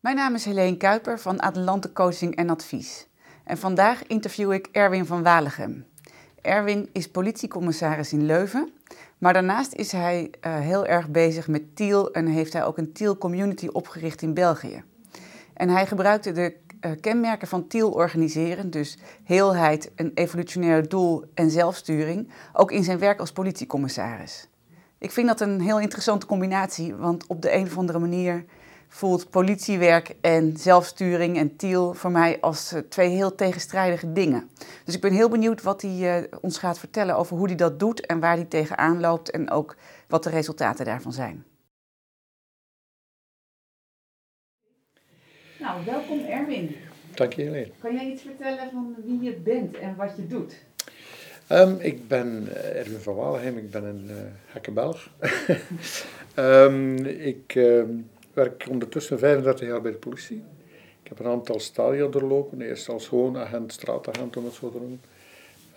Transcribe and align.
Mijn 0.00 0.16
naam 0.16 0.34
is 0.34 0.44
Helene 0.44 0.76
Kuiper 0.76 1.18
van 1.18 1.42
Adelante 1.42 1.92
Coaching 1.92 2.36
en 2.36 2.50
Advies. 2.50 3.06
En 3.44 3.58
vandaag 3.58 4.06
interview 4.06 4.52
ik 4.52 4.68
Erwin 4.72 5.06
van 5.06 5.22
Walegem. 5.22 5.86
Erwin 6.40 6.88
is 6.92 7.10
politiecommissaris 7.10 8.12
in 8.12 8.26
Leuven, 8.26 8.72
maar 9.18 9.32
daarnaast 9.32 9.74
is 9.74 9.92
hij 9.92 10.30
uh, 10.46 10.58
heel 10.58 10.86
erg 10.86 11.08
bezig 11.08 11.48
met 11.48 11.76
Tiel 11.76 12.12
en 12.12 12.26
heeft 12.26 12.52
hij 12.52 12.64
ook 12.64 12.78
een 12.78 12.92
Tiel 12.92 13.18
community 13.18 13.66
opgericht 13.66 14.22
in 14.22 14.34
België. 14.34 14.82
En 15.54 15.68
hij 15.68 15.86
gebruikte 15.86 16.32
de 16.32 16.56
uh, 16.80 16.90
kenmerken 17.00 17.48
van 17.48 17.66
Tiel 17.66 17.90
organiseren, 17.90 18.70
dus 18.70 18.98
heelheid, 19.24 19.90
een 19.96 20.10
evolutionair 20.14 20.88
doel 20.88 21.24
en 21.34 21.50
zelfsturing, 21.50 22.30
ook 22.52 22.72
in 22.72 22.84
zijn 22.84 22.98
werk 22.98 23.20
als 23.20 23.32
politiecommissaris. 23.32 24.48
Ik 24.98 25.10
vind 25.10 25.26
dat 25.26 25.40
een 25.40 25.60
heel 25.60 25.80
interessante 25.80 26.26
combinatie, 26.26 26.94
want 26.94 27.26
op 27.26 27.42
de 27.42 27.54
een 27.54 27.66
of 27.66 27.78
andere 27.78 27.98
manier 27.98 28.44
voelt 28.92 29.30
politiewerk 29.30 30.14
en 30.20 30.56
zelfsturing 30.56 31.36
en 31.36 31.56
Tiel 31.56 31.94
voor 31.94 32.10
mij 32.10 32.40
als 32.40 32.72
eh, 32.72 32.80
twee 32.88 33.08
heel 33.08 33.34
tegenstrijdige 33.34 34.12
dingen. 34.12 34.50
Dus 34.84 34.94
ik 34.94 35.00
ben 35.00 35.12
heel 35.12 35.28
benieuwd 35.28 35.62
wat 35.62 35.82
hij 35.82 36.20
uh, 36.20 36.24
ons 36.40 36.58
gaat 36.58 36.78
vertellen 36.78 37.16
over 37.16 37.36
hoe 37.36 37.46
hij 37.46 37.56
dat 37.56 37.78
doet 37.78 38.06
en 38.06 38.20
waar 38.20 38.34
hij 38.36 38.44
tegenaan 38.44 39.00
loopt 39.00 39.30
en 39.30 39.50
ook 39.50 39.76
wat 40.08 40.22
de 40.22 40.30
resultaten 40.30 40.84
daarvan 40.84 41.12
zijn. 41.12 41.44
Nou, 45.58 45.84
welkom 45.84 46.24
Erwin. 46.24 46.76
Dank 47.14 47.32
je 47.32 47.42
Helene. 47.42 47.70
Kan 47.78 47.94
jij 47.94 48.10
iets 48.10 48.22
vertellen 48.22 48.70
van 48.72 48.94
wie 49.04 49.20
je 49.22 49.32
bent 49.32 49.76
en 49.76 49.96
wat 49.96 50.12
je 50.16 50.26
doet? 50.26 50.54
Um, 51.48 51.76
ik 51.80 52.08
ben 52.08 52.48
uh, 52.48 52.78
Erwin 52.78 53.00
van 53.00 53.14
Walenheim, 53.14 53.56
ik 53.56 53.70
ben 53.70 53.84
een 53.84 54.10
uh, 54.68 54.74
Belg. 54.74 55.10
um, 56.36 56.96
ik 57.06 57.54
uh, 57.54 57.82
werk 58.42 58.66
ondertussen 58.70 59.18
35 59.18 59.68
jaar 59.68 59.80
bij 59.80 59.90
de 59.90 59.98
politie. 59.98 60.42
Ik 61.02 61.08
heb 61.08 61.18
een 61.18 61.32
aantal 61.32 61.60
stadia 61.60 62.06
doorlopen, 62.06 62.60
eerst 62.60 62.88
als 62.88 63.08
gewoon 63.08 63.36
agent, 63.36 63.72
straatagent 63.72 64.36
om 64.36 64.44
het 64.44 64.54
zo 64.54 64.70
te 64.70 64.78
noemen. 64.78 65.00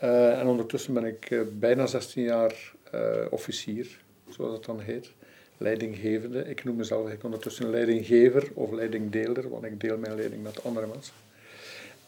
Uh, 0.03 0.39
en 0.39 0.47
ondertussen 0.47 0.93
ben 0.93 1.05
ik 1.05 1.43
bijna 1.59 1.85
16 1.85 2.23
jaar 2.23 2.71
officier, 3.29 3.99
zoals 4.29 4.51
dat 4.51 4.65
dan 4.65 4.79
heet 4.79 5.11
leidinggevende. 5.57 6.49
Ik 6.49 6.63
noem 6.63 6.75
mezelf 6.75 6.99
eigenlijk 6.99 7.25
ondertussen 7.25 7.69
leidinggever 7.69 8.47
of 8.53 8.71
leidingdeler, 8.71 9.49
want 9.49 9.63
ik 9.63 9.79
deel 9.79 9.97
mijn 9.97 10.15
leiding 10.15 10.43
met 10.43 10.63
andere 10.63 10.87
mensen. 10.87 11.13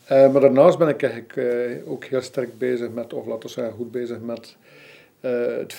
Maar 0.07 0.41
daarnaast 0.41 0.77
ben 0.77 0.87
ik 0.87 1.03
eigenlijk 1.03 1.87
ook 1.87 2.03
heel 2.03 2.21
sterk 2.21 2.57
bezig 2.57 2.89
met, 2.89 3.13
of 3.13 3.25
laten 3.25 3.47
we 3.47 3.49
zeggen 3.49 3.73
goed 3.73 3.91
bezig 3.91 4.19
met, 4.19 4.55
het 5.19 5.75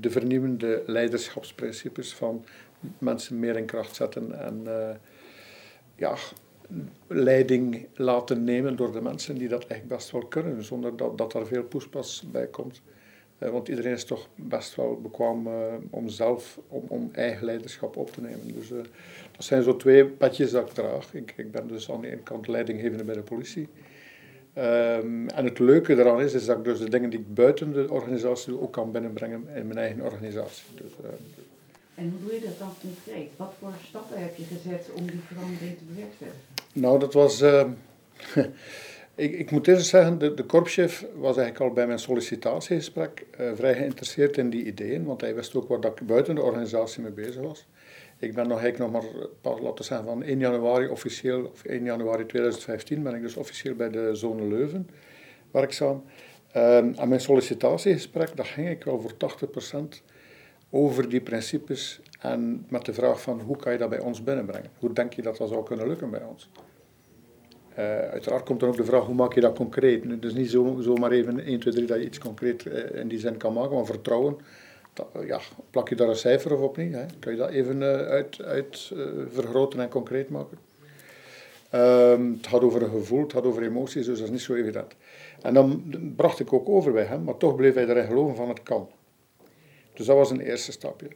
de 0.00 0.10
vernieuwende 0.10 0.82
leiderschapsprincipes 0.86 2.14
van 2.14 2.44
mensen 2.98 3.38
meer 3.38 3.56
in 3.56 3.66
kracht 3.66 3.94
zetten 3.94 4.40
en 4.44 4.66
ja, 5.96 6.14
leiding 7.06 7.86
laten 7.94 8.44
nemen 8.44 8.76
door 8.76 8.92
de 8.92 9.00
mensen 9.00 9.38
die 9.38 9.48
dat 9.48 9.66
echt 9.66 9.86
best 9.86 10.10
wel 10.10 10.26
kunnen, 10.26 10.64
zonder 10.64 10.96
dat, 10.96 11.18
dat 11.18 11.34
er 11.34 11.46
veel 11.46 11.64
poespas 11.64 12.24
bij 12.32 12.46
komt. 12.46 12.82
Uh, 13.38 13.48
want 13.50 13.68
iedereen 13.68 13.92
is 13.92 14.04
toch 14.04 14.28
best 14.34 14.74
wel 14.74 15.00
bekwaam 15.00 15.46
uh, 15.46 15.54
om 15.90 16.08
zelf, 16.08 16.60
om, 16.68 16.84
om 16.88 17.08
eigen 17.12 17.44
leiderschap 17.44 17.96
op 17.96 18.10
te 18.10 18.20
nemen. 18.20 18.54
Dus 18.54 18.68
dat 18.68 18.86
zijn 19.44 19.62
zo 19.62 19.76
twee 19.76 20.04
petjes 20.04 20.50
dat 20.50 20.68
ik 20.68 20.74
draag. 20.74 21.14
Ik, 21.14 21.34
ik 21.36 21.50
ben 21.50 21.66
dus 21.66 21.90
aan 21.90 22.00
de 22.00 22.06
ene 22.06 22.22
kant 22.22 22.46
leidinggevende 22.46 23.04
bij 23.04 23.14
de 23.14 23.22
politie. 23.22 23.68
Um, 24.58 25.28
en 25.28 25.44
het 25.44 25.58
leuke 25.58 25.94
daaraan 25.94 26.20
is, 26.20 26.34
is 26.34 26.46
dat 26.46 26.58
ik 26.58 26.64
dus 26.64 26.78
de 26.78 26.90
dingen 26.90 27.10
die 27.10 27.18
ik 27.18 27.34
buiten 27.34 27.72
de 27.72 27.90
organisatie 27.90 28.52
doe, 28.52 28.60
ook 28.60 28.72
kan 28.72 28.92
binnenbrengen 28.92 29.48
in 29.54 29.66
mijn 29.66 29.78
eigen 29.78 30.00
organisatie. 30.00 30.64
Dus, 30.74 30.92
en 31.96 32.10
hoe 32.10 32.28
doe 32.28 32.34
je 32.40 32.46
dat 32.46 32.58
dan 32.58 32.74
concreet? 32.80 33.30
Wat 33.36 33.52
voor 33.60 33.72
stappen 33.88 34.22
heb 34.22 34.36
je 34.36 34.44
gezet 34.44 34.88
om 34.94 35.06
die 35.06 35.20
verandering 35.26 35.76
te 35.78 35.84
bewerkstelligen? 35.84 36.40
Nou, 36.72 36.98
dat 36.98 37.12
was... 37.12 37.40
Ehm, 37.40 37.70
Ik, 39.16 39.38
ik 39.38 39.50
moet 39.50 39.68
eerst 39.68 39.86
zeggen, 39.86 40.18
de, 40.18 40.34
de 40.34 40.44
korpschef 40.44 41.06
was 41.14 41.36
eigenlijk 41.36 41.60
al 41.60 41.72
bij 41.72 41.86
mijn 41.86 41.98
sollicitatiegesprek 41.98 43.24
uh, 43.40 43.50
vrij 43.54 43.74
geïnteresseerd 43.74 44.36
in 44.36 44.50
die 44.50 44.64
ideeën, 44.64 45.04
want 45.04 45.20
hij 45.20 45.34
wist 45.34 45.54
ook 45.54 45.68
waar 45.68 45.84
ik 45.84 46.06
buiten 46.06 46.34
de 46.34 46.42
organisatie 46.42 47.02
mee 47.02 47.12
bezig 47.12 47.42
was. 47.42 47.66
Ik 48.18 48.34
ben 48.34 48.48
nog 48.48 48.60
eigenlijk 48.60 48.92
nog 48.92 49.02
maar, 49.02 49.26
pas, 49.40 49.60
laten 49.60 49.84
zeggen, 49.84 50.06
van 50.06 50.22
1 50.22 50.38
januari 50.38 50.88
officieel, 50.88 51.44
of 51.44 51.64
1 51.64 51.84
januari 51.84 52.26
2015 52.26 53.02
ben 53.02 53.14
ik 53.14 53.22
dus 53.22 53.36
officieel 53.36 53.74
bij 53.74 53.90
de 53.90 54.14
zone 54.14 54.46
Leuven 54.46 54.88
werkzaam. 55.50 56.04
Um, 56.56 56.94
en 56.94 57.08
mijn 57.08 57.20
sollicitatiegesprek, 57.20 58.36
dat 58.36 58.46
ging 58.46 58.68
ik 58.68 58.84
wel 58.84 59.00
voor 59.00 59.12
80% 59.12 60.02
over 60.76 61.08
die 61.08 61.20
principes 61.20 62.00
en 62.20 62.66
met 62.68 62.84
de 62.84 62.92
vraag 62.92 63.20
van 63.20 63.40
hoe 63.40 63.56
kan 63.56 63.72
je 63.72 63.78
dat 63.78 63.88
bij 63.88 64.00
ons 64.00 64.24
binnenbrengen? 64.24 64.70
Hoe 64.78 64.92
denk 64.92 65.12
je 65.12 65.22
dat 65.22 65.36
dat 65.36 65.48
zou 65.48 65.64
kunnen 65.64 65.88
lukken 65.88 66.10
bij 66.10 66.22
ons? 66.22 66.50
Uh, 67.78 67.84
uiteraard 67.98 68.42
komt 68.44 68.60
dan 68.60 68.68
ook 68.68 68.76
de 68.76 68.84
vraag, 68.84 69.04
hoe 69.04 69.14
maak 69.14 69.34
je 69.34 69.40
dat 69.40 69.56
concreet? 69.56 70.04
Het 70.04 70.24
is 70.24 70.34
niet 70.34 70.50
zo, 70.50 70.78
zomaar 70.80 71.10
even 71.10 71.40
1, 71.40 71.60
2, 71.60 71.74
3 71.74 71.86
dat 71.86 71.98
je 71.98 72.04
iets 72.04 72.18
concreet 72.18 72.64
uh, 72.64 73.00
in 73.00 73.08
die 73.08 73.18
zin 73.18 73.36
kan 73.36 73.52
maken, 73.52 73.76
maar 73.76 73.86
vertrouwen, 73.86 74.36
uh, 75.16 75.26
ja, 75.26 75.40
plak 75.70 75.88
je 75.88 75.94
daar 75.94 76.08
een 76.08 76.16
cijfer 76.16 76.54
of 76.54 76.60
op 76.60 76.76
niet? 76.76 76.94
Hè? 76.94 77.04
Kan 77.18 77.32
je 77.32 77.38
dat 77.38 77.50
even 77.50 77.82
uit, 77.82 78.42
uit 78.42 78.92
vergroten 79.30 79.80
en 79.80 79.88
concreet 79.88 80.28
maken? 80.30 80.58
Um, 81.74 82.32
het 82.36 82.46
gaat 82.46 82.62
over 82.62 82.82
een 82.82 82.90
gevoel, 82.90 83.22
het 83.22 83.32
gaat 83.32 83.44
over 83.44 83.62
emoties, 83.62 84.06
dus 84.06 84.18
dat 84.18 84.26
is 84.26 84.32
niet 84.32 84.40
zo 84.40 84.54
evident. 84.54 84.94
En 85.42 85.54
dan 85.54 85.94
bracht 86.16 86.40
ik 86.40 86.52
ook 86.52 86.68
over 86.68 86.92
bij 86.92 87.04
hem, 87.04 87.24
maar 87.24 87.36
toch 87.36 87.56
bleef 87.56 87.74
hij 87.74 87.88
erin 87.88 88.06
geloven 88.06 88.36
van 88.36 88.48
het 88.48 88.62
kan. 88.62 88.88
Dus 89.96 90.06
dat 90.06 90.16
was 90.16 90.30
een 90.30 90.40
eerste 90.40 90.72
stapje. 90.72 91.08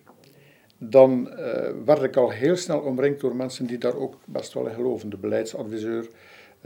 Dan 0.78 1.30
werd 1.84 2.02
ik 2.02 2.16
al 2.16 2.30
heel 2.30 2.56
snel 2.56 2.80
omringd 2.80 3.20
door 3.20 3.36
mensen 3.36 3.66
die 3.66 3.78
daar 3.78 3.96
ook 3.96 4.14
best 4.24 4.52
wel 4.52 4.66
in 4.66 4.74
geloven. 4.74 5.10
De 5.10 5.16
beleidsadviseur, 5.16 6.08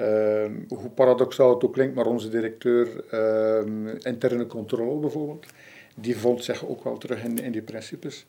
Uh, 0.01 0.45
hoe 0.69 0.91
paradoxaal 0.95 1.55
het 1.55 1.65
ook 1.65 1.73
klinkt, 1.73 1.95
maar 1.95 2.07
onze 2.07 2.29
directeur 2.29 2.89
uh, 3.13 3.93
interne 4.03 4.47
controle 4.47 5.01
bijvoorbeeld, 5.01 5.47
die 5.95 6.17
vond 6.17 6.45
zich 6.45 6.67
ook 6.67 6.85
wel 6.85 6.99
terug 6.99 7.25
in, 7.25 7.39
in 7.39 7.53
die 7.53 7.63
principes. 7.63 8.27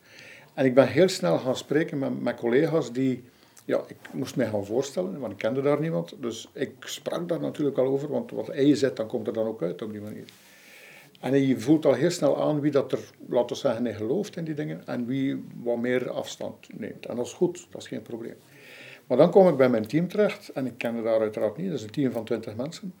En 0.54 0.64
ik 0.64 0.74
ben 0.74 0.88
heel 0.88 1.08
snel 1.08 1.38
gaan 1.38 1.56
spreken 1.56 2.22
met, 2.22 2.34
collega's 2.34 2.92
die, 2.92 3.24
ja, 3.64 3.80
ik 3.86 3.96
moest 4.12 4.36
mij 4.36 4.46
gaan 4.46 4.66
voorstellen, 4.66 5.20
want 5.20 5.32
ik 5.32 5.38
kende 5.38 5.62
daar 5.62 5.80
niemand. 5.80 6.14
Dus 6.20 6.48
ik 6.52 6.72
sprak 6.80 7.28
daar 7.28 7.40
natuurlijk 7.40 7.78
al 7.78 7.86
over, 7.86 8.08
want 8.08 8.30
wat 8.30 8.46
hij 8.46 8.74
zet, 8.74 8.96
dan 8.96 9.06
komt 9.06 9.26
er 9.26 9.32
dan 9.32 9.46
ook 9.46 9.62
uit 9.62 9.82
op 9.82 9.92
die 9.92 10.00
manier. 10.00 10.24
En 11.20 11.46
je 11.46 11.60
voelt 11.60 11.86
al 11.86 11.92
heel 11.92 12.10
snel 12.10 12.42
aan 12.42 12.60
wie 12.60 12.70
dat 12.70 12.92
er, 12.92 12.98
laten 13.28 13.48
we 13.48 13.54
zeggen, 13.54 13.94
gelooft 13.94 14.36
in 14.36 14.44
die 14.44 14.54
dingen 14.54 14.82
en 14.86 15.06
wie 15.06 15.44
wat 15.62 15.78
meer 15.78 16.10
afstand 16.10 16.78
neemt. 16.78 17.06
En 17.06 17.16
dat 17.16 17.26
is 17.26 17.32
goed, 17.32 17.66
dat 17.70 17.82
is 17.82 17.88
geen 17.88 18.02
probleem. 18.02 18.36
Maar 19.06 19.16
dan 19.16 19.30
kom 19.30 19.48
ik 19.48 19.56
bij 19.56 19.68
mijn 19.68 19.86
team 19.86 20.08
terecht, 20.08 20.48
en 20.48 20.66
ik 20.66 20.74
kende 20.76 21.02
daar 21.02 21.20
uiteraard 21.20 21.56
niet, 21.56 21.68
dat 21.68 21.78
is 21.78 21.84
een 21.84 21.90
team 21.90 22.12
van 22.12 22.24
20 22.24 22.56
mensen, 22.56 22.94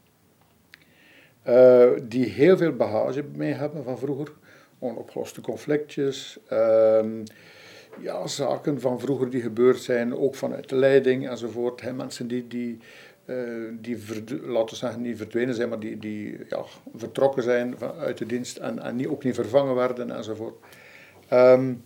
uh, 1.46 1.90
die 2.02 2.24
heel 2.24 2.56
veel 2.56 2.72
bagage 2.72 3.24
mee 3.34 3.52
hebben 3.52 3.84
van 3.84 3.98
vroeger, 3.98 4.32
onopgeloste 4.78 5.40
conflictjes, 5.40 6.38
uh, 6.52 7.04
ja, 8.00 8.26
zaken 8.26 8.80
van 8.80 9.00
vroeger 9.00 9.30
die 9.30 9.40
gebeurd 9.40 9.80
zijn, 9.80 10.16
ook 10.16 10.34
vanuit 10.34 10.68
de 10.68 10.76
leiding 10.76 11.28
enzovoort. 11.28 11.94
Mensen 11.94 12.28
die, 12.28 12.48
die, 12.48 12.78
uh, 13.26 13.72
die 13.80 13.98
laten 14.42 14.68
we 14.68 14.76
zeggen, 14.76 15.02
niet 15.02 15.16
verdwenen 15.16 15.54
zijn, 15.54 15.68
maar 15.68 15.80
die, 15.80 15.98
die 15.98 16.38
ja, 16.48 16.64
vertrokken 16.94 17.42
zijn 17.42 17.78
uit 17.98 18.18
de 18.18 18.26
dienst 18.26 18.56
en, 18.56 18.82
en 18.82 18.96
niet, 18.96 19.06
ook 19.06 19.24
niet 19.24 19.34
vervangen 19.34 19.74
werden 19.74 20.10
enzovoort. 20.10 20.54
Um, 21.32 21.82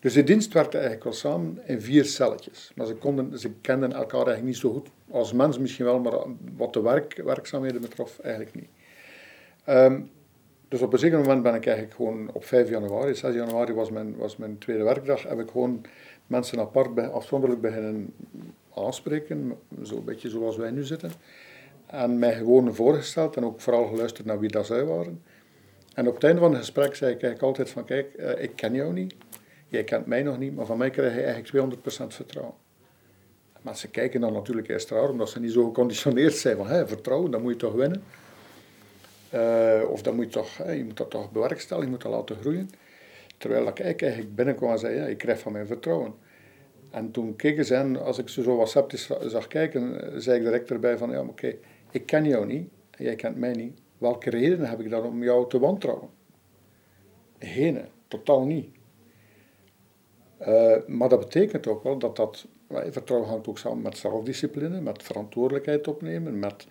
dus 0.00 0.14
de 0.14 0.24
dienst 0.24 0.52
werkte 0.52 0.76
eigenlijk 0.76 1.04
wel 1.04 1.12
samen 1.12 1.58
in 1.66 1.80
vier 1.80 2.04
celletjes. 2.04 2.72
Maar 2.74 2.86
ze, 2.86 2.94
konden, 2.94 3.38
ze 3.38 3.50
kenden 3.60 3.92
elkaar 3.92 4.26
eigenlijk 4.26 4.46
niet 4.46 4.56
zo 4.56 4.72
goed. 4.72 4.88
Als 5.10 5.32
mens 5.32 5.58
misschien 5.58 5.84
wel, 5.84 5.98
maar 5.98 6.18
wat 6.56 6.72
de 6.72 6.80
werk, 6.80 7.22
werkzaamheden 7.24 7.80
betrof, 7.80 8.18
eigenlijk 8.18 8.54
niet. 8.54 8.68
Um, 9.68 10.10
dus 10.68 10.82
op 10.82 10.92
een 10.92 10.98
zeker 10.98 11.18
moment 11.18 11.42
ben 11.42 11.54
ik 11.54 11.66
eigenlijk 11.66 11.96
gewoon 11.96 12.30
op 12.32 12.44
5 12.44 12.68
januari, 12.68 13.14
6 13.14 13.34
januari 13.34 13.72
was 13.72 13.90
mijn, 13.90 14.16
was 14.16 14.36
mijn 14.36 14.58
tweede 14.58 14.82
werkdag, 14.82 15.22
heb 15.22 15.40
ik 15.40 15.50
gewoon 15.50 15.84
mensen 16.26 16.58
apart, 16.58 17.12
afzonderlijk 17.12 17.60
beginnen 17.60 18.14
aanspreken, 18.76 19.58
zo'n 19.82 20.04
beetje 20.04 20.28
zoals 20.28 20.56
wij 20.56 20.70
nu 20.70 20.84
zitten. 20.84 21.10
En 21.86 22.18
mij 22.18 22.34
gewoon 22.34 22.74
voorgesteld 22.74 23.36
en 23.36 23.44
ook 23.44 23.60
vooral 23.60 23.86
geluisterd 23.86 24.26
naar 24.26 24.38
wie 24.38 24.50
dat 24.50 24.66
zij 24.66 24.84
waren. 24.84 25.22
En 25.94 26.08
op 26.08 26.14
het 26.14 26.24
einde 26.24 26.40
van 26.40 26.50
het 26.50 26.58
gesprek 26.58 26.94
zei 26.94 27.14
ik 27.14 27.22
eigenlijk 27.22 27.42
altijd 27.42 27.70
van, 27.70 27.84
kijk, 27.84 28.06
uh, 28.16 28.42
ik 28.42 28.56
ken 28.56 28.74
jou 28.74 28.92
niet, 28.92 29.14
jij 29.68 29.84
kent 29.84 30.06
mij 30.06 30.22
nog 30.22 30.38
niet, 30.38 30.54
maar 30.54 30.66
van 30.66 30.78
mij 30.78 30.90
krijg 30.90 31.14
je 31.14 31.22
eigenlijk 31.22 31.76
200% 31.76 32.06
vertrouwen. 32.06 32.54
Maar 33.62 33.76
ze 33.76 33.88
kijken 33.88 34.20
dan 34.20 34.32
natuurlijk 34.32 34.68
eerst 34.68 34.90
raar, 34.90 35.08
omdat 35.08 35.30
ze 35.30 35.40
niet 35.40 35.52
zo 35.52 35.64
geconditioneerd 35.64 36.34
zijn 36.34 36.56
van 36.56 36.66
hé, 36.66 36.86
vertrouwen, 36.86 37.30
dan 37.30 37.42
moet 37.42 37.52
je 37.52 37.58
toch 37.58 37.74
winnen. 37.74 38.02
Uh, 39.34 39.90
of 39.90 40.02
dan 40.02 40.14
moet 40.14 40.24
je 40.24 40.30
toch, 40.30 40.56
hè, 40.56 40.72
je 40.72 40.84
moet 40.84 40.96
dat 40.96 41.10
toch 41.10 41.32
bewerkstelligen, 41.32 41.90
je 41.90 41.96
moet 41.96 42.04
dat 42.04 42.12
laten 42.12 42.36
groeien. 42.36 42.70
Terwijl 43.38 43.68
ik 43.68 43.80
eigenlijk 43.80 44.34
binnenkwam 44.34 44.70
en 44.70 44.78
zei, 44.78 44.96
ja, 44.96 45.04
ik 45.04 45.18
krijg 45.18 45.38
van 45.38 45.52
mij 45.52 45.66
vertrouwen. 45.66 46.14
En 46.90 47.10
toen 47.10 47.36
keken 47.36 47.64
ze 47.64 47.74
en 47.74 47.96
als 48.02 48.18
ik 48.18 48.28
ze 48.28 48.42
zo 48.42 48.56
wat 48.56 48.68
sceptisch 48.68 49.10
zag 49.26 49.46
kijken, 49.46 50.12
zei 50.22 50.38
ik 50.38 50.44
direct 50.44 50.70
erbij 50.70 50.98
van, 50.98 51.10
ja, 51.10 51.20
oké, 51.20 51.54
ik 51.90 52.06
ken 52.06 52.24
jou 52.24 52.46
niet, 52.46 52.68
jij 52.98 53.14
kent 53.14 53.36
mij 53.36 53.52
niet. 53.52 53.78
Welke 53.98 54.30
redenen 54.30 54.68
heb 54.68 54.80
ik 54.80 54.90
dan 54.90 55.04
om 55.04 55.22
jou 55.22 55.48
te 55.48 55.58
wantrouwen? 55.58 56.08
Geen, 57.38 57.80
totaal 58.08 58.44
niet. 58.44 58.68
Uh, 60.40 60.76
maar 60.86 61.08
dat 61.08 61.18
betekent 61.18 61.66
ook 61.66 61.82
wel 61.82 61.98
dat 61.98 62.16
dat 62.16 62.46
vertrouwen 62.68 63.28
hangt 63.28 63.48
ook 63.48 63.58
samen 63.58 63.82
met 63.82 63.96
zelfdiscipline, 63.96 64.80
met 64.80 65.02
verantwoordelijkheid 65.02 65.88
opnemen, 65.88 66.38
met 66.38 66.66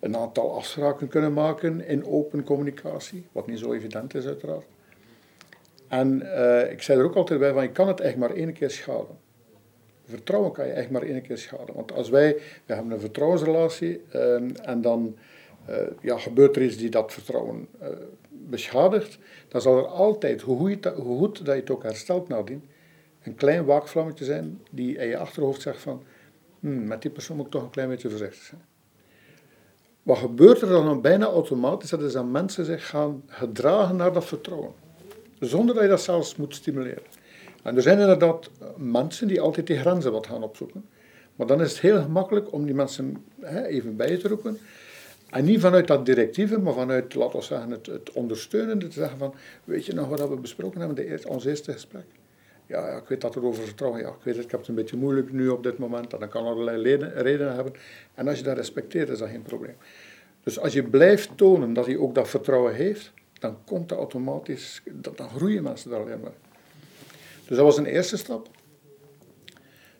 een 0.00 0.16
aantal 0.16 0.56
afspraken 0.56 1.08
kunnen 1.08 1.32
maken 1.32 1.86
in 1.86 2.06
open 2.06 2.44
communicatie, 2.44 3.26
wat 3.32 3.46
niet 3.46 3.58
zo 3.58 3.72
evident 3.72 4.14
is 4.14 4.26
uiteraard. 4.26 4.66
En 5.88 6.22
uh, 6.22 6.70
ik 6.70 6.82
zei 6.82 6.98
er 6.98 7.04
ook 7.04 7.14
altijd 7.14 7.40
bij 7.40 7.52
van, 7.52 7.62
je 7.62 7.72
kan 7.72 7.88
het 7.88 8.00
echt 8.00 8.16
maar 8.16 8.30
één 8.30 8.52
keer 8.52 8.70
schaden. 8.70 9.18
Vertrouwen 10.08 10.52
kan 10.52 10.66
je 10.66 10.72
echt 10.72 10.90
maar 10.90 11.02
één 11.02 11.22
keer 11.22 11.38
schaden. 11.38 11.74
Want 11.74 11.92
als 11.92 12.08
wij, 12.08 12.36
we 12.66 12.74
hebben 12.74 12.92
een 12.92 13.00
vertrouwensrelatie 13.00 14.00
uh, 14.14 14.68
en 14.68 14.80
dan 14.80 15.16
uh, 15.70 15.76
ja, 16.00 16.18
gebeurt 16.18 16.56
er 16.56 16.62
iets 16.62 16.76
die 16.76 16.90
dat 16.90 17.12
vertrouwen 17.12 17.68
beschadigt, 18.30 19.18
dan 19.48 19.60
zal 19.60 19.78
er 19.78 19.86
altijd, 19.86 20.40
hoe 20.40 20.58
goed, 20.58 20.84
hoe 20.84 21.18
goed 21.18 21.36
dat 21.44 21.54
je 21.54 21.60
het 21.60 21.70
ook 21.70 21.82
herstelt 21.82 22.28
nadien, 22.28 22.64
een 23.22 23.34
klein 23.34 23.64
waakvlammetje 23.64 24.24
zijn 24.24 24.60
die 24.70 24.96
in 24.96 25.08
je 25.08 25.18
achterhoofd 25.18 25.62
zegt 25.62 25.80
van, 25.80 26.02
hmm, 26.60 26.86
met 26.86 27.02
die 27.02 27.10
persoon 27.10 27.36
moet 27.36 27.46
ik 27.46 27.52
toch 27.52 27.62
een 27.62 27.70
klein 27.70 27.88
beetje 27.88 28.10
voorzichtig 28.10 28.42
zijn. 28.42 28.64
Wat 30.02 30.18
gebeurt 30.18 30.60
er 30.60 30.68
dan 30.68 31.00
bijna 31.00 31.26
automatisch? 31.26 31.90
Dat 31.90 32.02
is 32.02 32.12
dat 32.12 32.26
mensen 32.26 32.64
zich 32.64 32.88
gaan 32.88 33.22
gedragen 33.26 33.96
naar 33.96 34.12
dat 34.12 34.24
vertrouwen. 34.24 34.72
Zonder 35.40 35.74
dat 35.74 35.84
je 35.84 35.90
dat 35.90 36.00
zelfs 36.00 36.36
moet 36.36 36.54
stimuleren. 36.54 37.02
En 37.66 37.76
er 37.76 37.82
zijn 37.82 37.98
inderdaad 37.98 38.50
mensen 38.76 39.28
die 39.28 39.40
altijd 39.40 39.66
die 39.66 39.78
grenzen 39.78 40.12
wat 40.12 40.26
gaan 40.26 40.42
opzoeken. 40.42 40.84
Maar 41.36 41.46
dan 41.46 41.60
is 41.60 41.70
het 41.70 41.80
heel 41.80 42.02
gemakkelijk 42.02 42.52
om 42.52 42.64
die 42.64 42.74
mensen 42.74 43.24
hè, 43.40 43.64
even 43.64 43.96
bij 43.96 44.16
te 44.16 44.28
roepen. 44.28 44.58
En 45.30 45.44
niet 45.44 45.60
vanuit 45.60 45.86
dat 45.86 46.06
directieve, 46.06 46.58
maar 46.58 46.72
vanuit, 46.72 47.14
laten 47.14 47.38
we 47.38 47.44
zeggen, 47.44 47.70
het, 47.70 48.12
ondersteunende. 48.12 48.86
Te 48.86 48.92
zeggen 48.92 49.18
van, 49.18 49.34
weet 49.64 49.86
je 49.86 49.92
nog 49.92 50.08
wat 50.08 50.28
we 50.28 50.36
besproken 50.36 50.80
hebben 50.80 51.06
in 51.06 51.28
ons 51.28 51.44
eerste 51.44 51.72
gesprek? 51.72 52.04
Ja, 52.66 52.88
ja, 52.88 52.96
ik 52.96 53.08
weet 53.08 53.20
dat 53.20 53.34
het 53.34 53.44
over 53.44 53.64
vertrouwen 53.64 54.00
ja, 54.00 54.08
ik 54.08 54.22
weet 54.22 54.36
het, 54.36 54.44
ik 54.44 54.50
het 54.50 54.68
een 54.68 54.74
beetje 54.74 54.96
moeilijk 54.96 55.32
nu 55.32 55.48
op 55.48 55.62
dit 55.62 55.78
moment. 55.78 56.12
En 56.12 56.20
dat 56.20 56.28
kan 56.28 56.44
allerlei 56.44 56.96
redenen 57.14 57.54
hebben. 57.54 57.72
En 58.14 58.28
als 58.28 58.38
je 58.38 58.44
dat 58.44 58.56
respecteert, 58.56 59.08
is 59.08 59.18
dat 59.18 59.28
geen 59.28 59.42
probleem. 59.42 59.76
Dus 60.42 60.58
als 60.58 60.72
je 60.72 60.82
blijft 60.82 61.30
tonen 61.36 61.72
dat 61.72 61.86
hij 61.86 61.96
ook 61.96 62.14
dat 62.14 62.28
vertrouwen 62.28 62.74
heeft, 62.74 63.12
dan 63.38 63.56
komt 63.64 63.88
dat 63.88 63.98
automatisch, 63.98 64.82
dan 65.16 65.28
groeien 65.28 65.62
mensen 65.62 65.90
daar 65.90 66.00
alleen 66.00 66.20
maar. 66.20 66.45
Dus 67.46 67.56
dat 67.56 67.66
was 67.66 67.78
een 67.78 67.86
eerste 67.86 68.16
stap. 68.16 68.48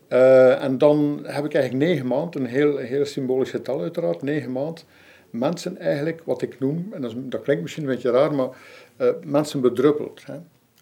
Uh, 0.08 0.62
en 0.62 0.78
dan 0.78 1.20
heb 1.22 1.44
ik 1.44 1.54
eigenlijk 1.54 1.84
negen 1.84 2.06
maanden, 2.06 2.40
een 2.40 2.46
heel, 2.46 2.76
heel 2.76 3.04
symbolisch 3.04 3.50
getal 3.50 3.80
uiteraard, 3.80 4.22
negen 4.22 4.52
maanden, 4.52 4.84
mensen 5.30 5.78
eigenlijk, 5.78 6.22
wat 6.24 6.42
ik 6.42 6.60
noem, 6.60 6.88
en 6.92 7.00
dat, 7.00 7.12
dat 7.16 7.42
klinkt 7.42 7.62
misschien 7.62 7.82
een 7.82 7.94
beetje 7.94 8.10
raar, 8.10 8.34
maar 8.34 8.48
uh, 9.00 9.08
mensen 9.24 9.60
bedruppeld. 9.60 10.26
Hè? 10.26 10.34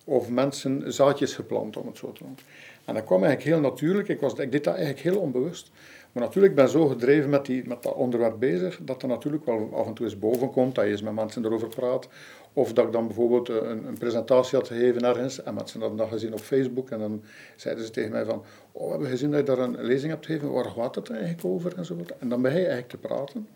Of 0.05 0.31
mensen 0.31 0.93
zaadjes 0.93 1.35
geplant, 1.35 1.77
om 1.77 1.87
het 1.87 1.99
zo 1.99 2.13
te 2.13 2.23
noemen. 2.23 2.41
En 2.85 2.95
dat 2.95 3.05
kwam 3.05 3.23
eigenlijk 3.25 3.55
heel 3.55 3.71
natuurlijk, 3.71 4.09
ik, 4.09 4.21
was, 4.21 4.33
ik 4.33 4.53
deed 4.53 4.65
dat 4.65 4.75
eigenlijk 4.75 5.05
heel 5.05 5.19
onbewust. 5.19 5.71
Maar 6.13 6.23
natuurlijk, 6.23 6.55
ben 6.55 6.65
ik 6.65 6.71
zo 6.71 6.87
gedreven 6.87 7.31
met, 7.31 7.47
die, 7.47 7.69
met 7.69 7.83
dat 7.83 7.95
onderwerp 7.95 8.39
bezig, 8.39 8.79
dat 8.83 9.03
er 9.03 9.09
natuurlijk 9.09 9.45
wel 9.45 9.71
af 9.75 9.87
en 9.87 9.95
toe 9.95 10.07
eens 10.07 10.19
boven 10.19 10.51
komt, 10.51 10.75
dat 10.75 10.85
je 10.85 10.91
eens 10.91 11.03
met 11.03 11.15
mensen 11.15 11.45
erover 11.45 11.69
praat. 11.69 12.09
Of 12.53 12.73
dat 12.73 12.87
ik 12.87 12.93
dan 12.93 13.07
bijvoorbeeld 13.07 13.49
een, 13.49 13.87
een 13.87 13.99
presentatie 13.99 14.59
had 14.59 14.69
gegeven 14.69 15.01
ergens, 15.01 15.43
en 15.43 15.55
mensen 15.55 15.81
hadden 15.81 15.99
dat 15.99 16.09
gezien 16.09 16.33
op 16.33 16.41
Facebook, 16.41 16.91
en 16.91 16.99
dan 16.99 17.23
zeiden 17.57 17.85
ze 17.85 17.91
tegen 17.91 18.11
mij 18.11 18.25
van, 18.25 18.45
oh, 18.73 18.85
we 18.85 18.91
hebben 18.91 19.09
gezien 19.09 19.31
dat 19.31 19.39
je 19.41 19.47
daar 19.47 19.59
een 19.59 19.85
lezing 19.85 20.13
hebt 20.13 20.27
gegeven, 20.27 20.53
waar 20.53 20.65
gaat 20.65 20.95
het 20.95 21.11
eigenlijk 21.11 21.45
over, 21.45 21.77
en 21.77 21.85
zo. 21.85 21.97
En 22.19 22.29
dan 22.29 22.43
ben 22.43 22.51
je 22.51 22.59
eigenlijk 22.59 22.89
te 22.89 22.99
praten. 22.99 23.49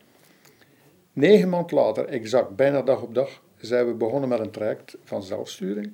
Negen 1.12 1.48
maanden 1.48 1.76
later, 1.76 2.04
exact, 2.04 2.56
bijna 2.56 2.82
dag 2.82 3.02
op 3.02 3.14
dag, 3.14 3.42
zijn 3.56 3.86
we 3.86 3.92
begonnen 3.92 4.28
met 4.28 4.40
een 4.40 4.50
traject 4.50 4.96
van 5.04 5.22
zelfsturing. 5.22 5.92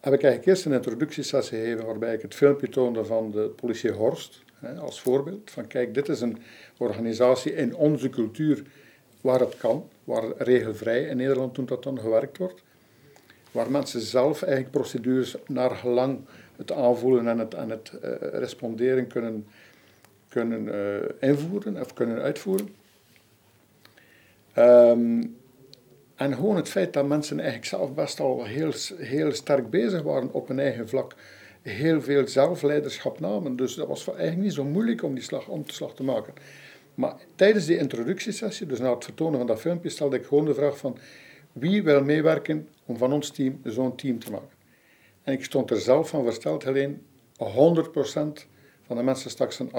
Heb 0.00 0.12
ik 0.12 0.22
eigenlijk 0.22 0.46
eerst 0.46 0.64
een 0.64 0.72
introductiesessie 0.72 1.58
gegeven 1.58 1.86
waarbij 1.86 2.14
ik 2.14 2.22
het 2.22 2.34
filmpje 2.34 2.68
toonde 2.68 3.04
van 3.04 3.30
de 3.30 3.52
politie 3.56 3.90
Horst, 3.90 4.42
als 4.78 5.00
voorbeeld. 5.00 5.50
Van 5.50 5.66
kijk, 5.66 5.94
dit 5.94 6.08
is 6.08 6.20
een 6.20 6.38
organisatie 6.76 7.54
in 7.54 7.76
onze 7.76 8.08
cultuur 8.08 8.62
waar 9.20 9.40
het 9.40 9.56
kan, 9.56 9.88
waar 10.04 10.24
regelvrij 10.36 11.02
in 11.02 11.16
Nederland 11.16 11.54
toen 11.54 11.66
dat 11.66 11.82
dan 11.82 12.00
gewerkt 12.00 12.38
wordt. 12.38 12.62
Waar 13.52 13.70
mensen 13.70 14.00
zelf 14.00 14.42
eigenlijk 14.42 14.72
procedures 14.72 15.36
naar 15.46 15.70
gelang 15.70 16.18
het 16.56 16.72
aanvoelen 16.72 17.28
en 17.28 17.38
het, 17.38 17.54
en 17.54 17.70
het 17.70 17.92
uh, 17.92 18.10
responderen 18.20 19.06
kunnen, 19.06 19.46
kunnen 20.28 20.64
uh, 20.64 21.30
invoeren 21.30 21.80
of 21.80 21.92
kunnen 21.92 22.20
uitvoeren. 22.20 22.68
Um, 24.56 25.36
en 26.18 26.34
gewoon 26.34 26.56
het 26.56 26.68
feit 26.68 26.92
dat 26.92 27.06
mensen 27.06 27.36
eigenlijk 27.36 27.68
zelf 27.68 27.94
best 27.94 28.20
al 28.20 28.44
heel, 28.44 28.72
heel 28.96 29.32
sterk 29.32 29.70
bezig 29.70 30.02
waren 30.02 30.32
op 30.32 30.48
hun 30.48 30.58
eigen 30.58 30.88
vlak, 30.88 31.14
heel 31.62 32.02
veel 32.02 32.28
zelfleiderschap 32.28 33.20
namen. 33.20 33.56
Dus 33.56 33.74
dat 33.74 33.88
was 33.88 34.08
eigenlijk 34.08 34.40
niet 34.40 34.52
zo 34.52 34.64
moeilijk 34.64 35.02
om 35.02 35.14
die 35.14 35.22
slag 35.22 35.48
om 35.48 35.66
te 35.66 35.74
slag 35.74 35.94
te 35.94 36.02
maken. 36.02 36.34
Maar 36.94 37.14
tijdens 37.34 37.66
die 37.66 37.78
introductiesessie, 37.78 38.66
dus 38.66 38.78
na 38.78 38.94
het 38.94 39.04
vertonen 39.04 39.38
van 39.38 39.46
dat 39.46 39.60
filmpje, 39.60 39.88
stelde 39.88 40.16
ik 40.16 40.26
gewoon 40.26 40.44
de 40.44 40.54
vraag 40.54 40.78
van 40.78 40.98
wie 41.52 41.82
wil 41.82 42.04
meewerken 42.04 42.68
om 42.86 42.96
van 42.96 43.12
ons 43.12 43.30
team 43.30 43.60
zo'n 43.64 43.96
team 43.96 44.18
te 44.18 44.30
maken. 44.30 44.56
En 45.22 45.32
ik 45.32 45.44
stond 45.44 45.70
er 45.70 45.80
zelf 45.80 46.08
van 46.08 46.24
versteld, 46.24 46.66
alleen 46.66 47.06
100% 47.38 47.44
van 48.86 48.96
de 48.96 49.02
mensen 49.02 49.30
stak 49.30 49.52
zijn 49.52 49.70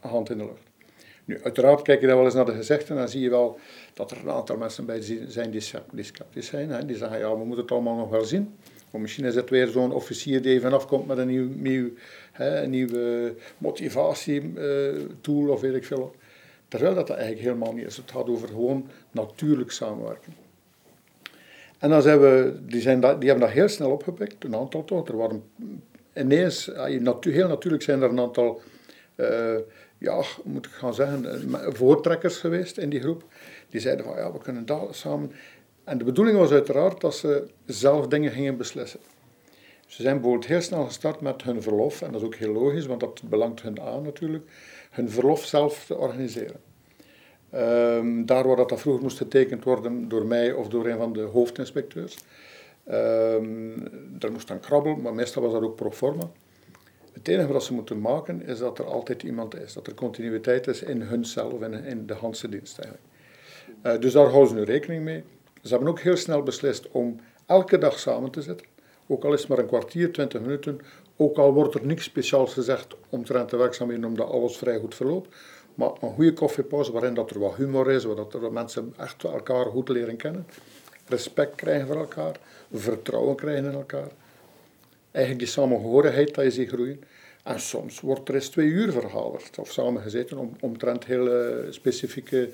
hand 0.00 0.30
in 0.30 0.38
de 0.38 0.44
lucht. 0.44 0.72
Nu, 1.24 1.42
uiteraard 1.42 1.82
kijk 1.82 2.00
je 2.00 2.06
dan 2.06 2.16
wel 2.16 2.24
eens 2.24 2.34
naar 2.34 2.44
de 2.44 2.54
gezichten 2.54 2.88
en 2.88 2.96
dan 2.96 3.08
zie 3.08 3.20
je 3.20 3.30
wel 3.30 3.58
dat 3.94 4.10
er 4.10 4.18
een 4.18 4.30
aantal 4.30 4.56
mensen 4.56 4.86
bij 4.86 5.00
zijn 5.28 5.50
die, 5.50 5.60
sceptisch 5.60 6.46
zijn. 6.46 6.70
Hè. 6.70 6.86
Die 6.86 6.96
zeggen, 6.96 7.18
ja, 7.18 7.30
we 7.30 7.44
moeten 7.44 7.64
het 7.64 7.72
allemaal 7.72 7.96
nog 7.96 8.10
wel 8.10 8.24
zien. 8.24 8.54
Maar 8.90 9.00
misschien 9.00 9.24
is 9.24 9.34
het 9.34 9.50
weer 9.50 9.66
zo'n 9.66 9.92
officier 9.92 10.42
die 10.42 10.52
even 10.52 10.72
afkomt 10.72 11.06
met 11.06 11.18
een 11.18 11.26
nieuw, 11.26 11.48
nieuw, 11.54 11.90
hè, 12.32 12.62
een 12.62 12.70
nieuwe 12.70 13.34
motivatietool 13.58 15.44
uh, 15.44 15.50
of 15.50 15.60
weet 15.60 15.74
ik 15.74 15.84
veel. 15.84 16.14
Terwijl 16.68 16.94
dat, 16.94 17.10
eigenlijk 17.10 17.40
helemaal 17.40 17.72
niet 17.72 17.86
is. 17.86 17.96
Het 17.96 18.10
gaat 18.10 18.28
over 18.28 18.48
gewoon 18.48 18.90
natuurlijk 19.10 19.70
samenwerken. 19.70 20.34
En 21.78 21.90
dan 21.90 22.02
zijn 22.02 22.20
we, 22.20 22.58
die, 22.66 22.80
zijn 22.80 23.00
die 23.00 23.08
hebben 23.10 23.38
dat 23.38 23.50
heel 23.50 23.68
snel 23.68 23.90
opgepikt, 23.90 24.44
een 24.44 24.56
aantal 24.56 24.84
toch. 24.84 25.08
Er 25.08 25.16
waren 25.16 25.42
ineens, 26.14 26.70
heel 27.20 27.48
natuurlijk 27.48 27.82
zijn 27.82 28.02
er 28.02 28.10
een 28.10 28.20
aantal... 28.20 28.60
Uh, 29.16 29.56
ja, 29.98 30.22
moet 30.44 30.66
ik 30.66 30.72
gaan 30.72 30.94
zeggen, 30.94 31.24
eh, 31.54 31.66
voortrekkers 31.72 32.36
geweest 32.36 32.78
in 32.78 32.90
die 32.90 33.00
groep. 33.00 33.24
Die 33.74 33.82
zeiden 33.82 34.04
van 34.04 34.16
ja, 34.16 34.32
we 34.32 34.38
kunnen 34.38 34.66
daar 34.66 34.86
samen. 34.90 35.32
En 35.84 35.98
de 35.98 36.04
bedoeling 36.04 36.38
was 36.38 36.50
uiteraard 36.50 37.00
dat 37.00 37.14
ze 37.14 37.46
zelf 37.66 38.06
dingen 38.06 38.30
gingen 38.30 38.56
beslissen. 38.56 39.00
Ze 39.86 40.02
zijn 40.02 40.14
bijvoorbeeld 40.14 40.46
heel 40.46 40.60
snel 40.60 40.84
gestart 40.84 41.20
met 41.20 41.42
hun 41.42 41.62
verlof, 41.62 42.02
en 42.02 42.12
dat 42.12 42.20
is 42.20 42.26
ook 42.26 42.34
heel 42.34 42.52
logisch, 42.52 42.86
want 42.86 43.00
dat 43.00 43.22
belangt 43.24 43.62
hun 43.62 43.80
aan 43.80 44.02
natuurlijk, 44.02 44.50
hun 44.90 45.10
verlof 45.10 45.44
zelf 45.44 45.84
te 45.86 45.96
organiseren. 45.96 46.60
Um, 47.54 48.26
daar 48.26 48.46
waar 48.46 48.56
dat, 48.56 48.80
vroeger 48.80 49.02
moest 49.02 49.16
getekend 49.16 49.64
worden 49.64 50.08
door 50.08 50.26
mij 50.26 50.52
of 50.52 50.68
door 50.68 50.86
een 50.86 50.98
van 50.98 51.12
de 51.12 51.20
hoofdinspecteurs. 51.20 52.18
Um, 52.90 53.74
daar 54.18 54.32
moest 54.32 54.48
dan 54.48 54.60
krabbel, 54.60 54.96
maar 54.96 55.14
meestal 55.14 55.42
was 55.42 55.52
dat 55.52 55.62
ook 55.62 55.76
pro 55.76 55.90
forma. 55.90 56.30
Het 57.12 57.28
enige 57.28 57.52
wat 57.52 57.64
ze 57.64 57.74
moeten 57.74 58.00
maken 58.00 58.46
is 58.46 58.58
dat 58.58 58.78
er 58.78 58.84
altijd 58.84 59.22
iemand 59.22 59.56
is, 59.56 59.72
dat 59.72 59.86
er 59.86 59.94
continuïteit 59.94 60.66
is 60.66 60.82
in 60.82 61.00
hunzelf 61.00 61.60
en 61.60 61.84
in 61.84 62.06
de 62.06 62.14
Hanse 62.14 62.48
dienst 62.48 62.78
eigenlijk. 62.78 63.12
Uh, 63.84 64.00
dus 64.00 64.12
daar 64.12 64.26
houden 64.26 64.48
ze 64.48 64.54
nu 64.54 64.62
rekening 64.62 65.04
mee. 65.04 65.24
Ze 65.62 65.68
hebben 65.68 65.88
ook 65.88 66.00
heel 66.00 66.16
snel 66.16 66.42
beslist 66.42 66.88
om 66.90 67.20
elke 67.46 67.78
dag 67.78 67.98
samen 67.98 68.30
te 68.30 68.42
zitten. 68.42 68.66
Ook 69.06 69.24
al 69.24 69.32
is 69.32 69.40
het 69.40 69.48
maar 69.48 69.58
een 69.58 69.66
kwartier, 69.66 70.12
twintig 70.12 70.40
minuten. 70.40 70.80
Ook 71.16 71.38
al 71.38 71.52
wordt 71.52 71.74
er 71.74 71.86
niks 71.86 72.04
speciaals 72.04 72.52
gezegd 72.52 72.94
omtrent 73.08 73.50
de 73.50 73.56
werkzaamheden, 73.56 74.04
omdat 74.04 74.28
alles 74.28 74.56
vrij 74.56 74.78
goed 74.78 74.94
verloopt. 74.94 75.34
Maar 75.74 75.90
een 76.00 76.14
goede 76.14 76.32
koffiepauze 76.32 76.92
waarin 76.92 77.14
dat 77.14 77.30
er 77.30 77.38
wat 77.38 77.54
humor 77.56 77.90
is, 77.90 78.04
waarin 78.04 78.26
er 78.42 78.52
mensen 78.52 78.94
echt 78.98 79.24
elkaar 79.24 79.64
goed 79.64 79.88
leren 79.88 80.16
kennen. 80.16 80.46
Respect 81.06 81.54
krijgen 81.54 81.86
voor 81.86 81.96
elkaar, 81.96 82.36
vertrouwen 82.72 83.36
krijgen 83.36 83.64
in 83.64 83.72
elkaar 83.72 84.08
eigenlijk 85.14 85.44
die 85.44 85.54
samenhorigheid 85.54 86.34
dat 86.34 86.44
je 86.44 86.50
ziet 86.50 86.68
groeien. 86.68 87.04
En 87.42 87.60
soms 87.60 88.00
wordt 88.00 88.28
er 88.28 88.34
eens 88.34 88.48
twee 88.48 88.66
uur 88.66 88.92
vergaderd 88.92 89.58
of 89.58 89.72
samengezeten 89.72 90.38
om, 90.38 90.56
omtrent 90.60 91.04
hele 91.04 91.66
specifieke 91.70 92.48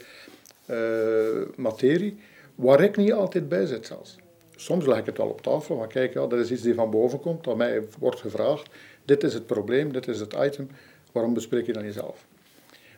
materie, 1.57 2.19
waar 2.55 2.81
ik 2.81 2.97
niet 2.97 3.13
altijd 3.13 3.49
bij 3.49 3.67
zit 3.67 3.87
zelfs. 3.87 4.17
Soms 4.57 4.87
leg 4.87 4.99
ik 4.99 5.07
het 5.07 5.17
wel 5.17 5.29
op 5.29 5.43
tafel, 5.43 5.77
maar 5.77 5.87
kijk, 5.87 6.13
ja, 6.13 6.27
dat 6.27 6.39
is 6.39 6.51
iets 6.51 6.63
die 6.63 6.75
van 6.75 6.91
boven 6.91 7.21
komt, 7.21 7.45
dat 7.45 7.57
mij 7.57 7.83
wordt 7.99 8.21
gevraagd, 8.21 8.71
dit 9.05 9.23
is 9.23 9.35
het 9.35 9.47
probleem, 9.47 9.93
dit 9.93 10.09
is 10.09 10.21
het 10.21 10.37
item, 10.43 10.69
waarom 11.13 11.35
bespreek 11.35 11.67
je 11.67 11.73
dat 11.73 11.83
niet 11.83 11.95
zelf? 11.95 12.27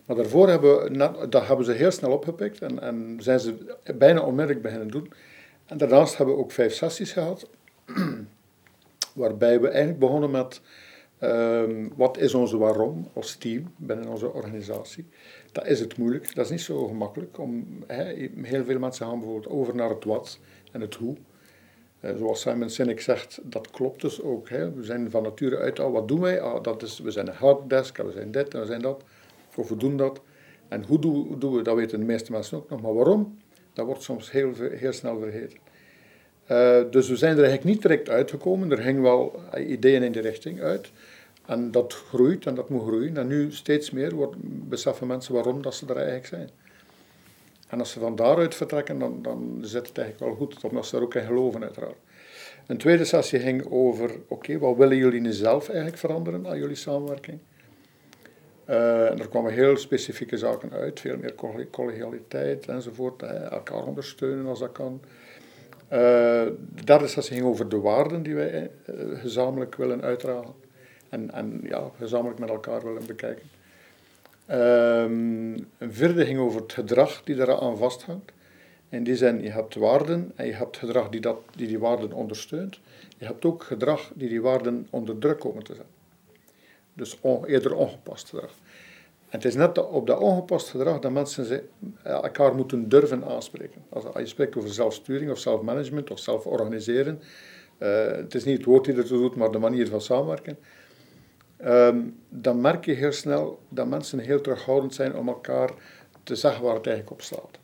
Maar 0.05 0.17
daarvoor 0.17 0.49
hebben, 0.49 0.83
we, 0.83 1.29
dat 1.29 1.47
hebben 1.47 1.67
ze 1.67 1.73
heel 1.73 1.91
snel 1.91 2.13
opgepikt 2.13 2.63
en, 2.63 2.81
en 2.81 3.17
zijn 3.21 3.41
ze 3.41 3.55
bijna 3.95 4.21
onmiddellijk 4.21 4.63
beginnen 4.63 4.89
doen. 4.89 5.13
En 5.67 5.79
daarnaast 5.79 6.17
hebben 6.17 6.35
we 6.35 6.41
ook 6.41 6.53
vijf 6.53 6.75
sessies 6.75 7.13
gehad 7.13 7.49
waarbij 9.15 9.61
we 9.61 9.69
eigenlijk 9.69 9.99
begonnen 9.99 10.31
met 10.31 10.61
um, 11.23 11.93
wat 11.97 12.19
is 12.19 12.35
onze 12.35 12.59
waarom 12.59 13.09
als 13.13 13.37
team 13.37 13.75
binnen 13.77 14.09
onze 14.09 14.33
organisatie. 14.33 15.07
Dat 15.53 15.67
is 15.67 15.81
het 15.81 15.97
moeilijk, 15.97 16.35
dat 16.35 16.45
is 16.45 16.51
niet 16.51 16.61
zo 16.61 16.87
gemakkelijk. 16.87 17.39
Om, 17.39 17.67
he, 17.87 18.29
heel 18.43 18.65
veel 18.65 18.79
mensen 18.79 19.07
gaan 19.07 19.19
bijvoorbeeld 19.19 19.53
over 19.53 19.75
naar 19.75 19.91
het 19.91 20.05
wat 20.05 20.39
en 20.73 20.81
het 20.81 20.95
hoe. 20.95 21.17
Uh, 22.01 22.17
zoals 22.17 22.41
Simon 22.41 22.71
Sinek 22.71 23.01
zegt, 23.01 23.41
dat 23.43 23.71
klopt 23.71 24.01
dus 24.01 24.23
ook. 24.23 24.49
We 24.49 24.73
zijn 24.81 25.11
van 25.11 25.23
nature 25.23 25.59
uit 25.59 25.81
al, 25.81 25.93
wat 25.93 26.09
doen 26.09 26.21
wij? 26.21 26.41
Ah, 26.41 26.63
dat 26.63 26.83
is, 26.83 26.99
we 26.99 27.11
zijn 27.11 27.29
een 27.29 27.35
helpdesk, 27.35 27.97
we 27.97 28.13
zijn 28.13 28.31
dit 28.31 28.55
en 28.55 28.61
we 28.61 28.67
zijn 28.67 28.83
dat. 28.83 29.05
Of 29.57 29.69
we 29.69 29.77
doen 29.77 29.97
dat. 29.97 30.21
En 30.69 30.85
hoe 30.85 30.99
doen, 30.99 31.39
doen 31.39 31.55
we, 31.55 31.63
dat 31.63 31.77
weten 31.77 31.99
de 31.99 32.05
meeste 32.05 32.33
mensen 32.33 32.57
ook 32.57 32.71
nog. 32.71 32.83
Maar 32.83 32.95
waarom? 32.95 33.39
Dat 33.73 33.87
wordt 33.87 34.03
soms 34.03 34.31
heel, 34.31 34.53
heel 34.55 34.93
snel 34.93 35.19
vergeten. 35.19 35.59
Uh, 36.53 36.91
dus 36.91 37.09
we 37.09 37.17
zijn 37.17 37.37
er 37.37 37.45
eigenlijk 37.45 37.75
niet 37.75 37.83
direct 37.83 38.09
uitgekomen. 38.09 38.71
Er 38.71 38.83
hingen 38.83 39.03
wel 39.03 39.43
ideeën 39.57 40.03
in 40.03 40.13
die 40.13 40.23
richting 40.23 40.61
uit. 40.61 40.91
En 41.47 41.71
dat 41.71 41.93
groeit 41.95 42.47
en 42.47 42.55
dat 42.55 42.69
moet 42.69 42.87
groeien. 42.87 43.17
En 43.17 43.27
nu 43.27 43.53
steeds 43.53 43.91
meer 43.91 44.15
wordt, 44.15 44.37
beseffen 44.69 45.07
mensen 45.07 45.35
waarom 45.35 45.63
dat 45.63 45.75
ze 45.75 45.87
er 45.87 45.97
eigenlijk 45.97 46.27
zijn. 46.27 46.51
En 47.69 47.79
als 47.79 47.91
ze 47.91 47.99
van 47.99 48.17
daaruit 48.17 48.55
vertrekken, 48.55 48.99
dan, 48.99 49.23
dan 49.23 49.59
zit 49.61 49.87
het 49.87 49.99
eigenlijk 49.99 50.29
wel 50.29 50.47
goed, 50.47 50.65
omdat 50.65 50.87
ze 50.87 50.97
er 50.97 51.03
ook 51.03 51.15
in 51.15 51.27
geloven 51.27 51.63
uiteraard. 51.63 51.97
Een 52.67 52.77
tweede 52.77 53.05
sessie 53.05 53.39
ging 53.39 53.67
over, 53.71 54.11
oké, 54.29 54.59
wat 54.59 54.77
willen 54.77 54.97
jullie 54.97 55.21
nu 55.21 55.33
zelf 55.33 55.69
eigenlijk 55.69 55.99
veranderen 55.99 56.47
aan 56.47 56.59
jullie 56.59 56.77
samenwerking? 56.77 57.39
Uh, 58.69 59.11
en 59.11 59.19
er 59.19 59.29
kwamen 59.29 59.53
heel 59.53 59.77
specifieke 59.77 60.37
zaken 60.37 60.73
uit, 60.73 61.01
veel 61.01 61.17
meer 61.17 61.35
collegialiteit 61.71 62.67
enzovoort, 62.67 63.23
elkaar 63.23 63.85
ondersteunen 63.85 64.47
als 64.47 64.59
dat 64.59 64.73
kan. 64.73 65.01
De 65.93 66.85
derde 66.85 67.07
sessie 67.07 67.37
ging 67.37 67.47
over 67.47 67.69
de 67.69 67.81
waarden 67.81 68.23
die 68.23 68.35
wij 68.35 68.71
uh, 68.87 69.21
gezamenlijk 69.21 69.75
willen 69.75 70.03
uitdragen 70.03 70.55
en, 71.09 71.31
en 71.31 71.61
ja, 71.63 71.91
gezamenlijk 71.99 72.39
met 72.39 72.49
elkaar 72.49 72.83
willen 72.83 73.07
bekijken. 73.07 73.51
Um, 74.51 75.55
een 75.79 75.93
vierde 75.93 76.25
ging 76.25 76.39
over 76.39 76.61
het 76.61 76.73
gedrag 76.73 77.23
die 77.25 77.41
eraan 77.41 77.77
vasthangt. 77.77 78.33
In 78.89 79.05
die 79.05 79.17
zin, 79.17 79.43
je 79.43 79.51
hebt 79.51 79.75
waarden 79.75 80.33
en 80.35 80.47
je 80.47 80.53
hebt 80.53 80.77
gedrag 80.77 81.09
die, 81.09 81.21
dat, 81.21 81.39
die 81.57 81.67
die 81.67 81.79
waarden 81.79 82.13
ondersteunt. 82.13 82.81
Je 83.19 83.27
hebt 83.27 83.45
ook 83.45 83.63
gedrag 83.63 84.11
die 84.15 84.29
die 84.29 84.43
waarden 84.43 84.87
onder 84.91 85.19
druk 85.19 85.39
komen 85.39 85.63
te 85.63 85.75
zetten. 85.75 85.95
Dus 86.93 87.19
eerder 87.47 87.75
ongepast 87.75 88.29
gedrag. 88.29 88.55
Het 89.33 89.45
is 89.45 89.55
net 89.55 89.89
op 89.89 90.07
dat 90.07 90.19
ongepast 90.19 90.69
gedrag 90.69 90.99
dat 90.99 91.13
mensen 91.13 91.45
ze, 91.45 91.65
elkaar 92.03 92.55
moeten 92.55 92.89
durven 92.89 93.25
aanspreken. 93.25 93.83
Als, 93.89 94.05
je 94.17 94.27
spreekt 94.27 94.57
over 94.57 94.73
zelfsturing 94.73 95.31
of 95.31 95.39
zelfmanagement 95.39 96.11
of 96.11 96.19
zelforganiseren, 96.19 97.21
uh, 97.79 98.07
het 98.07 98.35
is 98.35 98.45
niet 98.45 98.57
het 98.57 98.67
woord 98.67 98.85
die 98.85 98.95
ertoe 98.95 99.19
doet, 99.19 99.37
maar 99.37 99.51
de 99.51 99.59
manier 99.59 99.89
van 99.89 100.01
samenwerken 100.01 100.59
um, 101.65 102.19
dan 102.29 102.61
merk 102.61 102.85
je 102.85 102.93
heel 102.93 103.13
snel 103.13 103.59
dat 103.69 103.87
mensen 103.87 104.19
heel 104.19 104.41
terughoudend 104.41 104.95
zijn 104.95 105.17
om 105.17 105.29
elkaar 105.29 105.71
te 106.23 106.37
zeggen 106.37 106.65
waar 106.65 106.75
het 106.75 106.87
eigenlijk 106.87 107.17
op 107.17 107.23
staat. 107.23 107.59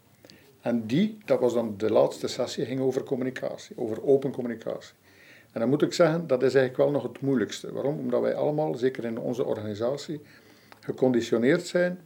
En 0.60 0.87
die, 0.87 1.18
dat 1.25 1.40
was 1.40 1.54
dan 1.54 1.75
de 1.76 1.92
laatste 1.92 2.28
sessie, 2.28 2.64
ging 2.64 2.80
over 2.80 3.02
communicatie, 3.02 3.76
over 3.78 4.04
open 4.04 4.32
communicatie. 4.32 4.94
En 5.52 5.60
dan 5.60 5.68
moet 5.68 5.82
ik 5.82 5.92
zeggen, 5.92 6.26
dat 6.26 6.42
is 6.42 6.54
eigenlijk 6.54 6.76
wel 6.76 6.90
nog 6.90 7.12
het 7.12 7.20
moeilijkste. 7.20 7.72
Waarom? 7.72 7.98
Omdat 7.98 8.20
wij 8.20 8.34
allemaal, 8.34 8.75
zeker 8.75 9.04
in 9.04 9.18
onze 9.18 9.44
organisatie, 9.44 10.20
geconditioneerd 10.88 11.66
zijn 11.66 11.99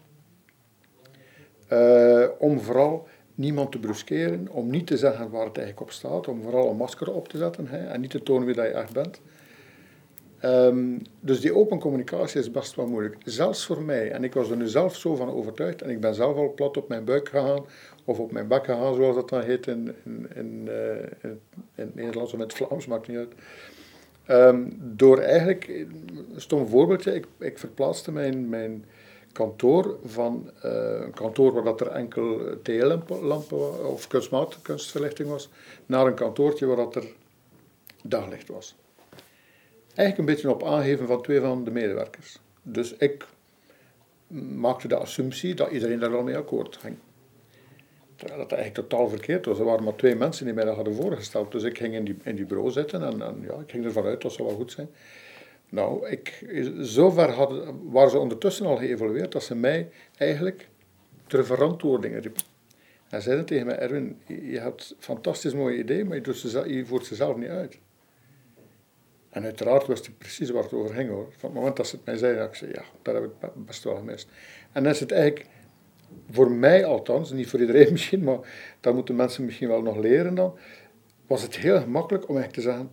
uh, 1.72 2.26
om 2.38 2.60
vooral 2.60 3.08
niemand 3.34 3.72
te 3.72 3.78
bruskeren, 3.78 4.48
om 4.50 4.70
niet 4.70 4.86
te 4.86 4.96
zeggen 4.96 5.30
waar 5.30 5.46
het 5.46 5.56
eigenlijk 5.56 5.80
op 5.80 5.90
staat, 5.90 6.28
om 6.28 6.42
vooral 6.42 6.70
een 6.70 6.76
masker 6.76 7.12
op 7.12 7.28
te 7.28 7.38
zetten 7.38 7.66
hè, 7.66 7.86
en 7.86 8.00
niet 8.00 8.10
te 8.10 8.22
tonen 8.22 8.46
wie 8.46 8.54
dat 8.54 8.66
je 8.66 8.72
echt 8.72 8.92
bent. 8.92 9.20
Um, 10.44 11.02
dus 11.20 11.40
die 11.40 11.54
open 11.54 11.78
communicatie 11.78 12.40
is 12.40 12.50
best 12.50 12.74
wel 12.74 12.86
moeilijk. 12.86 13.16
Zelfs 13.24 13.66
voor 13.66 13.82
mij. 13.82 14.10
En 14.10 14.24
ik 14.24 14.34
was 14.34 14.50
er 14.50 14.56
nu 14.56 14.66
zelf 14.66 14.96
zo 14.96 15.14
van 15.14 15.30
overtuigd. 15.30 15.82
En 15.82 15.90
ik 15.90 16.00
ben 16.00 16.14
zelf 16.14 16.36
al 16.36 16.52
plat 16.54 16.76
op 16.76 16.88
mijn 16.88 17.04
buik 17.04 17.28
gegaan. 17.28 17.64
Of 18.04 18.18
op 18.18 18.32
mijn 18.32 18.48
bek 18.48 18.64
gegaan, 18.64 18.94
zoals 18.94 19.14
dat 19.14 19.28
dan 19.28 19.42
heet 19.42 19.66
in, 19.66 19.94
in, 20.04 20.28
in, 20.34 20.68
in, 21.22 21.40
in 21.74 21.84
het 21.84 21.94
Nederlands 21.94 22.32
of 22.32 22.38
in 22.38 22.44
het 22.44 22.54
Vlaams, 22.54 22.86
maakt 22.86 23.08
niet 23.08 23.16
uit. 23.16 23.32
Um, 24.28 24.78
door 24.80 25.18
eigenlijk, 25.18 25.68
een 25.68 26.40
stom 26.40 26.66
voorbeeldje, 26.66 27.14
ik, 27.14 27.26
ik 27.38 27.58
verplaatste 27.58 28.12
mijn, 28.12 28.48
mijn 28.48 28.84
kantoor 29.32 29.98
van 30.04 30.50
uh, 30.64 30.72
een 31.00 31.14
kantoor 31.14 31.52
waar 31.52 31.64
dat 31.64 31.80
er 31.80 31.86
enkel 31.86 32.40
TL-lampen 32.62 33.88
of 33.88 34.06
kunstmatige 34.06 34.62
kunstverlichting 34.62 35.28
was, 35.28 35.48
naar 35.86 36.06
een 36.06 36.14
kantoortje 36.14 36.66
waar 36.66 36.76
dat 36.76 36.94
er 36.94 37.04
daglicht 38.02 38.48
was. 38.48 38.76
Eigenlijk 39.94 40.18
een 40.18 40.34
beetje 40.34 40.50
op 40.50 40.64
aangeven 40.64 41.06
van 41.06 41.22
twee 41.22 41.40
van 41.40 41.64
de 41.64 41.70
medewerkers. 41.70 42.38
Dus 42.62 42.96
ik 42.96 43.26
maakte 44.56 44.88
de 44.88 44.96
assumptie 44.96 45.54
dat 45.54 45.70
iedereen 45.70 45.98
daar 45.98 46.10
wel 46.10 46.22
mee 46.22 46.36
akkoord 46.36 46.76
ging. 46.76 46.96
Terwijl 48.22 48.42
dat 48.48 48.58
eigenlijk 48.58 48.88
totaal 48.88 49.08
verkeerd 49.08 49.46
was. 49.46 49.58
Er 49.58 49.64
waren 49.64 49.84
maar 49.84 49.96
twee 49.96 50.14
mensen 50.14 50.44
die 50.44 50.54
mij 50.54 50.64
dat 50.64 50.74
hadden 50.74 50.94
voorgesteld. 50.94 51.52
Dus 51.52 51.62
ik 51.62 51.78
ging 51.78 51.94
in 51.94 52.04
die, 52.04 52.16
in 52.22 52.36
die 52.36 52.44
bureau 52.44 52.70
zitten 52.70 53.02
en, 53.02 53.18
ja, 53.18 53.54
ik 53.54 53.70
ging 53.70 53.84
ervan 53.84 54.04
uit 54.04 54.22
dat 54.22 54.32
zou 54.32 54.48
wel 54.48 54.56
goed 54.56 54.72
zijn. 54.72 54.88
Nou, 55.68 56.08
ik, 56.08 56.44
zover 56.80 57.30
hadden, 57.30 57.90
waren 57.90 58.10
ze 58.10 58.18
ondertussen 58.18 58.66
al 58.66 58.76
geëvolueerd 58.76 59.32
dat 59.32 59.42
ze 59.42 59.54
mij 59.54 59.88
eigenlijk 60.16 60.68
ter 61.26 61.46
verantwoording 61.46 62.20
riepen. 62.20 62.42
En 63.08 63.22
zeiden 63.22 63.44
tegen 63.44 63.66
mij, 63.66 63.78
Erwin, 63.78 64.20
je 64.26 64.58
hebt 64.58 64.94
fantastisch 64.98 65.54
mooie 65.54 65.78
ideeën, 65.78 66.06
maar 66.06 66.16
je, 66.16 66.34
ze, 66.34 66.82
voert 66.86 67.06
ze 67.06 67.14
zelf 67.14 67.36
niet 67.36 67.48
uit. 67.48 67.78
En 69.30 69.44
uiteraard 69.44 69.86
wist 69.86 70.06
ik 70.06 70.18
precies 70.18 70.50
waar 70.50 70.62
het 70.62 70.72
over 70.72 70.94
ging 70.94 71.10
hoor. 71.10 71.26
Van 71.36 71.50
het 71.50 71.58
moment 71.58 71.76
dat 71.76 71.86
ze 71.86 71.96
het 71.96 72.04
mij 72.04 72.16
zeiden, 72.16 72.44
ik 72.44 72.54
zei 72.54 72.70
ja, 72.70 72.82
dat 73.02 73.14
heb 73.14 73.24
ik 73.24 73.30
best 73.54 73.84
wel 73.84 73.96
gemist. 73.96 74.28
En 74.72 74.82
dan 74.82 74.92
is 74.92 75.00
het 75.00 75.12
eigenlijk, 75.12 75.46
voor 76.30 76.50
mij 76.50 76.84
althans, 76.84 77.32
niet 77.32 77.48
voor 77.48 77.60
iedereen 77.60 77.92
misschien, 77.96 78.24
maar 78.24 78.38
dat 78.80 78.94
moeten 78.94 79.16
mensen 79.16 79.44
misschien 79.44 79.68
wel 79.68 79.82
nog 79.82 79.96
leren 79.96 80.34
dan, 80.34 80.54
was 81.26 81.42
het 81.42 81.56
heel 81.56 81.80
gemakkelijk 81.80 82.28
om 82.28 82.36
eigenlijk 82.36 82.66
te 82.66 82.72
zeggen, 82.72 82.90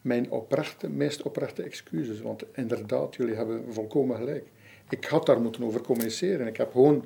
mijn 0.00 0.30
oprechte, 0.30 0.88
meest 0.88 1.22
oprechte 1.22 1.62
excuses, 1.62 2.20
want 2.20 2.44
inderdaad, 2.52 3.14
jullie 3.14 3.34
hebben 3.34 3.64
volkomen 3.68 4.16
gelijk. 4.16 4.46
Ik 4.88 5.04
had 5.04 5.26
daar 5.26 5.40
moeten 5.40 5.64
over 5.64 5.80
communiceren. 5.80 6.46
Ik 6.46 6.56
heb 6.56 6.72
gewoon 6.72 7.04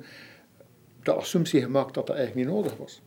de 1.03 1.13
assumptie 1.13 1.61
gemaakt 1.61 1.93
dat 1.93 2.07
dat 2.07 2.15
eigenlijk 2.15 2.47
niet 2.47 2.55
nodig 2.55 2.77
was. 2.77 3.01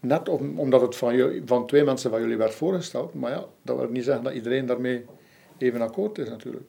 Net 0.00 0.28
omdat 0.28 0.80
het 0.80 0.96
van, 0.96 1.42
van 1.44 1.66
twee 1.66 1.84
mensen 1.84 2.10
van 2.10 2.20
jullie 2.20 2.36
werd 2.36 2.54
voorgesteld. 2.54 3.14
Maar 3.14 3.30
ja, 3.30 3.46
dat 3.62 3.76
wil 3.76 3.88
niet 3.88 4.04
zeggen 4.04 4.24
dat 4.24 4.32
iedereen 4.32 4.66
daarmee 4.66 5.04
even 5.58 5.80
akkoord 5.80 6.18
is 6.18 6.28
natuurlijk. 6.28 6.64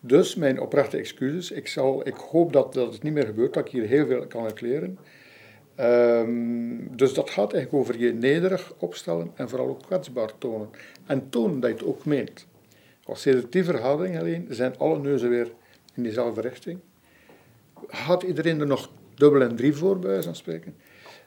Dus 0.00 0.34
mijn 0.34 0.60
oprechte 0.60 0.96
excuses. 0.96 1.50
Ik, 1.50 1.68
zal, 1.68 2.06
ik 2.06 2.14
hoop 2.14 2.52
dat, 2.52 2.74
dat 2.74 2.92
het 2.92 3.02
niet 3.02 3.12
meer 3.12 3.26
gebeurt, 3.26 3.54
dat 3.54 3.66
ik 3.66 3.72
hier 3.72 3.86
heel 3.86 4.06
veel 4.06 4.26
kan 4.26 4.44
uit 4.44 4.60
leren. 4.60 4.98
Ehm, 5.74 6.96
dus 6.96 7.14
dat 7.14 7.30
gaat 7.30 7.52
eigenlijk 7.52 7.82
over 7.82 7.98
je 7.98 8.12
nederig 8.12 8.72
opstellen 8.78 9.30
en 9.34 9.48
vooral 9.48 9.68
ook 9.68 9.82
kwetsbaar 9.82 10.38
tonen. 10.38 10.68
En 11.06 11.28
tonen 11.28 11.60
dat 11.60 11.70
je 11.70 11.76
het 11.76 11.84
ook 11.84 12.04
meent. 12.04 12.46
Als 13.04 13.24
je 13.24 13.46
die 13.50 13.64
verhouding 13.64 14.18
alleen, 14.18 14.46
zijn 14.50 14.78
alle 14.78 14.98
neuzen 14.98 15.30
weer 15.30 15.52
in 15.94 16.02
diezelfde 16.02 16.40
richting. 16.40 16.78
Had 17.86 18.22
iedereen 18.22 18.60
er 18.60 18.66
nog 18.66 18.90
dubbel 19.14 19.42
en 19.42 19.56
drie 19.56 19.74
voor, 19.74 19.98
bij 19.98 20.10
wijze 20.10 20.24
van 20.24 20.36
spreken? 20.36 20.74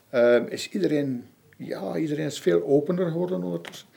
Ehm, 0.10 0.46
is 0.50 0.70
iedereen, 0.70 1.26
ja, 1.58 1.98
iedereen 1.98 2.26
is 2.26 2.42
veel 2.42 2.64
opener 2.64 3.12
geworden 3.12 3.44
ondertussen. 3.44 3.88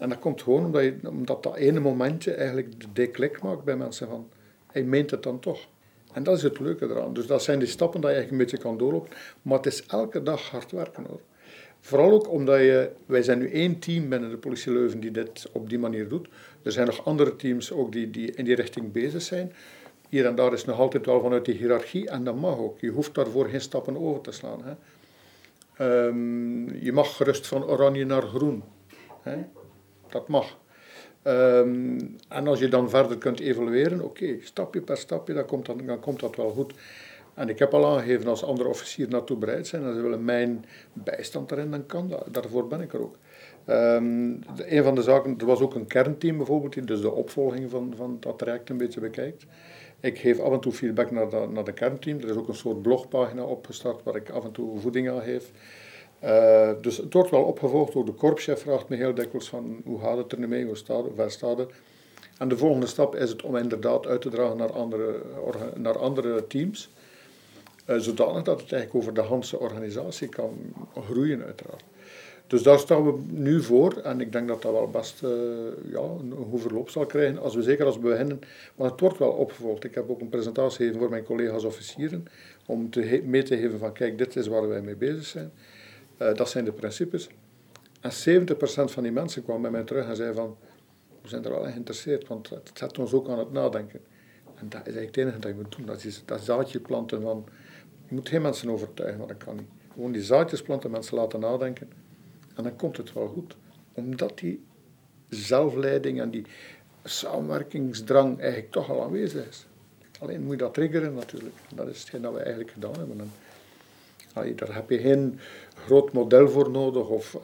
En 0.00 0.08
dat 0.08 0.18
komt 0.18 0.42
gewoon 0.42 0.64
omdat, 0.64 0.82
je, 0.82 0.94
omdat 1.08 1.42
dat 1.42 1.56
ene 1.56 1.80
momentje 1.80 2.32
eigenlijk 2.32 2.80
de 2.80 2.86
deklik 2.92 3.42
maakt 3.42 3.64
bij 3.64 3.76
mensen 3.76 4.08
van, 4.08 4.28
hij 4.66 4.82
meent 4.82 5.10
het 5.10 5.22
dan 5.22 5.40
toch. 5.40 5.68
En 6.12 6.22
dat 6.22 6.36
is 6.36 6.42
het 6.42 6.60
leuke 6.60 6.84
eraan. 6.84 7.14
Dus 7.14 7.26
dat 7.26 7.42
zijn 7.42 7.58
die 7.58 7.68
stappen 7.68 8.00
dat 8.00 8.10
je 8.10 8.16
eigenlijk 8.16 8.42
een 8.42 8.50
beetje 8.50 8.68
kan 8.68 8.78
doorlopen. 8.78 9.10
Maar 9.42 9.56
het 9.56 9.66
is 9.66 9.86
elke 9.86 10.22
dag 10.22 10.50
hard 10.50 10.70
werken 10.70 11.04
hoor. 11.08 11.20
Vooral 11.80 12.12
ook 12.12 12.30
omdat 12.30 12.58
je, 12.58 12.90
wij 13.06 13.22
zijn 13.22 13.38
nu 13.38 13.50
één 13.50 13.78
team 13.78 14.08
binnen 14.08 14.30
de 14.30 14.36
politie 14.36 14.72
Leuven 14.72 15.00
die 15.00 15.10
dit 15.10 15.48
op 15.52 15.68
die 15.68 15.78
manier 15.78 16.08
doet. 16.08 16.28
Er 16.62 16.72
zijn 16.72 16.86
nog 16.86 17.04
andere 17.04 17.36
teams 17.36 17.72
ook 17.72 17.92
die, 17.92 18.10
die 18.10 18.32
in 18.32 18.44
die 18.44 18.54
richting 18.54 18.92
bezig 18.92 19.22
zijn. 19.22 19.52
Hier 20.08 20.26
en 20.26 20.34
daar 20.34 20.52
is 20.52 20.64
nog 20.64 20.78
altijd 20.78 21.06
wel 21.06 21.20
vanuit 21.20 21.44
die 21.44 21.54
hiërarchie 21.54 22.08
en 22.08 22.24
dat 22.24 22.36
mag 22.36 22.58
ook. 22.58 22.80
Je 22.80 22.90
hoeft 22.90 23.14
daarvoor 23.14 23.48
geen 23.48 23.60
stappen 23.60 23.96
over 23.96 24.20
te 24.20 24.32
slaan. 24.32 24.62
Hè. 24.64 24.74
Um, 26.06 26.74
je 26.74 26.92
mag 26.92 27.16
gerust 27.16 27.46
van 27.46 27.64
oranje 27.64 28.04
naar 28.04 28.22
groen. 28.22 28.62
Hè? 29.22 29.36
Dat 30.10 30.28
mag. 30.28 30.58
Um, 31.24 32.16
en 32.28 32.46
als 32.46 32.58
je 32.58 32.68
dan 32.68 32.90
verder 32.90 33.18
kunt 33.18 33.40
evalueren, 33.40 34.00
oké, 34.00 34.36
stapje 34.40 34.80
per 34.80 34.96
stapje, 34.96 35.34
dan 35.34 35.46
komt, 35.46 35.66
dat, 35.66 35.86
dan 35.86 36.00
komt 36.00 36.20
dat 36.20 36.36
wel 36.36 36.50
goed. 36.50 36.72
En 37.34 37.48
ik 37.48 37.58
heb 37.58 37.74
al 37.74 37.86
aangegeven, 37.86 38.26
als 38.26 38.44
andere 38.44 38.68
officieren 38.68 39.12
naartoe 39.12 39.36
bereid 39.36 39.66
zijn 39.66 39.84
en 39.84 39.94
ze 39.94 40.00
willen 40.00 40.24
mijn 40.24 40.64
bijstand 40.92 41.50
erin, 41.50 41.70
dan 41.70 41.86
kan 41.86 42.08
dat. 42.08 42.26
Daarvoor 42.30 42.66
ben 42.66 42.80
ik 42.80 42.92
er 42.92 43.00
ook. 43.00 43.16
Um, 43.66 44.40
de, 44.56 44.76
een 44.76 44.82
van 44.82 44.94
de 44.94 45.02
zaken, 45.02 45.38
er 45.38 45.46
was 45.46 45.60
ook 45.60 45.74
een 45.74 45.86
kernteam 45.86 46.36
bijvoorbeeld, 46.36 46.72
die 46.72 46.84
dus 46.84 47.00
de 47.00 47.10
opvolging 47.10 47.70
van, 47.70 47.92
van 47.96 48.16
dat 48.20 48.38
traject 48.38 48.70
een 48.70 48.76
beetje 48.76 49.00
bekijkt. 49.00 49.46
Ik 50.00 50.18
geef 50.18 50.40
af 50.40 50.52
en 50.52 50.60
toe 50.60 50.72
feedback 50.72 51.10
naar 51.10 51.30
de, 51.30 51.48
naar 51.52 51.64
de 51.64 51.72
kernteam. 51.72 52.18
Er 52.18 52.28
is 52.28 52.36
ook 52.36 52.48
een 52.48 52.54
soort 52.54 52.82
blogpagina 52.82 53.42
opgestart 53.42 54.02
waar 54.02 54.16
ik 54.16 54.30
af 54.30 54.44
en 54.44 54.52
toe 54.52 54.78
voeding 54.78 55.10
aan 55.10 55.22
geef. 55.22 55.50
Uh, 56.24 56.70
dus 56.80 56.96
het 56.96 57.12
wordt 57.12 57.30
wel 57.30 57.42
opgevolgd 57.42 57.92
door 57.92 58.04
de 58.04 58.12
korpschef, 58.12 58.60
vraagt 58.60 58.88
me 58.88 58.96
heel 58.96 59.14
dikwijls 59.14 59.48
van 59.48 59.80
hoe 59.84 60.00
gaat 60.00 60.16
het 60.16 60.32
er 60.32 60.38
nu 60.38 60.48
mee, 60.48 60.64
hoe 60.64 60.76
staat 60.76 61.04
waar 61.14 61.30
staat 61.30 61.58
het. 61.58 61.70
En 62.38 62.48
de 62.48 62.56
volgende 62.56 62.86
stap 62.86 63.14
is 63.14 63.30
het 63.30 63.42
om 63.42 63.56
inderdaad 63.56 64.06
uit 64.06 64.20
te 64.20 64.28
dragen 64.28 64.56
naar 64.56 64.72
andere, 64.72 65.20
naar 65.74 65.98
andere 65.98 66.46
teams, 66.46 66.90
uh, 67.86 67.96
zodanig 67.96 68.42
dat 68.42 68.60
het 68.60 68.72
eigenlijk 68.72 68.94
over 68.94 69.14
de 69.14 69.28
Hanse 69.28 69.58
organisatie 69.58 70.28
kan 70.28 70.56
groeien 70.94 71.44
uiteraard. 71.44 71.84
Dus 72.46 72.62
daar 72.62 72.78
staan 72.78 73.04
we 73.04 73.22
nu 73.30 73.62
voor 73.62 73.96
en 73.96 74.20
ik 74.20 74.32
denk 74.32 74.48
dat 74.48 74.62
dat 74.62 74.72
wel 74.72 74.90
best 74.90 75.22
uh, 75.22 75.30
ja, 75.90 76.00
een 76.00 76.46
goed 76.50 76.60
verloop 76.60 76.90
zal 76.90 77.06
krijgen, 77.06 77.38
als 77.38 77.54
we, 77.54 77.62
zeker 77.62 77.84
als 77.86 77.94
we 77.94 78.00
beginnen. 78.00 78.40
Maar 78.74 78.90
het 78.90 79.00
wordt 79.00 79.18
wel 79.18 79.30
opgevolgd. 79.30 79.84
Ik 79.84 79.94
heb 79.94 80.10
ook 80.10 80.20
een 80.20 80.28
presentatie 80.28 80.76
gegeven 80.76 81.00
voor 81.00 81.10
mijn 81.10 81.24
collega's 81.24 81.64
officieren, 81.64 82.26
om 82.66 82.90
te 82.90 83.22
mee 83.24 83.42
te 83.42 83.56
geven 83.56 83.78
van 83.78 83.92
kijk, 83.92 84.18
dit 84.18 84.36
is 84.36 84.46
waar 84.46 84.68
wij 84.68 84.80
mee 84.80 84.96
bezig 84.96 85.24
zijn. 85.26 85.52
Uh, 86.22 86.34
dat 86.34 86.50
zijn 86.50 86.64
de 86.64 86.72
principes. 86.72 87.28
En 88.00 88.10
70% 88.10 88.54
van 88.64 89.02
die 89.02 89.12
mensen 89.12 89.44
kwam 89.44 89.62
bij 89.62 89.70
mij 89.70 89.82
terug 89.82 90.06
en 90.06 90.16
zei 90.16 90.34
van, 90.34 90.56
we 91.22 91.28
zijn 91.28 91.44
er 91.44 91.50
wel 91.50 91.64
in 91.64 91.72
geïnteresseerd, 91.72 92.28
want 92.28 92.48
het 92.48 92.70
zet 92.74 92.98
ons 92.98 93.12
ook 93.12 93.28
aan 93.28 93.38
het 93.38 93.52
nadenken. 93.52 94.00
En 94.54 94.68
dat 94.68 94.80
is 94.80 94.94
eigenlijk 94.94 95.16
het 95.16 95.16
enige 95.16 95.38
dat 95.38 95.50
je 95.50 95.56
moet 95.56 95.76
doen, 95.76 95.86
dat 95.86 96.04
is 96.04 96.22
dat 96.24 96.40
zaadje 96.40 96.80
planten 96.80 97.22
van, 97.22 97.44
je 98.08 98.14
moet 98.14 98.28
geen 98.28 98.42
mensen 98.42 98.70
overtuigen, 98.70 99.18
want 99.18 99.30
dat 99.30 99.44
kan 99.44 99.56
niet. 99.56 99.68
Gewoon 99.92 100.12
die 100.12 100.22
zaadjes 100.22 100.62
planten, 100.62 100.90
mensen 100.90 101.16
laten 101.16 101.40
nadenken. 101.40 101.90
En 102.54 102.62
dan 102.62 102.76
komt 102.76 102.96
het 102.96 103.12
wel 103.12 103.28
goed. 103.28 103.56
Omdat 103.92 104.38
die 104.38 104.64
zelfleiding 105.28 106.20
en 106.20 106.30
die 106.30 106.46
samenwerkingsdrang 107.04 108.38
eigenlijk 108.40 108.72
toch 108.72 108.90
al 108.90 109.02
aanwezig 109.02 109.48
is. 109.48 109.66
Alleen 110.20 110.42
moet 110.42 110.50
je 110.50 110.56
dat 110.56 110.74
triggeren 110.74 111.14
natuurlijk. 111.14 111.54
Dat 111.74 111.88
is 111.88 112.00
hetgeen 112.00 112.22
dat 112.22 112.32
we 112.32 112.38
eigenlijk 112.38 112.70
gedaan 112.70 112.94
hebben. 112.94 113.20
En, 113.20 113.30
daar 114.56 114.74
heb 114.74 114.90
je 114.90 114.98
geen 114.98 115.40
groot 115.86 116.12
model 116.12 116.48
voor 116.48 116.70
nodig. 116.70 117.08
Of, 117.08 117.38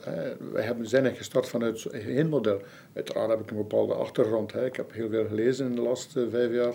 we 0.53 0.61
hebben, 0.63 0.87
zijn 0.87 1.17
gestart 1.17 1.49
vanuit 1.49 1.87
geen 1.91 2.29
model. 2.29 2.61
Uiteraard 2.93 3.31
heb 3.31 3.41
ik 3.41 3.51
een 3.51 3.57
bepaalde 3.57 3.95
achtergrond. 3.95 4.53
Hè. 4.53 4.65
Ik 4.67 4.77
heb 4.77 4.93
heel 4.93 5.09
veel 5.09 5.27
gelezen 5.27 5.67
in 5.67 5.75
de 5.75 5.81
laatste 5.81 6.31
vijf 6.31 6.53
jaar. 6.53 6.75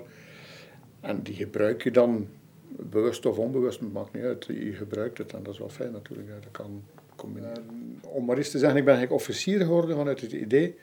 En 1.00 1.22
die 1.22 1.36
gebruik 1.36 1.84
je 1.84 1.92
dan, 1.92 2.28
bewust 2.68 3.26
of 3.26 3.38
onbewust, 3.38 3.80
het 3.80 3.94
maakt 3.94 4.14
niet 4.14 4.24
uit. 4.24 4.46
Je 4.46 4.74
gebruikt 4.74 5.18
het 5.18 5.34
en 5.34 5.44
dat 5.44 5.54
is 5.54 5.60
wel 5.60 5.70
fijn 5.70 5.92
natuurlijk. 5.92 6.28
Dat 6.28 6.52
kan 6.52 6.84
combineren. 7.16 7.66
om 8.02 8.26
maar 8.26 8.38
eens 8.38 8.52
te 8.52 8.58
zeggen, 8.58 8.78
ik 8.78 8.86
ben 8.86 8.94
eigenlijk 8.96 9.24
officier 9.24 9.60
geworden 9.60 9.96
vanuit 9.96 10.22
het 10.22 10.32
idee 10.32 10.76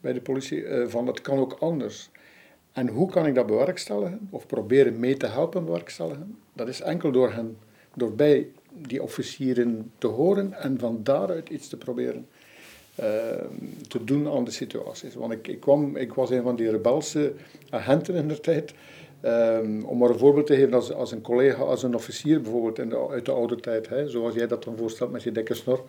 bij 0.00 0.12
de 0.12 0.20
politie 0.20 0.64
eh, 0.64 0.88
van 0.88 1.06
het 1.06 1.20
kan 1.20 1.38
ook 1.38 1.52
anders. 1.52 2.10
En 2.72 2.88
hoe 2.88 3.10
kan 3.10 3.26
ik 3.26 3.34
dat 3.34 3.46
bewerkstelligen, 3.46 4.28
of 4.30 4.46
proberen 4.46 4.98
mee 5.00 5.16
te 5.16 5.26
helpen 5.26 5.64
bewerkstelligen? 5.64 6.38
Dat 6.52 6.68
is 6.68 6.80
enkel 6.80 7.12
door 7.12 7.32
hen, 7.32 7.58
door 7.94 8.14
bij 8.14 8.48
die 8.78 9.02
officieren 9.02 9.92
te 9.98 10.06
horen 10.06 10.52
en 10.52 10.78
van 10.78 11.00
daaruit 11.02 11.48
iets 11.48 11.68
te 11.68 11.76
proberen 11.76 12.26
uh, 13.00 13.06
te 13.88 14.04
doen 14.04 14.28
aan 14.28 14.44
de 14.44 14.50
situaties. 14.50 15.14
Want 15.14 15.32
ik, 15.32 15.48
ik, 15.48 15.60
kwam, 15.60 15.96
ik 15.96 16.14
was 16.14 16.30
een 16.30 16.42
van 16.42 16.56
die 16.56 16.70
rebelse 16.70 17.32
agenten 17.70 18.14
in 18.14 18.28
de 18.28 18.40
tijd. 18.40 18.74
Um, 19.24 19.84
om 19.84 19.98
maar 19.98 20.10
een 20.10 20.18
voorbeeld 20.18 20.46
te 20.46 20.54
geven, 20.54 20.74
als, 20.74 20.92
als 20.92 21.12
een 21.12 21.20
collega, 21.20 21.62
als 21.62 21.82
een 21.82 21.94
officier 21.94 22.40
bijvoorbeeld 22.40 22.78
in 22.78 22.88
de, 22.88 23.08
uit 23.08 23.24
de 23.24 23.32
oude 23.32 23.56
tijd, 23.56 23.88
hè, 23.88 24.08
zoals 24.08 24.34
jij 24.34 24.46
dat 24.46 24.64
dan 24.64 24.76
voorstelt 24.76 25.12
met 25.12 25.22
je 25.22 25.32
dikke 25.32 25.54
snor, 25.54 25.84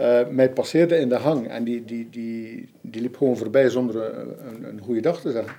uh, 0.00 0.28
mij 0.28 0.50
passeerde 0.50 0.96
in 0.96 1.08
de 1.08 1.14
hang 1.14 1.48
en 1.48 1.64
die, 1.64 1.84
die, 1.84 2.08
die, 2.10 2.68
die 2.80 3.02
liep 3.02 3.16
gewoon 3.16 3.36
voorbij 3.36 3.68
zonder 3.68 4.18
een, 4.18 4.28
een, 4.48 4.68
een 4.68 4.80
goede 4.80 5.00
dag 5.00 5.20
te 5.20 5.30
zeggen. 5.30 5.54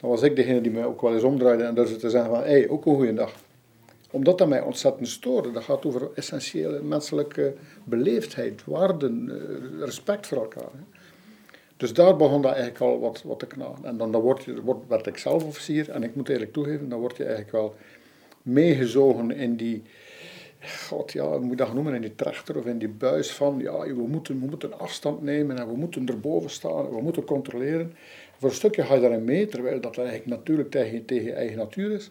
Dan 0.00 0.10
was 0.10 0.22
ik 0.22 0.36
degene 0.36 0.60
die 0.60 0.70
mij 0.70 0.84
ook 0.84 1.00
wel 1.00 1.14
eens 1.14 1.22
omdraaide 1.22 1.62
en 1.62 1.74
durfde 1.74 1.96
te 1.96 2.10
zeggen 2.10 2.30
van, 2.30 2.42
hé, 2.42 2.50
hey, 2.50 2.68
ook 2.68 2.86
een 2.86 2.94
goede 2.94 3.14
dag. 3.14 3.34
Omdat 4.12 4.38
dat 4.38 4.48
mij 4.48 4.60
ontzettend 4.60 5.08
stoorde. 5.08 5.50
Dat 5.50 5.62
gaat 5.62 5.86
over 5.86 6.10
essentiële 6.14 6.82
menselijke 6.82 7.54
beleefdheid, 7.84 8.64
waarden, 8.64 9.28
uh, 9.28 9.84
respect 9.84 10.26
voor 10.26 10.38
elkaar. 10.38 10.70
Dus 11.76 11.92
daar 11.92 12.16
begon 12.16 12.42
dat 12.42 12.52
eigenlijk 12.52 12.80
al 12.80 13.00
wat, 13.00 13.22
wat 13.22 13.38
te 13.38 13.46
knagen. 13.46 13.84
En 13.84 13.96
dan, 13.96 14.12
dan 14.12 14.20
word 14.20 14.44
je, 14.44 14.62
word, 14.62 14.78
werd 14.88 15.06
ik 15.06 15.18
zelf 15.18 15.44
officier 15.44 15.90
en 15.90 16.02
ik 16.02 16.14
moet 16.14 16.28
eerlijk 16.28 16.52
toegeven, 16.52 16.88
dan 16.88 17.00
word 17.00 17.16
je 17.16 17.24
eigenlijk 17.24 17.52
wel 17.52 17.74
meegezogen 18.42 19.30
in 19.30 19.56
die, 19.56 19.82
god 20.88 21.12
ja, 21.12 21.38
moet 21.38 21.58
dat 21.58 21.74
noemen, 21.74 21.94
in 21.94 22.00
die 22.00 22.14
trechter 22.14 22.58
of 22.58 22.66
in 22.66 22.78
die 22.78 22.88
buis 22.88 23.32
van, 23.32 23.58
ja, 23.58 23.78
we 23.78 24.06
moeten, 24.06 24.40
we 24.40 24.46
moeten 24.46 24.78
afstand 24.78 25.22
nemen 25.22 25.58
en 25.58 25.66
we 25.66 25.76
moeten 25.76 26.06
erboven 26.06 26.50
staan 26.50 26.86
en 26.86 26.94
we 26.94 27.00
moeten 27.00 27.24
controleren. 27.24 27.94
Voor 28.38 28.48
een 28.48 28.54
stukje 28.54 28.82
ga 28.82 28.94
je 28.94 29.00
daarin 29.00 29.24
mee, 29.24 29.46
terwijl 29.46 29.80
dat 29.80 29.98
eigenlijk 29.98 30.28
natuurlijk 30.28 30.70
tegen 30.70 31.24
je 31.24 31.32
eigen 31.32 31.56
natuur 31.56 31.90
is. 31.90 32.10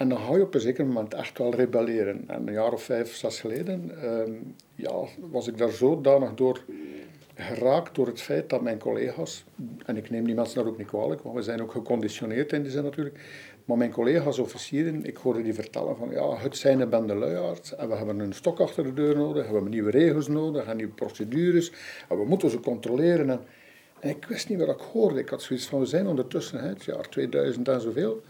En 0.00 0.08
dan 0.08 0.18
ga 0.18 0.36
je 0.36 0.42
op 0.42 0.54
een 0.54 0.60
zeker 0.60 0.86
moment 0.86 1.14
echt 1.14 1.38
wel 1.38 1.54
rebelleren. 1.54 2.24
En 2.26 2.46
een 2.46 2.52
jaar 2.52 2.72
of 2.72 2.82
vijf, 2.82 3.14
zes 3.14 3.40
geleden 3.40 4.02
ehm, 4.02 4.32
ja, 4.74 4.92
was 5.30 5.48
ik 5.48 5.58
daar 5.58 5.70
zodanig 5.70 6.34
door 6.34 6.64
geraakt 7.34 7.94
door 7.94 8.06
het 8.06 8.20
feit 8.20 8.50
dat 8.50 8.62
mijn 8.62 8.78
collega's, 8.78 9.44
en 9.86 9.96
ik 9.96 10.10
neem 10.10 10.24
die 10.24 10.34
mensen 10.34 10.56
daar 10.56 10.72
ook 10.72 10.78
niet 10.78 10.86
kwalijk, 10.86 11.22
want 11.22 11.36
we 11.36 11.42
zijn 11.42 11.62
ook 11.62 11.72
geconditioneerd 11.72 12.52
in 12.52 12.62
die 12.62 12.70
zin 12.70 12.82
natuurlijk, 12.82 13.20
maar 13.64 13.76
mijn 13.76 13.90
collega's 13.90 14.38
officieren, 14.38 15.04
ik 15.04 15.16
hoorde 15.16 15.42
die 15.42 15.54
vertellen 15.54 15.96
van 15.96 16.10
ja, 16.10 16.36
het 16.36 16.56
zijn 16.56 16.80
een 16.80 16.88
bende 16.88 17.14
luiaards 17.14 17.76
en 17.76 17.88
we 17.88 17.94
hebben 17.94 18.18
een 18.18 18.32
stok 18.32 18.60
achter 18.60 18.84
de 18.84 18.94
deur 18.94 19.16
nodig, 19.16 19.46
we 19.46 19.52
hebben 19.52 19.70
nieuwe 19.70 19.90
regels 19.90 20.28
nodig 20.28 20.64
en 20.64 20.76
nieuwe 20.76 20.92
procedures 20.92 21.72
en 22.08 22.16
we 22.18 22.24
moeten 22.24 22.50
ze 22.50 22.60
controleren. 22.60 23.30
En, 23.30 23.40
en 24.00 24.08
ik 24.10 24.24
wist 24.24 24.48
niet 24.48 24.58
wat 24.58 24.68
ik 24.68 24.80
hoorde. 24.92 25.18
Ik 25.18 25.28
had 25.28 25.42
zoiets 25.42 25.66
van, 25.66 25.80
we 25.80 25.86
zijn 25.86 26.06
ondertussen 26.06 26.60
het 26.60 26.84
jaar 26.84 27.08
2000 27.08 27.68
en 27.68 27.80
zoveel. 27.80 28.22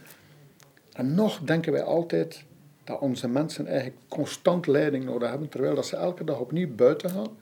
En 0.93 1.15
nog 1.15 1.41
denken 1.41 1.73
wij 1.73 1.83
altijd 1.83 2.45
dat 2.85 3.01
onze 3.01 3.29
mensen 3.29 3.67
eigenlijk 3.67 3.97
constant 4.09 4.67
leiding 4.67 5.05
nodig 5.05 5.31
hebben, 5.31 5.49
terwijl 5.49 5.75
dat 5.75 5.87
ze 5.87 5.97
elke 5.97 6.25
dag 6.25 6.39
opnieuw 6.39 6.75
buiten 6.75 7.11
gaan 7.11 7.37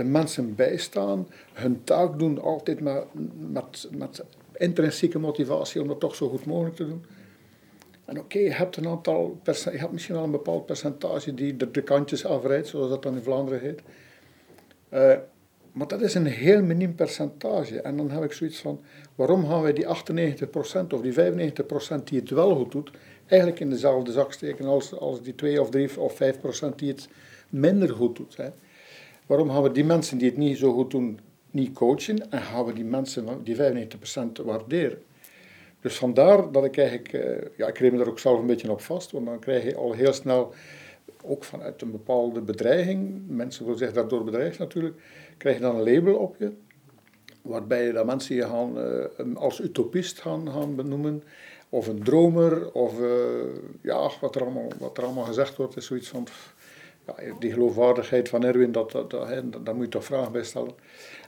de 0.00 0.04
mensen 0.04 0.54
bijstaan, 0.54 1.28
hun 1.52 1.84
taak 1.84 2.18
doen, 2.18 2.42
altijd 2.42 2.80
met, 2.80 3.04
met, 3.50 3.88
met 3.90 4.24
intrinsieke 4.56 5.18
motivatie 5.18 5.80
om 5.80 5.88
dat 5.88 6.00
toch 6.00 6.14
zo 6.14 6.28
goed 6.28 6.46
mogelijk 6.46 6.76
te 6.76 6.86
doen. 6.86 7.04
En 8.04 8.18
oké, 8.18 8.38
je 8.38 8.52
hebt 8.52 8.76
een 8.76 8.88
aantal, 8.88 9.40
je 9.44 9.70
hebt 9.70 9.92
misschien 9.92 10.14
wel 10.14 10.24
een 10.24 10.30
bepaald 10.30 10.66
percentage 10.66 11.34
die 11.34 11.56
de, 11.56 11.82
kantjes 11.82 12.24
afrijdt, 12.24 12.66
zoals 12.66 12.88
dat 12.88 13.02
dan 13.02 13.14
in 13.14 13.22
Vlaanderen 13.22 13.60
heet. 13.60 13.80
Uh, 14.92 15.16
maar 15.72 15.88
dat 15.88 16.00
is 16.00 16.14
een 16.14 16.26
heel 16.26 16.62
miniem 16.62 16.94
percentage. 16.94 17.80
En 17.80 17.96
dan 17.96 18.10
heb 18.10 18.22
ik 18.22 18.32
zoiets 18.32 18.58
van, 18.58 18.80
waarom 19.14 19.46
gaan 19.46 19.62
wij 19.62 19.72
die 19.72 19.84
98% 19.84 19.88
of 20.88 21.00
die 21.00 21.12
95% 21.12 22.04
die 22.04 22.20
het 22.20 22.30
wel 22.30 22.54
goed 22.54 22.72
doet, 22.72 22.90
eigenlijk 23.26 23.60
in 23.60 23.70
dezelfde 23.70 24.12
zak 24.12 24.32
steken 24.32 24.64
als, 24.64 24.98
als 24.98 25.22
die 25.22 25.34
2 25.34 25.60
of 25.60 25.70
3 25.70 26.00
of 26.00 26.18
5% 26.22 26.74
die 26.76 26.88
het 26.88 27.08
minder 27.48 27.88
goed 27.88 28.16
doet. 28.16 28.36
Hè? 28.36 28.48
Waarom 29.26 29.50
gaan 29.50 29.62
we 29.62 29.72
die 29.72 29.84
mensen 29.84 30.18
die 30.18 30.28
het 30.28 30.38
niet 30.38 30.58
zo 30.58 30.72
goed 30.72 30.90
doen, 30.90 31.20
niet 31.50 31.72
coachen 31.72 32.30
en 32.30 32.40
gaan 32.40 32.64
we 32.64 32.72
die 32.72 32.84
mensen, 32.84 33.26
die 33.44 33.56
95% 33.56 34.44
waarderen? 34.44 34.98
Dus 35.80 35.96
vandaar 35.96 36.52
dat 36.52 36.64
ik 36.64 36.76
eigenlijk, 36.76 37.12
eh, 37.12 37.48
ja, 37.56 37.66
ik 37.66 37.78
reed 37.78 37.92
me 37.92 37.98
daar 37.98 38.08
ook 38.08 38.18
zelf 38.18 38.38
een 38.40 38.46
beetje 38.46 38.70
op 38.70 38.80
vast, 38.80 39.10
want 39.10 39.26
dan 39.26 39.38
krijg 39.38 39.64
je 39.64 39.76
al 39.76 39.92
heel 39.92 40.12
snel, 40.12 40.54
ook 41.24 41.44
vanuit 41.44 41.82
een 41.82 41.90
bepaalde 41.90 42.40
bedreiging, 42.40 43.22
mensen 43.26 43.64
voelen 43.64 43.78
zich 43.78 43.92
daardoor 43.92 44.24
bedreigd 44.24 44.58
natuurlijk, 44.58 45.00
krijg 45.40 45.56
je 45.56 45.62
dan 45.62 45.76
een 45.76 45.94
label 45.94 46.14
op 46.14 46.36
je, 46.38 46.52
waarbij 47.42 47.92
dat 47.92 48.06
mensen 48.06 48.34
je 48.34 48.42
gaan, 48.42 48.78
uh, 48.78 49.36
als 49.36 49.60
utopist 49.60 50.20
gaan, 50.20 50.50
gaan 50.50 50.74
benoemen, 50.76 51.22
of 51.68 51.86
een 51.86 52.02
dromer, 52.02 52.72
of 52.72 53.00
uh, 53.00 53.08
ja, 53.82 54.10
wat 54.20 54.34
er, 54.34 54.42
allemaal, 54.42 54.68
wat 54.78 54.98
er 54.98 55.04
allemaal 55.04 55.24
gezegd 55.24 55.56
wordt, 55.56 55.76
is 55.76 55.86
zoiets 55.86 56.08
van, 56.08 56.26
die 57.38 57.52
geloofwaardigheid 57.52 58.28
van 58.28 58.44
Erwin, 58.44 58.72
dat, 58.72 58.90
dat, 58.90 59.10
dat, 59.10 59.28
daar 59.64 59.74
moet 59.74 59.84
je 59.84 59.90
toch 59.90 60.04
vragen 60.04 60.32
bij 60.32 60.44
stellen. 60.44 60.72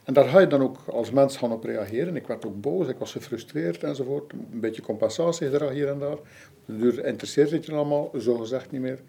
En 0.05 0.15
daar 0.15 0.29
ga 0.29 0.41
je 0.41 0.47
dan 0.47 0.63
ook 0.63 0.79
als 0.87 1.11
mens 1.11 1.37
gaan 1.37 1.53
op 1.53 1.65
reageren. 1.65 2.17
Ik 2.17 2.27
werd 2.27 2.47
ook 2.47 2.61
boos, 2.61 2.89
ik 2.89 2.99
was 2.99 3.13
gefrustreerd 3.13 3.83
enzovoort. 3.83 4.33
Een 4.33 4.61
beetje 4.61 4.83
compensatiegedrag 4.83 5.71
hier 5.71 5.89
en 5.89 5.99
daar. 5.99 6.17
De 6.65 6.79
duur 6.79 7.05
interesseert 7.05 7.51
het 7.51 7.67
je 7.67 7.73
allemaal, 7.73 8.11
zo 8.19 8.37
gezegd 8.37 8.71
niet 8.71 8.81
meer. 8.81 9.01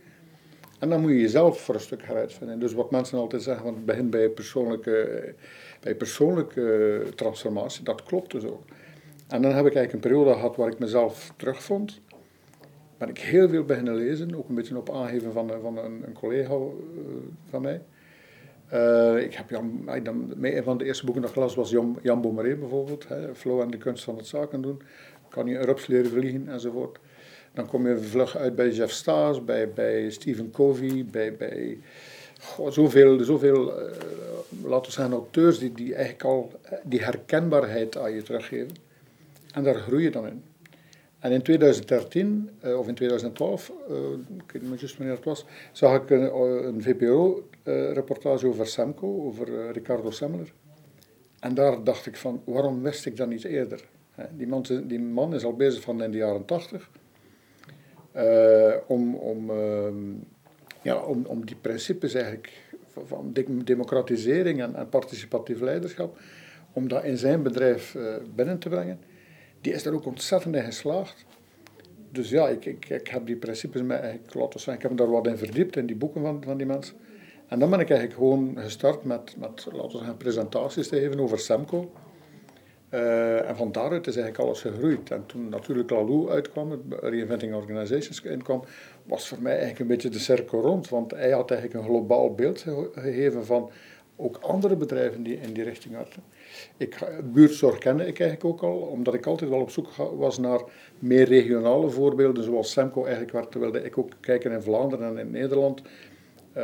En 0.84 0.90
dan 0.90 1.02
moet 1.02 1.12
je 1.12 1.20
jezelf 1.20 1.62
voor 1.62 1.76
een 1.76 1.82
stuk 1.82 2.04
gaan 2.04 2.16
uitvinden. 2.16 2.60
Dus 2.60 2.74
wat 2.74 2.92
mensen 2.92 3.18
altijd 3.18 3.42
zeggen, 3.42 3.64
want 3.64 3.76
het 3.76 3.86
begint 3.86 4.10
bij 4.10 4.30
persoonlijke, 4.30 5.34
bij 5.80 5.96
persoonlijke 5.96 7.04
transformatie, 7.16 7.84
dat 7.84 8.04
klopt 8.04 8.32
dus 8.32 8.46
ook. 8.46 8.64
En 9.28 9.42
dan 9.42 9.52
heb 9.52 9.66
ik 9.66 9.76
eigenlijk 9.76 9.94
een 9.94 10.12
periode 10.12 10.34
gehad 10.34 10.56
waar 10.56 10.68
ik 10.68 10.80
mezelf 10.80 11.34
terugvond 11.36 12.02
ben 12.98 13.10
ik 13.10 13.18
heel 13.18 13.50
veel 13.50 13.64
beginnen 13.64 13.96
lezen, 13.96 14.36
ook 14.36 14.50
een 14.50 14.56
beetje 14.56 14.78
op 14.78 14.90
aangeven 14.90 15.34
van, 15.34 15.52
van 15.62 15.78
een, 15.78 16.04
een 16.06 16.14
collega 16.14 16.54
uh, 16.54 16.62
van 17.50 17.62
mij. 17.62 17.82
Uh, 18.74 19.24
ik 19.24 19.34
heb 19.34 19.50
Jan, 19.50 19.84
een 20.42 20.64
van 20.64 20.78
de 20.78 20.86
eerste 20.86 21.06
boeken 21.06 21.22
dat 21.22 21.32
ik 21.32 21.38
las 21.38 21.56
was 21.56 21.70
Jan, 21.70 22.00
Jan 22.02 22.22
bijvoorbeeld, 22.22 23.08
hè, 23.08 23.36
Flow 23.36 23.62
en 23.62 23.72
de 23.72 23.78
kunst 23.78 24.04
van 24.04 24.18
het 24.18 24.28
zaken 24.28 24.62
doen. 24.62 24.82
Kan 25.30 25.48
je 25.48 25.58
rups 25.58 25.88
leren 25.88 26.12
vliegen 26.12 26.48
enzovoort. 26.48 27.00
Dan 27.54 27.68
kom 27.68 27.88
je 27.88 27.98
vlug 27.98 28.38
uit 28.38 28.56
bij 28.56 28.70
Jeff 28.70 28.94
Staes, 28.94 29.44
bij, 29.44 29.70
bij 29.70 30.10
Stephen 30.10 30.52
Covey, 30.52 31.06
bij, 31.12 31.36
bij 31.36 31.78
goh, 32.42 32.72
zoveel, 32.72 33.24
zoveel 33.24 33.80
uh, 33.80 33.92
laten 34.64 34.86
we 34.86 34.92
zeggen, 34.92 35.14
auteurs 35.14 35.60
die, 35.60 35.72
die 35.72 35.94
eigenlijk 35.94 36.24
al 36.24 36.52
die 36.84 37.04
herkenbaarheid 37.04 37.98
aan 37.98 38.12
je 38.12 38.22
teruggeven. 38.22 38.76
En 39.54 39.64
daar 39.64 39.76
groei 39.76 40.04
je 40.04 40.12
dan 40.12 40.28
in. 40.28 40.44
En 41.24 41.32
in 41.32 41.42
2013, 41.42 42.50
uh, 42.64 42.80
of 42.80 42.88
in 42.88 42.96
2012, 42.96 43.72
uh, 43.90 43.96
eh, 43.96 44.12
ik 44.46 44.52
weet 44.52 44.62
niet 44.62 44.80
juist 44.80 44.98
wanneer 44.98 45.16
het 45.16 45.26
was, 45.26 45.46
zag 45.72 46.02
ik 46.02 46.10
een, 46.10 46.30
eh, 46.30 46.66
een 46.66 46.82
VPRO-reportage 46.82 48.48
over 48.48 48.68
Semco, 48.68 49.26
over 49.26 49.72
Ricardo 49.72 50.12
Semmeler. 50.12 50.54
En 51.40 51.54
daar 51.54 51.84
dacht 51.84 52.06
ik 52.06 52.18
van, 52.18 52.42
waarom 52.46 52.82
wist 52.82 53.06
ik 53.06 53.18
dat 53.18 53.28
niet 53.28 53.44
eerder? 53.44 53.84
Die 54.32 54.48
man, 54.48 54.66
die 54.84 55.00
man 55.00 55.34
is 55.34 55.44
al 55.44 55.56
bezig 55.56 55.82
van 55.82 56.04
in 56.04 56.12
de 56.12 56.18
jaren 56.18 56.46
80 56.46 56.90
om, 58.88 59.16
om, 59.16 59.50
ehm, 59.50 60.14
ja, 60.82 60.96
om, 60.96 61.26
om 61.26 61.46
die 61.46 61.56
principes 61.56 62.14
eigenlijk 62.14 62.52
van 63.06 63.34
democratisering 63.64 64.62
en, 64.62 64.90
participatief 64.90 65.60
leiderschap, 65.60 66.20
om 66.74 66.88
dat 66.88 67.04
in 67.04 67.18
zijn 67.18 67.44
bedrijf 67.44 67.96
uh, 67.96 68.16
binnen 68.36 68.60
te 68.60 68.70
brengen, 68.70 69.00
die 69.62 69.74
is 69.74 69.86
er 69.86 69.94
ook 69.94 70.06
ontzettend 70.06 70.56
in 70.56 70.64
geslaagd. 70.64 71.26
Dus 72.12 72.30
ja, 72.30 72.48
ik, 72.48 72.66
ik, 72.66 72.90
ik 72.90 73.08
heb 73.08 73.26
die 73.26 73.36
principes 73.36 73.82
mij 73.82 74.00
eigenlijk 74.00 74.34
laten 74.34 74.60
zeggen, 74.60 74.76
ik 74.76 74.82
heb 74.82 74.92
me 74.92 74.98
daar 74.98 75.12
wat 75.12 75.28
in 75.28 75.38
verdiept, 75.38 75.76
in 75.76 75.86
die 75.86 75.96
boeken 75.96 76.22
van, 76.22 76.44
van 76.44 76.58
die 76.58 76.66
mensen. 76.66 76.96
En 77.48 77.60
dan 77.60 77.70
ben 77.70 77.80
ik 77.80 77.90
eigenlijk 77.90 78.20
gewoon 78.20 78.58
gestart 78.58 79.04
met, 79.04 79.36
met 79.38 79.68
laten 79.72 79.92
we 79.92 79.98
zeggen, 79.98 80.18
presentaties 80.18 80.88
te 80.88 81.00
geven 81.00 81.20
over 81.20 81.40
Semco. 81.40 81.92
Uh, 82.94 83.50
en 83.50 83.56
van 83.56 83.72
daaruit 83.72 84.08
is 84.08 84.16
eigenlijk 84.16 84.46
alles 84.46 84.62
gegroeid. 84.62 85.12
En 85.12 85.26
toen 85.26 85.50
natuurlijk 85.50 85.90
Lalou 85.90 86.30
uitkwam, 86.30 86.82
Reinventing 86.90 87.54
Organizations 87.54 88.22
inkwam, 88.22 88.64
was 89.04 89.28
voor 89.28 89.42
mij 89.42 89.52
eigenlijk 89.52 89.80
een 89.80 89.88
beetje 89.88 90.10
de 90.10 90.20
cirkel 90.20 90.62
rond. 90.62 90.90
Want 90.90 91.12
hij 91.12 91.32
had 91.32 91.52
eigenlijk 91.52 91.80
een 91.80 91.90
globaal 91.90 92.34
beeld 92.34 92.66
gegeven 92.94 93.46
van 93.46 93.72
ook 94.16 94.38
andere 94.38 94.76
bedrijven 94.76 95.24
die 95.24 95.40
in 95.40 95.54
die 95.54 95.64
richting 95.64 95.96
hadden. 95.96 96.24
Ik, 96.78 96.98
buurtzorg 97.24 97.78
kende 97.78 98.08
ik 98.08 98.20
eigenlijk 98.20 98.46
ook 98.46 98.62
al, 98.72 98.78
omdat 98.78 99.14
ik 99.14 99.26
altijd 99.26 99.50
wel 99.50 99.60
op 99.60 99.70
zoek 99.70 99.88
was 99.96 100.38
naar 100.38 100.62
meer 101.00 101.28
regionale 101.28 101.90
voorbeelden, 101.90 102.44
zoals 102.44 102.72
Semco 102.72 103.04
eigenlijk 103.04 103.34
werd, 103.34 103.54
wilde 103.54 103.84
ik 103.84 103.98
ook 103.98 104.10
kijken 104.20 104.52
in 104.52 104.62
Vlaanderen 104.62 105.08
en 105.08 105.18
in 105.18 105.32
Nederland. 105.32 105.82
Uh, 106.58 106.64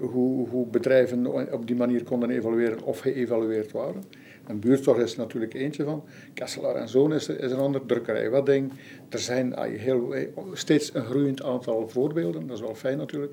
hoe, 0.00 0.48
hoe 0.48 0.66
bedrijven 0.66 1.52
op 1.52 1.66
die 1.66 1.76
manier 1.76 2.04
konden 2.04 2.30
evalueren 2.30 2.82
of 2.82 2.98
geëvalueerd 2.98 3.72
waren. 3.72 4.04
En 4.46 4.60
buurtzorg 4.60 4.98
is 4.98 5.16
natuurlijk 5.16 5.54
eentje 5.54 5.84
van. 5.84 6.04
Kesselaar 6.34 6.74
en 6.74 6.88
Zoon 6.88 7.14
is, 7.14 7.28
is 7.28 7.50
een 7.50 7.58
ander. 7.58 7.86
Drukkerij 7.86 8.30
Wedding. 8.30 8.72
Er 9.08 9.18
zijn 9.18 9.58
heel, 9.58 10.14
steeds 10.52 10.94
een 10.94 11.04
groeiend 11.04 11.42
aantal 11.42 11.88
voorbeelden. 11.88 12.46
Dat 12.46 12.56
is 12.56 12.62
wel 12.62 12.74
fijn 12.74 12.98
natuurlijk. 12.98 13.32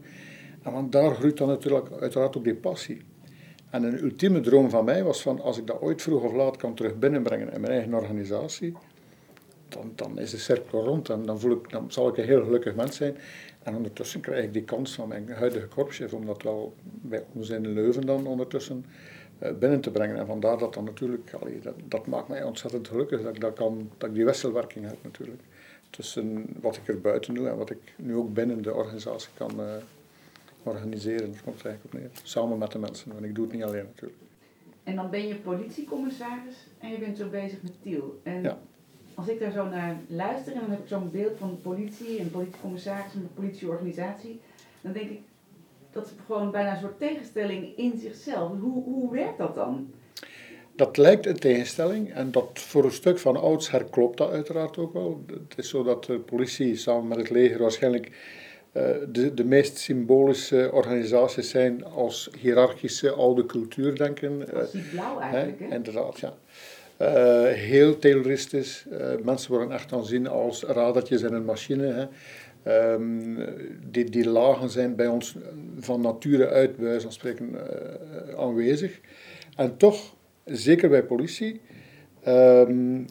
En 0.61 0.71
want 0.71 0.91
daar 0.91 1.15
groeit 1.15 1.37
dan 1.37 1.47
natuurlijk 1.47 1.87
uiteraard 1.99 2.37
ook 2.37 2.43
die 2.43 2.55
passie. 2.55 3.01
En 3.69 3.83
een 3.83 4.03
ultieme 4.03 4.39
droom 4.39 4.69
van 4.69 4.85
mij 4.85 5.03
was 5.03 5.21
van, 5.21 5.41
als 5.41 5.57
ik 5.57 5.67
dat 5.67 5.81
ooit 5.81 6.01
vroeg 6.01 6.23
of 6.23 6.33
laat 6.33 6.57
kan 6.57 6.73
terug 6.73 6.99
binnenbrengen 6.99 7.53
in 7.53 7.61
mijn 7.61 7.73
eigen 7.73 7.93
organisatie, 7.93 8.73
dan, 9.67 9.91
dan 9.95 10.19
is 10.19 10.31
de 10.31 10.37
cirkel 10.37 10.83
rond 10.83 11.09
en 11.09 11.25
dan, 11.25 11.39
voel 11.39 11.51
ik, 11.51 11.69
dan 11.69 11.91
zal 11.91 12.07
ik 12.07 12.17
een 12.17 12.25
heel 12.25 12.43
gelukkig 12.43 12.75
mens 12.75 12.95
zijn. 12.95 13.17
En 13.63 13.75
ondertussen 13.75 14.19
krijg 14.19 14.43
ik 14.43 14.53
die 14.53 14.63
kans 14.63 14.93
van 14.93 15.07
mijn 15.07 15.29
huidige 15.29 15.67
korpschef 15.67 16.13
om 16.13 16.25
dat 16.25 16.43
wel 16.43 16.73
bij 16.83 17.23
ons 17.33 17.49
in 17.49 17.73
Leuven 17.73 18.05
dan 18.05 18.27
ondertussen 18.27 18.85
eh, 18.85 18.91
binnen 19.59 19.81
te 19.81 19.91
brengen. 19.91 20.17
En 20.17 20.25
vandaar 20.25 20.57
dat 20.57 20.73
dan 20.73 20.83
natuurlijk, 20.83 21.33
allee, 21.41 21.59
dat, 21.59 21.75
dat, 21.87 22.07
maakt 22.07 22.27
mij 22.27 22.43
ontzettend 22.43 22.87
gelukkig 22.87 23.21
dat 23.21 23.35
ik, 23.35 23.41
dat, 23.41 23.53
kan, 23.53 23.89
dat 23.97 24.09
ik 24.09 24.15
die 24.15 24.25
wisselwerking 24.25 24.85
heb 24.85 24.97
natuurlijk. 25.03 25.41
Tussen 25.89 26.45
wat 26.61 26.75
ik 26.75 26.87
er 26.87 27.01
buiten 27.01 27.33
doe 27.33 27.47
en 27.47 27.57
wat 27.57 27.69
ik 27.69 27.93
nu 27.95 28.15
ook 28.15 28.33
binnen 28.33 28.61
de 28.61 28.73
organisatie 28.73 29.29
kan 29.33 29.51
uh, 29.59 29.65
organiseren. 30.63 31.31
Dat 31.31 31.43
komt 31.43 31.65
eigenlijk 31.65 31.83
op 31.85 31.93
neer. 31.99 32.09
Samen 32.23 32.57
met 32.57 32.71
de 32.71 32.79
mensen, 32.79 33.11
want 33.11 33.25
ik 33.25 33.35
doe 33.35 33.45
het 33.45 33.53
niet 33.53 33.63
alleen 33.63 33.85
natuurlijk. 33.85 34.19
En 34.83 34.95
dan 34.95 35.09
ben 35.09 35.27
je 35.27 35.35
politiecommissaris 35.35 36.55
en 36.79 36.89
je 36.89 36.97
bent 36.97 37.17
zo 37.17 37.29
bezig 37.29 37.61
met 37.61 37.71
Tiel. 37.81 38.19
En 38.23 38.41
ja. 38.43 38.59
als 39.13 39.27
ik 39.27 39.39
daar 39.39 39.51
zo 39.51 39.69
naar 39.69 39.97
luister 40.07 40.53
en 40.53 40.59
dan 40.59 40.69
heb 40.69 40.79
ik 40.79 40.87
zo'n 40.87 41.11
beeld 41.11 41.37
van 41.37 41.59
politie 41.61 42.19
en 42.19 42.31
politiecommissaris 42.31 43.13
en 43.13 43.21
de 43.21 43.41
politieorganisatie, 43.41 44.39
dan 44.81 44.93
denk 44.93 45.09
ik, 45.09 45.19
dat 45.91 46.05
is 46.05 46.11
gewoon 46.25 46.51
bijna 46.51 46.71
een 46.71 46.79
soort 46.79 46.99
tegenstelling 46.99 47.77
in 47.77 47.97
zichzelf. 47.97 48.51
Hoe, 48.59 48.83
hoe 48.83 49.11
werkt 49.11 49.37
dat 49.37 49.55
dan? 49.55 49.93
Dat 50.75 50.97
lijkt 50.97 51.25
een 51.25 51.39
tegenstelling 51.39 52.13
en 52.13 52.31
dat 52.31 52.49
voor 52.53 52.83
een 52.83 52.91
stuk 52.91 53.19
van 53.19 53.37
oudsher 53.37 53.83
klopt 53.83 54.17
dat 54.17 54.31
uiteraard 54.31 54.77
ook 54.77 54.93
wel. 54.93 55.23
Het 55.27 55.57
is 55.57 55.69
zo 55.69 55.83
dat 55.83 56.05
de 56.05 56.19
politie 56.19 56.75
samen 56.75 57.07
met 57.07 57.17
het 57.17 57.29
leger 57.29 57.59
waarschijnlijk 57.59 58.11
uh, 58.73 58.83
de, 59.07 59.33
de 59.33 59.43
meest 59.43 59.77
symbolische 59.77 60.69
organisaties 60.73 61.49
zijn 61.49 61.85
als 61.85 62.29
hiërarchische 62.39 63.11
oude 63.11 63.45
cultuur 63.45 63.95
denken. 63.95 64.39
Dat 64.39 64.73
is 64.73 64.89
blauw 64.89 65.19
eigenlijk, 65.19 65.59
hè? 65.59 65.75
Inderdaad, 65.75 66.19
ja. 66.19 66.33
Uh, 67.01 67.53
heel 67.53 67.99
terroristisch. 67.99 68.85
Uh, 68.91 68.97
mensen 69.23 69.51
worden 69.51 69.71
echt 69.71 69.93
aanzien 69.93 70.27
als 70.27 70.63
radertjes 70.63 71.21
in 71.21 71.33
een 71.33 71.45
machine. 71.45 71.85
Hè. 71.85 72.05
Um, 72.67 73.37
die, 73.91 74.09
die 74.09 74.29
lagen 74.29 74.69
zijn 74.69 74.95
bij 74.95 75.07
ons 75.07 75.35
van 75.79 76.01
nature 76.01 76.47
uit, 76.47 76.77
bij 76.77 77.01
van 77.01 77.11
spreken, 77.11 77.49
uh, 77.49 78.39
aanwezig. 78.39 78.99
En 79.55 79.77
toch, 79.77 80.15
zeker 80.45 80.89
bij 80.89 81.03
politie, 81.03 81.61
um, 82.27 83.05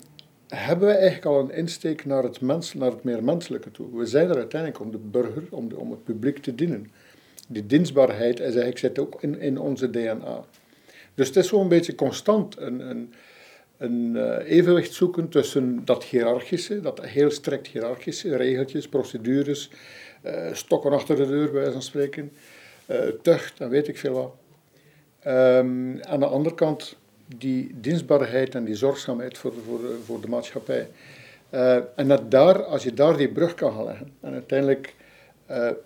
hebben 0.49 0.89
we 0.89 0.95
eigenlijk 0.95 1.25
al 1.25 1.41
een 1.41 1.53
insteek 1.53 2.05
naar 2.05 2.23
het, 2.23 2.41
mens, 2.41 2.75
naar 2.75 2.91
het 2.91 3.05
meer 3.05 3.25
menselijke 3.25 3.71
toe. 3.71 3.99
We 3.99 4.07
zijn 4.07 4.29
er 4.29 4.37
uiteindelijk 4.37 4.81
om 4.81 4.91
de 4.91 4.99
burger, 4.99 5.43
om, 5.51 5.69
de, 5.69 5.77
om 5.77 5.91
het 5.91 6.05
publiek 6.05 6.39
te 6.39 6.55
dienen. 6.55 6.91
Die 7.49 7.67
dienstbaarheid 7.67 8.39
is 8.39 8.45
eigenlijk, 8.45 8.79
zit 8.79 8.99
ook 8.99 9.23
in, 9.23 9.41
in 9.41 9.59
onze 9.59 9.91
DNA. 9.91 10.45
Dus 11.15 11.27
het 11.27 11.37
is 11.37 11.49
zo'n 11.49 11.69
beetje 11.69 11.95
constant 11.95 12.59
een, 12.59 12.91
een 12.91 13.13
een 13.81 14.13
uh, 14.15 14.37
evenwicht 14.45 14.93
zoeken 14.93 15.29
tussen 15.29 15.85
dat 15.85 16.05
hiërarchische, 16.05 16.81
dat 16.81 17.05
heel 17.05 17.31
strikt 17.31 17.67
hiërarchische, 17.67 18.37
regeltjes, 18.37 18.89
procedures, 18.89 19.71
uh, 20.25 20.53
stokken 20.53 20.93
achter 20.93 21.17
de 21.17 21.27
deur, 21.27 21.45
bij 21.45 21.53
wijze 21.53 21.73
van 21.73 21.83
spreken, 21.83 22.33
uh, 22.87 22.99
tucht 23.23 23.61
en 23.61 23.69
weet 23.69 23.89
ik 23.89 23.99
veel 23.99 24.13
wat. 24.13 24.33
Um, 25.27 26.03
aan 26.03 26.21
de 26.21 26.27
andere 26.27 26.55
kant 26.55 26.97
die 27.37 27.75
dienstbaarheid 27.81 28.55
en 28.55 28.65
die 28.65 28.75
zorgzaamheid 28.75 29.39
voor, 29.39 29.53
voor, 29.67 29.81
voor 30.05 30.21
de 30.21 30.29
maatschappij. 30.29 30.89
en 31.97 32.09
dat 32.09 32.31
daar, 32.31 32.65
als 32.65 32.83
je 32.83 32.95
daar 32.95 33.17
die 33.17 33.29
brug 33.29 33.55
kan 33.55 33.73
gaan 33.73 33.85
leggen, 33.85 34.13
en 34.21 34.33
uiteindelijk 34.33 34.95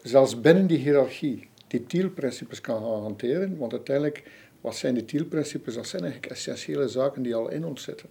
zelfs 0.03 0.41
binnen 0.41 0.67
die 0.67 0.79
hiërarchie 0.79 1.49
die 1.67 1.87
TIEL-principes 1.87 2.61
kan 2.61 2.83
gaan 2.83 3.03
hanteren, 3.03 3.57
want 3.59 3.73
uiteindelijk 3.73 4.23
wat 4.65 4.77
zijn 4.77 4.95
de 4.95 5.05
TIEL-principes? 5.05 5.75
Dat 5.75 5.87
zijn 5.87 6.03
eigenlijk 6.03 6.33
essentiële 6.33 6.89
zaken 6.89 7.23
die 7.23 7.35
al 7.35 7.51
in 7.51 7.65
ons 7.65 7.83
zitten. 7.83 8.09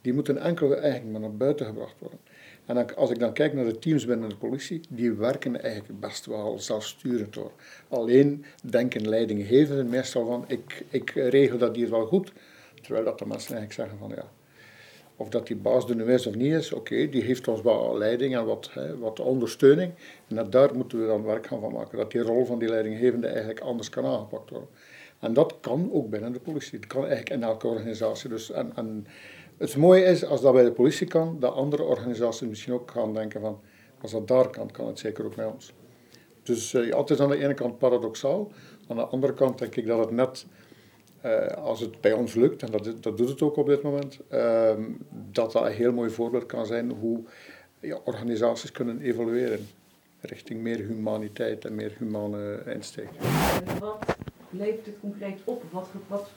Die 0.00 0.12
moeten 0.12 0.38
enkel 0.38 0.76
eigenlijk 0.76 1.12
maar 1.12 1.20
naar 1.20 1.36
buiten 1.36 1.66
gebracht 1.66 1.94
worden. 1.98 2.18
En 2.66 2.96
als 2.96 3.10
ik 3.10 3.18
dan 3.18 3.32
kijk 3.32 3.52
naar 3.52 3.64
de 3.64 3.78
teams 3.78 4.06
binnen 4.06 4.28
de 4.28 4.36
politie, 4.36 4.80
die 4.88 5.12
werken 5.12 5.62
eigenlijk 5.62 6.00
best 6.00 6.26
wel 6.26 6.58
zelfsturend 6.58 7.32
door. 7.32 7.52
Alleen 7.88 8.44
denken 8.62 9.08
leidinggevenden 9.08 9.88
meestal 9.88 10.26
van, 10.26 10.44
ik, 10.46 10.84
ik 10.90 11.10
regel 11.10 11.58
dat 11.58 11.76
hier 11.76 11.90
wel 11.90 12.06
goed. 12.06 12.32
Terwijl 12.82 13.04
dat 13.04 13.18
de 13.18 13.26
mensen 13.26 13.56
eigenlijk 13.56 13.90
zeggen 13.90 13.98
van, 13.98 14.16
ja, 14.16 14.30
of 15.16 15.28
dat 15.28 15.46
die 15.46 15.56
baas 15.56 15.88
er 15.88 15.96
nu 15.96 16.12
is 16.12 16.26
of 16.26 16.34
niet 16.34 16.52
is, 16.52 16.72
oké, 16.72 17.08
die 17.08 17.22
heeft 17.22 17.48
ons 17.48 17.62
wel 17.62 17.98
leiding 17.98 18.36
en 18.36 18.44
wat, 18.44 18.70
hè, 18.72 18.98
wat 18.98 19.20
ondersteuning. 19.20 19.92
En 20.28 20.50
daar 20.50 20.74
moeten 20.74 21.00
we 21.00 21.06
dan 21.06 21.24
werk 21.24 21.46
van 21.46 21.72
maken. 21.72 21.98
Dat 21.98 22.10
die 22.10 22.20
rol 22.20 22.44
van 22.44 22.58
die 22.58 22.68
leidinggevende 22.68 23.26
eigenlijk 23.26 23.60
anders 23.60 23.88
kan 23.88 24.04
aangepakt 24.04 24.50
worden. 24.50 24.68
En 25.20 25.32
dat 25.32 25.56
kan 25.60 25.90
ook 25.92 26.10
binnen 26.10 26.32
de 26.32 26.40
politie. 26.40 26.78
Dat 26.78 26.88
kan 26.88 27.00
eigenlijk 27.00 27.30
in 27.30 27.42
elke 27.42 27.66
organisatie. 27.66 28.28
Dus, 28.28 28.50
en, 28.50 28.72
en 28.74 29.06
het 29.56 29.76
mooie 29.76 30.04
is, 30.04 30.24
als 30.24 30.40
dat 30.40 30.52
bij 30.52 30.64
de 30.64 30.72
politie 30.72 31.06
kan, 31.06 31.36
dat 31.40 31.54
andere 31.54 31.82
organisaties 31.82 32.48
misschien 32.48 32.72
ook 32.72 32.90
gaan 32.90 33.14
denken 33.14 33.40
van, 33.40 33.60
als 34.00 34.10
dat 34.10 34.28
daar 34.28 34.50
kan, 34.50 34.70
kan 34.70 34.86
het 34.86 34.98
zeker 34.98 35.24
ook 35.24 35.36
bij 35.36 35.44
ons. 35.44 35.72
Dus 36.42 36.72
uh, 36.72 36.96
het 36.96 37.10
is 37.10 37.20
aan 37.20 37.28
de 37.28 37.42
ene 37.42 37.54
kant 37.54 37.78
paradoxaal. 37.78 38.52
Aan 38.88 38.96
de 38.96 39.04
andere 39.04 39.34
kant 39.34 39.58
denk 39.58 39.76
ik 39.76 39.86
dat 39.86 39.98
het 39.98 40.10
net, 40.10 40.46
uh, 41.24 41.46
als 41.46 41.80
het 41.80 42.00
bij 42.00 42.12
ons 42.12 42.34
lukt, 42.34 42.62
en 42.62 42.70
dat, 42.70 43.02
dat 43.02 43.16
doet 43.16 43.28
het 43.28 43.42
ook 43.42 43.56
op 43.56 43.66
dit 43.66 43.82
moment, 43.82 44.18
uh, 44.32 44.72
dat 45.10 45.52
dat 45.52 45.64
een 45.64 45.72
heel 45.72 45.92
mooi 45.92 46.10
voorbeeld 46.10 46.46
kan 46.46 46.66
zijn 46.66 46.90
hoe 46.90 47.22
ja, 47.80 47.98
organisaties 48.04 48.72
kunnen 48.72 49.00
evolueren 49.00 49.68
richting 50.20 50.60
meer 50.60 50.78
humaniteit 50.78 51.64
en 51.64 51.74
meer 51.74 51.94
humane 51.98 52.62
insteek 52.66 53.08
levert 54.50 54.86
het 54.86 55.00
concreet 55.00 55.40
op? 55.44 55.62
Wat, 55.70 55.88
wat, 56.06 56.30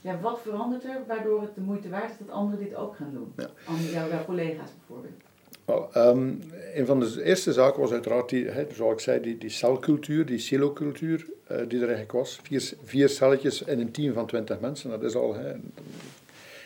ja, 0.00 0.20
wat 0.20 0.40
verandert 0.40 0.84
er 0.84 0.98
waardoor 1.06 1.40
het 1.40 1.54
de 1.54 1.60
moeite 1.60 1.88
waard 1.88 2.10
is 2.10 2.18
dat 2.18 2.30
anderen 2.30 2.64
dit 2.64 2.74
ook 2.74 2.96
gaan 2.96 3.10
doen? 3.12 3.32
Ja. 3.36 3.50
Jouw, 3.92 4.08
jouw 4.08 4.24
collega's 4.24 4.70
bijvoorbeeld. 4.78 5.22
Well, 5.64 6.08
um, 6.08 6.42
een 6.74 6.86
van 6.86 7.00
de 7.00 7.22
eerste 7.24 7.52
zaken 7.52 7.80
was 7.80 7.92
uiteraard, 7.92 8.28
die, 8.28 8.48
he, 8.48 8.66
zoals 8.72 8.92
ik 8.92 9.00
zei, 9.00 9.20
die, 9.20 9.38
die 9.38 9.50
celcultuur, 9.50 10.26
die 10.26 10.38
silocultuur 10.38 11.26
uh, 11.50 11.56
die 11.68 11.78
er 11.78 11.88
eigenlijk 11.88 12.12
was. 12.12 12.40
Vier, 12.42 12.72
vier 12.84 13.08
celletjes 13.08 13.62
in 13.62 13.80
een 13.80 13.90
team 13.90 14.12
van 14.12 14.26
twintig 14.26 14.60
mensen, 14.60 14.90
dat 14.90 15.02
is 15.02 15.14
al 15.14 15.34
he, 15.34 15.54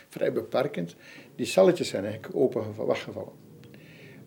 vrij 0.09 0.33
beperkend. 0.33 0.95
Die 1.35 1.47
celletjes 1.47 1.89
zijn 1.89 2.05
eigenlijk 2.05 2.37
open 2.37 2.87
weggevallen. 2.87 3.33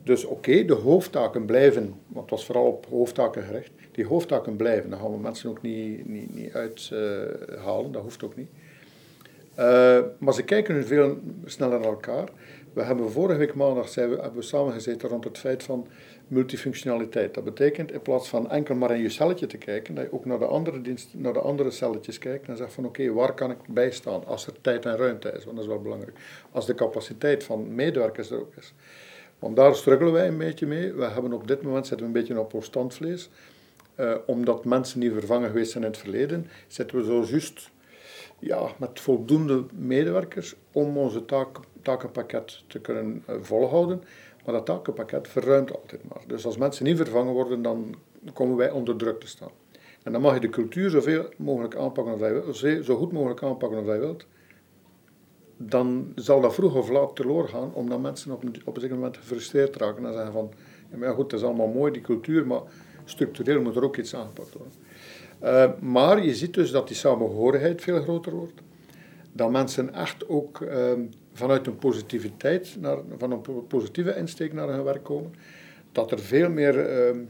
Dus 0.04 0.26
oké, 0.26 0.66
de 0.66 0.74
hoofdtaken 0.74 1.46
blijven, 1.46 2.00
want 2.08 2.22
het 2.22 2.30
was 2.30 2.46
vooral 2.46 2.66
op 2.66 2.86
hoofdtaken 2.86 3.44
gericht, 3.44 3.72
die 3.92 4.06
hoofdtaken 4.06 4.56
blijven. 4.56 4.90
Daar 4.90 5.00
gaan 5.00 5.12
we 5.12 5.18
mensen 5.18 5.50
ook 5.50 5.62
niet, 5.62 6.08
niet, 6.08 6.36
niet 6.36 6.54
uithalen, 6.54 7.92
dat 7.92 8.02
hoeft 8.02 8.24
ook 8.24 8.36
niet. 8.36 8.50
Uh, 9.60 10.00
maar 10.18 10.34
ze 10.34 10.44
kijken 10.44 10.76
nu 10.76 10.84
veel 10.84 11.18
sneller 11.46 11.80
naar 11.80 11.90
elkaar. 11.90 12.30
We 12.74 12.84
hebben 12.84 13.12
vorige 13.12 13.38
week 13.38 13.54
maandag 13.54 13.90
zijn 13.90 14.10
we, 14.10 14.16
hebben 14.16 14.40
we 14.40 14.42
samengezeten 14.42 15.10
rond 15.10 15.24
het 15.24 15.38
feit 15.38 15.64
van 15.64 15.88
multifunctionaliteit. 16.28 17.34
Dat 17.34 17.44
betekent 17.44 17.92
in 17.92 18.02
plaats 18.02 18.30
van 18.30 18.50
enkel 18.50 18.76
maar 18.76 18.96
in 18.96 19.02
je 19.02 19.10
celletje 19.10 19.48
te 19.48 19.58
kijken, 19.58 19.96
dat 19.96 20.04
je 20.04 20.14
ook 20.14 20.26
naar 20.26 20.40
de 20.40 20.46
andere, 20.46 20.82
dienst, 20.82 21.10
naar 21.14 21.34
de 21.34 21.40
andere 21.40 21.72
celletjes 21.72 22.18
kijkt 22.18 22.48
en 22.48 22.58
zegt 22.58 22.74
van 22.74 22.86
oké, 22.86 23.14
waar 23.14 23.34
kan 23.34 23.52
ik 23.52 23.58
bijstaan 23.68 24.26
als 24.26 24.48
er 24.48 24.54
tijd 24.62 24.86
en 24.86 24.98
ruimte 24.98 25.32
is, 25.32 25.44
want 25.44 25.56
dat 25.56 25.66
is 25.66 25.72
wel 25.72 25.82
belangrijk. 25.82 26.18
Als 26.52 26.66
de 26.66 26.76
capaciteit 26.76 27.44
van 27.44 27.76
medewerkers 27.76 28.32
er 28.32 28.40
ook 28.40 28.56
is. 28.58 28.74
Want 29.40 29.56
daar 29.56 29.76
struggelen 29.76 30.14
wij 30.14 30.28
een 30.28 30.38
beetje 30.38 30.68
mee. 30.68 30.94
We 30.94 31.06
hebben 31.06 31.34
op 31.34 31.48
dit 31.48 31.62
moment 31.62 31.88
zitten 31.88 32.08
we 32.08 32.14
een 32.14 32.20
beetje 32.20 32.40
op 32.40 32.54
ons 32.54 32.66
standvlees. 32.66 33.30
Uh, 33.96 34.16
omdat 34.26 34.66
mensen 34.66 35.00
die 35.00 35.12
vervangen 35.12 35.50
geweest 35.50 35.72
zijn 35.72 35.84
in 35.84 35.90
het 35.90 36.00
verleden, 36.00 36.48
zitten 36.68 36.98
we 36.98 37.04
zo 37.04 37.26
juist 37.30 37.70
ja, 38.40 38.72
met 38.78 39.00
voldoende 39.00 39.66
medewerkers 39.74 40.56
om 40.72 40.98
onze 40.98 41.26
taak, 41.26 41.58
takenpakket 41.82 42.64
te 42.68 42.80
kunnen 42.80 43.24
uh, 43.30 43.36
volhouden. 43.42 44.04
Maar 44.46 44.54
dat 44.54 44.66
takenpakket 44.66 45.28
verruimt 45.28 45.76
altijd 45.76 46.02
maar. 46.10 46.22
Dus 46.28 46.46
als 46.46 46.58
mensen 46.58 46.86
niet 46.86 46.98
vervangen 46.98 47.34
worden, 47.34 47.62
dan 47.62 47.96
komen 48.34 48.58
wij 48.58 48.72
onder 48.72 48.96
druk 48.96 49.20
te 49.20 49.28
staan. 49.28 49.52
En 50.04 50.12
dan 50.12 50.22
mag 50.22 50.34
je 50.34 50.40
de 50.40 50.50
cultuur 50.50 50.90
zoveel 50.90 51.26
mogelijk 51.38 51.76
aanpakken 51.76 52.46
als 52.46 52.60
zo 52.60 52.96
goed 52.98 53.12
mogelijk 53.12 53.44
aanpakken 53.44 53.78
als 53.78 53.88
je 53.88 54.00
wilt. 54.00 54.26
Dan 55.58 56.12
zal 56.16 56.42
dat 56.42 56.54
vroeg 56.54 56.76
of 56.76 56.90
laat 56.90 57.16
teloor 57.16 57.48
gaan, 57.48 57.74
omdat 57.74 58.02
mensen 58.02 58.32
op 58.32 58.44
een, 58.44 58.56
op 58.66 58.80
zeker 58.80 58.96
moment 58.96 59.18
gefrustreerd 59.18 59.76
raken 59.76 60.06
en 60.06 60.14
zeggen 60.14 60.32
van, 60.32 60.52
ja, 61.00 61.12
goed, 61.12 61.32
het 61.32 61.42
is 61.42 61.48
allemaal 61.48 61.68
mooi, 61.68 61.92
die 61.92 62.02
cultuur, 62.02 62.48
maar 62.48 62.62
structureel 63.12 63.62
moet 63.62 63.76
er 63.76 63.84
ook 63.84 63.98
iets 63.98 64.16
aangepakt 64.16 64.54
worden. 64.54 64.74
Uh, 65.44 65.82
maar 65.82 66.26
je 66.26 66.36
ziet 66.36 66.54
dus 66.54 66.72
dat 66.72 66.88
die 66.88 66.98
samenhorigheid 66.98 67.82
veel 67.82 68.02
groter 68.02 68.32
wordt. 68.32 68.62
Dat 69.32 69.52
mensen 69.52 69.94
echt 69.94 70.30
ook 70.30 70.60
uh, 70.60 70.92
vanuit 71.34 71.68
een 71.68 71.78
positiviteit, 71.78 72.76
naar, 72.80 72.98
van 73.18 73.32
een 73.32 73.68
positieve 73.68 74.16
insteek 74.16 74.54
naar 74.54 74.68
hun 74.68 74.84
werk 74.84 75.04
komen. 75.04 75.34
Dat 75.92 76.12
er 76.12 76.20
veel 76.20 76.50
meer, 76.50 77.10
uh, 77.10 77.22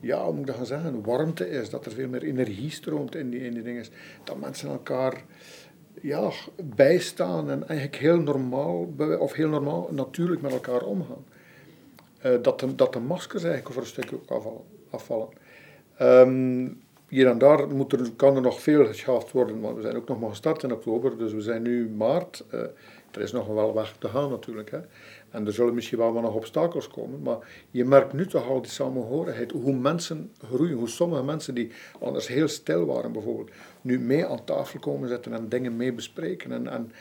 ja, 0.00 0.24
hoe 0.24 0.32
moet 0.32 0.40
ik 0.40 0.46
dat 0.46 0.56
gaan 0.56 0.66
zeggen, 0.66 1.04
warmte 1.04 1.50
is. 1.50 1.70
Dat 1.70 1.86
er 1.86 1.92
veel 1.92 2.08
meer 2.08 2.22
energie 2.22 2.70
stroomt 2.70 3.14
in 3.14 3.30
die, 3.30 3.40
in 3.40 3.54
die 3.54 3.62
dingen. 3.62 3.84
Dat 4.24 4.40
mensen 4.40 4.68
elkaar 4.68 5.24
ja, 6.00 6.30
bijstaan 6.62 7.50
en 7.50 7.68
eigenlijk 7.68 8.02
heel 8.02 8.18
normaal, 8.18 8.94
of 9.18 9.32
heel 9.32 9.48
normaal, 9.48 9.88
natuurlijk 9.90 10.42
met 10.42 10.52
elkaar 10.52 10.82
omgaan. 10.82 11.24
Uh, 12.26 12.32
dat, 12.42 12.60
de, 12.60 12.74
dat 12.74 12.92
de 12.92 13.00
maskers 13.00 13.42
eigenlijk 13.42 13.74
voor 13.74 13.82
een 13.82 13.88
stukje 13.88 14.16
ook 14.16 14.30
afvallen. 14.30 14.62
Afvallen. 14.92 15.28
Um, 16.00 16.80
hier 17.08 17.26
en 17.26 17.38
daar 17.38 17.68
moet 17.68 17.92
er, 17.92 18.10
kan 18.16 18.36
er 18.36 18.42
nog 18.42 18.60
veel 18.60 18.86
geschaafd 18.86 19.32
worden, 19.32 19.60
want 19.60 19.76
we 19.76 19.82
zijn 19.82 19.96
ook 19.96 20.08
nog 20.08 20.20
maar 20.20 20.30
gestart 20.30 20.62
in 20.62 20.72
oktober, 20.72 21.18
dus 21.18 21.32
we 21.32 21.40
zijn 21.40 21.62
nu 21.62 21.88
maart. 21.88 22.44
Uh, 22.54 22.60
er 23.10 23.20
is 23.20 23.32
nog 23.32 23.46
wel 23.46 23.74
weg 23.74 23.96
te 23.98 24.08
gaan 24.08 24.30
natuurlijk. 24.30 24.70
Hè. 24.70 24.78
En 25.30 25.46
er 25.46 25.52
zullen 25.52 25.74
misschien 25.74 25.98
wel 25.98 26.12
nog 26.12 26.34
obstakels 26.34 26.88
komen, 26.88 27.22
maar 27.22 27.38
je 27.70 27.84
merkt 27.84 28.12
nu 28.12 28.26
toch 28.26 28.48
al 28.48 28.62
die 28.62 28.70
samenhorigheid, 28.70 29.50
hoe 29.50 29.74
mensen 29.74 30.32
groeien, 30.44 30.76
hoe 30.76 30.88
sommige 30.88 31.22
mensen 31.22 31.54
die 31.54 31.70
anders 32.00 32.28
heel 32.28 32.48
stil 32.48 32.86
waren 32.86 33.12
bijvoorbeeld, 33.12 33.50
nu 33.80 34.00
mee 34.00 34.26
aan 34.26 34.44
tafel 34.44 34.80
komen 34.80 35.08
zitten 35.08 35.32
en 35.32 35.48
dingen 35.48 35.76
mee 35.76 35.92
bespreken. 35.92 36.52
En, 36.52 36.68
en 36.68 36.92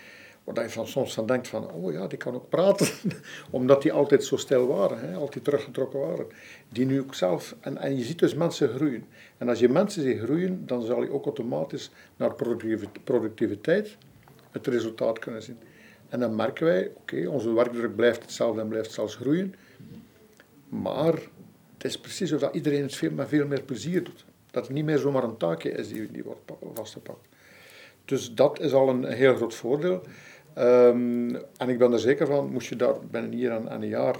Waar 0.53 0.63
je 0.63 0.69
van, 0.69 0.87
soms 0.87 1.13
van 1.13 1.25
denkt 1.25 1.47
van, 1.47 1.71
oh 1.71 1.91
ja, 1.91 2.07
die 2.07 2.17
kan 2.17 2.35
ook 2.35 2.49
praten. 2.49 2.87
Omdat 3.49 3.81
die 3.81 3.91
altijd 3.91 4.23
zo 4.23 4.37
stil 4.37 4.67
waren, 4.67 4.99
hè, 4.99 5.15
altijd 5.15 5.43
teruggetrokken 5.43 5.99
waren. 5.99 6.25
Die 6.69 6.85
nu 6.85 7.01
ook 7.01 7.15
zelf, 7.15 7.55
en, 7.59 7.77
en 7.77 7.97
je 7.97 8.03
ziet 8.03 8.19
dus 8.19 8.33
mensen 8.33 8.69
groeien. 8.69 9.05
En 9.37 9.49
als 9.49 9.59
je 9.59 9.69
mensen 9.69 10.01
ziet 10.01 10.19
groeien, 10.19 10.65
dan 10.65 10.81
zal 10.81 11.03
je 11.03 11.11
ook 11.11 11.25
automatisch 11.25 11.91
naar 12.15 12.35
productiviteit 13.03 13.97
het 14.51 14.67
resultaat 14.67 15.19
kunnen 15.19 15.43
zien. 15.43 15.57
En 16.09 16.19
dan 16.19 16.35
merken 16.35 16.65
wij, 16.65 16.91
oké, 16.95 17.27
onze 17.27 17.53
werkdruk 17.53 17.95
blijft 17.95 18.21
hetzelfde 18.21 18.61
en 18.61 18.67
blijft 18.67 18.91
zelfs 18.91 19.15
groeien. 19.15 19.55
Maar 20.69 21.13
het 21.73 21.83
is 21.83 21.99
precies 21.99 22.31
of 22.31 22.39
dat 22.39 22.55
iedereen 22.55 22.81
het 22.81 22.95
veel, 22.95 23.11
met 23.11 23.27
veel 23.27 23.47
meer 23.47 23.63
plezier 23.63 24.03
doet. 24.03 24.25
Dat 24.51 24.63
het 24.63 24.75
niet 24.75 24.85
meer 24.85 24.97
zomaar 24.97 25.23
een 25.23 25.37
taakje 25.37 25.71
is 25.71 25.87
die, 25.87 26.11
die 26.11 26.23
wordt 26.23 26.51
vastgepakt. 26.73 27.27
Dus 28.05 28.33
dat 28.33 28.59
is 28.59 28.73
al 28.73 28.89
een 28.89 29.05
heel 29.05 29.35
groot 29.35 29.53
voordeel. 29.53 30.01
Um, 30.57 31.35
en 31.35 31.69
ik 31.69 31.77
ben 31.77 31.93
er 31.93 31.99
zeker 31.99 32.27
van, 32.27 32.51
moest 32.51 32.69
je 32.69 32.75
daar 32.75 32.95
binnen 33.11 33.31
hier 33.31 33.51
aan, 33.51 33.71
een 33.71 33.87
jaar 33.87 34.15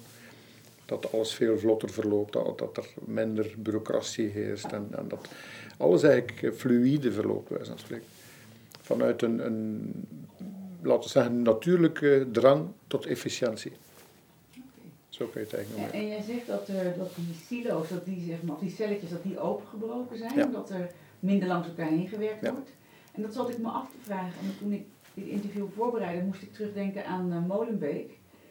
dat 0.85 1.11
alles 1.13 1.33
veel 1.33 1.57
vlotter 1.57 1.89
verloopt, 1.89 2.33
dat, 2.33 2.57
dat 2.57 2.77
er 2.77 2.87
minder 3.05 3.53
bureaucratie 3.57 4.27
heerst 4.27 4.71
en, 4.71 4.87
en 4.91 5.07
dat 5.07 5.27
alles 5.77 6.03
eigenlijk 6.03 6.55
fluïde 6.55 7.11
verloopt, 7.11 7.49
wij 7.49 7.63
zijn 7.63 7.79
spreken. 7.79 8.07
Vanuit 8.81 9.21
een, 9.21 9.45
een, 9.45 9.93
laten 10.81 11.03
we 11.03 11.09
zeggen, 11.09 11.41
natuurlijke 11.41 12.27
drang 12.31 12.67
tot 12.87 13.05
efficiëntie. 13.05 13.71
Zo 15.09 15.25
kun 15.25 15.41
je 15.41 15.47
het 15.47 15.55
eigenlijk 15.55 15.91
noemen. 15.91 15.93
En, 15.93 15.99
en 15.99 16.07
jij 16.07 16.35
zegt 16.35 16.47
dat, 16.47 16.67
er, 16.67 16.97
dat 16.97 17.15
die 17.15 17.35
silo's, 17.45 17.89
dat 17.89 18.05
die, 18.05 18.25
zeg 18.27 18.41
maar, 18.41 18.55
die 18.59 18.69
celletjes, 18.69 19.09
dat 19.09 19.23
die 19.23 19.39
opengebroken 19.39 20.17
zijn, 20.17 20.51
dat 20.51 20.69
er 20.69 20.91
minder 21.19 21.47
langs 21.47 21.67
elkaar 21.67 21.89
heen 21.89 22.07
gewerkt 22.07 22.49
wordt. 22.49 22.69
En 23.11 23.21
dat 23.21 23.33
zat 23.33 23.49
ik 23.49 23.57
me 23.57 23.67
af 23.67 23.89
te 23.89 23.97
vragen. 24.01 24.39
En 24.41 24.57
toen 24.59 24.71
ik 24.71 24.85
dit 25.13 25.25
interview 25.25 25.65
voorbereidde, 25.75 26.25
moest 26.25 26.41
ik 26.41 26.53
terugdenken 26.53 27.05
aan 27.05 27.33
uh, 27.33 27.47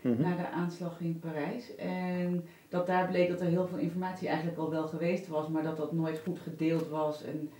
Mhm. 0.05 0.23
naar 0.23 0.37
de 0.37 0.49
aanslag 0.49 1.01
in 1.01 1.21
Parijs. 1.21 1.77
En 1.77 2.45
dat 2.69 2.87
daar 2.87 3.09
bleek 3.09 3.29
dat 3.29 3.41
er 3.41 3.47
heel 3.47 3.67
veel 3.67 3.79
informatie 3.79 4.29
eigenlijk 4.29 4.59
al 4.59 4.71
wel 4.71 4.87
geweest 4.87 5.29
was, 5.29 5.49
maar 5.49 5.63
dat 5.63 5.77
dat 5.77 5.93
nooit 5.93 6.21
goed 6.25 6.39
gedeeld 6.39 6.89
was. 6.89 7.25
En 7.25 7.51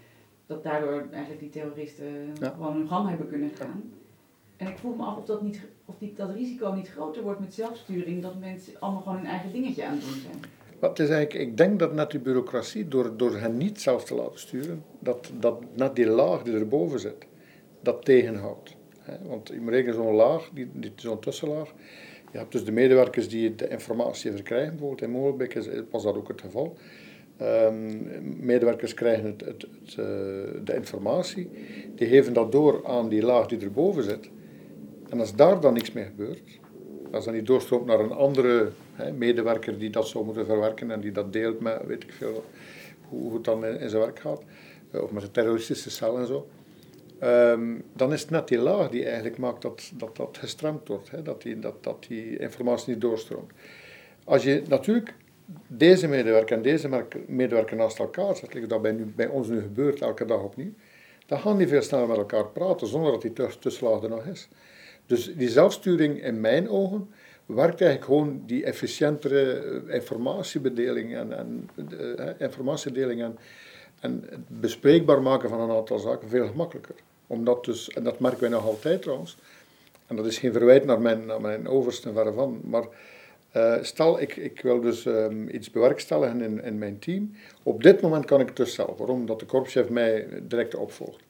dat 0.47 0.63
daardoor 0.63 1.07
eigenlijk 1.11 1.41
die 1.41 1.51
terroristen 1.51 2.33
gewoon 2.41 2.77
hun 2.77 2.89
gang 2.89 3.09
hebben 3.09 3.29
kunnen 3.29 3.51
gaan. 3.55 3.83
En 4.57 4.67
ik 4.67 4.79
vroeg 4.79 4.97
me 4.97 5.03
af 5.03 5.17
of, 5.17 5.25
dat, 5.25 5.43
niet, 5.43 5.61
of 5.85 5.95
die, 5.99 6.13
dat 6.17 6.31
risico 6.31 6.73
niet 6.73 6.89
groter 6.89 7.23
wordt 7.23 7.41
met 7.41 7.55
zelfsturing, 7.55 8.23
dat 8.23 8.39
mensen 8.39 8.73
allemaal 8.81 9.03
gewoon 9.03 9.17
hun 9.17 9.27
eigen 9.27 9.53
dingetje 9.53 9.85
aan 9.85 9.95
het 9.95 10.05
doen 10.05 10.21
zijn. 10.21 10.53
Wat 10.79 10.99
is 10.99 11.09
eigenlijk, 11.09 11.49
ik 11.49 11.57
denk 11.57 11.79
dat 11.79 11.93
net 11.93 12.11
die 12.11 12.21
bureaucratie, 12.21 12.89
door, 12.89 13.17
door 13.17 13.37
hen 13.37 13.57
niet 13.57 13.81
zelf 13.81 14.05
te 14.05 14.15
laten 14.15 14.39
sturen, 14.39 14.85
dat, 14.99 15.31
dat 15.41 15.63
net 15.75 15.97
die 15.97 16.07
laag 16.07 16.43
die 16.43 16.55
erboven 16.55 17.01
zit, 17.01 17.27
dat 17.81 18.05
tegenhoudt. 18.05 18.77
Want 19.23 19.49
je 19.49 19.61
moet 19.61 19.73
rekenen 19.73 19.95
zo'n 19.95 20.15
laag, 20.15 20.51
die, 20.53 20.71
die, 20.73 20.93
zo'n 20.97 21.21
tussenlaag, 21.21 21.73
je 22.35 22.41
hebt 22.41 22.53
dus 22.53 22.65
de 22.65 22.73
medewerkers 22.73 23.29
die 23.29 23.55
de 23.55 23.69
informatie 23.69 24.33
verkrijgen. 24.33 24.71
Bijvoorbeeld 24.71 25.03
in 25.03 25.11
Molenbeek 25.11 25.59
was 25.91 26.03
dat 26.03 26.17
ook 26.17 26.29
het 26.29 26.41
geval. 26.41 26.77
Um, 27.43 28.11
medewerkers 28.41 28.95
krijgen 28.95 29.25
het, 29.25 29.41
het, 29.41 29.67
uh, 29.89 29.97
de 30.65 30.75
informatie, 30.75 31.51
die 31.95 32.09
geven 32.09 32.33
dat 32.33 32.53
door 32.53 32.87
aan 32.87 33.09
die 33.09 33.23
laag 33.23 33.47
die 33.47 33.61
erboven 33.61 34.03
zit. 34.03 34.31
En 35.09 35.21
als 35.21 35.35
daar 35.35 35.61
dan 35.61 35.73
niks 35.73 35.93
mee 35.93 36.05
gebeurt, 36.05 36.43
als 37.13 37.25
dat 37.25 37.35
niet 37.35 37.47
doorstroomt 37.47 37.87
naar 37.87 38.01
een 38.01 38.13
andere 38.13 38.71
medewerker 39.17 39.79
die 39.79 39.91
dat 39.91 40.09
zou 40.09 40.25
moeten 40.25 40.47
verwerken 40.47 40.91
en 40.91 41.01
die 41.01 41.13
dat 41.13 41.33
deelt 41.33 41.61
met, 41.61 41.87
weet 41.87 42.03
ik 42.03 42.13
veel, 42.13 42.45
hoe, 43.09 43.35
het 43.35 43.45
dan 43.45 43.67
in, 43.67 43.89
zijn 43.89 44.03
werk 44.03 44.19
gaat, 44.19 44.43
uh, 44.93 45.03
of 45.03 45.11
met 45.11 45.23
de 45.23 45.31
terroristische 45.31 45.91
cel 45.91 46.19
en 46.19 46.27
zo, 46.27 46.49
Um, 47.25 47.85
dan 47.93 48.13
is 48.13 48.21
het 48.21 48.31
net 48.31 48.49
die 48.49 48.59
laag 48.59 48.89
die 48.91 49.05
eigenlijk 49.05 49.39
maakt 49.39 49.63
dat 49.63 49.93
dat, 49.95 50.17
dat 50.17 50.39
gestremd 50.41 50.89
wordt, 50.89 51.11
hè? 51.11 51.23
Dat, 51.23 51.43
die, 51.43 51.59
dat, 51.59 51.85
dat 51.85 52.05
die 52.09 52.39
informatie 52.39 52.93
niet 52.93 53.01
doorstroomt. 53.01 53.53
Als 54.25 54.43
je 54.43 54.63
natuurlijk 54.69 55.15
deze 55.67 56.09
medewerker 56.09 56.57
en 56.57 56.63
deze 56.63 57.05
medewerker 57.27 57.77
naast 57.77 57.99
elkaar 57.99 58.37
zet, 58.37 58.69
dat 58.69 58.83
bij, 58.83 58.93
nu, 58.93 59.13
bij 59.17 59.27
ons 59.27 59.49
nu 59.49 59.61
gebeurt 59.61 60.01
elke 60.01 60.25
dag 60.25 60.43
opnieuw, 60.43 60.73
dan 61.27 61.39
gaan 61.39 61.57
die 61.57 61.69
veel 61.69 61.83
sneller 61.83 62.09
met 62.09 62.17
elkaar 62.17 62.47
praten 62.47 62.87
zonder 62.87 63.13
dat 63.13 63.23
die 63.23 63.33
tussenlaag 63.59 64.03
er 64.03 64.09
nog 64.09 64.25
is. 64.25 64.49
Dus 65.07 65.35
die 65.37 65.49
zelfsturing 65.49 66.23
in 66.25 66.41
mijn 66.41 66.69
ogen 66.69 67.09
werkt 67.47 67.81
eigenlijk 67.81 68.05
gewoon 68.05 68.43
die 68.47 68.65
efficiëntere 68.65 69.53
eh, 69.53 69.95
informatiebedeling 69.95 71.15
en, 71.15 71.33
en 71.33 71.69
uh, 71.77 72.31
informatiedeling 72.39 73.23
en, 73.23 73.39
en 74.01 74.25
het 74.31 74.61
bespreekbaar 74.61 75.23
maken 75.23 75.49
van 75.49 75.61
een 75.61 75.77
aantal 75.77 75.99
zaken 75.99 76.29
veel 76.29 76.47
gemakkelijker 76.47 76.95
omdat 77.27 77.65
dus, 77.65 77.91
en 77.91 78.05
dat 78.05 78.19
merken 78.19 78.41
wij 78.41 78.49
nog 78.49 78.65
altijd 78.65 79.03
trouwens, 79.03 79.37
en 80.07 80.17
dat 80.17 80.27
is 80.27 80.39
geen 80.39 80.53
verwijt 80.53 80.85
naar 80.85 81.01
mijn, 81.01 81.27
naar 81.27 81.41
mijn 81.41 81.69
overste 81.69 82.13
verre 82.13 82.33
van, 82.33 82.61
maar 82.65 82.85
uh, 83.57 83.75
stel 83.81 84.21
ik, 84.21 84.37
ik 84.37 84.61
wil 84.61 84.81
dus 84.81 85.05
um, 85.05 85.49
iets 85.49 85.71
bewerkstelligen 85.71 86.41
in, 86.41 86.63
in 86.63 86.79
mijn 86.79 86.99
team. 86.99 87.33
Op 87.63 87.83
dit 87.83 88.01
moment 88.01 88.25
kan 88.25 88.41
ik 88.41 88.47
het 88.47 88.57
dus 88.57 88.75
zelf. 88.75 88.99
Waarom? 88.99 89.21
Omdat 89.21 89.41
de 89.41 89.47
korpschef 89.47 89.89
mij 89.89 90.27
direct 90.43 90.75
opvolgt. 90.75 91.23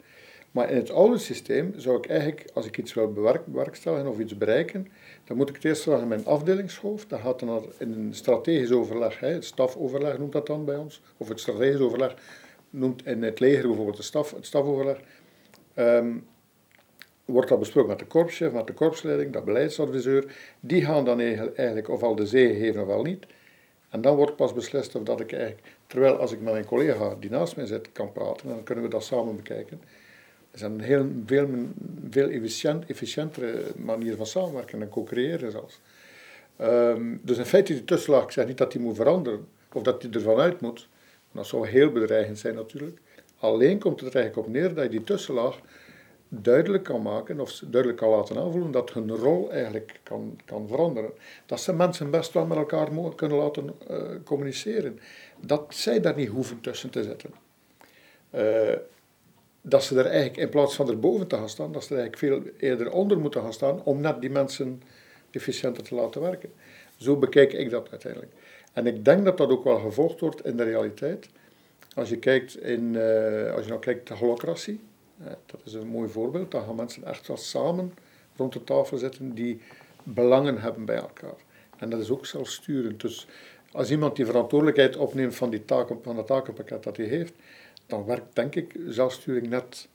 Maar 0.50 0.70
in 0.70 0.76
het 0.76 0.90
oude 0.90 1.18
systeem 1.18 1.74
zou 1.76 1.96
ik 1.96 2.06
eigenlijk, 2.06 2.50
als 2.54 2.66
ik 2.66 2.78
iets 2.78 2.94
wil 2.94 3.12
bewerk, 3.12 3.46
bewerkstelligen 3.46 4.08
of 4.08 4.18
iets 4.18 4.38
bereiken, 4.38 4.88
dan 5.24 5.36
moet 5.36 5.48
ik 5.48 5.54
het 5.54 5.64
eerst 5.64 5.82
vragen 5.82 6.02
aan 6.02 6.08
mijn 6.08 6.26
afdelingshoofd. 6.26 7.10
Dat 7.10 7.20
gaat 7.20 7.40
dan 7.40 7.72
in 7.78 7.92
een 7.92 8.14
strategisch 8.14 8.72
overleg, 8.72 9.20
hè, 9.20 9.28
het 9.28 9.44
stafoverleg 9.44 10.18
noemt 10.18 10.32
dat 10.32 10.46
dan 10.46 10.64
bij 10.64 10.76
ons, 10.76 11.02
of 11.16 11.28
het 11.28 11.40
strategisch 11.40 11.80
overleg 11.80 12.14
noemt 12.70 13.06
in 13.06 13.22
het 13.22 13.40
leger 13.40 13.66
bijvoorbeeld 13.66 13.96
de 13.96 14.02
staf, 14.02 14.30
het 14.30 14.46
stafoverleg. 14.46 15.00
Um, 15.76 16.26
wordt 17.24 17.48
dat 17.48 17.58
besproken 17.58 17.90
met 17.90 17.98
de 17.98 18.06
korpschef, 18.06 18.52
met 18.52 18.66
de 18.66 18.72
korpsleiding, 18.72 19.32
de 19.32 19.42
beleidsadviseur. 19.42 20.36
Die 20.60 20.84
gaan 20.84 21.04
dan 21.04 21.20
eigenlijk 21.20 21.88
ofwel 21.88 22.14
de 22.14 22.26
zee 22.26 22.54
geven 22.54 22.80
ofwel 22.80 23.02
niet. 23.02 23.26
En 23.88 24.00
dan 24.00 24.16
wordt 24.16 24.36
pas 24.36 24.52
beslist 24.52 24.94
of 24.94 25.02
dat 25.02 25.20
ik 25.20 25.32
eigenlijk, 25.32 25.62
terwijl 25.86 26.16
als 26.16 26.32
ik 26.32 26.40
met 26.40 26.52
mijn 26.52 26.64
collega 26.64 27.16
die 27.20 27.30
naast 27.30 27.56
mij 27.56 27.66
zit 27.66 27.92
kan 27.92 28.12
praten, 28.12 28.48
dan 28.48 28.62
kunnen 28.62 28.84
we 28.84 28.90
dat 28.90 29.04
samen 29.04 29.36
bekijken. 29.36 29.80
Dat 30.50 30.60
is 30.60 30.60
een 30.60 30.80
heel, 30.80 31.06
veel, 31.26 31.48
veel 32.10 32.28
efficiënt, 32.28 32.86
efficiëntere 32.86 33.62
manier 33.76 34.16
van 34.16 34.26
samenwerken 34.26 34.82
en 34.82 34.88
co-creëren 34.88 35.50
zelfs. 35.50 35.80
Ehm, 36.56 37.16
dus 37.22 37.38
in 37.38 37.44
feite 37.44 37.72
die 37.72 37.84
tussenlaag, 37.84 38.22
ik 38.24 38.30
zeg 38.30 38.46
niet 38.46 38.58
dat 38.58 38.72
die 38.72 38.80
moet 38.80 38.96
veranderen, 38.96 39.46
of 39.72 39.82
dat 39.82 40.00
die 40.00 40.10
ervan 40.10 40.38
uit 40.38 40.60
moet. 40.60 40.88
Dat 41.32 41.46
zou 41.46 41.68
heel 41.68 41.90
bedreigend 41.92 42.38
zijn 42.38 42.54
natuurlijk. 42.54 42.98
Alleen 43.44 43.78
komt 43.78 44.00
het 44.00 44.08
er 44.08 44.20
eigenlijk 44.20 44.46
op 44.46 44.52
neer 44.52 44.74
dat 44.74 44.84
je 44.84 44.90
die 44.90 45.04
tussenlaag 45.04 45.60
duidelijk 46.28 46.84
kan 46.84 47.02
maken, 47.02 47.40
of 47.40 47.62
duidelijk 47.66 48.00
kan 48.00 48.10
laten 48.10 48.36
aanvoelen, 48.36 48.70
dat 48.70 48.92
hun 48.92 49.10
rol 49.10 49.52
eigenlijk 49.52 50.00
kan, 50.02 50.38
kan 50.44 50.68
veranderen. 50.68 51.10
Dat 51.46 51.60
ze 51.60 51.72
mensen 51.72 52.10
best 52.10 52.32
wel 52.32 52.46
met 52.46 52.56
elkaar 52.56 52.88
kunnen 53.14 53.38
laten 53.38 53.74
uh, 53.90 53.98
communiceren. 54.24 54.98
Dat 55.40 55.64
zij 55.68 56.00
daar 56.00 56.16
niet 56.16 56.28
hoeven 56.28 56.60
tussen 56.60 56.90
te 56.90 57.02
zitten. 57.02 57.30
Uh, 58.34 58.76
dat 59.60 59.84
ze 59.84 59.98
er 59.98 60.06
eigenlijk, 60.06 60.36
in 60.36 60.48
plaats 60.48 60.74
van 60.74 60.88
erboven 60.88 61.26
te 61.26 61.36
gaan 61.36 61.48
staan, 61.48 61.72
dat 61.72 61.84
ze 61.84 61.94
eigenlijk 61.96 62.18
veel 62.18 62.52
eerder 62.68 62.92
onder 62.92 63.18
moeten 63.18 63.42
gaan 63.42 63.52
staan 63.52 63.82
om 63.82 64.00
net 64.00 64.20
die 64.20 64.30
mensen 64.30 64.82
efficiënter 65.30 65.82
te 65.82 65.94
laten 65.94 66.20
werken. 66.20 66.52
Zo 66.96 67.16
bekijk 67.16 67.52
ik 67.52 67.70
dat 67.70 67.90
uiteindelijk. 67.90 68.32
En 68.72 68.86
ik 68.86 69.04
denk 69.04 69.24
dat 69.24 69.38
dat 69.38 69.50
ook 69.50 69.64
wel 69.64 69.78
gevolgd 69.78 70.20
wordt 70.20 70.44
in 70.44 70.56
de 70.56 70.64
realiteit. 70.64 71.28
Als 71.94 72.08
je 72.08 72.18
kijkt 72.18 72.60
in, 72.60 72.94
uh, 72.94 73.52
als 73.52 73.62
je 73.62 73.68
nou 73.68 73.80
kijkt 73.80 74.08
de 74.08 74.14
holocratie, 74.14 74.80
uh, 75.20 75.26
dat 75.46 75.60
is 75.64 75.72
een 75.72 75.86
mooi 75.86 76.08
voorbeeld, 76.08 76.50
dan 76.50 76.64
gaan 76.64 76.74
mensen 76.74 77.04
echt 77.04 77.26
wel 77.26 77.36
samen 77.36 77.94
rond 78.36 78.52
de 78.52 78.64
tafel 78.64 78.96
zitten 78.96 79.34
die 79.34 79.60
belangen 80.02 80.60
hebben 80.60 80.84
bij 80.84 80.96
elkaar. 80.96 81.36
En 81.78 81.90
dat 81.90 82.00
is 82.00 82.10
ook 82.10 82.26
zelfsturend. 82.26 83.00
Dus 83.00 83.26
als 83.72 83.90
iemand 83.90 84.16
die 84.16 84.26
verantwoordelijkheid 84.26 84.96
opneemt 84.96 85.34
van, 85.34 85.50
die 85.50 85.64
taken, 85.64 85.98
van 86.02 86.16
het 86.16 86.26
takenpakket 86.26 86.82
dat 86.82 86.96
hij 86.96 87.06
heeft, 87.06 87.32
dan 87.86 88.04
werkt 88.04 88.34
denk 88.34 88.54
ik 88.54 88.74
zelfsturing 88.88 89.48
net 89.48 89.88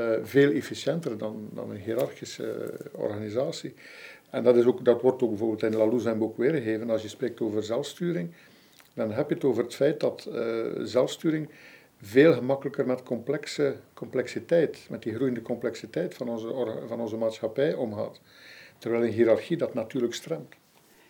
uh, 0.00 0.10
veel 0.22 0.50
efficiënter 0.50 1.18
dan, 1.18 1.48
dan 1.52 1.70
een 1.70 1.76
hiërarchische 1.76 2.72
organisatie. 2.92 3.74
En 4.30 4.42
dat, 4.42 4.56
is 4.56 4.64
ook, 4.64 4.84
dat 4.84 5.02
wordt 5.02 5.22
ook 5.22 5.28
bijvoorbeeld 5.28 5.62
in 5.62 5.76
Lalou 5.76 6.00
zijn 6.00 6.18
boek 6.18 6.36
weergegeven. 6.36 6.90
Als 6.90 7.02
je 7.02 7.08
spreekt 7.08 7.40
over 7.40 7.62
zelfsturing, 7.62 8.32
dan 8.96 9.12
heb 9.12 9.28
je 9.28 9.34
het 9.34 9.44
over 9.44 9.62
het 9.62 9.74
feit 9.74 10.00
dat 10.00 10.28
uh, 10.32 10.66
zelfsturing 10.82 11.48
veel 12.00 12.32
gemakkelijker 12.32 12.86
met 12.86 13.02
complexe 13.02 13.76
complexiteit, 13.94 14.86
met 14.90 15.02
die 15.02 15.14
groeiende 15.14 15.42
complexiteit 15.42 16.14
van 16.14 16.28
onze, 16.28 16.82
van 16.86 17.00
onze 17.00 17.16
maatschappij 17.16 17.74
omgaat. 17.74 18.20
Terwijl 18.78 19.04
een 19.04 19.12
hiërarchie 19.12 19.56
dat 19.56 19.74
natuurlijk 19.74 20.14
stremt. 20.14 20.54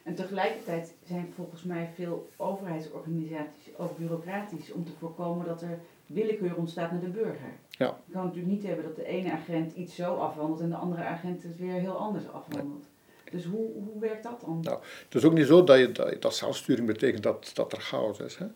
En 0.02 0.14
tegelijkertijd 0.14 0.94
zijn 1.04 1.32
volgens 1.34 1.62
mij 1.62 1.90
veel 1.94 2.28
overheidsorganisaties 2.36 3.76
ook 3.76 3.98
bureaucratisch 3.98 4.72
om 4.72 4.84
te 4.84 4.92
voorkomen 4.98 5.46
dat 5.46 5.62
er 5.62 5.78
willekeur 6.06 6.56
ontstaat 6.56 6.90
naar 6.90 7.00
de 7.00 7.08
burger. 7.08 7.52
Ja. 7.68 7.98
Je 8.06 8.12
kan 8.12 8.24
natuurlijk 8.24 8.52
niet 8.52 8.66
hebben 8.66 8.84
dat 8.84 8.96
de 8.96 9.06
ene 9.06 9.32
agent 9.32 9.72
iets 9.72 9.94
zo 9.94 10.14
afwandelt 10.14 10.60
en 10.60 10.68
de 10.68 10.76
andere 10.76 11.02
agent 11.02 11.42
het 11.42 11.58
weer 11.58 11.72
heel 11.72 11.96
anders 11.96 12.28
afwandelt. 12.28 12.86
Dus 13.30 13.44
hoe, 13.44 13.70
hoe 13.74 14.00
werkt 14.00 14.22
dat 14.22 14.40
dan? 14.40 14.60
Nou, 14.62 14.78
het 15.04 15.14
is 15.14 15.24
ook 15.24 15.32
niet 15.32 15.46
zo 15.46 15.64
dat, 15.64 15.78
je, 15.78 16.16
dat, 16.20 16.34
zelfsturing 16.34 16.86
betekent 16.86 17.22
dat, 17.22 17.50
dat 17.54 17.72
er 17.72 17.80
chaos 17.80 18.18
is. 18.18 18.38
Hè. 18.38 18.46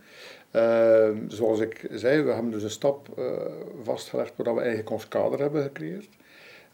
Uh, 0.52 1.16
zoals 1.28 1.60
ik 1.60 1.86
zei, 1.90 2.22
we 2.22 2.32
hebben 2.32 2.50
dus 2.50 2.62
een 2.62 2.70
stap 2.70 3.08
uh, 3.18 3.32
vastgelegd 3.82 4.32
waar 4.36 4.54
we 4.54 4.60
eigenlijk 4.60 4.90
ons 4.90 5.08
kader 5.08 5.38
hebben 5.38 5.62
gecreëerd. 5.62 6.08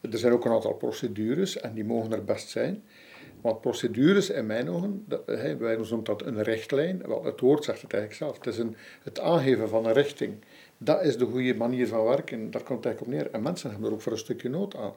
Er 0.01 0.19
zijn 0.19 0.33
ook 0.33 0.45
een 0.45 0.53
aantal 0.53 0.75
procedures 0.75 1.61
en 1.61 1.75
die 1.75 1.85
mogen 1.85 2.13
er 2.13 2.25
best 2.25 2.49
zijn. 2.49 2.83
Want 3.41 3.61
procedures 3.61 4.31
in 4.31 4.47
mijn 4.47 4.71
ogen, 4.71 5.05
dat, 5.09 5.23
wij 5.59 5.77
noemen 5.77 6.05
dat 6.05 6.23
een 6.23 6.43
richtlijn. 6.43 7.03
Wel, 7.07 7.25
het 7.25 7.41
woord 7.41 7.65
zegt 7.65 7.83
het 7.83 7.93
eigenlijk 7.93 8.23
zelf. 8.23 8.37
Het 8.45 8.55
is 8.55 8.59
een, 8.59 8.77
het 9.03 9.21
aangeven 9.21 9.69
van 9.69 9.87
een 9.87 9.93
richting. 9.93 10.35
Dat 10.79 11.03
is 11.03 11.19
de 11.19 11.25
goede 11.25 11.55
manier 11.55 11.89
van 11.89 12.05
werken. 12.05 12.51
Daar 12.51 12.63
komt 12.63 12.85
het 12.85 12.87
eigenlijk 12.87 13.01
op 13.01 13.23
neer. 13.23 13.35
En 13.35 13.43
mensen 13.43 13.71
hebben 13.71 13.89
er 13.89 13.95
ook 13.95 14.03
voor 14.03 14.13
een 14.13 14.19
stukje 14.19 14.49
nood 14.49 14.77
aan. 14.77 14.93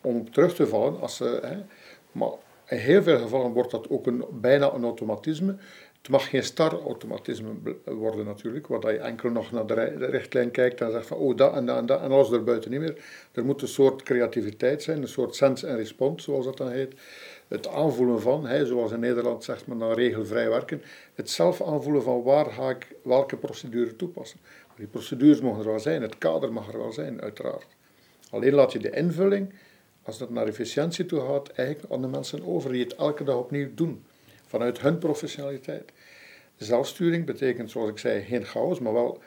Om 0.00 0.30
terug 0.30 0.54
te 0.54 0.66
vallen 0.66 1.00
als 1.00 1.16
ze. 1.16 1.40
Maar 2.16 2.32
in 2.68 2.78
heel 2.78 3.02
veel 3.02 3.18
gevallen 3.18 3.52
wordt 3.52 3.70
dat 3.70 3.90
ook 3.90 4.06
een, 4.06 4.24
bijna 4.32 4.72
een 4.72 4.84
automatisme. 4.84 5.56
Het 5.96 6.14
mag 6.14 6.28
geen 6.28 6.42
star-automatisme 6.42 7.48
worden 7.84 8.24
natuurlijk, 8.24 8.66
waar 8.66 8.92
je 8.92 8.98
enkel 8.98 9.30
nog 9.30 9.52
naar 9.52 9.66
de 9.66 10.06
richtlijn 10.06 10.50
kijkt 10.50 10.80
en 10.80 10.90
zegt 10.90 11.06
van 11.06 11.16
oh 11.16 11.36
dat 11.36 11.54
en 11.54 11.66
dat 11.66 11.76
en 11.76 11.86
dat 11.86 12.00
en 12.00 12.10
alles 12.10 12.30
erbuiten 12.30 12.70
niet 12.70 12.80
meer. 12.80 13.04
Er 13.32 13.44
moet 13.44 13.62
een 13.62 13.68
soort 13.68 14.02
creativiteit 14.02 14.82
zijn, 14.82 15.02
een 15.02 15.08
soort 15.08 15.34
sense 15.34 15.66
en 15.66 15.76
response 15.76 16.24
zoals 16.24 16.44
dat 16.44 16.56
dan 16.56 16.70
heet. 16.70 16.94
Het 17.48 17.68
aanvoelen 17.68 18.20
van, 18.20 18.46
hè, 18.46 18.66
zoals 18.66 18.92
in 18.92 19.00
Nederland 19.00 19.44
zegt 19.44 19.66
men 19.66 19.78
dan 19.78 19.92
regelvrij 19.92 20.48
werken, 20.48 20.82
het 21.14 21.30
zelf 21.30 21.62
aanvoelen 21.62 22.02
van 22.02 22.22
waar 22.22 22.46
ga 22.46 22.70
ik 22.70 22.88
welke 23.02 23.36
procedure 23.36 23.96
toepassen. 23.96 24.38
Die 24.76 24.86
procedures 24.86 25.40
mogen 25.40 25.60
er 25.60 25.70
wel 25.70 25.80
zijn, 25.80 26.02
het 26.02 26.18
kader 26.18 26.52
mag 26.52 26.72
er 26.72 26.78
wel 26.78 26.92
zijn, 26.92 27.22
uiteraard. 27.22 27.66
Alleen 28.30 28.54
laat 28.54 28.72
je 28.72 28.78
de 28.78 28.90
invulling, 28.90 29.52
als 30.06 30.18
dat 30.18 30.30
naar 30.30 30.46
efficiëntie 30.46 31.06
toe 31.06 31.20
gaat, 31.20 31.48
eigenlijk 31.48 31.92
aan 31.92 32.00
de 32.00 32.06
mensen 32.06 32.46
over 32.46 32.72
die 32.72 32.82
het 32.82 32.94
elke 32.94 33.24
dag 33.24 33.36
opnieuw 33.36 33.74
doen, 33.74 34.04
vanuit 34.46 34.80
hun 34.80 34.98
professionaliteit. 34.98 35.92
Zelfsturing 36.56 37.26
betekent, 37.26 37.70
zoals 37.70 37.90
ik 37.90 37.98
zei, 37.98 38.22
geen 38.22 38.44
chaos, 38.44 38.78
maar 38.80 38.92
wel 38.92 39.22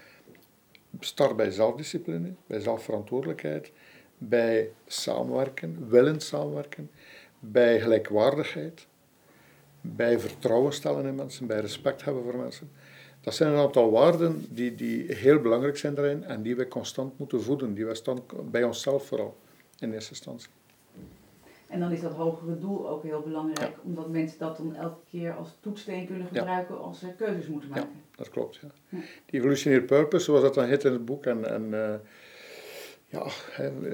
start 0.99 1.35
bij 1.35 1.51
zelfdiscipline, 1.51 2.33
bij 2.47 2.59
zelfverantwoordelijkheid, 2.59 3.71
bij 4.17 4.71
samenwerken, 4.87 5.89
willen 5.89 6.19
samenwerken, 6.19 6.91
bij 7.39 7.81
gelijkwaardigheid, 7.81 8.87
bij 9.81 10.19
vertrouwen 10.19 10.73
stellen 10.73 11.05
in 11.05 11.15
mensen, 11.15 11.47
bij 11.47 11.59
respect 11.59 12.03
hebben 12.03 12.23
voor 12.23 12.37
mensen. 12.37 12.71
Dat 13.21 13.35
zijn 13.35 13.51
een 13.51 13.59
aantal 13.59 13.91
waarden 13.91 14.45
die, 14.49 14.75
die 14.75 15.13
heel 15.13 15.39
belangrijk 15.39 15.77
zijn 15.77 15.95
daarin 15.95 16.23
en 16.23 16.41
die 16.41 16.55
wij 16.55 16.67
constant 16.67 17.19
moeten 17.19 17.41
voeden, 17.41 17.73
die 17.73 17.85
wij 17.85 17.95
staan 17.95 18.19
bij 18.51 18.63
onszelf 18.63 19.07
vooral 19.07 19.37
in 19.79 19.93
eerste 19.93 20.09
instantie. 20.09 20.49
En 21.69 21.79
dan 21.79 21.91
is 21.91 22.01
dat 22.01 22.11
hogere 22.11 22.57
doel 22.57 22.89
ook 22.89 23.03
heel 23.03 23.21
belangrijk, 23.21 23.75
omdat 23.83 24.09
mensen 24.09 24.39
dat 24.39 24.57
dan 24.57 24.75
elke 24.75 24.99
keer 25.09 25.33
als 25.33 25.57
toetssteen 25.59 26.05
kunnen 26.07 26.27
gebruiken 26.27 26.81
als 26.81 26.99
ze 26.99 27.13
keuzes 27.17 27.47
moeten 27.47 27.69
maken. 27.69 27.89
Ja, 27.93 28.15
dat 28.15 28.29
klopt. 28.29 28.55
Ja. 28.55 28.99
Die 29.25 29.39
evolutionaire 29.39 29.85
purpose, 29.85 30.23
zoals 30.23 30.41
dat 30.41 30.53
dan 30.53 30.65
heet 30.65 30.83
in 30.83 30.91
het 30.91 31.05
boek, 31.05 31.25
en, 31.25 31.45
en 31.45 31.63
uh, 31.63 31.93
ja, 33.07 33.25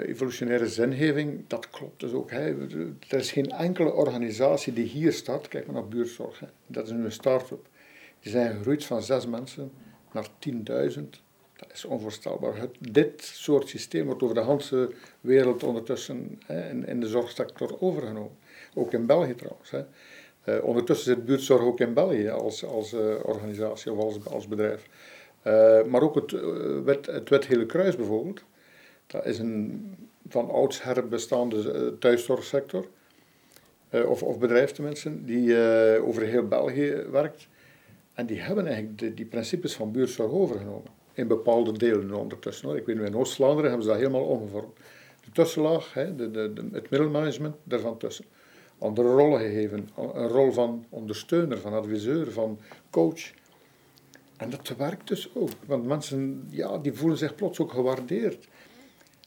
evolutionaire 0.05 0.67
zingeving, 0.67 1.43
dat 1.47 1.69
klopt 1.69 1.99
dus 1.99 2.11
ook. 2.11 2.31
Hè. 2.31 2.67
Er 3.07 3.17
is 3.17 3.31
geen 3.31 3.49
enkele 3.49 3.91
organisatie 3.91 4.73
die 4.73 4.85
hier 4.85 5.13
staat, 5.13 5.47
kijk 5.47 5.65
maar 5.65 5.75
naar 5.75 5.88
buurtzorg, 5.88 6.39
hè. 6.39 6.47
dat 6.67 6.85
is 6.85 6.91
nu 6.91 7.03
een 7.03 7.11
start-up. 7.11 7.67
Die 8.19 8.31
zijn 8.31 8.55
gegroeid 8.55 8.85
van 8.85 9.01
zes 9.01 9.27
mensen 9.27 9.71
naar 10.11 10.27
10.000. 10.97 11.24
Dat 11.55 11.71
is 11.73 11.85
onvoorstelbaar. 11.85 12.67
Dit 12.79 13.23
soort 13.23 13.69
systeem 13.69 14.05
wordt 14.05 14.23
over 14.23 14.35
de 14.35 14.43
hele 14.43 14.91
wereld 15.21 15.63
ondertussen 15.63 16.39
hè, 16.45 16.69
in, 16.69 16.87
in, 16.87 16.99
de 16.99 17.07
zorgsector 17.07 17.81
overgenomen. 17.81 18.37
Ook 18.73 18.93
in 18.93 19.05
België 19.05 19.35
trouwens. 19.35 19.71
Hè. 19.71 19.83
Uh, 20.45 20.63
ondertussen 20.63 21.15
zit 21.15 21.25
buurtzorg 21.25 21.61
ook 21.61 21.79
in 21.79 21.93
België 21.93 22.29
als, 22.29 22.65
als 22.65 22.93
uh, 22.93 23.15
organisatie 23.23 23.91
of 23.91 23.99
als, 23.99 24.25
als 24.25 24.47
bedrijf. 24.47 24.87
Uh, 25.43 25.83
maar 25.83 26.01
ook 26.01 26.15
het, 26.15 26.31
wet, 26.83 27.05
het 27.05 27.29
Wet 27.29 27.45
Hele 27.45 27.65
Kruis 27.65 27.95
bijvoorbeeld. 27.95 28.43
Dat 29.07 29.25
is 29.25 29.39
een 29.39 29.95
van 30.27 30.49
oudsher 30.49 31.07
bestaande 31.07 31.97
thuiszorgsector. 31.99 32.87
of, 33.91 34.23
of 34.23 34.39
bedrijf 34.39 34.71
tenminste, 34.71 35.25
die 35.25 35.57
over 36.01 36.21
heel 36.21 36.47
België 36.47 37.05
werkt. 37.11 37.47
En 38.13 38.25
die 38.25 38.39
hebben 38.39 38.67
eigenlijk 38.67 38.97
de, 38.97 39.13
die 39.13 39.25
principes 39.25 39.75
van 39.75 39.91
buurtzorg 39.91 40.31
overgenomen. 40.31 40.91
In 41.15 41.28
bepaalde 41.28 41.71
delen 41.78 42.13
ondertussen. 42.13 42.75
Ik 42.75 42.86
weet 42.86 42.95
nu, 42.95 43.06
in 43.06 43.15
Oost-Vlaanderen 43.15 43.69
hebben 43.69 43.84
ze 43.84 43.89
dat 43.89 43.97
helemaal 43.97 44.25
omgevormd. 44.25 44.78
De 45.23 45.32
tussenlaag, 45.32 45.93
hè, 45.93 46.15
de, 46.15 46.32
de, 46.32 46.54
het 46.71 46.89
middelmanagement, 46.89 47.56
daarvan 47.63 47.97
tussen. 47.97 48.25
Andere 48.78 49.08
rollen 49.08 49.39
gegeven. 49.39 49.89
Een 49.97 50.28
rol 50.28 50.51
van 50.51 50.86
ondersteuner, 50.89 51.60
van 51.60 51.73
adviseur, 51.73 52.32
van 52.32 52.60
coach. 52.89 53.32
En 54.38 54.49
dat 54.49 54.73
werkt 54.78 55.08
dus 55.08 55.30
ook. 55.34 55.49
Want 55.65 55.86
mensen 55.86 56.47
ja, 56.49 56.78
die 56.78 56.93
voelen 56.93 57.17
zich 57.17 57.36
plots 57.36 57.60
ook 57.60 57.71
gewaardeerd. 57.71 58.47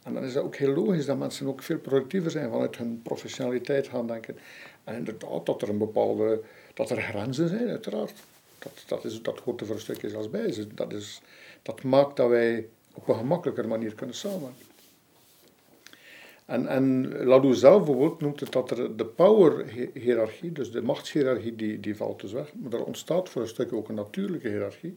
En 0.03 0.15
dan 0.15 0.25
is 0.25 0.35
het 0.35 0.45
ook 0.45 0.57
heel 0.57 0.75
logisch 0.75 1.07
dat 1.07 1.19
mensen 1.19 1.47
ook 1.47 1.63
veel 1.63 1.79
productiever 1.79 2.31
zijn 2.31 2.51
vanuit 2.51 2.77
hun 2.77 3.01
professionaliteit 3.03 3.89
gaan 3.89 4.07
denken. 4.07 4.37
En 4.85 4.95
inderdaad, 4.95 5.47
dat 5.47 5.63
er 5.63 5.69
een 5.69 5.79
bepaalde, 5.79 6.41
dat 6.75 6.91
er 6.91 7.03
grenzen 7.03 7.49
zijn, 7.49 7.69
uiteraard. 7.69 8.15
Dat, 8.59 8.85
dat, 8.87 9.05
is, 9.05 9.23
dat 9.23 9.39
hoort 9.39 9.61
er 9.61 9.67
voor 9.67 9.75
een 9.75 9.81
stukje 9.81 10.09
zelfs 10.09 10.31
bij. 10.31 10.67
Dat, 10.75 10.93
is, 10.93 11.21
dat 11.63 11.83
maakt 11.83 12.17
dat 12.17 12.29
wij 12.29 12.69
op 12.95 13.09
een 13.09 13.15
gemakkelijker 13.15 13.69
manier 13.69 13.95
kunnen 13.95 14.15
samenwerken. 14.15 14.67
En, 16.45 16.67
en 16.67 17.17
Ladou 17.25 17.55
zelf 17.55 17.85
bijvoorbeeld 17.85 18.21
noemt 18.21 18.41
het 18.41 18.53
dat 18.53 18.71
er 18.71 18.97
de 18.97 19.05
power-hierarchie, 19.05 20.53
dus 20.53 20.71
de 20.71 20.83
machtshierarchie, 20.83 21.57
die, 21.57 21.81
die 21.81 21.97
valt 21.97 22.21
dus 22.21 22.33
weg. 22.33 22.55
Maar 22.55 22.73
er 22.73 22.85
ontstaat 22.85 23.29
voor 23.29 23.43
een 23.43 23.49
stuk 23.49 23.73
ook 23.73 23.89
een 23.89 23.95
natuurlijke 23.95 24.49
hiërarchie 24.49 24.97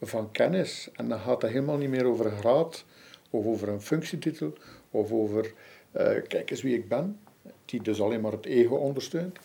van 0.00 0.30
kennis. 0.30 0.88
En 0.92 1.08
dan 1.08 1.18
gaat 1.18 1.42
het 1.42 1.50
helemaal 1.50 1.76
niet 1.76 1.90
meer 1.90 2.06
over 2.06 2.30
graad, 2.30 2.84
of 3.30 3.46
over 3.46 3.68
een 3.68 3.80
functietitel, 3.80 4.52
of 4.90 5.12
over 5.12 5.52
uh, 5.96 6.02
kijk 6.28 6.50
eens 6.50 6.62
wie 6.62 6.74
ik 6.74 6.88
ben, 6.88 7.18
die 7.64 7.82
dus 7.82 8.00
alleen 8.00 8.20
maar 8.20 8.32
het 8.32 8.46
ego 8.46 8.74
ondersteunt. 8.74 9.38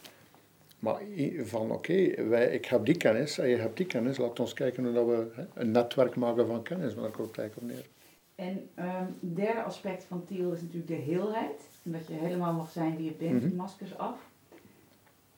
Maar 0.82 1.02
van 1.44 1.72
oké, 1.72 2.28
wij 2.28 2.54
ik 2.54 2.66
heb 2.66 2.86
die 2.86 2.98
kennis 2.98 3.38
en 3.38 3.48
je 3.48 3.56
hebt 3.56 3.78
die 3.78 3.86
kennis, 3.86 4.18
laat 4.18 4.40
ons 4.40 4.54
kijken 4.54 4.84
hoe 4.84 4.94
dat 4.94 5.06
we 5.06 5.28
hè, 5.34 5.44
een 5.54 5.72
netwerk 5.72 6.16
maken 6.16 6.48
van 6.48 6.64
kennis, 6.64 6.94
maar 6.94 7.04
daar 7.04 7.12
komt 7.12 7.28
het 7.28 7.38
eigenlijk 7.38 7.72
op 7.72 7.78
neer. 7.78 7.86
En 8.36 8.70
um, 8.86 9.16
het 9.20 9.36
derde 9.36 9.62
aspect 9.62 10.04
van 10.04 10.26
Thiel 10.26 10.52
is 10.52 10.62
natuurlijk 10.62 10.88
de 10.88 11.12
heelheid. 11.12 11.70
En 11.84 11.92
dat 11.92 12.08
je 12.08 12.14
helemaal 12.14 12.54
mag 12.54 12.72
zijn 12.72 12.96
wie 12.96 13.06
je 13.06 13.12
bent, 13.12 13.44
mm 13.44 13.56
maskers 13.56 13.98
af. 13.98 14.30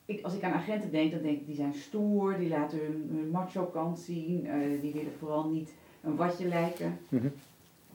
ik, 0.06 0.24
als 0.24 0.34
ik 0.34 0.44
aan 0.44 0.54
agenten 0.54 0.92
denk, 0.92 1.12
dan 1.12 1.22
denk 1.22 1.40
ik 1.40 1.46
die 1.46 1.56
zijn 1.56 1.74
stoer, 1.74 2.38
die 2.38 2.50
laten 2.50 2.80
hun, 2.80 3.10
hun 3.12 3.30
macho 3.30 3.66
kant 3.66 4.00
zien, 4.00 4.46
uh, 4.46 4.82
die 4.82 4.94
willen 4.94 5.14
vooral 5.20 5.50
niet 5.50 5.74
een 6.04 6.16
watje 6.16 6.48
lijken. 6.48 7.00
Mhm. 7.10 7.28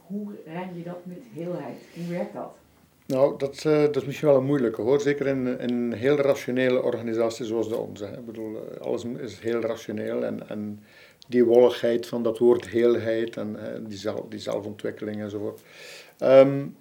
Hoe 0.07 0.35
ren 0.45 0.77
je 0.77 0.83
dat 0.83 1.07
met 1.07 1.23
heelheid? 1.33 1.83
Hoe 1.95 2.07
werkt 2.07 2.35
dat? 2.35 2.57
Nou, 3.09 3.39
dat, 3.39 3.65
uh, 3.67 3.81
dat 3.81 3.97
is 3.97 4.05
misschien 4.05 4.29
wel 4.29 4.37
een 4.37 4.45
moeilijke 4.45 4.83
hoor. 4.83 5.01
Zeker 5.01 5.27
in, 5.27 5.59
in 5.59 5.71
een 5.71 5.93
heel 5.93 6.17
rationele 6.17 6.83
organisatie 6.83 7.45
zoals 7.45 7.69
de 7.69 7.77
onze. 7.77 8.05
Hè. 8.05 8.17
Ik 8.17 8.27
bedoel, 8.27 8.57
eh, 8.57 8.81
alles 8.81 9.05
is 9.05 9.39
heel 9.39 9.61
rationeel 9.61 10.25
en, 10.25 10.49
en 10.49 10.83
die 11.29 11.45
wolligheid 11.45 12.07
van 12.07 12.23
dat 12.23 12.39
woord 12.39 12.69
heelheid 12.69 13.37
en 13.37 13.57
die, 13.89 13.99
zelf, 13.99 14.21
die 14.29 14.39
zelfontwikkeling 14.39 15.21
enzovoort. 15.21 15.61
Um, 16.19 16.77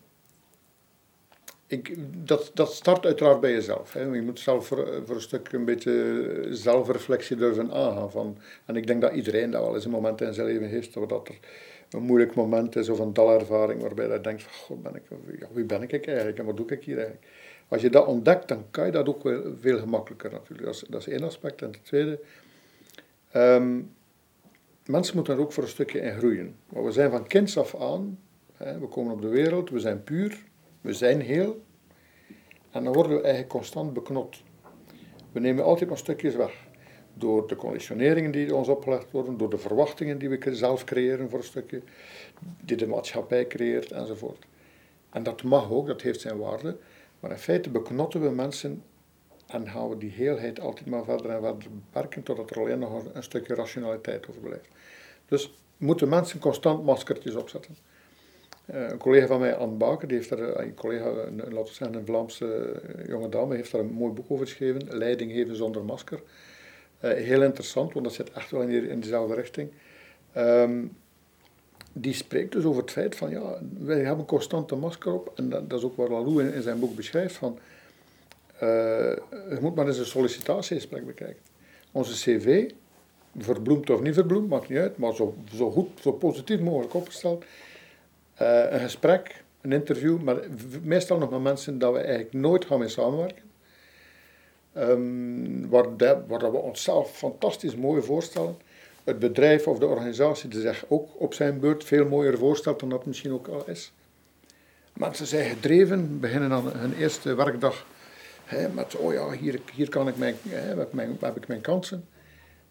ik, 1.68 1.96
dat, 2.28 2.52
dat 2.54 2.74
start 2.74 3.06
uiteraard 3.06 3.40
bij 3.40 3.52
jezelf. 3.52 3.94
Hè. 3.94 4.02
Je 4.02 4.22
moet 4.22 4.40
zelf 4.40 4.68
voor, 4.68 5.02
voor 5.06 5.16
een 5.16 5.22
stuk 5.22 5.52
een 5.52 5.66
beetje 5.66 6.48
zelfreflectie 6.50 7.36
durven 7.36 7.72
aangaan. 7.72 8.12
Van, 8.12 8.38
en 8.66 8.76
ik 8.76 8.88
denk 8.88 9.02
dat 9.02 9.14
iedereen 9.14 9.52
dat 9.52 9.62
wel 9.62 9.76
eens 9.76 9.86
een 9.86 9.92
moment 9.92 10.22
in 10.22 10.34
zijn 10.34 10.48
leven 10.48 10.68
heeft, 10.68 10.94
dat 10.94 11.04
er 11.04 11.40
een 11.90 12.04
moeilijk 12.04 12.36
moment 12.36 12.76
is 12.76 12.90
of 12.90 13.00
een 13.00 13.14
dalervaring 13.14 13.82
waarbij 13.82 14.08
je 14.08 14.22
denkt 14.22 14.44
van, 14.44 14.54
god, 14.54 14.84
ben 14.84 14.96
ik, 14.96 15.04
ja, 15.40 15.48
wie 15.52 15.66
ben 15.66 15.82
ik 15.82 16.08
eigenlijk 16.08 16.40
en 16.40 16.46
wat 16.46 16.58
doe 16.58 16.66
ik 16.68 16.84
hier 16.84 16.98
eigenlijk? 16.98 17.28
Als 17.68 17.82
je 17.82 17.90
dat 17.90 18.08
ontdekt, 18.08 18.48
dan 18.48 18.66
kan 18.72 18.86
je 18.86 18.92
dat 18.92 19.08
ook 19.08 19.22
veel 19.60 19.80
gemakkelijker 19.80 20.32
natuurlijk. 20.32 20.66
Dat 20.66 20.76
is, 20.76 20.84
dat 20.90 21.02
is 21.02 21.08
één 21.08 21.24
aspect. 21.24 21.62
En 21.62 21.72
het 21.72 21.86
tweede, 21.86 22.20
um, 23.36 23.96
mensen 24.86 25.16
moeten 25.16 25.34
er 25.34 25.40
ook 25.40 25.52
voor 25.52 25.64
een 25.64 25.70
stukje 25.70 26.00
in 26.00 26.18
groeien. 26.18 26.56
Maar 26.70 26.84
we 26.84 26.92
zijn 26.92 27.12
van 27.12 27.28
kinds 27.28 27.58
af 27.58 27.76
aan, 27.76 28.20
hè, 28.54 28.80
we 28.80 28.88
komen 28.88 29.14
op 29.14 29.22
de 29.22 29.28
wereld, 29.28 29.70
we 29.70 29.80
zijn 29.80 30.04
puur, 30.04 30.44
we 30.82 30.94
zijn 30.94 31.22
heel. 31.22 31.62
En 32.72 32.84
dan 32.84 32.94
worden 32.94 33.12
we 33.12 33.22
eigenlijk 33.22 33.50
constant 33.50 33.94
beknot. 33.94 34.44
We 35.32 35.40
nemen 35.40 35.64
altijd 35.64 35.90
maar 35.90 35.98
stukjes 35.98 36.36
weg. 36.36 36.67
Door 37.18 37.48
de 37.48 37.56
conditioneringen 37.56 38.32
die 38.32 38.56
ons 38.56 38.68
opgelegd 38.68 39.12
worden, 39.12 39.38
door 39.38 39.50
de 39.50 39.58
verwachtingen 39.58 40.18
die 40.18 40.30
we 40.30 40.56
zelf 40.56 40.84
creëren 40.84 41.30
voor 41.30 41.40
een 41.40 41.46
stukje, 41.46 41.82
die 42.62 42.78
de 42.78 42.88
maatschappij 42.88 43.48
creëert 43.48 43.92
enzovoort. 43.92 44.46
En 45.10 45.24
dat 45.24 45.44
mag 45.44 45.72
ook, 45.72 45.88
dat 45.88 46.02
heeft 46.02 46.22
zijn 46.22 46.38
waarde. 46.38 46.78
Maar 47.20 47.32
in 47.32 47.38
feite 47.38 47.70
beknotten 47.70 48.22
we 48.22 48.30
mensen 48.30 48.84
en 49.48 49.70
gaan 49.70 49.90
we 49.90 49.98
die 49.98 50.12
heelheid 50.12 50.60
altijd 50.60 50.88
maar 50.88 51.04
verder 51.04 51.32
en 51.32 51.42
verder 51.42 51.68
beperken 51.72 52.24
totdat 52.24 52.50
er 52.50 52.60
alleen 52.60 52.80
nog 52.80 53.04
een 53.14 53.24
stukje 53.24 53.56
rationaliteit 53.56 54.30
overblijft. 54.30 54.68
Dus 55.26 55.54
moeten 55.78 56.10
mensen 56.10 56.40
constant 56.40 56.84
maskertjes 56.84 57.36
opzetten. 57.36 57.78
Uh, 58.74 58.90
een 58.90 58.98
collega 58.98 59.28
van 59.28 59.40
mij, 59.40 59.56
Anne 59.56 59.76
Baker, 59.76 60.08
die 60.08 60.18
heeft 60.18 60.30
daar, 60.30 60.40
eh, 60.40 60.66
een 60.66 60.74
collega, 60.74 61.06
een, 61.06 61.54
laten 61.54 61.74
zeggen 61.74 61.98
een 61.98 62.06
Vlaamse 62.06 62.72
eh, 62.72 63.08
jonge 63.08 63.30
dame, 63.30 63.56
heeft 63.56 63.72
daar 63.72 63.82
een 63.82 63.92
mooi 63.92 64.14
boek 64.14 64.26
over 64.28 64.48
geschreven, 64.48 64.98
Leiding 64.98 65.32
geven 65.32 65.56
zonder 65.56 65.84
masker. 65.84 66.22
Uh, 67.02 67.12
heel 67.12 67.44
interessant, 67.44 67.94
want 67.94 68.06
dat 68.06 68.14
zit 68.14 68.32
echt 68.32 68.52
wel 68.52 68.62
in, 68.62 69.00
dezelfde 69.00 69.36
richting. 69.36 69.72
Um, 70.38 70.98
die 71.94 72.14
spreekt 72.14 72.52
dus 72.52 72.64
over 72.64 72.82
het 72.82 72.92
feit 72.92 73.16
van, 73.16 73.30
ja, 73.30 73.60
wij 73.80 74.00
hebben 74.00 74.26
een 74.68 74.80
masker 74.80 75.14
op, 75.14 75.32
en 75.36 75.50
dat, 75.50 75.70
dat 75.70 75.80
is 75.80 75.86
ook 75.86 75.98
wat 75.98 76.10
Lalou 76.10 76.44
in, 76.44 76.62
zijn 76.62 76.80
boek 76.80 76.96
beschrijft, 76.96 77.36
van, 77.36 77.60
uh, 78.54 78.60
je 79.50 79.58
moet 79.62 79.76
maar 79.76 79.88
eens 79.88 79.98
een 79.98 80.06
sollicitatiegesprek 80.06 81.06
bekijken. 81.06 81.42
Onze 81.92 82.14
cv, 82.14 82.72
verbloemd 83.38 83.90
of 83.90 84.02
niet 84.02 84.14
verbloemd, 84.14 84.50
maakt 84.50 84.70
niet 84.70 84.78
uit, 84.78 84.98
maar 84.98 85.16
zo, 85.16 85.36
zo 85.56 85.72
goed, 85.72 85.90
zo 86.02 86.12
positief 86.12 86.60
mogelijk 86.60 86.94
opgesteld, 86.94 87.46
uh, 88.42 88.72
een 88.72 88.80
gesprek, 88.80 89.44
een 89.62 89.72
interview, 89.72 90.22
maar 90.22 90.38
meestal 90.84 91.18
nog 91.18 91.30
met 91.30 91.42
mensen 91.42 91.80
dat 91.80 91.94
we 91.94 92.00
eigenlijk 92.00 92.34
nooit 92.34 92.66
gaan 92.66 92.80
mee 92.80 92.88
samenwerken. 92.88 93.44
Um, 94.78 95.70
waar, 95.70 95.98
de, 95.98 96.18
we 96.28 96.58
onszelf 96.58 97.18
fantastisch 97.18 97.76
mooi 97.76 98.02
voorstellen. 98.02 98.58
Het 99.04 99.20
bedrijf 99.20 99.68
of 99.68 99.80
de 99.80 99.86
organisatie 99.86 100.50
die 100.50 100.62
zich 100.62 100.86
ook 100.88 101.10
op 101.18 101.34
zijn 101.34 101.60
beurt 101.60 101.84
veel 101.84 102.06
mooier 102.06 102.38
voorstelt 102.38 102.80
dan 102.80 102.90
dat 102.90 103.06
misschien 103.06 103.34
ook 103.34 103.48
al 103.48 103.64
is. 103.68 103.94
Mensen 104.94 105.28
zijn 105.28 105.50
gedreven, 105.50 106.20
beginnen 106.20 106.52
aan 106.52 106.72
hun 106.72 106.94
eerste 106.94 107.36
werkdag 107.36 107.86
met, 108.74 108.96
oh 108.96 109.14
ja, 109.14 109.32
hier, 109.32 109.60
hier 109.74 109.90
kan 109.90 110.08
ik 110.08 110.18
mijn, 110.18 110.36
hè, 110.50 110.78
heb, 110.80 110.94
mijn, 110.94 111.18
heb 111.22 111.38
ik 111.38 111.48
mijn 111.48 111.62
kansen. 111.62 112.06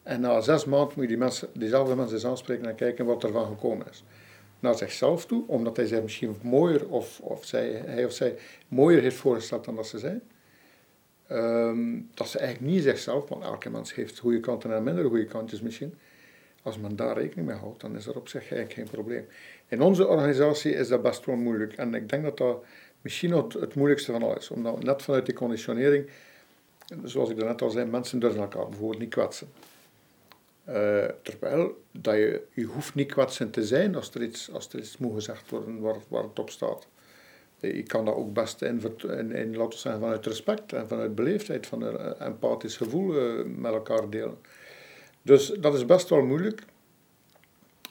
En 0.02 0.20
na 0.20 0.40
zes 0.40 0.64
maanden 0.64 0.92
moet 0.94 1.02
je 1.02 1.08
die 1.08 1.18
mensen, 1.18 1.48
diezelfde 1.52 1.96
mensen 1.96 2.14
eens 2.14 2.26
aanspreken 2.26 2.66
en 2.66 2.74
kijken 2.74 3.04
wat 3.04 3.22
er 3.22 3.32
van 3.32 3.46
gekomen 3.46 3.86
is 3.90 4.04
naar 4.60 4.76
zichzelf 4.76 5.26
toe, 5.26 5.44
omdat 5.46 5.76
hij 5.76 5.86
zich 5.86 6.02
misschien 6.02 6.36
mooier 6.42 6.88
of, 6.88 7.20
of 7.20 7.44
zij, 7.44 7.82
hij 7.86 8.04
of 8.04 8.12
zij 8.12 8.36
mooier 8.68 9.02
heeft 9.02 9.16
voorgesteld 9.16 9.64
dan 9.64 9.76
dat 9.76 9.86
ze 9.86 9.98
zijn. 9.98 10.22
Um, 11.32 12.10
dat 12.14 12.28
ze 12.28 12.38
eigenlijk 12.38 12.72
niet 12.72 12.82
zichzelf, 12.82 13.28
want 13.28 13.44
elke 13.44 13.70
mens 13.70 13.94
heeft 13.94 14.18
goede 14.18 14.40
kanten 14.40 14.74
en 14.74 14.82
minder 14.82 15.04
goede 15.04 15.24
kantjes 15.24 15.60
misschien. 15.60 15.94
Als 16.62 16.78
men 16.78 16.96
daar 16.96 17.18
rekening 17.18 17.46
mee 17.46 17.56
houdt, 17.56 17.80
dan 17.80 17.96
is 17.96 18.06
er 18.06 18.16
op 18.16 18.28
zich 18.28 18.40
eigenlijk 18.40 18.72
geen 18.72 18.88
probleem. 18.90 19.26
In 19.68 19.80
onze 19.80 20.06
organisatie 20.06 20.72
is 20.72 20.88
dat 20.88 21.02
best 21.02 21.24
wel 21.24 21.36
moeilijk. 21.36 21.72
En 21.72 21.94
ik 21.94 22.08
denk 22.08 22.22
dat 22.22 22.36
dat 22.36 22.64
misschien 23.00 23.32
het, 23.32 23.52
het 23.52 23.74
moeilijkste 23.74 24.12
van 24.12 24.22
alles 24.22 24.38
is. 24.38 24.50
Omdat 24.50 24.82
net 24.82 25.02
vanuit 25.02 25.26
die 25.26 25.34
conditionering, 25.34 26.10
zoals 27.04 27.30
ik 27.30 27.36
net 27.36 27.62
al 27.62 27.70
zei, 27.70 27.90
mensen 27.90 28.18
durven 28.18 28.40
elkaar 28.40 28.68
bijvoorbeeld 28.68 29.00
niet 29.00 29.10
kwetsen. 29.10 29.48
Uh, 30.68 31.04
terwijl 31.22 31.82
dat 31.92 32.14
je, 32.14 32.42
je 32.52 32.64
hoeft 32.64 32.94
niet 32.94 33.12
kwetsend 33.12 33.52
te 33.52 33.66
zijn 33.66 33.94
als 33.94 34.14
er 34.14 34.22
iets, 34.22 34.52
als 34.52 34.74
iets 34.74 34.98
moet 34.98 35.14
gezegd 35.14 35.50
worden 35.50 35.80
waar, 35.80 35.96
waar 36.08 36.22
het 36.22 36.38
op 36.38 36.50
staat. 36.50 36.86
Je 37.74 37.82
kan 37.82 38.04
dat 38.04 38.14
ook 38.14 38.32
best 38.32 38.62
in, 38.62 38.82
in, 39.02 39.32
in 39.32 39.56
laten 39.56 39.78
zeggen, 39.78 40.00
vanuit 40.00 40.26
respect 40.26 40.72
en 40.72 40.88
vanuit 40.88 41.14
beleefdheid, 41.14 41.66
van 41.66 41.82
een 41.82 41.98
eh, 41.98 42.26
empathisch 42.26 42.76
gevoel 42.76 43.14
uh, 43.14 43.44
met 43.44 43.72
elkaar 43.72 44.10
delen. 44.10 44.38
Dus 45.22 45.46
dat 45.46 45.74
is 45.74 45.86
best 45.86 46.08
wel 46.08 46.22
moeilijk. 46.22 46.62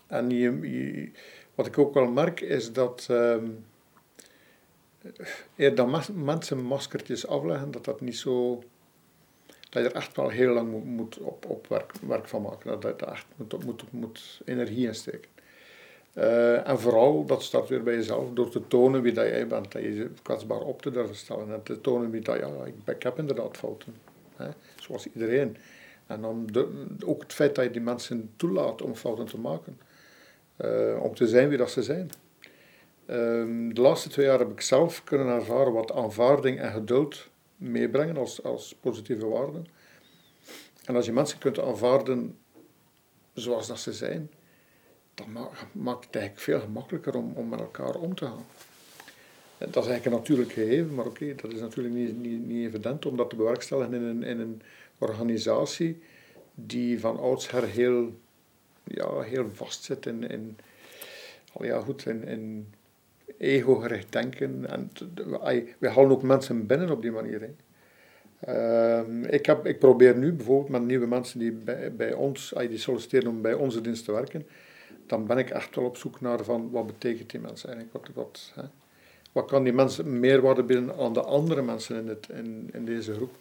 En 0.08 0.30
je, 0.30 1.12
wat 1.56 1.66
ik 1.66 1.78
ook 1.78 1.94
wel 1.94 2.08
merk 2.08 2.42
is 2.42 2.74
dat 2.74 3.08
um, 3.12 3.66
eer 5.56 5.76
dan 5.76 6.02
mensen 6.14 6.62
maskertjes 6.62 7.28
afleggen, 7.28 7.72
dat 7.72 7.86
dat 7.86 8.02
niet 8.02 8.18
zo 8.18 8.64
dat 9.76 9.84
je 9.84 9.90
er 9.90 9.96
echt 9.96 10.16
wel 10.16 10.30
heel 10.30 10.54
lang 10.54 10.72
moet, 10.72 10.86
moet 10.86 11.18
op, 11.18 11.46
op 11.46 11.68
werk, 11.68 11.92
werk 12.08 12.28
van 12.28 12.42
maken. 12.42 12.80
Dat 12.80 13.00
je 13.00 13.06
er 13.06 13.12
echt 13.12 13.26
moet, 13.36 13.66
moet, 13.66 13.92
moet 13.92 14.42
energie 14.46 14.88
in 14.88 14.96
steken. 14.96 15.30
Uh, 16.16 16.68
en 16.68 16.80
vooral, 16.80 17.26
dat 17.26 17.44
start 17.44 17.70
weer 17.70 17.84
bij 17.84 17.96
jezelf, 17.96 18.30
door 18.34 18.50
te 18.50 18.68
tonen 18.68 19.02
wie 19.02 19.14
dat 19.14 19.26
jij 19.26 19.48
bent. 19.48 19.72
Dat 19.72 19.82
je 19.82 20.10
kwetsbaar 20.22 20.62
op 20.62 20.82
te 20.82 20.92
durven 20.92 21.16
stellen. 21.16 21.54
En 21.54 21.64
te 21.64 21.82
tonen 21.82 22.10
wie 22.10 22.22
dat, 22.22 22.40
ja, 22.40 22.48
ik, 22.66 22.96
ik 22.96 23.04
heb 23.04 23.18
inderdaad 23.18 23.58
fouten. 23.58 23.96
Hè, 24.36 24.48
zoals 24.76 25.08
iedereen. 25.14 25.58
En 26.08 26.22
dan 26.22 26.50
ook 27.06 27.22
het 27.22 27.34
feit 27.34 27.56
dat 27.56 27.64
je 27.64 27.72
die 27.72 27.82
mensen 27.82 28.32
toelaat 28.36 28.82
om 28.82 28.96
fouten 28.96 29.26
te 29.26 29.40
maken. 29.40 29.80
Uh, 30.58 31.02
om 31.02 31.16
te 31.16 31.28
zijn 31.28 31.50
wie 31.50 31.58
dat 31.58 31.72
ze 31.72 31.84
zijn. 31.84 32.10
Uh, 33.06 33.74
de 33.74 33.82
laatste 33.82 34.10
twee 34.10 34.26
jaar 34.26 34.40
heb 34.40 34.52
ik 34.52 34.62
zelf 34.62 35.04
kunnen 35.04 35.28
ervaren 35.28 35.74
wat 35.74 35.92
aanvaarding 35.92 36.60
en 36.60 36.72
geduld 36.72 37.30
meebrengen 37.58 38.18
als, 38.18 38.44
als 38.44 38.76
positieve 38.80 39.26
waarden. 39.26 39.68
En 40.86 40.96
als 40.96 41.06
je 41.06 41.12
mensen 41.12 41.38
kunt 41.38 41.60
aanvaarden 41.60 42.38
zoals 43.34 43.68
dat 43.68 43.80
ze 43.80 43.94
zijn, 43.94 44.30
dan 45.16 45.50
maakt 45.72 46.06
het 46.06 46.16
eigenlijk 46.16 46.46
veel 46.46 46.60
gemakkelijker 46.60 47.16
om, 47.16 47.34
om 47.36 47.50
met 47.50 47.60
elkaar 47.60 47.96
om 47.96 48.16
te 48.16 48.26
gaan. 48.26 48.46
Dat 49.58 49.84
is 49.84 49.90
eigenlijk 49.90 50.06
een 50.06 50.12
natuurlijk 50.12 50.52
gegeven, 50.52 50.96
maar 50.96 51.06
oké, 51.06 51.36
dat 51.36 51.52
is 51.52 51.60
natuurlijk 51.60 51.96
niet, 51.96 52.22
niet, 52.22 52.48
niet 52.48 52.68
evident 52.68 53.06
om 53.06 53.18
dat 53.18 53.30
te 53.30 53.36
bewerkstelligen 53.36 53.94
in 53.94 54.04
een, 54.04 54.24
in 54.24 54.40
een 54.40 54.62
organisatie 54.98 56.02
die 56.56 57.00
van 57.00 57.20
oudsher 57.20 57.68
heel, 57.68 58.20
ja, 58.84 59.20
heel 59.20 59.50
vastzit 59.54 60.06
in, 60.06 60.30
in, 60.30 60.58
ja, 61.60 61.80
goed, 61.80 62.06
in, 62.06 62.28
in 62.28 62.68
ego-gericht 63.38 64.12
denken. 64.12 64.70
En 64.70 64.92
we 65.78 65.90
halen 65.90 66.12
ook 66.12 66.22
mensen 66.22 66.66
binnen 66.66 66.92
op 66.92 67.02
die 67.02 67.12
manier. 67.12 67.42
Hè. 67.42 67.54
Uh, 68.48 69.34
ik, 69.34 69.46
heb, 69.46 69.66
ik 69.66 69.80
probeer 69.80 70.18
nu 70.18 70.34
bijvoorbeeld 70.34 70.70
met 70.70 70.84
nieuwe 70.84 71.08
mensen 71.08 71.40
die 71.40 71.52
bij, 71.52 71.96
bij 71.96 72.14
ons, 72.14 72.54
die 72.70 72.78
solliciteren 72.78 73.30
om 73.30 73.42
bij 73.42 73.54
onze 73.54 73.82
dienst 73.82 74.06
te 74.06 74.12
werken, 74.12 74.48
dan 75.06 75.26
ben 75.26 75.38
ik 75.38 75.50
echt 75.50 75.76
wel 75.76 75.86
op 75.86 75.98
zoek 75.98 76.22
naar 76.22 76.44
van 76.44 76.72
wat 76.72 76.86
betekent 76.86 77.30
die 77.30 77.40
mensen 77.40 77.74
eigenlijk, 77.74 78.08
wat, 78.14 78.52
hè? 78.56 78.64
wat 79.32 79.46
kan 79.46 79.64
die 79.64 79.74
mensen 79.74 80.20
meerwaarde 80.20 80.64
bieden 80.64 80.98
aan 80.98 81.14
de 81.14 81.22
andere 81.22 81.62
mensen 81.62 81.96
in, 81.96 82.08
het, 82.08 82.28
in, 82.30 82.70
in 82.74 82.86
deze 82.86 83.14
groep. 83.14 83.32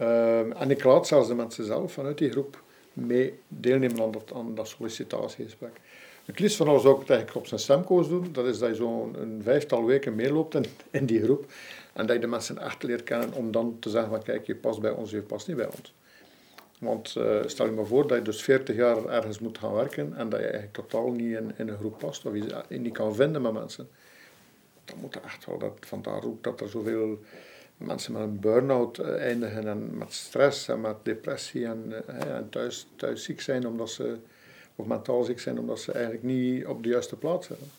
Uh, 0.00 0.60
en 0.60 0.70
ik 0.70 0.84
laat 0.84 1.06
zelfs 1.06 1.28
de 1.28 1.34
mensen 1.34 1.64
zelf 1.64 1.92
vanuit 1.92 2.18
die 2.18 2.30
groep 2.30 2.62
mee 2.92 3.38
deelnemen 3.48 4.02
aan 4.02 4.10
dat, 4.10 4.32
aan 4.34 4.54
dat 4.54 4.68
sollicitatiegesprek. 4.68 5.80
Het 6.24 6.38
liefst 6.38 6.56
van 6.56 6.68
alles 6.68 6.84
ik 6.84 6.98
het 6.98 7.10
eigenlijk 7.10 7.38
op 7.38 7.46
zijn 7.46 7.60
stemkoos 7.60 8.08
doen. 8.08 8.28
Dat 8.32 8.46
is 8.46 8.58
dat 8.58 8.68
je 8.68 8.74
zo'n 8.74 9.40
vijftal 9.42 9.84
weken 9.84 10.14
meeloopt 10.14 10.54
in, 10.54 10.64
in 10.90 11.06
die 11.06 11.22
groep. 11.22 11.52
En 11.92 12.06
dat 12.06 12.16
je 12.16 12.20
de 12.20 12.26
mensen 12.26 12.58
echt 12.58 12.82
leert 12.82 13.04
kennen 13.04 13.32
om 13.32 13.50
dan 13.50 13.76
te 13.80 13.90
zeggen 13.90 14.10
van 14.10 14.22
kijk, 14.22 14.46
je 14.46 14.56
past 14.56 14.80
bij 14.80 14.90
ons, 14.90 15.10
je 15.10 15.22
past 15.22 15.46
niet 15.46 15.56
bij 15.56 15.66
ons. 15.66 15.94
Want 16.84 17.14
uh, 17.18 17.40
stel 17.46 17.66
je 17.66 17.72
maar 17.72 17.86
voor 17.86 18.06
dat 18.06 18.18
je 18.18 18.24
dus 18.24 18.42
40 18.42 18.76
jaar 18.76 19.06
ergens 19.06 19.38
moet 19.38 19.58
gaan 19.58 19.72
werken 19.72 20.16
en 20.16 20.28
dat 20.28 20.40
je 20.40 20.46
eigenlijk 20.46 20.74
totaal 20.74 21.10
niet 21.10 21.36
in, 21.36 21.52
in 21.56 21.68
een 21.68 21.78
groep 21.78 21.98
past, 21.98 22.26
of 22.26 22.34
je 22.34 22.78
niet 22.78 22.92
kan 22.92 23.14
vinden 23.14 23.42
met 23.42 23.52
mensen. 23.52 23.88
Dan 24.84 24.98
moet 24.98 25.20
echt 25.20 25.46
wel, 25.46 25.58
dat, 25.58 25.72
vandaar 25.80 26.24
ook 26.24 26.44
dat 26.44 26.60
er 26.60 26.68
zoveel 26.68 27.18
mensen 27.76 28.12
met 28.12 28.22
een 28.22 28.40
burn-out 28.40 28.98
eindigen 28.98 29.68
en 29.68 29.98
met 29.98 30.12
stress 30.12 30.68
en 30.68 30.80
met 30.80 30.96
depressie 31.02 31.66
en, 31.66 31.92
en 32.06 32.48
thuis, 32.50 32.86
thuis 32.96 33.24
ziek 33.24 33.40
zijn 33.40 33.66
omdat 33.66 33.90
ze, 33.90 34.16
of 34.76 34.86
mentaal 34.86 35.22
ziek 35.22 35.40
zijn 35.40 35.58
omdat 35.58 35.80
ze 35.80 35.92
eigenlijk 35.92 36.24
niet 36.24 36.66
op 36.66 36.82
de 36.82 36.88
juiste 36.88 37.16
plaats 37.16 37.46
zitten. 37.46 37.70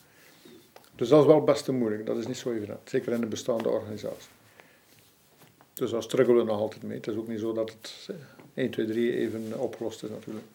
Dus 0.95 1.09
dat 1.09 1.19
is 1.21 1.27
wel 1.27 1.43
best 1.43 1.67
moeilijk, 1.67 2.05
dat 2.05 2.17
is 2.17 2.27
niet 2.27 2.37
zo 2.37 2.51
evident, 2.51 2.89
zeker 2.89 3.13
in 3.13 3.21
een 3.21 3.29
bestaande 3.29 3.69
organisatie. 3.69 4.29
Dus 5.73 5.91
daar 5.91 6.03
struggelen 6.03 6.45
we 6.45 6.51
nog 6.51 6.59
altijd 6.59 6.83
mee. 6.83 6.97
Het 6.97 7.07
is 7.07 7.15
ook 7.15 7.27
niet 7.27 7.39
zo 7.39 7.53
dat 7.53 7.69
het 7.69 8.09
1, 8.55 8.69
2, 8.69 8.85
3 8.85 9.13
even 9.13 9.59
opgelost 9.59 10.03
is 10.03 10.09
natuurlijk. 10.09 10.45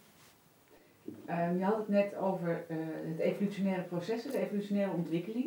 Um, 1.29 1.59
je 1.59 1.65
had 1.65 1.77
het 1.77 1.89
net 1.89 2.17
over 2.17 2.65
uh, 2.69 2.77
het 3.05 3.19
evolutionaire 3.19 3.83
proces, 3.83 4.23
de 4.23 4.39
evolutionaire 4.39 4.93
ontwikkeling. 4.93 5.47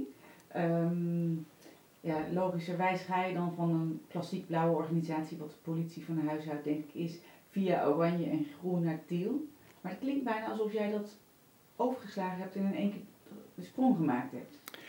Um, 0.56 1.46
ja, 2.02 2.26
logischerwijs 2.34 3.02
ga 3.02 3.26
je 3.26 3.34
dan 3.34 3.54
van 3.56 3.70
een 3.70 4.02
klassiek 4.08 4.48
blauwe 4.48 4.76
organisatie, 4.76 5.38
wat 5.38 5.50
de 5.50 5.72
politie 5.72 6.06
van 6.06 6.28
huis 6.28 6.50
uit 6.50 6.64
denk 6.64 6.84
ik 6.84 6.94
is, 6.94 7.18
via 7.52 7.88
oranje 7.88 8.30
en 8.30 8.48
groen 8.60 8.84
naar 8.84 9.00
teal. 9.08 9.46
Maar 9.82 9.92
het 9.92 10.02
klinkt 10.02 10.24
bijna 10.24 10.50
alsof 10.50 10.74
jij 10.74 10.92
dat 10.92 11.16
overgeslagen 11.76 12.40
hebt 12.40 12.56
en 12.56 12.66
in 12.66 12.76
één 12.76 12.92
keer 12.92 13.02
de 13.56 13.64
sprong 13.64 13.96
gemaakt 13.96 14.32
hebt. 14.32 14.82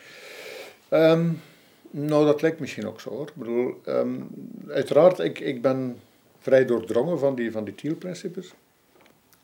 Um, 0.91 1.41
nou, 1.91 2.25
dat 2.25 2.43
lijkt 2.43 2.61
misschien 2.61 2.87
ook 2.87 3.01
zo 3.01 3.11
hoor. 3.11 3.29
Ik 3.29 3.35
bedoel, 3.35 3.75
um, 3.87 4.29
uiteraard, 4.69 5.19
ik, 5.19 5.39
ik 5.39 5.62
ben 5.62 5.97
vrij 6.45 6.64
doordrongen 6.64 7.18
van 7.18 7.34
die, 7.34 7.53
van 7.53 7.64
die 7.64 7.74
teal-principes. 7.74 8.55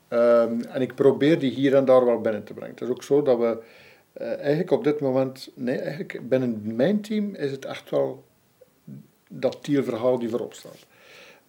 Um, 0.09 0.61
en 0.61 0.81
ik 0.81 0.95
probeer 0.95 1.39
die 1.39 1.51
hier 1.51 1.75
en 1.75 1.85
daar 1.85 2.05
wel 2.05 2.21
binnen 2.21 2.43
te 2.43 2.53
brengen. 2.53 2.73
Het 2.73 2.81
is 2.81 2.89
ook 2.89 3.03
zo 3.03 3.21
dat 3.21 3.37
we 3.37 3.63
uh, 4.21 4.27
eigenlijk 4.27 4.71
op 4.71 4.83
dit 4.83 4.99
moment, 4.99 5.51
nee, 5.55 5.77
eigenlijk 5.77 6.29
binnen 6.29 6.75
mijn 6.75 7.01
team 7.01 7.35
is 7.35 7.51
het 7.51 7.65
echt 7.65 7.89
wel 7.89 8.23
dat 9.29 9.63
teal-verhaal 9.63 10.19
die 10.19 10.29
voorop 10.29 10.53
staat. 10.53 10.85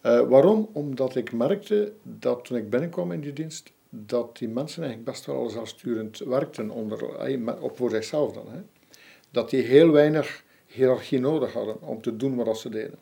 Uh, 0.05 0.29
waarom? 0.29 0.69
Omdat 0.71 1.15
ik 1.15 1.31
merkte 1.31 1.93
dat 2.03 2.45
toen 2.45 2.57
ik 2.57 2.69
binnenkwam 2.69 3.11
in 3.11 3.19
die 3.19 3.33
dienst, 3.33 3.71
dat 3.89 4.37
die 4.37 4.47
mensen 4.47 4.83
eigenlijk 4.83 5.11
best 5.11 5.25
wel 5.25 5.49
zelfsturend 5.49 6.17
werkten 6.17 6.69
onder, 6.69 7.15
eh, 7.15 7.63
op 7.63 7.77
voor 7.77 7.89
zichzelf 7.89 8.33
dan. 8.33 8.45
Hè. 8.51 8.59
Dat 9.31 9.49
die 9.49 9.61
heel 9.61 9.91
weinig 9.91 10.43
hiërarchie 10.65 11.19
nodig 11.19 11.53
hadden 11.53 11.81
om 11.81 12.01
te 12.01 12.15
doen 12.15 12.35
wat 12.35 12.57
ze 12.57 12.69
deden. 12.69 12.99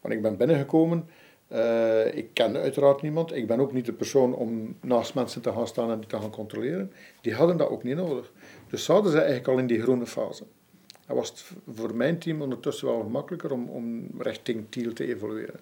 Want 0.00 0.14
ik 0.14 0.22
ben 0.22 0.36
binnengekomen, 0.36 1.08
uh, 1.54 2.14
ik 2.14 2.28
kende 2.32 2.60
uiteraard 2.60 3.02
niemand, 3.02 3.34
ik 3.34 3.46
ben 3.46 3.60
ook 3.60 3.72
niet 3.72 3.86
de 3.86 3.92
persoon 3.92 4.34
om 4.34 4.76
naast 4.80 5.14
mensen 5.14 5.42
te 5.42 5.52
gaan 5.52 5.66
staan 5.66 5.90
en 5.90 5.98
die 5.98 6.08
te 6.08 6.18
gaan 6.18 6.30
controleren. 6.30 6.92
Die 7.20 7.34
hadden 7.34 7.56
dat 7.56 7.68
ook 7.68 7.82
niet 7.82 7.96
nodig. 7.96 8.32
Dus 8.70 8.84
zouden 8.84 9.10
ze 9.10 9.16
eigenlijk 9.16 9.48
al 9.48 9.58
in 9.58 9.66
die 9.66 9.82
groene 9.82 10.06
fase. 10.06 10.44
Dat 11.06 11.16
was 11.16 11.52
voor 11.74 11.94
mijn 11.94 12.18
team 12.18 12.42
ondertussen 12.42 12.86
wel 12.86 13.00
gemakkelijker 13.00 13.52
om, 13.52 13.68
om 13.68 14.06
richting 14.18 14.66
Tiel 14.68 14.92
te 14.92 15.06
evolueren. 15.06 15.60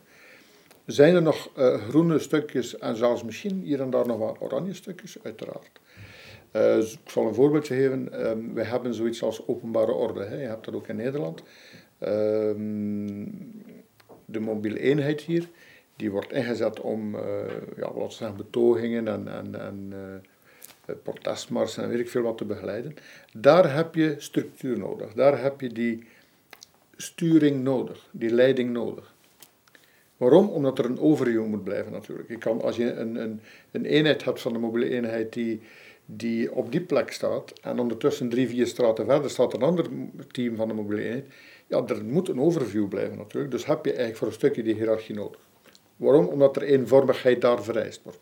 Zijn 0.87 1.15
er 1.15 1.23
nog 1.23 1.51
uh, 1.59 1.75
groene 1.75 2.19
stukjes 2.19 2.79
en 2.79 2.97
zelfs 2.97 3.25
misschien 3.25 3.61
hier 3.61 3.81
en 3.81 3.91
daar 3.91 4.07
nog 4.07 4.19
wat 4.19 4.37
oranje 4.41 4.75
stukjes? 4.75 5.17
Uiteraard. 5.23 5.81
Uh, 6.53 6.79
ik 6.79 7.11
zal 7.11 7.27
een 7.27 7.35
voorbeeldje 7.35 7.75
geven. 7.75 8.29
Um, 8.31 8.55
wij 8.55 8.65
hebben 8.65 8.95
zoiets 8.95 9.23
als 9.23 9.47
openbare 9.47 9.93
orde. 9.93 10.25
Hè. 10.25 10.41
Je 10.41 10.47
hebt 10.47 10.65
dat 10.65 10.75
ook 10.75 10.89
in 10.89 10.97
Nederland. 10.97 11.43
Um, 12.01 13.63
de 14.25 14.41
mobiele 14.41 14.81
eenheid 14.81 15.21
hier, 15.21 15.49
die 15.97 16.11
wordt 16.11 16.33
ingezet 16.33 16.81
om 16.81 17.15
uh, 17.15 17.21
ja, 17.77 17.95
we 17.95 18.05
zeggen, 18.09 18.37
betogingen 18.37 19.09
en, 19.09 19.29
en, 19.29 19.61
en 19.61 19.93
uh, 20.87 20.95
protestmarsen 21.03 21.83
en 21.83 21.89
weet 21.89 22.01
ik 22.01 22.09
veel 22.09 22.23
wat 22.23 22.39
te 22.39 22.45
begeleiden. 22.45 22.95
Daar 23.33 23.75
heb 23.75 23.95
je 23.95 24.15
structuur 24.19 24.79
nodig. 24.79 25.13
Daar 25.13 25.43
heb 25.43 25.61
je 25.61 25.69
die 25.69 26.05
sturing 26.97 27.63
nodig, 27.63 28.09
die 28.11 28.31
leiding 28.31 28.71
nodig. 28.71 29.15
Waarom? 30.17 30.49
Omdat 30.49 30.79
er 30.79 30.85
een 30.85 31.01
overview 31.01 31.47
moet 31.47 31.65
blijven 31.65 31.93
natuurlijk. 31.93 32.29
Je 32.29 32.39
kan, 32.39 32.63
als 32.63 32.77
je 32.77 32.93
een, 32.93 33.15
een, 33.15 33.41
een 33.71 33.85
eenheid 33.85 34.25
hebt 34.25 34.41
van 34.41 34.53
de 34.53 34.59
mobiele 34.59 34.91
eenheid 34.91 35.33
die 35.33 35.61
die 36.07 36.53
op 36.53 36.73
die 36.73 36.81
plek 36.81 37.13
staat 37.13 37.53
en 37.61 37.79
ondertussen 37.79 38.29
drie, 38.29 38.49
vier 38.49 38.67
straten 38.67 39.07
verder 39.07 39.31
staat 39.31 39.55
een 39.55 39.63
ander 39.63 39.87
team 40.31 40.57
van 40.57 40.69
de 40.69 40.75
mobiele 40.75 41.03
eenheid, 41.03 41.27
ja, 41.67 41.87
er 41.87 42.05
moet 42.05 42.29
een 42.29 42.41
overview 42.41 42.89
blijven 42.89 43.17
natuurlijk. 43.17 43.53
Dus 43.53 43.67
heb 43.67 43.85
je 43.85 43.91
eigenlijk 43.91 44.19
voor 44.19 44.27
een 44.27 44.33
stukje 44.33 44.63
die 44.63 44.75
hiërarchie 44.75 45.15
nodig. 45.15 45.41
Waarom? 46.03 46.27
Omdat 46.27 46.57
er 46.57 46.63
eenvormigheid 46.63 47.41
daar 47.41 47.63
vereist 47.63 48.03
wordt. 48.03 48.21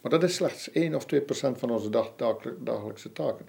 Maar 0.00 0.10
dat 0.10 0.22
is 0.22 0.34
slechts 0.34 0.70
1 0.70 0.94
of 0.94 1.06
2 1.06 1.20
procent 1.20 1.58
van 1.58 1.70
onze 1.70 1.90
dag, 1.90 2.12
dagelijkse 2.58 3.12
taken. 3.12 3.48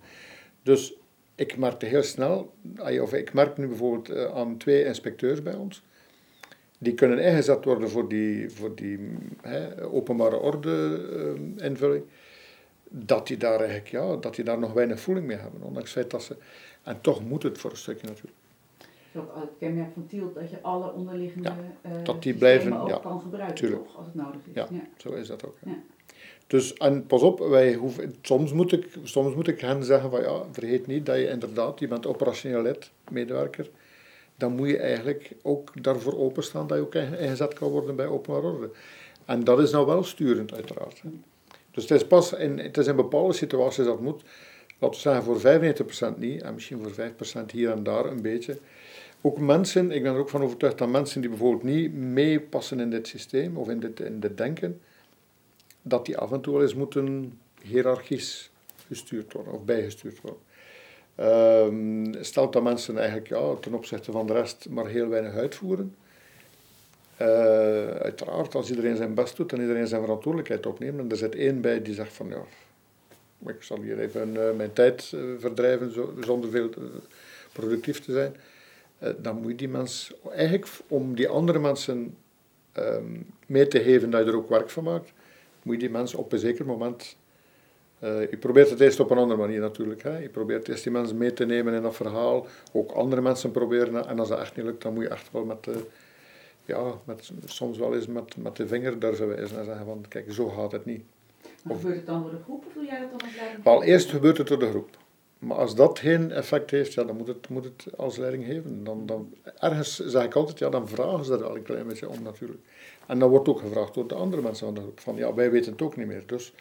Dus 0.64 0.94
ik 1.36 1.58
merkte 1.58 1.86
heel 1.86 2.04
snel, 2.04 2.54
of 3.02 3.14
ik 3.14 3.34
merk 3.34 3.58
nu 3.58 3.68
bijvoorbeeld 3.68 4.10
eh, 4.10 4.36
aan 4.36 4.58
twee 4.58 4.86
inspecteurs 4.86 5.44
bij 5.44 5.56
ons, 5.56 5.84
die 6.78 6.94
kunnen 6.94 7.20
ingezet 7.20 7.66
worden 7.66 7.90
voor 7.90 8.10
die, 8.10 8.50
voor 8.50 8.76
die 8.76 9.00
openbare 9.92 10.36
orde 10.36 11.02
uh, 11.58 11.66
invulling 11.66 12.04
dat 12.90 13.28
die 13.28 13.38
daar 13.38 13.60
eigenlijk, 13.60 13.88
ja, 13.88 14.16
dat 14.16 14.36
die 14.36 14.44
daar 14.44 14.60
nog 14.60 14.74
weinig 14.74 15.00
voeling 15.00 15.28
mee 15.28 15.38
hebben. 15.38 15.62
Ondanks 15.62 15.94
het 15.94 16.00
feit 16.00 16.12
dat 16.12 16.24
ze, 16.24 16.36
en 16.84 17.02
toch 17.02 17.24
moet 17.24 17.44
het 17.44 17.58
voor 17.58 17.72
een 17.72 17.78
stukje 17.78 18.08
natuurlijk. 18.08 18.36
Is 19.14 19.20
ook 19.22 19.32
het 19.36 19.50
kenmerk 19.60 19.94
van 19.94 20.08
Tiel 20.08 20.34
dat 20.34 20.50
je 20.50 20.62
alle 20.62 20.94
onderliggende 20.94 21.50
ja, 21.50 21.92
uh, 21.92 22.04
dat 22.04 22.24
die 22.24 22.34
blijven, 22.34 22.82
ook 22.82 22.90
ja, 22.90 22.98
kan 22.98 23.22
gebruiken, 23.22 23.56
tuurlijk. 23.56 23.84
Toch, 23.84 23.98
als 23.98 24.06
het 24.06 24.16
nodig 24.16 24.42
is. 24.46 24.54
Ja, 24.54 24.68
ja. 24.72 24.88
zo 24.98 25.10
is 25.10 25.28
dat 25.28 25.46
ook. 25.46 25.58
Ja. 25.66 25.78
Dus, 26.48 26.74
en 26.74 27.06
pas 27.06 27.22
op, 27.22 27.40
wij 27.40 27.74
hoeven, 27.74 28.16
soms, 28.22 28.54
moet 28.54 28.72
ik, 28.72 28.98
soms 29.04 29.36
moet 29.36 29.48
ik 29.48 29.62
hen 29.62 29.84
zeggen 29.84 30.10
van 30.10 30.22
ja, 30.22 30.42
vergeet 30.52 30.88
niet 30.88 31.06
dat 31.06 31.16
je 31.16 31.28
inderdaad, 31.28 31.80
je 31.80 31.88
bent 31.88 32.06
operationeel 32.06 32.62
lid, 32.62 32.92
medewerker, 33.12 33.70
dan 34.36 34.56
moet 34.56 34.68
je 34.68 34.78
eigenlijk 34.78 35.32
ook 35.42 35.84
daarvoor 35.84 36.18
openstaan 36.18 36.68
dat 36.68 36.78
je 36.78 36.84
ook 36.84 36.96
ingezet 36.96 37.54
kan 37.54 37.70
worden 37.70 37.96
bij 37.96 38.08
openbaar 38.08 38.44
orde. 38.44 38.70
En 39.26 39.44
dat 39.44 39.60
is 39.60 39.72
nou 39.72 39.86
wel 39.86 40.04
sturend 40.04 40.54
uiteraard. 40.54 41.02
Hè. 41.02 41.10
Dus 41.72 41.90
het 41.90 42.02
is 42.02 42.08
pas 42.08 42.34
in, 42.34 42.60
het 42.60 42.78
is 42.78 42.88
in 42.88 42.96
bepaalde 42.96 43.34
situaties 43.34 43.86
dat 43.86 44.00
moet, 44.00 44.22
laten 44.80 44.96
we 44.96 45.02
zeggen 45.02 45.24
voor 45.24 46.16
95% 46.16 46.18
niet, 46.18 46.42
en 46.42 46.54
misschien 46.54 46.84
voor 46.84 47.10
5% 47.42 47.52
hier 47.52 47.72
en 47.72 47.84
daar 47.84 48.06
een 48.06 48.22
beetje. 48.22 48.60
Ook 49.22 49.40
mensen, 49.40 49.92
ik 49.92 50.04
ben 50.04 50.14
er 50.14 50.20
ook 50.20 50.30
van 50.30 50.42
overtuigd 50.44 50.78
dat 50.78 50.90
mensen 50.90 51.22
die 51.22 51.30
bijvoorbeeld 51.30 51.64
niet 51.64 51.94
meepassen 51.94 52.80
in 52.80 52.90
dit 52.90 53.08
systeem 53.08 53.58
of 53.58 53.70
in 53.70 53.80
dit, 53.80 54.00
in 54.00 54.20
dit 54.20 54.38
denken, 54.38 54.82
dat 55.82 56.06
die 56.06 56.18
af 56.18 56.32
en 56.32 56.42
toe 56.42 56.54
wel 56.54 56.62
eens 56.62 56.76
moeten 56.76 57.40
hiërarchisch 57.62 58.52
gestuurd 58.88 59.34
worden 59.34 59.54
of 59.54 59.64
bijgestuurd 59.64 60.20
worden. 60.22 60.46
Um, 61.20 62.24
stelt 62.24 62.54
dat 62.54 62.64
mensen 62.64 62.98
eigenlijk 62.98 63.28
ja, 63.28 63.56
ten 63.56 63.74
opzichte 63.74 64.12
van 64.12 64.28
de 64.28 64.34
rest 64.34 64.70
maar 64.70 64.88
heel 64.88 65.08
weinig 65.08 65.34
uitvoeren, 65.34 65.96
uh, 67.22 67.28
uiteraard, 67.88 68.56
als 68.56 68.70
iedereen 68.70 68.96
zijn 68.96 69.14
best 69.14 69.38
doet 69.38 69.52
en 69.52 69.62
iedereen 69.62 69.88
zijn 69.88 70.02
verantwoordelijkheid 70.02 70.66
opneemt, 70.66 71.00
en 71.00 71.10
er 71.10 71.18
zit 71.18 71.36
één 71.36 71.62
bij 71.62 71.82
die 71.82 71.94
zegt 71.94 72.14
van 72.14 72.28
ja, 72.28 72.42
ik 73.52 73.64
zal 73.64 73.82
hier 73.82 74.00
even 74.00 74.34
uh, 74.34 74.52
mijn 74.56 74.74
tijd 74.74 75.12
uh, 75.16 75.22
verdrijven 75.40 75.94
zo, 75.94 76.14
zonder 76.20 76.50
veel 76.50 76.70
productief 77.54 78.00
te 78.00 78.12
zijn, 78.12 78.36
dan 79.18 79.42
moet 79.42 79.52
je 79.52 79.56
die 79.56 79.70
mens, 79.70 80.14
eigenlijk 80.30 80.68
om 80.88 81.16
die 81.16 81.30
andere 81.30 81.60
mensen 81.60 82.18
um, 82.78 83.26
mee 83.46 83.68
te 83.68 83.80
geven 83.80 84.10
dat 84.10 84.26
je 84.26 84.32
er 84.32 84.38
ook 84.38 84.50
werk 84.50 84.70
van 84.70 84.84
maakt, 84.84 85.14
moet 85.64 85.74
je 85.74 85.80
die 85.82 85.90
mensen 85.90 86.20
op 86.20 86.32
een 86.32 86.40
zeker 86.40 86.66
moment 86.66 87.18
je 88.00 88.38
probeert 88.40 88.70
het 88.70 88.80
eerst 88.80 89.00
op 89.00 89.12
een 89.12 89.18
andere 89.18 89.40
manier 89.40 89.60
natuurlijk. 89.60 90.04
Hè. 90.04 90.18
Je 90.18 90.30
probeert 90.30 90.68
eerst 90.68 90.84
die 90.84 90.92
mensen 90.92 91.18
mee 91.18 91.34
te 91.34 91.46
nemen 91.46 91.74
in 91.74 91.82
dat 91.82 91.96
verhaal. 91.96 92.48
Ook 92.74 92.92
andere 92.92 93.22
mensen 93.22 93.52
proberen. 93.52 94.08
En 94.08 94.20
als 94.20 94.30
dat 94.30 94.40
echt 94.40 94.56
niet 94.56 94.66
lukt, 94.66 94.82
dan 94.82 94.94
moet 94.94 95.04
je 95.04 95.10
echt 95.10 95.32
wel 95.32 95.46
met, 95.46 95.68
ja, 96.66 96.94
met, 97.04 97.32
soms 97.46 97.78
wel 97.78 97.96
eens 97.96 98.08
met, 98.08 98.38
met 98.38 98.56
de 98.56 98.68
vinger 98.68 99.00
durven 99.00 99.28
wijzen 99.28 99.58
en 99.58 99.66
zeggen 99.66 99.86
van 99.86 100.06
kijk, 100.08 100.32
zo 100.32 100.48
gaat 100.48 100.72
het 100.72 100.86
niet. 100.86 101.04
Maar 101.64 101.76
gebeurt 101.76 101.96
het 101.96 102.06
dan 102.06 102.22
door 102.22 102.32
de 102.32 102.42
groep 102.44 102.66
of 102.66 102.74
doe 102.74 102.86
jij 102.86 103.00
dat 103.00 103.20
dan 103.20 103.30
leiding? 103.36 103.64
Wel, 103.64 103.84
eerst 103.84 104.10
gebeurt 104.10 104.38
het 104.38 104.48
door 104.48 104.60
de 104.60 104.70
groep. 104.70 104.90
Maar 105.40 105.58
als 105.58 105.76
dat 105.76 106.00
geen 106.00 106.32
effect 106.32 106.72
heeft, 106.72 106.94
ja, 106.94 107.04
dan 107.04 107.18
moet 107.18 107.28
het, 107.28 107.50
moet 107.50 107.64
het 107.64 107.98
als 107.98 108.18
leiding 108.18 108.46
geven. 108.46 108.84
Dan, 108.84 109.06
dan, 109.06 109.34
ergens 109.60 109.96
zeg 110.06 110.24
ik 110.24 110.36
altijd, 110.36 110.60
ja, 110.60 110.70
dan 110.70 110.88
vragen 110.88 111.26
ze 111.26 111.34
er 111.34 111.40
wel 111.40 111.56
een 111.56 111.64
klein 111.64 111.88
beetje 111.88 112.10
om 112.10 112.24
natuurlijk. 112.24 112.60
En 113.08 113.20
dan 113.20 113.30
wordt 113.30 113.48
ook 113.48 113.60
gevraagd 113.60 113.94
door 113.94 114.08
de 114.08 114.16
andere 114.16 114.42
mensen 114.42 114.76
van 114.76 114.92
van 114.96 115.16
ja, 115.16 115.34
wij 115.34 115.52
weten 115.52 115.72
het 115.72 115.82
ook 115.82 115.98
niet 115.98 116.08
meer. 116.08 116.24
Dus 116.26 116.54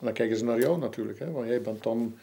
en 0.00 0.06
dan 0.06 0.14
kijken 0.14 0.36
ze 0.36 0.44
naar 0.44 0.60
jou 0.60 0.78
natuurlijk, 0.78 1.18
hè, 1.18 1.30
want 1.30 1.46
jij 1.46 1.60
bent 1.60 1.82
dan 1.82 2.14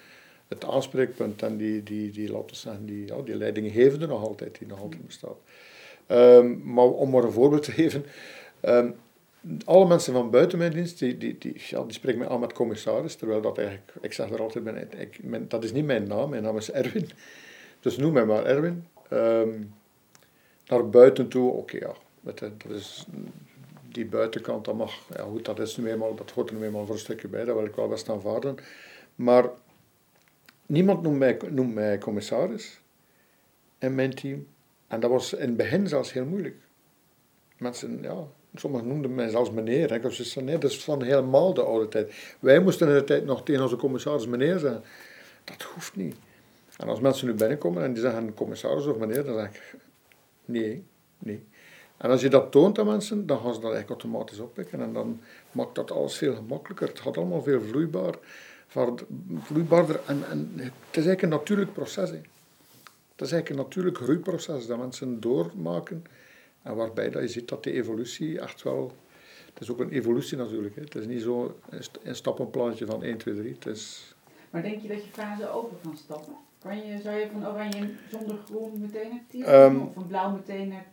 het 0.47 0.65
aanspreekpunt 0.65 1.41
en 1.41 1.57
die, 1.57 1.83
die, 1.83 2.11
die, 2.11 2.31
laten 2.31 2.55
zeggen, 2.55 2.85
die, 2.85 3.07
ja, 3.07 3.21
die 3.21 3.35
leidinggevende 3.35 4.07
nog 4.07 4.21
altijd, 4.21 4.57
die 4.59 4.67
nog 4.67 4.81
altijd 4.81 5.05
bestaat. 5.05 5.37
Um, 6.07 6.61
maar 6.63 6.85
om 6.85 7.09
maar 7.09 7.23
een 7.23 7.31
voorbeeld 7.31 7.63
te 7.63 7.71
geven. 7.71 8.05
Um, 8.61 8.95
alle 9.65 9.87
mensen 9.87 10.13
van 10.13 10.29
buiten 10.29 10.57
mijn 10.57 10.71
dienst, 10.71 10.99
die, 10.99 11.17
die, 11.17 11.37
die, 11.37 11.55
ja, 11.57 11.83
die 11.83 11.93
spreken 11.93 12.19
mij 12.19 12.29
aan 12.29 12.39
met 12.39 12.53
commissaris, 12.53 13.15
terwijl 13.15 13.41
dat 13.41 13.57
eigenlijk, 13.57 13.91
ik 14.01 14.13
zeg 14.13 14.29
er 14.29 14.41
altijd, 14.41 14.63
bij, 14.63 14.87
ik, 14.97 15.49
dat 15.49 15.63
is 15.63 15.71
niet 15.71 15.85
mijn 15.85 16.07
naam, 16.07 16.29
mijn 16.29 16.43
naam 16.43 16.57
is 16.57 16.71
Erwin. 16.71 17.09
Dus 17.79 17.97
noem 17.97 18.13
mij 18.13 18.25
maar 18.25 18.45
Erwin. 18.45 18.85
Um, 19.13 19.73
naar 20.67 20.89
buiten 20.89 21.27
toe, 21.27 21.51
oké 21.51 21.77
ja, 21.77 21.93
dat, 22.21 22.39
dat 22.39 22.71
is 22.71 23.07
die 23.91 24.05
buitenkant, 24.05 24.65
dat 24.65 24.75
mag, 24.75 25.07
ja 25.15 25.23
goed, 25.23 25.45
dat 25.45 25.59
is 25.59 25.77
nu 25.77 25.91
eenmaal, 25.91 26.15
dat 26.15 26.31
hoort 26.31 26.49
er 26.49 26.55
nu 26.55 26.65
eenmaal 26.65 26.85
voor 26.85 26.95
een 26.95 27.01
stukje 27.01 27.27
bij, 27.27 27.45
dat 27.45 27.55
wil 27.55 27.65
ik 27.65 27.75
wel 27.75 27.87
best 27.87 28.09
aanvaarden. 28.09 28.55
Maar 29.15 29.49
niemand 30.65 31.01
noemt 31.01 31.17
mij, 31.17 31.39
noemt 31.49 31.73
mij 31.73 31.97
commissaris 31.97 32.81
in 33.79 33.95
mijn 33.95 34.13
team. 34.13 34.47
En 34.87 34.99
dat 34.99 35.09
was 35.09 35.33
in 35.33 35.47
het 35.47 35.57
begin 35.57 35.87
zelfs 35.87 36.13
heel 36.13 36.25
moeilijk. 36.25 36.55
mensen, 37.57 38.01
ja, 38.01 38.27
sommigen 38.59 38.87
noemden 38.87 39.15
mij 39.15 39.29
zelfs 39.29 39.51
meneer. 39.51 39.91
Ik 39.91 40.11
zei, 40.11 40.45
nee, 40.45 40.57
dat 40.57 40.71
is 40.71 40.83
van 40.83 41.03
helemaal 41.03 41.53
de 41.53 41.61
oude 41.61 41.87
tijd. 41.87 42.35
Wij 42.39 42.59
moesten 42.59 42.87
in 42.87 42.93
de 42.93 43.03
tijd 43.03 43.25
nog 43.25 43.43
tegen 43.43 43.61
onze 43.61 43.75
commissaris 43.75 44.27
meneer 44.27 44.59
zeggen. 44.59 44.83
Dat 45.43 45.61
hoeft 45.61 45.95
niet. 45.95 46.15
En 46.77 46.87
als 46.87 46.99
mensen 46.99 47.27
nu 47.27 47.33
binnenkomen 47.33 47.83
en 47.83 47.93
die 47.93 48.01
zeggen 48.01 48.33
commissaris 48.33 48.85
of 48.85 48.97
meneer, 48.97 49.23
dan 49.23 49.35
zeg 49.35 49.47
ik, 49.49 49.75
nee, 50.45 50.83
nee. 51.17 51.45
En 51.97 52.09
als 52.09 52.21
je 52.21 52.29
dat 52.29 52.51
toont 52.51 52.79
aan 52.79 52.85
mensen, 52.85 53.25
dan 53.25 53.37
gaan 53.37 53.53
ze 53.53 53.59
dat 53.59 53.71
eigenlijk 53.71 54.01
automatisch 54.01 54.39
oppikken. 54.39 54.81
En 54.81 54.93
dan 54.93 55.19
maakt 55.51 55.75
dat 55.75 55.91
alles 55.91 56.17
veel 56.17 56.35
gemakkelijker. 56.35 56.87
Het 56.87 56.99
gaat 56.99 57.17
allemaal 57.17 57.41
veel 57.41 57.61
vloeibaar, 57.61 58.13
vloeibaarder. 59.41 59.99
En, 60.05 60.23
en 60.29 60.51
het 60.55 60.97
is 60.97 61.05
eigenlijk 61.05 61.21
een 61.21 61.29
natuurlijk 61.29 61.73
proces. 61.73 62.09
Hè. 62.09 62.15
Het 62.15 63.25
is 63.25 63.31
eigenlijk 63.31 63.49
een 63.49 63.67
natuurlijk 63.67 63.97
groeiproces 63.97 64.67
dat 64.67 64.77
mensen 64.77 65.19
doormaken. 65.19 66.05
En 66.67 66.75
waarbij 66.75 67.09
dat 67.09 67.21
je 67.21 67.27
ziet 67.27 67.47
dat 67.47 67.63
die 67.63 67.73
evolutie 67.73 68.39
echt 68.39 68.63
wel... 68.63 68.91
Het 69.53 69.61
is 69.61 69.71
ook 69.71 69.79
een 69.79 69.91
evolutie 69.91 70.37
natuurlijk. 70.37 70.75
Hè. 70.75 70.81
Het 70.81 70.95
is 70.95 71.05
niet 71.05 71.21
zo 71.21 71.59
een 72.03 72.15
stappenplannetje 72.15 72.85
van 72.85 73.03
1, 73.03 73.17
2, 73.17 73.35
3. 73.35 73.53
Het 73.53 73.65
is... 73.65 74.15
Maar 74.49 74.61
denk 74.61 74.81
je 74.81 74.87
dat 74.87 75.03
je 75.03 75.09
fase 75.11 75.49
open 75.49 75.77
kan 75.83 75.97
stappen? 75.97 76.33
Kan 76.61 76.77
je, 76.77 77.01
zou 77.01 77.15
je 77.15 77.27
van 77.31 77.47
oranje 77.47 77.89
zonder 78.11 78.37
groen 78.45 78.79
meteen 78.79 79.09
naar 79.09 79.23
tiel 79.27 79.53
um, 79.53 79.81
Of 79.81 79.93
van 79.93 80.07
blauw 80.07 80.31
meteen 80.31 80.67
naar 80.67 80.85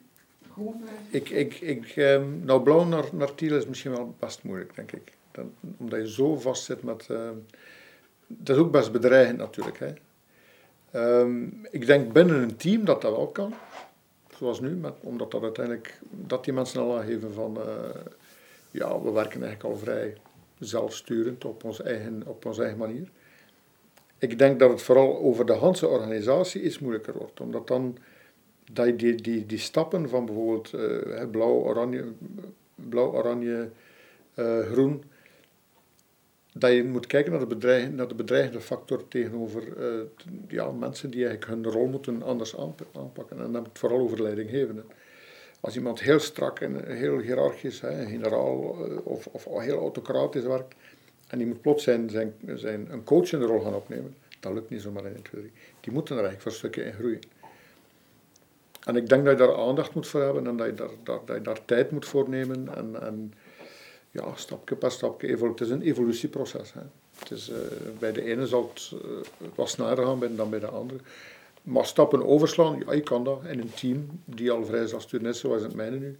groen? 0.52 0.84
Ik, 1.10 1.30
ik, 1.30 1.54
ik, 1.60 1.96
um, 1.96 2.44
nou, 2.44 2.62
blauw 2.62 2.84
naar, 2.84 3.04
naar 3.12 3.34
tiel 3.34 3.56
is 3.56 3.66
misschien 3.66 3.90
wel 3.90 4.14
best 4.18 4.42
moeilijk, 4.42 4.74
denk 4.74 4.92
ik. 4.92 5.12
Dan, 5.30 5.52
omdat 5.76 6.00
je 6.00 6.10
zo 6.10 6.36
vast 6.36 6.64
zit 6.64 6.82
met... 6.82 7.08
Uh, 7.10 7.30
dat 8.26 8.56
is 8.56 8.62
ook 8.62 8.70
best 8.70 8.92
bedreigend 8.92 9.38
natuurlijk. 9.38 9.78
Hè. 9.78 9.92
Um, 11.20 11.66
ik 11.70 11.86
denk 11.86 12.12
binnen 12.12 12.42
een 12.42 12.56
team 12.56 12.84
dat 12.84 13.02
dat 13.02 13.16
wel 13.16 13.28
kan. 13.28 13.54
Zoals 14.38 14.60
nu, 14.60 14.70
met, 14.70 14.92
omdat 15.00 15.30
dat 15.30 15.42
uiteindelijk... 15.42 16.00
Dat 16.10 16.44
die 16.44 16.52
mensen 16.52 16.80
al 16.80 16.98
aangeven 16.98 17.32
van... 17.32 17.56
Uh, 17.56 17.64
ja, 18.70 19.00
we 19.00 19.10
werken 19.10 19.42
eigenlijk 19.42 19.74
al 19.74 19.76
vrij 19.76 20.16
zelfsturend 20.58 21.44
op 21.44 21.64
onze 21.64 21.82
eigen, 21.82 22.22
op 22.26 22.44
onze 22.44 22.60
eigen 22.60 22.78
manier. 22.78 23.08
Ik 24.18 24.38
denk 24.38 24.58
dat 24.58 24.70
het 24.70 24.82
vooral 24.82 25.18
over 25.18 25.46
de 25.46 25.52
Hanse 25.52 25.86
organisatie 25.86 26.62
iets 26.62 26.78
moeilijker 26.78 27.14
wordt, 27.18 27.40
omdat 27.40 27.66
dan 27.66 27.98
dat 28.72 28.98
die, 28.98 29.14
die, 29.14 29.46
die 29.46 29.58
stappen 29.58 30.08
van 30.08 30.26
bijvoorbeeld 30.26 30.72
uh, 30.72 31.30
blauw, 31.30 31.52
oranje, 31.52 32.04
blauw, 32.74 33.12
oranje 33.12 33.70
uh, 34.34 34.58
groen, 34.58 35.04
dat 36.56 36.72
je 36.72 36.84
moet 36.84 37.06
kijken 37.06 37.32
naar 37.32 37.48
de, 37.48 37.88
naar 37.92 38.08
de 38.08 38.14
bedreigende 38.14 38.60
factor 38.60 39.08
tegenover 39.08 39.62
uh, 39.78 40.02
ja, 40.48 40.70
mensen 40.70 41.10
die 41.10 41.26
eigenlijk 41.26 41.50
hun 41.50 41.72
rol 41.72 41.86
moeten 41.86 42.22
anders 42.22 42.56
aanpakken. 42.56 43.36
En 43.36 43.42
dan 43.42 43.54
heb 43.54 43.62
ik 43.62 43.68
het 43.68 43.78
vooral 43.78 44.00
over 44.00 44.22
leidinggevenden. 44.22 44.84
Als 45.60 45.76
iemand 45.76 46.00
heel 46.00 46.18
strak 46.18 46.60
en 46.60 46.96
heel 46.96 47.18
hiërarchisch, 47.18 47.80
hè, 47.80 48.06
generaal 48.06 48.58
of, 49.04 49.26
of 49.26 49.44
heel 49.58 49.78
autocratisch 49.78 50.42
werkt, 50.42 50.74
en 51.28 51.38
die 51.38 51.46
moet 51.46 51.60
plots 51.60 51.84
zijn, 51.84 52.10
zijn, 52.10 52.34
zijn, 52.54 52.86
een 52.90 53.04
coachende 53.04 53.46
rol 53.46 53.60
gaan 53.60 53.74
opnemen. 53.74 54.14
Dat 54.40 54.52
lukt 54.52 54.70
niet 54.70 54.82
zomaar 54.82 55.06
in 55.06 55.22
2, 55.22 55.52
Die 55.80 55.92
moeten 55.92 56.16
er 56.16 56.22
eigenlijk 56.22 56.42
voor 56.42 56.52
stukje 56.52 56.84
in 56.84 56.92
groeien. 56.92 57.20
En 58.84 58.96
ik 58.96 59.08
denk 59.08 59.24
dat 59.24 59.38
je 59.38 59.46
daar 59.46 59.56
aandacht 59.56 59.94
moet 59.94 60.06
voor 60.06 60.22
hebben 60.22 60.46
en 60.46 60.56
dat 60.56 60.66
je 60.66 60.74
daar, 60.74 61.18
dat 61.24 61.36
je 61.36 61.42
daar 61.42 61.64
tijd 61.64 61.90
moet 61.90 62.06
voor 62.06 62.28
nemen. 62.28 62.76
En, 62.76 63.02
en 63.02 63.32
ja, 64.14 64.34
stapje 64.34 64.76
per 64.76 64.90
stapje. 64.90 65.36
Het 65.36 65.60
is 65.60 65.70
een 65.70 65.82
evolutieproces. 65.82 66.72
Hè. 66.72 66.80
Het 67.18 67.30
is, 67.30 67.50
uh, 67.50 67.56
bij 67.98 68.12
de 68.12 68.22
ene 68.22 68.46
zal 68.46 68.70
het 68.74 68.92
uh, 68.94 69.00
wat 69.54 69.68
sneller 69.68 69.96
gaan 69.96 70.36
dan 70.36 70.50
bij 70.50 70.58
de 70.58 70.66
andere. 70.66 71.00
Maar 71.62 71.86
stappen 71.86 72.26
overslaan, 72.26 72.82
ja, 72.86 72.92
je 72.92 73.02
kan 73.02 73.24
dat 73.24 73.44
in 73.44 73.60
een 73.60 73.74
team 73.74 74.20
die 74.24 74.50
al 74.50 74.64
vrij 74.64 74.86
zelfsturend 74.86 75.34
is, 75.34 75.40
zoals 75.40 75.62
het 75.62 75.74
mijne 75.74 75.98
nu, 75.98 76.18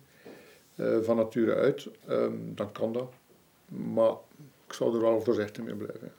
uh, 0.77 0.97
van 1.03 1.17
nature 1.17 1.55
uit, 1.55 1.89
um, 2.09 2.53
dan 2.55 2.73
kan 2.73 2.93
dat. 2.93 3.13
Maar 3.69 4.13
ik 4.67 4.73
zou 4.73 4.95
er 4.95 5.01
wel 5.01 5.21
voorzichtig 5.21 5.65
mee 5.65 5.75
blijven. 5.75 6.13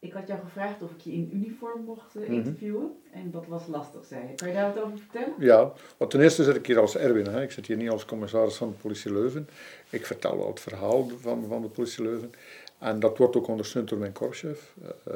Ik 0.00 0.12
had 0.12 0.26
jou 0.26 0.40
gevraagd 0.40 0.82
of 0.82 0.90
ik 0.90 1.00
je 1.00 1.12
in 1.12 1.30
uniform 1.32 1.84
mocht 1.84 2.16
uh, 2.16 2.28
interviewen. 2.28 2.92
En 3.10 3.30
dat 3.30 3.46
was 3.46 3.66
lastig, 3.66 4.04
zei 4.04 4.28
je. 4.28 4.34
Kan 4.34 4.48
je 4.48 4.54
daar 4.54 4.74
wat 4.74 4.82
over 4.82 4.98
vertellen? 4.98 5.34
Ja, 5.38 5.72
want 5.96 6.10
ten 6.10 6.20
eerste 6.20 6.44
zit 6.44 6.56
ik 6.56 6.66
hier 6.66 6.78
als 6.78 6.96
Erwin. 6.96 7.26
Hè. 7.26 7.42
Ik 7.42 7.50
zit 7.50 7.66
hier 7.66 7.76
niet 7.76 7.90
als 7.90 8.04
commissaris 8.04 8.56
van 8.56 8.68
de 8.68 8.74
politie 8.74 9.12
Leuven. 9.12 9.48
Ik 9.90 10.06
vertel 10.06 10.36
wel 10.36 10.46
het 10.46 10.60
verhaal 10.60 11.08
van, 11.20 11.44
van 11.48 11.62
de 11.62 11.68
politie 11.68 12.04
Leuven. 12.04 12.32
En 12.78 13.00
dat 13.00 13.18
wordt 13.18 13.36
ook 13.36 13.48
ondersteund 13.48 13.88
door 13.88 13.98
mijn 13.98 14.12
korpschef. 14.12 14.74
Uh, 15.08 15.14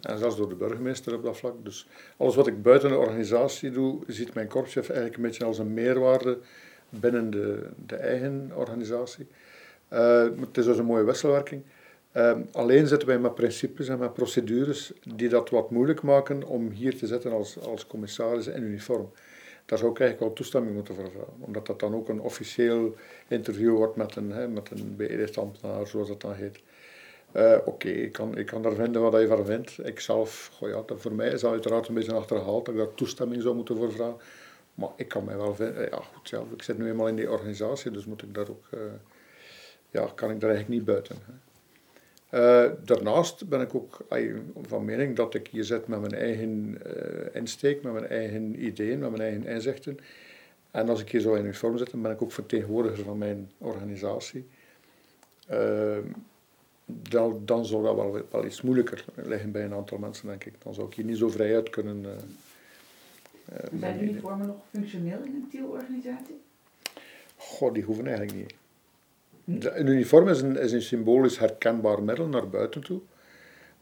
en 0.00 0.18
zelfs 0.18 0.36
door 0.36 0.48
de 0.48 0.54
burgemeester 0.54 1.14
op 1.14 1.22
dat 1.22 1.36
vlak. 1.36 1.54
Dus 1.62 1.88
alles 2.16 2.34
wat 2.34 2.46
ik 2.46 2.62
buiten 2.62 2.88
de 2.88 2.96
organisatie 2.96 3.70
doe, 3.70 4.02
ziet 4.06 4.34
mijn 4.34 4.48
korpschef 4.48 4.88
eigenlijk 4.88 5.16
een 5.16 5.22
beetje 5.22 5.44
als 5.44 5.58
een 5.58 5.74
meerwaarde 5.74 6.38
binnen 6.88 7.30
de, 7.30 7.68
de 7.86 7.96
eigen 7.96 8.50
organisatie. 8.54 9.26
Uh, 9.92 10.22
het 10.40 10.56
is 10.56 10.64
dus 10.64 10.78
een 10.78 10.84
mooie 10.84 11.04
wisselwerking. 11.04 11.62
Ehm, 12.16 12.40
alleen 12.52 12.86
zitten 12.86 13.08
wij 13.08 13.18
met 13.18 13.34
principes 13.34 13.88
en 13.88 13.98
met 13.98 14.14
procedures 14.14 14.92
die 15.16 15.28
dat 15.28 15.50
wat 15.50 15.70
moeilijk 15.70 16.02
maken 16.02 16.42
om 16.42 16.70
hier 16.70 16.98
te 16.98 17.06
zitten 17.06 17.32
als, 17.32 17.58
als 17.60 17.86
commissaris 17.86 18.46
in 18.46 18.62
uniform. 18.62 19.10
Daar 19.64 19.78
zou 19.78 19.90
ik 19.90 20.00
eigenlijk 20.00 20.20
wel 20.20 20.32
toestemming 20.32 20.74
moeten 20.74 20.94
voor 20.94 21.10
vragen, 21.10 21.32
omdat 21.38 21.66
dat 21.66 21.80
dan 21.80 21.94
ook 21.94 22.08
een 22.08 22.20
officieel 22.20 22.94
interview 23.28 23.74
wordt 23.74 23.96
met 23.96 24.16
een, 24.16 24.30
hè, 24.30 24.48
met 24.48 24.70
een 24.70 24.96
zoals 25.86 26.08
dat 26.08 26.20
dan 26.20 26.34
heet. 26.34 26.60
Uh, 27.36 27.56
Oké, 27.64 27.88
ik, 27.88 28.12
kan, 28.12 28.36
ik 28.36 28.46
kan 28.46 28.62
daar 28.62 28.74
vinden 28.74 29.02
wat 29.02 29.20
je 29.20 29.26
van 29.26 29.46
vindt. 29.46 29.86
Ik 29.86 30.00
zelf, 30.00 30.50
ja, 30.60 30.82
dat 30.86 31.00
voor 31.00 31.12
mij 31.12 31.28
is 31.28 31.40
dat 31.40 31.50
uiteraard 31.50 31.88
een 31.88 31.94
beetje 31.94 32.14
achterhaald 32.14 32.64
dat 32.64 32.74
ik 32.74 32.80
daar 32.80 32.94
toestemming 32.94 33.42
zou 33.42 33.54
moeten 33.54 33.76
voor 33.76 33.92
vragen. 33.92 34.16
Maar 34.74 34.90
ik 34.96 35.08
kan 35.08 35.24
mij 35.24 35.36
wel 35.36 35.54
vinden, 35.54 35.88
ja 35.90 36.00
goed, 36.14 36.28
ja, 36.28 36.42
ik 36.54 36.62
zit 36.62 36.78
nu 36.78 36.88
eenmaal 36.88 37.08
in 37.08 37.16
die 37.16 37.30
organisatie, 37.30 37.90
dus 37.90 38.04
moet 38.04 38.22
ik 38.22 38.34
daar 38.34 38.48
ook, 38.50 38.64
uh, 38.74 38.80
ja, 39.90 40.10
kan 40.14 40.30
ik 40.30 40.40
daar 40.40 40.50
eigenlijk 40.50 40.68
niet 40.68 40.84
buiten. 40.84 41.16
Hè. 41.26 41.32
Uh, 42.36 42.70
daarnaast 42.84 43.48
ben 43.48 43.60
ik 43.60 43.74
ook 43.74 44.00
van 44.62 44.84
mening 44.84 45.16
dat 45.16 45.34
ik 45.34 45.46
hier 45.46 45.64
zit 45.64 45.86
met 45.86 46.00
mijn 46.00 46.14
eigen 46.14 46.78
uh, 46.86 47.26
insteek, 47.32 47.82
met 47.82 47.92
mijn 47.92 48.06
eigen 48.06 48.64
ideeën, 48.64 48.98
met 48.98 49.10
mijn 49.10 49.22
eigen 49.22 49.46
inzichten. 49.46 49.98
En 50.70 50.88
als 50.88 51.00
ik 51.00 51.10
hier 51.10 51.20
zo 51.20 51.34
in 51.34 51.44
uniform 51.44 51.78
zit, 51.78 51.90
dan 51.90 52.02
ben 52.02 52.10
ik 52.10 52.22
ook 52.22 52.32
vertegenwoordiger 52.32 53.04
van 53.04 53.18
mijn 53.18 53.50
organisatie. 53.58 54.46
Uh, 55.50 55.96
dan, 56.84 57.42
dan 57.44 57.66
zou 57.66 57.82
dat 57.82 57.94
wel, 57.94 58.20
wel 58.30 58.44
iets 58.44 58.62
moeilijker 58.62 59.04
liggen 59.14 59.50
bij 59.50 59.64
een 59.64 59.74
aantal 59.74 59.98
mensen, 59.98 60.26
denk 60.26 60.44
ik. 60.44 60.54
Dan 60.62 60.74
zou 60.74 60.86
ik 60.86 60.94
hier 60.94 61.04
niet 61.04 61.18
zo 61.18 61.28
vrij 61.28 61.54
uit 61.54 61.70
kunnen. 61.70 62.04
Zijn 63.80 64.02
uniformen 64.02 64.46
nog 64.46 64.56
functioneel 64.70 65.18
in 65.24 65.34
een 65.34 65.48
TIL-organisatie? 65.50 66.40
Goh, 67.36 67.72
die 67.72 67.82
hoeven 67.82 68.06
eigenlijk 68.06 68.36
niet. 68.36 68.54
Een 69.46 69.86
uniform 69.86 70.28
is 70.28 70.40
een, 70.40 70.58
is 70.58 70.72
een 70.72 70.82
symbolisch 70.82 71.38
herkenbaar 71.38 72.02
middel 72.02 72.26
naar 72.26 72.48
buiten 72.48 72.84
toe. 72.84 73.00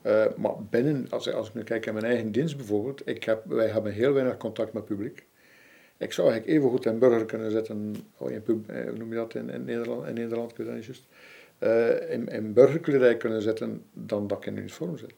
Uh, 0.06 0.24
maar 0.36 0.52
binnen, 0.70 1.06
als, 1.10 1.32
als 1.32 1.48
ik 1.48 1.54
nu 1.54 1.62
kijk 1.62 1.84
naar 1.84 1.94
mijn 1.94 2.06
eigen 2.06 2.32
dienst 2.32 2.56
bijvoorbeeld, 2.56 3.08
ik 3.08 3.24
heb, 3.24 3.44
wij 3.44 3.68
hebben 3.68 3.92
heel 3.92 4.12
weinig 4.12 4.36
contact 4.36 4.72
met 4.72 4.84
publiek. 4.84 5.26
Ik 5.96 6.12
zou 6.12 6.28
eigenlijk 6.28 6.58
even 6.58 6.70
goed 6.70 6.86
een 6.86 6.98
burger 6.98 7.24
kunnen 7.24 7.50
zetten, 7.50 7.96
oh, 8.16 8.30
in 8.30 8.64
eh, 8.66 8.82
hoe 8.82 8.98
noem 8.98 9.08
je 9.08 9.14
dat 9.14 9.34
in, 9.34 9.50
in 9.50 9.64
Nederland? 9.64 10.06
In 10.06 10.14
Nederland, 10.14 10.50
ik 10.50 10.56
weet 10.56 10.66
dat 10.66 10.84
juist. 10.84 11.06
Uh, 11.58 12.10
in, 12.10 12.28
in 12.28 12.52
burgerkledij 12.52 13.16
kunnen 13.16 13.42
zetten 13.42 13.82
dan 13.92 14.26
dat 14.26 14.38
ik 14.38 14.46
in 14.46 14.56
uniform 14.56 14.98
zit. 14.98 15.12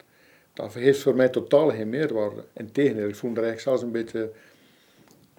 Dat 0.53 0.73
heeft 0.73 1.01
voor 1.01 1.15
mij 1.15 1.29
totaal 1.29 1.69
geen 1.69 1.89
meerwaarde. 1.89 2.43
Integendeel, 2.53 3.07
ik 3.07 3.15
voel 3.15 3.29
me 3.29 3.35
er 3.35 3.43
eigenlijk 3.43 3.77
zelfs 3.79 3.81
een 3.81 4.03
beetje 4.03 4.31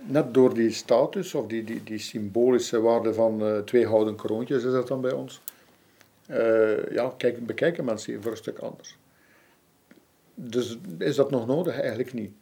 net 0.07 0.34
door 0.34 0.55
die 0.55 0.70
status 0.70 1.34
of 1.34 1.46
die, 1.46 1.64
die, 1.64 1.82
die 1.82 1.99
symbolische 1.99 2.80
waarde 2.80 3.14
van 3.14 3.42
uh, 3.42 3.59
twee 3.59 3.86
houden 3.86 4.16
kroontjes 4.16 4.64
is 4.64 4.72
dat 4.72 4.88
dan 4.88 5.01
bij 5.01 5.12
ons. 5.12 5.40
Uh, 6.30 6.90
ja, 6.90 7.14
kijk, 7.16 7.46
bekijken 7.46 7.84
mensen 7.84 8.12
hier 8.12 8.22
voor 8.22 8.30
een 8.30 8.36
stuk 8.36 8.59
anders. 8.59 8.96
Dus 10.34 10.78
is 10.99 11.16
dat 11.16 11.30
nog 11.30 11.46
nodig? 11.46 11.80
Eigenlijk 11.80 12.12
niet. 12.12 12.32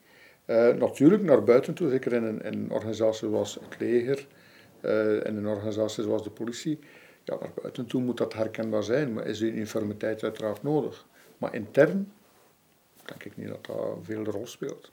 Uh, 0.46 0.74
natuurlijk 0.74 1.22
naar 1.22 1.44
buiten 1.44 1.74
toe, 1.74 1.90
zeker 1.90 2.12
in 2.12 2.22
een, 2.22 2.42
in 2.42 2.52
een 2.52 2.70
organisatie 2.70 3.28
zoals 3.28 3.54
het 3.54 3.80
leger, 3.80 4.26
in 5.26 5.36
een 5.36 5.46
organisatie 5.46 6.02
zoals 6.02 6.22
de 6.22 6.30
politie, 6.30 6.78
ja, 7.24 7.36
naar 7.40 7.50
buiten 7.60 7.86
toe 7.86 8.02
moet 8.02 8.16
dat 8.16 8.32
herkenbaar 8.32 8.82
zijn, 8.82 9.12
maar 9.12 9.26
is 9.26 9.38
die 9.38 9.52
uniformiteit 9.52 10.22
uiteraard 10.22 10.62
nodig. 10.62 11.06
Maar 11.38 11.54
intern 11.54 12.12
denk 13.04 13.24
ik 13.24 13.36
niet 13.36 13.48
dat 13.48 13.66
dat 13.66 13.98
veel 14.02 14.24
rol 14.24 14.46
speelt. 14.46 14.90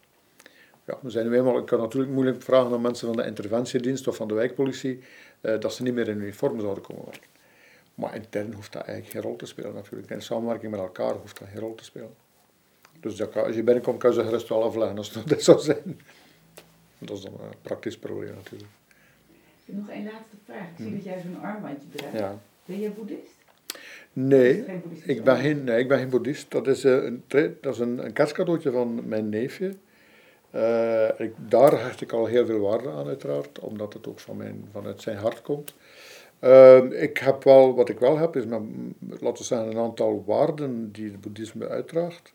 Ja, 0.86 0.98
we 1.02 1.10
zijn 1.10 1.30
nu 1.30 1.38
eenmaal, 1.38 1.58
ik 1.58 1.66
kan 1.66 1.80
natuurlijk 1.80 2.12
moeilijk 2.12 2.42
vragen 2.42 2.74
aan 2.74 2.82
mensen 2.82 3.08
van 3.08 3.16
de 3.16 3.26
interventiedienst 3.26 4.08
of 4.08 4.16
van 4.16 4.28
de 4.28 4.34
wijkpolitie 4.34 5.00
uh, 5.42 5.60
dat 5.60 5.74
ze 5.74 5.84
niet 5.84 5.94
meer 5.94 6.08
in 6.08 6.18
uniform 6.18 6.60
zouden 6.60 6.84
komen 6.84 7.04
werken. 7.06 7.30
Maar 7.96 8.16
intern 8.16 8.54
hoeft 8.54 8.72
dat 8.72 8.82
eigenlijk 8.82 9.16
geen 9.16 9.22
rol 9.22 9.36
te 9.36 9.46
spelen 9.46 9.74
natuurlijk. 9.74 10.10
In 10.10 10.22
samenwerking 10.22 10.72
met 10.72 10.80
elkaar 10.80 11.14
hoeft 11.14 11.40
dat 11.40 11.48
geen 11.48 11.60
rol 11.60 11.76
te 11.76 11.84
spelen. 11.84 12.14
Dus 13.00 13.16
dat 13.16 13.30
kan, 13.30 13.44
als 13.44 13.56
je 13.56 13.64
binnenkomt 13.64 13.98
kan 13.98 14.10
je 14.10 14.16
ze 14.16 14.24
gerust 14.24 14.50
wel 14.50 14.64
afleggen 14.64 14.98
als 14.98 15.12
dat 15.12 15.44
zou 15.44 15.60
zijn. 15.60 16.00
Dat 16.98 17.18
is 17.18 17.24
dan 17.24 17.34
een 17.34 17.58
praktisch 17.62 17.98
probleem 17.98 18.34
natuurlijk. 18.34 18.72
Ik 19.66 19.66
heb 19.66 19.76
nog 19.76 19.90
één 19.90 20.04
laatste 20.04 20.36
vraag. 20.46 20.70
Ik 20.70 20.76
zie 20.78 20.88
hm. 20.88 20.96
dat 20.96 21.04
jij 21.04 21.22
zo'n 21.22 21.42
armbandje 21.42 21.88
draagt. 21.96 22.18
Ja. 22.18 22.40
Ben 22.66 22.80
jij 22.80 22.92
boeddhist? 22.94 23.42
Nee, 24.14 24.66
ik 25.06 25.24
ben 25.24 25.38
geen, 25.38 25.64
nee, 25.64 25.80
ik 25.80 25.88
ben 25.88 25.98
geen 25.98 26.10
boeddhist. 26.10 26.52
Dat 26.52 26.68
is, 26.68 26.86
uh, 26.86 27.04
een, 27.04 27.24
dat 27.62 27.74
is 27.74 27.80
een, 27.80 28.06
een 28.06 28.14
kerstcadeautje 28.14 28.72
van 28.72 29.08
mijn 29.08 29.30
neefje. 29.30 29.76
Ik, 31.18 31.34
daar 31.38 31.84
hecht 31.84 32.02
ik 32.02 32.12
al 32.12 32.26
heel 32.26 32.46
veel 32.46 32.60
waarde 32.60 32.90
aan, 32.90 33.08
uiteraard, 33.08 33.60
omdat 33.60 33.94
het 33.94 34.08
ook 34.08 34.20
van 34.20 34.38
mijn, 34.38 34.68
vanuit 34.72 35.02
zijn 35.02 35.18
hart 35.18 35.42
komt. 35.42 35.74
Ehm, 36.40 36.92
ik 36.92 37.18
heb 37.18 37.44
wel, 37.44 37.76
wat 37.76 37.90
ik 37.90 38.00
wel 38.00 38.18
heb, 38.18 38.36
is 38.36 38.44
laten 39.20 39.46
we 39.50 39.56
een 39.56 39.78
aantal 39.78 40.24
waarden 40.26 40.92
die 40.92 41.06
het 41.06 41.22
boeddhisme 41.22 41.68
uitdraagt. 41.68 42.34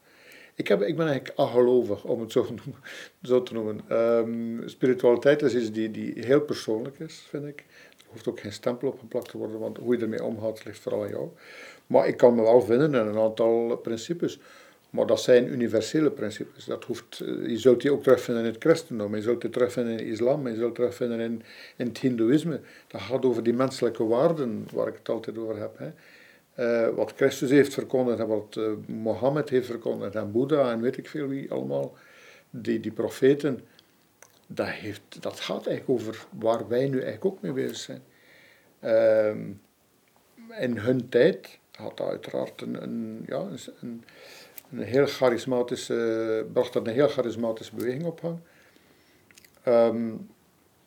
Ik, 0.54 0.68
heb, 0.68 0.82
ik 0.82 0.96
ben 0.96 1.06
eigenlijk 1.06 1.38
agelovig, 1.38 2.04
om 2.04 2.20
het 2.20 2.32
zo, 2.32 3.42
te 3.42 3.52
noemen. 3.52 3.80
Um, 3.92 4.62
spiritualiteit 4.68 5.42
is 5.42 5.54
iets 5.54 5.72
die, 5.72 5.90
die 5.90 6.12
heel 6.16 6.40
persoonlijk 6.40 6.98
is, 6.98 7.26
vind 7.28 7.46
ik. 7.46 7.64
Er 7.98 8.04
hoeft 8.06 8.28
ook 8.28 8.40
geen 8.40 8.52
stempel 8.52 8.88
op 8.88 8.98
geplakt 8.98 9.30
te 9.30 9.38
worden, 9.38 9.58
want 9.58 9.78
hoe 9.78 9.96
je 9.96 10.02
ermee 10.02 10.24
omgaat 10.24 10.64
ligt 10.64 10.78
vooral 10.78 11.02
aan 11.02 11.08
jou. 11.08 11.28
Maar 11.86 12.08
ik 12.08 12.16
kan 12.16 12.34
me 12.34 12.42
wel 12.42 12.60
vinden 12.60 12.94
in 12.94 13.06
een 13.06 13.18
aantal 13.18 13.76
principes. 13.76 14.40
Maar 14.90 15.06
dat 15.06 15.20
zijn 15.20 15.52
universele 15.52 16.10
principes. 16.10 16.64
Dat 16.64 16.84
hoeft, 16.84 17.20
eh, 17.20 17.48
je 17.48 17.58
zult 17.58 17.80
die 17.80 17.92
ook 17.92 18.02
terugvinden 18.02 18.44
in 18.44 18.50
het 18.50 18.62
christendom, 18.62 19.14
je 19.14 19.22
zult 19.22 19.40
die 19.40 19.50
terugvinden 19.50 19.92
in 19.92 19.98
het 19.98 20.08
islam, 20.08 20.48
je 20.48 20.54
zult 20.54 20.74
terugvinden 20.74 21.20
in, 21.20 21.42
in 21.76 21.86
het 21.86 21.98
hindoeïsme. 21.98 22.60
Dat 22.86 23.00
gaat 23.00 23.24
over 23.24 23.42
die 23.42 23.52
menselijke 23.52 24.04
waarden 24.04 24.66
waar 24.72 24.88
ik 24.88 24.94
het 24.94 25.08
altijd 25.08 25.38
over 25.38 25.58
heb. 25.58 25.78
Hè. 25.78 25.90
Uh, 26.58 26.94
wat 26.94 27.12
Christus 27.16 27.50
heeft 27.50 27.74
verkondigd 27.74 28.18
en 28.18 28.26
wat 28.26 28.56
uh, 28.58 28.72
Mohammed 28.86 29.48
heeft 29.48 29.66
verkondigd 29.66 30.14
en 30.14 30.32
Boeddha 30.32 30.72
en 30.72 30.80
weet 30.80 30.96
ik 30.96 31.08
veel 31.08 31.28
wie 31.28 31.50
allemaal, 31.50 31.96
die, 32.50 32.80
die 32.80 32.92
profeten, 32.92 33.60
dat, 34.46 34.68
heeft, 34.68 35.22
dat 35.22 35.40
gaat 35.40 35.66
eigenlijk 35.66 36.00
over 36.00 36.26
waar 36.38 36.68
wij 36.68 36.88
nu 36.88 37.00
eigenlijk 37.00 37.24
ook 37.24 37.42
mee 37.42 37.52
bezig 37.52 37.76
zijn. 37.76 38.02
Uh, 38.80 39.30
in 40.60 40.76
hun 40.76 41.08
tijd 41.08 41.58
had 41.72 41.96
dat 41.96 42.08
uiteraard 42.08 42.60
een, 42.60 42.82
een 42.82 43.24
ja, 43.26 43.46
een, 43.80 44.04
een 44.70 44.82
heel 44.82 45.06
charismatische, 45.06 46.46
bracht 46.52 46.72
dat 46.72 46.86
een 46.86 46.92
heel 46.92 47.08
charismatische 47.08 47.74
beweging 47.74 48.04
op 48.04 48.20
gang. 48.20 48.38
Ehm, 49.62 50.10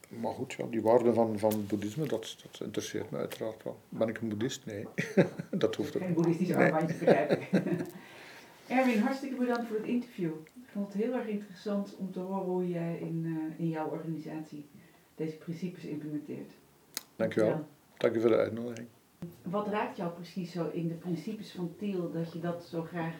maar 0.07 0.34
goed, 0.34 0.53
ja, 0.53 0.65
die 0.65 0.82
waarden 0.82 1.13
van, 1.13 1.39
van 1.39 1.65
boeddhisme, 1.67 2.07
dat, 2.07 2.38
dat 2.51 2.61
interesseert 2.61 3.11
me 3.11 3.17
uiteraard 3.17 3.63
wel. 3.63 3.77
Ben 3.89 4.07
ik 4.07 4.17
een 4.17 4.29
boeddhist? 4.29 4.65
Nee, 4.65 4.88
dat 5.51 5.75
hoeft 5.75 5.95
ook 5.95 6.01
Geen 6.01 6.13
boeddhistische 6.13 6.55
nee. 6.55 6.71
begrijp 6.86 7.32
ik. 7.32 7.49
Erwin, 8.67 8.99
hartstikke 8.99 9.36
bedankt 9.36 9.67
voor 9.67 9.77
het 9.77 9.86
interview. 9.86 10.32
Ik 10.55 10.69
vond 10.71 10.93
het 10.93 11.03
heel 11.03 11.13
erg 11.13 11.27
interessant 11.27 11.95
om 11.97 12.11
te 12.11 12.19
horen 12.19 12.45
hoe 12.45 12.69
jij 12.69 12.97
in, 12.99 13.23
uh, 13.25 13.59
in 13.59 13.69
jouw 13.69 13.89
organisatie 13.89 14.65
deze 15.15 15.36
principes 15.36 15.84
implementeert. 15.84 16.51
Dankjewel. 17.15 17.65
Dank 17.97 18.15
u 18.15 18.21
voor 18.21 18.29
de 18.29 18.38
uitnodiging. 18.38 18.88
Wat 19.41 19.67
raakt 19.67 19.97
jou 19.97 20.11
precies 20.11 20.51
zo 20.51 20.69
in 20.69 20.88
de 20.88 20.93
principes 20.93 21.51
van 21.51 21.73
Thiel 21.77 22.11
dat 22.11 22.34
je 22.34 22.39
dat 22.39 22.63
zo 22.63 22.82
graag 22.82 23.15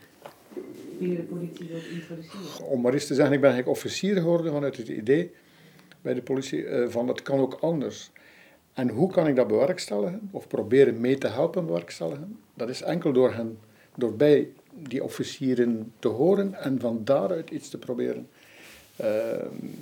binnen 1.00 1.18
de 1.18 1.24
politie 1.24 1.68
wilt 1.68 1.86
introduceren? 1.86 2.68
Om 2.68 2.82
maar 2.82 2.94
eens 2.94 3.08
te 3.08 3.14
zeggen, 3.14 3.34
ik 3.34 3.42
ben 3.42 3.52
eigenlijk 3.52 3.80
officier 3.80 4.16
geworden 4.16 4.52
vanuit 4.52 4.78
het 4.78 4.88
idee 4.88 5.32
bij 6.02 6.14
de 6.14 6.22
politie 6.22 6.64
uh, 6.64 6.90
van 6.90 7.08
het 7.08 7.22
kan 7.22 7.40
ook 7.40 7.54
anders. 7.54 8.12
En 8.74 8.90
hoe 8.90 9.12
kan 9.12 9.28
ik 9.28 9.36
dat 9.36 9.48
bewerkstelligen, 9.48 10.30
of 10.32 10.48
proberen 10.48 11.00
mee 11.00 11.18
te 11.18 11.28
helpen 11.28 11.66
bewerkstelligen? 11.66 12.40
Dat 12.54 12.70
is 12.70 12.82
enkel 12.82 13.14
door, 13.14 13.34
hen, 13.34 13.60
door 13.96 14.16
bij 14.16 14.50
die 14.74 15.04
officieren 15.04 15.94
te 16.00 16.08
horen 16.08 16.54
en 16.54 16.80
van 16.80 17.02
daaruit 17.04 17.50
iets 17.50 17.70
te 17.70 17.78
proberen 17.78 18.28
uh, 19.02 19.08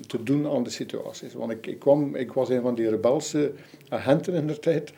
te 0.08 0.24
doen 0.24 0.48
aan 0.48 0.64
de 0.64 0.70
situaties. 0.70 1.34
Want 1.34 1.52
ik, 1.52 1.68
ik, 1.68 1.80
kwam, 1.80 2.16
ik 2.16 2.32
was 2.32 2.50
een 2.50 2.62
van 2.62 2.76
die 2.76 2.90
rebelse 2.90 3.52
agenten 3.90 4.34
in 4.34 4.48
de 4.48 4.60
tijd. 4.60 4.94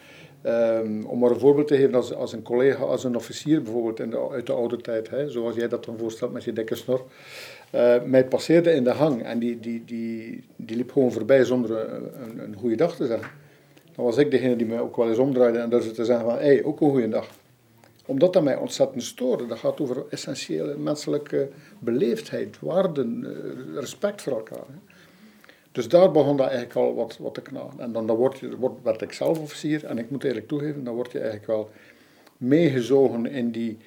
Um, 0.46 1.06
om 1.06 1.20
maar 1.20 1.32
een 1.32 1.40
voorbeeld 1.40 1.68
te 1.68 1.76
geven, 1.76 1.96
als, 1.96 2.14
als 2.14 2.34
een 2.34 2.42
collega, 2.42 2.84
als 2.84 3.04
een 3.04 3.16
officier 3.16 3.62
bijvoorbeeld 3.62 4.00
in 4.00 4.10
de, 4.10 4.30
uit 4.30 4.46
de 4.46 4.54
oude 4.54 4.78
tijd, 4.78 5.10
hè, 5.10 5.30
zoals 5.30 5.56
jij 5.56 5.68
dat 5.68 5.86
dan 5.86 5.98
voorstelt 5.98 6.34
met 6.34 6.44
je 6.44 6.54
dikke 6.54 6.76
snor, 6.76 7.06
uh, 7.76 7.96
mij 8.04 8.26
passeerde 8.26 8.72
in 8.72 8.84
de 8.84 8.90
hang 8.90 9.24
en 9.24 9.40
die, 9.40 9.60
die, 9.60 9.84
die, 9.86 10.44
die 10.56 10.76
liep 10.76 10.92
gewoon 10.92 11.12
voorbij 11.12 11.44
zonder 11.44 11.94
een, 11.94 12.10
een, 12.22 12.40
een 12.44 12.56
goede 12.56 12.76
dag 12.76 12.96
te 12.96 13.06
zeggen. 13.06 13.30
Dan 13.96 14.06
was 14.06 14.18
ik 14.18 14.32
degene 14.32 14.56
die 14.56 14.68
mij 14.68 14.80
ook 14.80 14.96
wel 14.96 15.10
eens 15.10 15.18
omdraaide 15.18 15.58
en 15.58 15.70
durfde 15.70 15.92
te 15.92 16.06
zeggen 16.06 16.26
van, 16.26 16.36
hé, 16.36 16.46
hey, 16.46 16.64
ook 16.64 16.82
een 16.82 16.90
goede 16.90 17.10
dag. 17.10 17.30
Omdat 18.06 18.34
dat 18.34 18.44
mij 18.44 18.56
ontzettend 18.56 19.04
stoorde. 19.04 19.46
Dat 19.46 19.58
gaat 19.58 19.82
over 19.82 20.04
essentiële 20.10 20.78
menselijke 20.78 21.50
beleefdheid, 21.80 22.60
waarden, 22.60 23.24
uh, 23.24 23.80
respect 23.80 24.22
voor 24.22 24.34
elkaar. 24.34 24.58
Hè. 24.68 24.91
Dus 25.72 25.88
daar 25.88 26.12
begon 26.12 26.38
dat 26.38 26.48
eigenlijk 26.48 26.76
al 26.76 26.96
wat, 26.96 27.18
wat 27.18 27.34
te 27.34 27.42
knagen. 27.42 27.80
En 27.80 27.92
dan, 27.92 28.08
dan 28.08 28.34
je, 28.40 28.58
word, 28.58 28.74
werd 28.84 29.02
ik 29.02 29.14
zelf 29.14 29.40
officier 29.40 29.86
en 29.86 29.98
ik 29.98 30.10
moet 30.10 30.24
eerlijk 30.24 30.48
toegeven, 30.48 30.84
dan 30.84 30.96
word 30.96 31.12
je 31.12 31.20
eigenlijk 31.20 31.48
wel 31.48 31.70
meegezogen 32.38 33.26
in 33.26 33.52
die, 33.52 33.78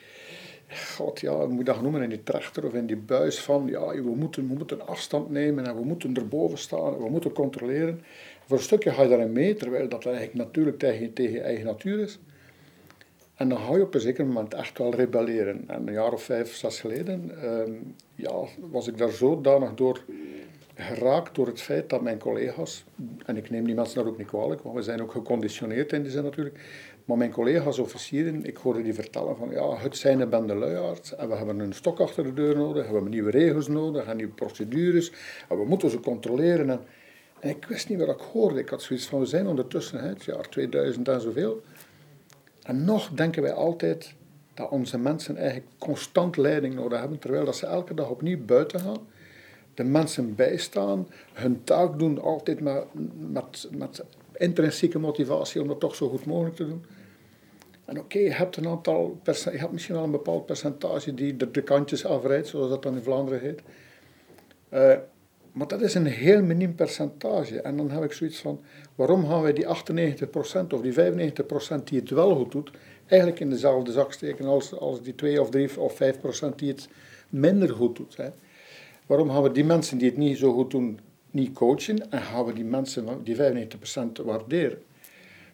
god 0.68 1.20
ja, 1.20 1.36
hoe 1.36 1.48
moet 1.48 1.58
je 1.58 1.64
dat 1.64 1.82
noemen, 1.82 2.02
in 2.02 2.08
die 2.08 2.22
trechter 2.22 2.66
of 2.66 2.74
in 2.74 2.86
die 2.86 2.96
buis 2.96 3.40
van, 3.40 3.66
ja, 3.66 3.86
we 3.86 4.14
moeten, 4.14 4.48
we 4.48 4.54
moeten 4.54 4.86
afstand 4.86 5.30
nemen 5.30 5.66
en 5.66 5.76
we 5.76 5.84
moeten 5.84 6.14
erboven 6.14 6.58
staan 6.58 6.94
en 6.94 7.02
we 7.02 7.08
moeten 7.08 7.32
controleren. 7.32 8.02
Voor 8.46 8.56
een 8.56 8.62
stukje 8.62 8.90
ga 8.90 9.02
je 9.02 9.08
daarin 9.08 9.32
mee, 9.32 9.54
terwijl 9.54 9.88
dat 9.88 10.06
eigenlijk 10.06 10.34
natuurlijk 10.34 10.78
tegen, 10.78 11.12
tegen 11.12 11.32
je 11.32 11.40
eigen 11.40 11.64
natuur 11.64 11.98
is. 11.98 12.18
En 13.34 13.48
dan 13.48 13.58
ga 13.58 13.76
je 13.76 13.82
op 13.82 13.94
een 13.94 14.00
zeker 14.00 14.26
moment 14.26 14.54
echt 14.54 14.78
wel 14.78 14.94
rebelleren. 14.94 15.64
En 15.66 15.86
een 15.86 15.92
jaar 15.92 16.12
of 16.12 16.22
vijf, 16.22 16.54
zes 16.54 16.80
geleden 16.80 17.42
ehm, 17.42 17.72
ja, 18.14 18.32
was 18.70 18.88
ik 18.88 18.98
daar 18.98 19.10
zodanig 19.10 19.74
door 19.74 20.04
geraakt 20.74 21.34
door 21.34 21.46
het 21.46 21.60
feit 21.60 21.90
dat 21.90 22.02
mijn 22.02 22.18
collega's, 22.18 22.84
en 23.26 23.36
ik 23.36 23.50
neem 23.50 23.64
die 23.64 23.74
mensen 23.74 23.96
daar 23.96 24.06
ook 24.06 24.18
niet 24.18 24.26
kwalijk, 24.26 24.62
want 24.62 24.76
we 24.76 24.82
zijn 24.82 25.02
ook 25.02 25.12
geconditioneerd 25.12 25.92
in 25.92 26.02
die 26.02 26.10
zin 26.10 26.22
natuurlijk, 26.22 26.58
maar 27.04 27.16
mijn 27.16 27.30
collega's 27.30 27.78
officieren, 27.78 28.44
ik 28.44 28.56
hoorde 28.56 28.82
die 28.82 28.94
vertellen 28.94 29.36
van 29.36 29.50
ja, 29.50 29.76
het 29.76 29.96
zijn 29.96 30.20
een 30.20 30.28
bende 30.28 30.54
luiaards 30.54 31.14
en 31.16 31.28
we 31.28 31.34
hebben 31.34 31.58
een 31.58 31.72
stok 31.72 32.00
achter 32.00 32.24
de 32.24 32.34
deur 32.34 32.56
nodig, 32.56 32.86
we 32.86 32.92
hebben 32.92 33.10
nieuwe 33.10 33.30
regels 33.30 33.68
nodig 33.68 34.04
en 34.04 34.16
nieuwe 34.16 34.32
procedures 34.32 35.12
en 35.48 35.58
we 35.58 35.64
moeten 35.64 35.90
ze 35.90 36.00
controleren. 36.00 36.70
En, 36.70 36.80
ik 37.40 37.64
wist 37.64 37.88
niet 37.88 37.98
wat 37.98 38.08
ik 38.08 38.20
hoorde. 38.32 38.60
Ik 38.60 38.68
had 38.68 38.82
zoiets 38.82 39.06
van, 39.06 39.20
we 39.20 39.26
zijn 39.26 39.46
ondertussen, 39.46 40.08
het 40.08 40.24
jaar 40.24 40.48
2000 40.48 41.08
en 41.08 41.20
zoveel. 41.20 41.62
En 42.62 42.84
nog 42.84 43.10
denken 43.10 43.42
wij 43.42 43.52
altijd 43.52 44.14
dat 44.54 44.70
onze 44.70 44.98
mensen 44.98 45.36
eigenlijk 45.36 45.66
constant 45.78 46.36
leiding 46.36 46.74
nodig 46.74 47.00
hebben, 47.00 47.18
terwijl 47.18 47.44
dat 47.44 47.56
ze 47.56 47.66
elke 47.66 47.94
dag 47.94 48.10
opnieuw 48.10 48.44
buiten 48.44 48.80
gaan 48.80 49.06
de 49.74 49.84
mensen 49.84 50.34
bijstaan, 50.34 51.08
hun 51.32 51.64
taak 51.64 51.98
doen 51.98 52.20
altijd 52.20 52.60
met, 52.60 52.84
met, 53.30 53.68
met 53.70 54.04
intrinsieke 54.36 54.98
motivatie 54.98 55.60
om 55.60 55.68
dat 55.68 55.80
toch 55.80 55.94
zo 55.94 56.08
goed 56.08 56.26
mogelijk 56.26 56.56
te 56.56 56.66
doen. 56.66 56.84
En 57.84 57.98
oké, 57.98 58.18
je 58.18 58.32
hebt 58.32 58.56
een 58.56 58.68
aantal, 58.68 59.20
je 59.24 59.50
hebt 59.50 59.72
misschien 59.72 59.94
wel 59.94 60.04
een 60.04 60.10
bepaald 60.10 60.46
percentage 60.46 61.14
die 61.14 61.36
de, 61.36 61.62
kantjes 61.62 62.04
afrijdt, 62.06 62.48
zoals 62.48 62.68
dat 62.68 62.82
dan 62.82 62.96
in 62.96 63.02
Vlaanderen 63.02 63.40
heet. 63.40 63.62
Uh, 64.72 64.96
maar 65.52 65.68
dat 65.68 65.80
is 65.80 65.94
een 65.94 66.06
heel 66.06 66.42
miniem 66.42 66.74
percentage. 66.74 67.60
En 67.60 67.76
dan 67.76 67.90
heb 67.90 68.04
ik 68.04 68.12
zoiets 68.12 68.38
van, 68.38 68.60
waarom 68.94 69.26
gaan 69.26 69.42
wij 69.42 69.52
die 69.52 69.66
98% 69.66 69.68
of 70.70 70.80
die 70.80 70.92
95% 70.92 71.84
die 71.84 72.00
het 72.00 72.10
wel 72.10 72.34
goed 72.34 72.52
doet, 72.52 72.70
eigenlijk 73.06 73.40
in 73.40 73.50
dezelfde 73.50 73.92
zak 73.92 74.12
steken 74.12 74.44
als, 74.44 74.78
als 74.78 75.02
die 75.02 75.14
2 75.14 75.40
of 75.40 75.50
3 75.50 75.80
of 75.80 75.98
5% 76.02 76.54
die 76.56 76.68
het 76.68 76.88
minder 77.28 77.70
goed 77.70 77.96
doet. 77.96 78.16
Hè? 78.16 78.28
Waarom 79.06 79.30
gaan 79.30 79.42
we 79.42 79.52
die 79.52 79.64
mensen 79.64 79.98
die 79.98 80.08
het 80.08 80.18
niet 80.18 80.38
zo 80.38 80.52
goed 80.52 80.70
doen, 80.70 81.00
niet 81.30 81.52
coachen 81.52 82.10
en 82.10 82.20
gaan 82.20 82.44
we 82.44 82.52
die 82.52 82.64
mensen, 82.64 83.24
die 83.24 83.36
95% 83.36 84.24
waarderen? 84.24 84.78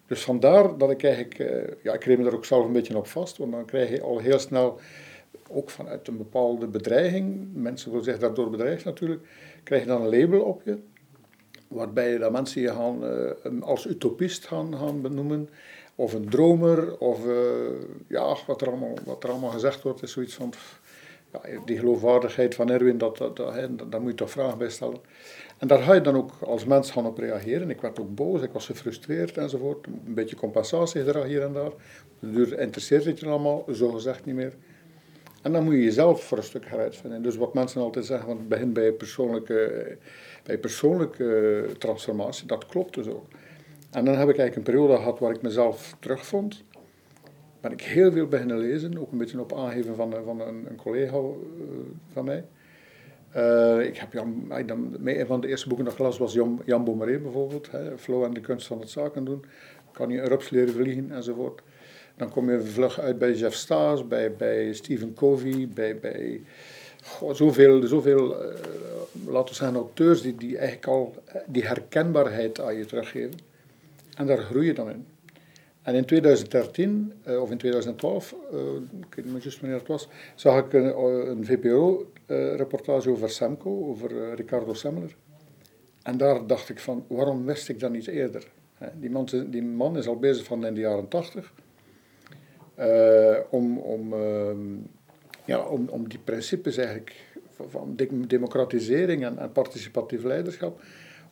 Dus 0.07 0.23
vandaar 0.23 0.79
dat 0.79 0.91
ik 0.91 1.03
eigenlijk, 1.03 1.39
eh, 1.39 1.75
ja, 1.83 1.93
ik 1.93 2.05
reed 2.05 2.19
me 2.19 2.25
daar 2.25 2.35
ook 2.35 2.45
zelf 2.45 2.65
een 2.65 2.73
beetje 2.73 2.97
op 2.97 3.07
vast, 3.07 3.37
want 3.37 3.53
dan 3.53 3.65
krijg 3.65 3.91
je 3.91 4.03
al 4.03 4.19
heel 4.19 4.39
snel, 4.39 4.81
ook 5.51 5.71
vanuit 5.71 6.09
een 6.09 6.17
bepaalde 6.17 6.67
bedreiging, 6.67 7.49
mensen 7.55 7.91
willen 7.91 8.05
zich 8.05 8.19
daardoor 8.19 8.51
bedreigd 8.51 8.85
natuurlijk, 8.85 9.27
krijg 9.63 9.83
je 9.83 9.89
dan 9.89 10.03
een 10.03 10.19
label 10.19 10.41
op 10.41 10.63
je, 10.65 10.79
waarbij 11.69 12.19
dat 12.19 12.33
mensen 12.33 12.61
je 12.61 12.69
gaan, 12.69 13.05
uh, 13.05 13.63
als 13.63 13.87
utopist 13.87 14.47
gaan, 14.47 14.77
gaan 14.77 15.01
benoemen, 15.01 15.49
of 15.95 16.13
een 16.13 16.29
dromer, 16.29 16.99
of 16.99 17.27
uh, 17.27 17.35
ja, 18.07 18.37
wat 18.47 18.61
er, 18.61 18.69
allemaal, 18.69 18.95
wat 19.05 19.25
er 19.25 19.31
allemaal 19.31 19.51
gezegd 19.51 19.83
wordt, 19.83 20.03
is 20.03 20.13
zoiets 20.13 20.35
van, 20.35 20.53
ja, 21.33 21.41
die 21.65 21.79
geloofwaardigheid 21.79 22.55
van 22.55 22.71
Erwin, 22.71 22.99
dat, 22.99 23.17
dat, 23.19 23.37
dat, 23.37 23.55
daar 23.91 24.01
moet 24.01 24.11
je 24.11 24.17
toch 24.17 24.31
vragen 24.31 24.59
bij 24.59 24.71
stellen. 24.71 24.99
En 25.59 25.69
daar 25.69 25.83
ga 25.83 25.95
je 25.95 26.01
dan 26.01 26.17
ook 26.17 26.33
als 26.41 26.65
mens 26.65 26.91
gaan 26.91 27.07
op 27.07 27.19
reageren. 27.19 27.71
Ik 27.71 27.81
werd 27.81 28.01
ook 28.01 28.15
boos, 28.15 28.43
ik 28.43 28.53
was 28.53 28.67
gefrustreerd 28.67 29.37
enzovoort. 29.37 29.87
Een 29.87 30.15
beetje 30.15 30.37
compensatiegedrag 30.37 31.25
hier 31.25 31.43
en 31.43 31.53
daar. 31.53 31.71
Duur 32.21 32.59
interesseert 32.59 33.05
het 33.05 33.21
je 33.21 33.27
allemaal, 33.27 33.65
zo 33.73 33.91
gezegd 33.91 34.25
niet 34.25 34.35
meer. 34.35 34.53
En 35.43 35.53
dan 35.53 35.65
moet 35.65 35.75
je 35.75 35.83
jezelf 35.83 36.23
voor 36.23 36.39
een 36.39 36.45
stuk 36.45 36.67
heruitvinden. 36.67 37.23
Dus 37.23 37.37
wat 37.37 37.55
mensen 37.55 37.81
altijd 37.81 38.05
zeggen, 38.07 38.27
want 38.27 38.39
het 38.39 38.49
begint 38.49 38.73
bij 38.73 38.93
persoonlijke, 38.93 39.97
bij 40.43 40.59
persoonlijke 40.59 41.65
transformatie, 41.79 42.47
dat 42.47 42.67
klopt 42.67 42.95
dus 42.95 43.07
ook. 43.07 43.27
En 43.91 44.05
dan 44.05 44.15
heb 44.15 44.29
ik 44.29 44.39
eigenlijk 44.39 44.57
een 44.57 44.75
periode 44.75 44.97
gehad 44.97 45.19
waar 45.19 45.35
ik 45.35 45.43
mezelf 45.43 45.97
terugvond 45.99 46.65
ben 47.61 47.73
ik 47.73 47.83
heel 47.83 48.13
veel 48.13 48.27
beginnen 48.27 48.59
lezen, 48.59 48.99
ook 48.99 49.13
een 49.13 49.19
beetje 49.19 49.41
op 49.41 49.53
aangeven 49.53 49.95
van, 49.95 50.15
van 50.25 50.41
een, 50.41 50.67
een 50.69 50.77
collega 50.77 51.17
uh, 51.17 51.33
van 52.13 52.25
mij. 52.25 52.45
Uh, 53.37 53.87
ik 53.87 53.97
heb 53.97 54.15
een 54.15 55.27
van 55.27 55.41
de 55.41 55.49
eerste 55.49 55.69
boeken 55.69 55.85
dat 55.85 55.95
ik 55.95 56.01
las 56.01 56.19
was 56.19 56.33
Jan, 56.33 56.63
Jan 56.65 56.85
bijvoorbeeld, 56.85 57.71
hè, 57.71 57.99
Flow 57.99 58.25
en 58.25 58.35
de 58.35 58.41
kunst 58.41 58.67
van 58.67 58.81
het 58.81 58.91
zaken 58.91 59.25
doen. 59.25 59.45
Kan 59.93 60.11
je 60.11 60.21
een 60.21 60.29
rups 60.29 60.51
leren 60.51 60.75
vliegen 60.75 61.11
enzovoort. 61.11 61.63
Dan 62.17 62.31
kom 62.31 62.51
je 62.51 62.61
vlug 62.61 63.01
uit 63.01 63.19
bij 63.19 63.33
Jeff 63.33 63.57
Staes, 63.57 64.09
bij, 64.09 64.33
bij 64.33 64.73
Stephen 64.73 65.15
Covey, 65.15 65.69
bij, 65.75 65.99
bij 65.99 66.41
goh, 67.03 67.35
zoveel, 67.35 67.87
zoveel 67.87 68.43
uh, 68.43 68.55
laten 69.27 69.49
we 69.49 69.55
zeggen, 69.55 69.77
auteurs 69.77 70.23
die, 70.23 70.35
die 70.35 70.57
eigenlijk 70.57 70.87
al 70.87 71.15
die 71.47 71.67
herkenbaarheid 71.67 72.61
aan 72.61 72.75
je 72.75 72.85
teruggeven. 72.85 73.39
En 74.17 74.27
daar 74.27 74.39
groei 74.39 74.67
je 74.67 74.75
dan 74.75 74.91
in. 74.91 75.07
En 75.83 75.95
in 75.95 76.05
2013, 76.05 77.13
uh, 77.27 77.41
of 77.41 77.51
in 77.51 77.59
2012, 77.59 78.35
uh, 78.53 78.59
ik 79.01 79.15
weet 79.15 79.25
niet 79.25 79.43
juist 79.43 79.61
wanneer 79.61 79.79
het 79.79 79.89
was, 79.89 80.09
zag 80.35 80.65
ik 80.65 80.73
een, 80.73 80.99
een 81.31 81.45
VPRO-reportage 81.45 83.11
over 83.11 83.31
Semco, 83.31 83.87
over 83.89 84.35
Ricardo 84.35 84.73
Semmeler. 84.73 85.17
En 86.03 86.17
daar 86.17 86.47
dacht 86.47 86.69
ik 86.69 86.79
van, 86.79 87.05
waarom 87.09 87.45
wist 87.45 87.69
ik 87.69 87.81
dat 87.81 87.91
niet 87.91 88.07
eerder? 88.07 88.47
Die 88.95 89.11
man, 89.11 89.29
die 89.51 89.63
man 89.63 89.97
is 89.97 90.07
al 90.07 90.19
bezig 90.19 90.45
van 90.45 90.67
in 90.67 90.75
de 90.75 90.81
jaren 90.81 91.09
tachtig. 91.09 91.53
Uh, 92.79 93.37
om, 93.51 93.79
om, 93.79 94.13
uh, 94.13 94.51
ja, 95.45 95.59
om, 95.59 95.89
om 95.89 96.09
die 96.09 96.19
principes 96.19 96.77
eigenlijk 96.77 97.25
van 97.69 97.97
democratisering 98.27 99.25
en, 99.25 99.39
en 99.39 99.53
participatief 99.53 100.23
leiderschap, 100.23 100.83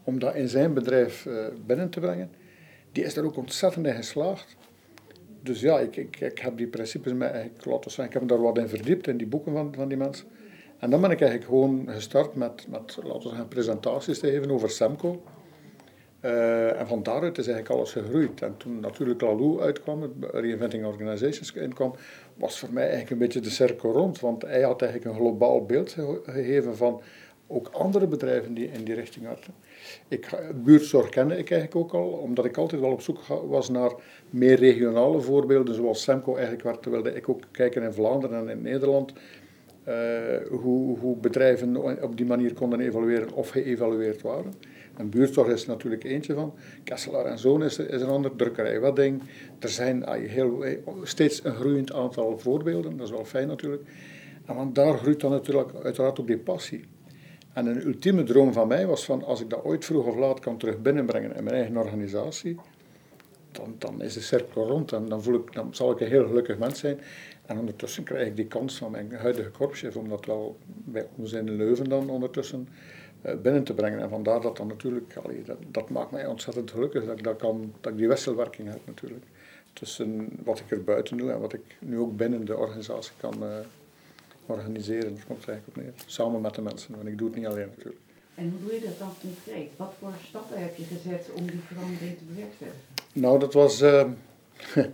om 0.04 0.18
dat 0.18 0.34
in 0.34 0.48
zijn 0.48 0.74
bedrijf 0.74 1.26
binnen 1.66 1.90
te 1.90 2.00
brengen. 2.00 2.30
Die 2.92 3.04
is 3.04 3.14
daar 3.14 3.24
ook 3.24 3.36
ontzettend 3.36 3.86
in 3.86 3.94
geslaagd. 3.94 4.56
Dus 5.42 5.60
ja, 5.60 5.78
ik, 5.78 5.96
ik, 5.96 6.20
ik 6.20 6.38
heb 6.38 6.56
die 6.56 6.66
principes 6.66 7.12
mij 7.12 7.30
eigenlijk 7.30 7.82
zeggen, 7.82 8.04
ik 8.04 8.12
heb 8.12 8.22
me 8.22 8.28
daar 8.28 8.40
wat 8.40 8.58
in 8.58 8.68
verdiept, 8.68 9.06
in 9.06 9.16
die 9.16 9.26
boeken 9.26 9.52
van, 9.52 9.74
van 9.74 9.88
die 9.88 9.96
mensen. 9.96 10.26
En 10.78 10.90
dan 10.90 11.00
ben 11.00 11.10
ik 11.10 11.20
eigenlijk 11.20 11.50
gewoon 11.50 11.88
gestart 11.90 12.34
met, 12.34 12.66
met 12.68 12.98
laten 13.02 13.22
we 13.22 13.28
zeggen, 13.28 13.48
presentaties 13.48 14.18
te 14.18 14.30
geven 14.30 14.50
over 14.50 14.70
Semco. 14.70 15.22
Uh, 16.22 16.80
en 16.80 16.86
van 16.86 17.02
daaruit 17.02 17.38
is 17.38 17.46
eigenlijk 17.46 17.76
alles 17.76 17.92
gegroeid. 17.92 18.42
En 18.42 18.56
toen 18.56 18.80
natuurlijk 18.80 19.20
Lalou 19.20 19.60
uitkwam, 19.60 20.12
Reinventing 20.20 20.84
Organizations 20.84 21.52
inkwam, 21.52 21.94
was 22.34 22.58
voor 22.58 22.72
mij 22.72 22.82
eigenlijk 22.82 23.10
een 23.10 23.18
beetje 23.18 23.40
de 23.40 23.50
cirkel 23.50 23.92
rond. 23.92 24.20
Want 24.20 24.42
hij 24.42 24.62
had 24.62 24.82
eigenlijk 24.82 25.10
een 25.12 25.20
globaal 25.20 25.64
beeld 25.64 25.96
gegeven 26.24 26.76
van 26.76 27.00
ook 27.46 27.68
andere 27.68 28.06
bedrijven 28.06 28.54
die 28.54 28.70
in 28.70 28.84
die 28.84 28.94
richting 28.94 29.26
hadden. 29.26 29.54
Ik, 30.08 30.52
buurtzorg 30.64 31.08
kende 31.08 31.38
ik 31.38 31.50
eigenlijk 31.50 31.80
ook 31.80 31.92
al, 31.92 32.08
omdat 32.08 32.44
ik 32.44 32.56
altijd 32.56 32.80
wel 32.80 32.92
op 32.92 33.00
zoek 33.00 33.18
was 33.26 33.68
naar 33.68 33.92
meer 34.30 34.56
regionale 34.56 35.20
voorbeelden, 35.20 35.74
zoals 35.74 36.02
Semco 36.02 36.34
eigenlijk 36.34 36.64
werd, 36.64 36.84
wilde 36.84 37.14
ik 37.14 37.28
ook 37.28 37.42
kijken 37.50 37.82
in 37.82 37.92
Vlaanderen 37.92 38.38
en 38.38 38.48
in 38.48 38.62
Nederland. 38.62 39.12
Uh, 39.88 39.94
hoe, 40.50 40.98
hoe 40.98 41.16
bedrijven 41.16 42.02
op 42.02 42.16
die 42.16 42.26
manier 42.26 42.54
konden 42.54 42.80
evalueren 42.80 43.32
of 43.32 43.48
geëvalueerd 43.48 44.22
waren. 44.22 44.52
En 44.96 45.08
buurtzorg 45.10 45.48
is 45.48 45.66
natuurlijk 45.66 46.04
eentje 46.04 46.34
van. 46.34 46.54
Kesselaar 46.84 47.24
en 47.24 47.38
Zoon 47.38 47.62
is, 47.62 47.78
is 47.78 48.00
een 48.00 48.08
ander. 48.08 48.36
Drukkerij 48.36 48.80
Wedding. 48.80 49.22
Er 49.58 49.68
zijn 49.68 50.08
heel, 50.08 50.64
steeds 51.02 51.44
een 51.44 51.54
groeiend 51.54 51.92
aantal 51.92 52.38
voorbeelden. 52.38 52.96
Dat 52.96 53.06
is 53.06 53.12
wel 53.12 53.24
fijn 53.24 53.48
natuurlijk. 53.48 53.82
En 54.46 54.54
want 54.54 54.74
daar 54.74 54.98
groeit 54.98 55.20
dan 55.20 55.30
natuurlijk 55.30 55.70
uiteraard 55.82 56.20
ook 56.20 56.26
die 56.26 56.38
passie. 56.38 56.84
En 57.58 57.66
een 57.66 57.86
ultieme 57.86 58.22
droom 58.22 58.52
van 58.52 58.68
mij 58.68 58.86
was 58.86 59.04
van, 59.04 59.24
als 59.24 59.40
ik 59.40 59.50
dat 59.50 59.64
ooit 59.64 59.84
vroeg 59.84 60.06
of 60.06 60.16
laat 60.16 60.40
kan 60.40 60.56
terug 60.56 60.82
binnenbrengen 60.82 61.36
in 61.36 61.44
mijn 61.44 61.56
eigen 61.56 61.76
organisatie, 61.76 62.56
dan, 63.52 63.74
dan 63.78 64.02
is 64.02 64.14
de 64.14 64.20
cirkel 64.20 64.66
rond 64.66 64.92
en 64.92 65.08
dan, 65.08 65.22
voel 65.22 65.34
ik, 65.34 65.52
dan 65.52 65.74
zal 65.74 65.90
ik 65.90 66.00
een 66.00 66.08
heel 66.08 66.26
gelukkig 66.26 66.58
mens 66.58 66.78
zijn. 66.78 67.00
En 67.46 67.58
ondertussen 67.58 68.04
krijg 68.04 68.26
ik 68.26 68.36
die 68.36 68.46
kans 68.46 68.76
van 68.76 68.90
mijn 68.90 69.12
huidige 69.12 69.50
korpschef, 69.50 69.96
om 69.96 70.08
dat 70.08 70.24
wel 70.26 70.56
bij 70.66 71.06
ons 71.16 71.32
in 71.32 71.56
Leuven 71.56 71.88
dan 71.88 72.10
ondertussen 72.10 72.68
eh, 73.22 73.34
binnen 73.42 73.64
te 73.64 73.74
brengen. 73.74 74.00
En 74.00 74.08
vandaar 74.08 74.40
dat 74.40 74.56
dan 74.56 74.66
natuurlijk, 74.66 75.14
dat, 75.44 75.56
dat, 75.68 75.90
maakt 75.90 76.10
mij 76.10 76.26
ontzettend 76.26 76.70
gelukkig 76.70 77.04
dat 77.04 77.18
ik, 77.18 77.24
dat, 77.24 77.36
kan, 77.36 77.72
dat 77.80 77.92
ik 77.92 77.98
die 77.98 78.08
wisselwerking 78.08 78.68
heb 78.68 78.80
natuurlijk. 78.84 79.24
Tussen 79.72 80.28
wat 80.44 80.58
ik 80.58 80.70
er 80.70 80.84
buiten 80.84 81.16
doe 81.16 81.30
en 81.30 81.40
wat 81.40 81.52
ik 81.52 81.76
nu 81.78 81.98
ook 81.98 82.16
binnen 82.16 82.44
de 82.44 82.56
organisatie 82.56 83.12
kan 83.20 83.34
uh, 83.42 83.48
organiseren. 84.48 85.14
Dat 85.14 85.26
komt 85.26 85.42
er 85.42 85.48
eigenlijk 85.48 85.78
op 85.78 85.82
neer. 85.82 85.92
Samen 86.06 86.40
met 86.40 86.54
de 86.54 86.62
mensen, 86.62 86.94
want 86.96 87.08
ik 87.08 87.18
doe 87.18 87.28
het 87.28 87.36
niet 87.36 87.46
alleen 87.46 87.68
natuurlijk. 87.76 88.00
En 88.34 88.50
hoe 88.50 88.68
doe 88.68 88.80
je 88.80 88.86
dat 88.86 88.98
dan 88.98 89.14
concreet? 89.20 89.70
Wat 89.76 89.92
voor 90.00 90.12
stappen 90.28 90.62
heb 90.62 90.76
je 90.76 90.84
gezet 90.84 91.30
om 91.34 91.46
die 91.46 91.60
verandering 91.66 92.18
te 92.18 92.24
bewerkstelligen? 92.24 92.80
Nou, 93.12 93.38
dat 93.38 93.52
was... 93.52 93.82
Uh, 93.82 94.04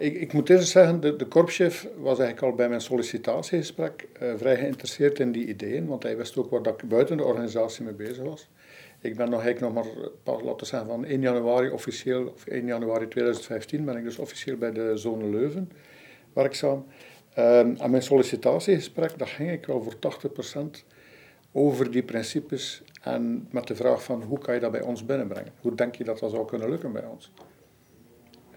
Ik, 0.00 0.20
ik 0.20 0.32
moet 0.32 0.50
eerst 0.50 0.68
zeggen, 0.68 1.00
de, 1.00 1.16
de 1.16 1.26
korpschef 1.26 1.88
was 1.96 2.18
eigenlijk 2.18 2.42
al 2.42 2.54
bij 2.54 2.68
mijn 2.68 2.80
sollicitatiegesprek 2.80 4.08
uh, 4.22 4.32
vrij 4.36 4.56
geïnteresseerd 4.56 5.18
in 5.18 5.32
die 5.32 5.46
ideeën, 5.46 5.86
want 5.86 6.02
hij 6.02 6.16
wist 6.16 6.36
ook 6.36 6.50
waar 6.50 6.62
dat 6.62 6.82
ik 6.82 6.88
buiten 6.88 7.16
de 7.16 7.24
organisatie 7.24 7.84
mee 7.84 7.94
bezig 7.94 8.24
was. 8.24 8.48
Ik 9.00 9.16
ben 9.16 9.30
nog 9.30 9.42
eigenlijk 9.42 9.74
nog 9.74 9.84
maar, 9.84 9.92
pas, 10.22 10.42
laten 10.42 10.66
zeggen, 10.66 10.88
van 10.88 11.04
1 11.04 11.20
januari 11.20 11.70
officieel, 11.70 12.32
of 12.34 12.46
1 12.46 12.66
januari 12.66 13.08
2015 13.08 13.84
ben 13.84 13.96
ik 13.96 14.04
dus 14.04 14.18
officieel 14.18 14.56
bij 14.56 14.72
de 14.72 14.96
Zone 14.96 15.28
Leuven 15.28 15.70
werkzaam. 16.32 16.86
Um, 17.40 17.76
aan 17.78 17.90
mijn 17.90 18.02
sollicitatiegesprek, 18.02 19.18
dat 19.18 19.28
ging 19.28 19.50
ik 19.50 19.66
wel 19.66 19.82
voor 19.82 19.94
80% 19.94 20.84
over 21.52 21.90
die 21.90 22.02
principes 22.02 22.82
en 23.02 23.48
met 23.50 23.66
de 23.66 23.74
vraag 23.74 24.02
van 24.02 24.22
hoe 24.22 24.38
kan 24.38 24.54
je 24.54 24.60
dat 24.60 24.70
bij 24.70 24.82
ons 24.82 25.06
binnenbrengen? 25.06 25.52
Hoe 25.60 25.74
denk 25.74 25.94
je 25.94 26.04
dat 26.04 26.18
dat 26.18 26.30
zou 26.30 26.46
kunnen 26.46 26.70
lukken 26.70 26.92
bij 26.92 27.04
ons? 27.04 27.32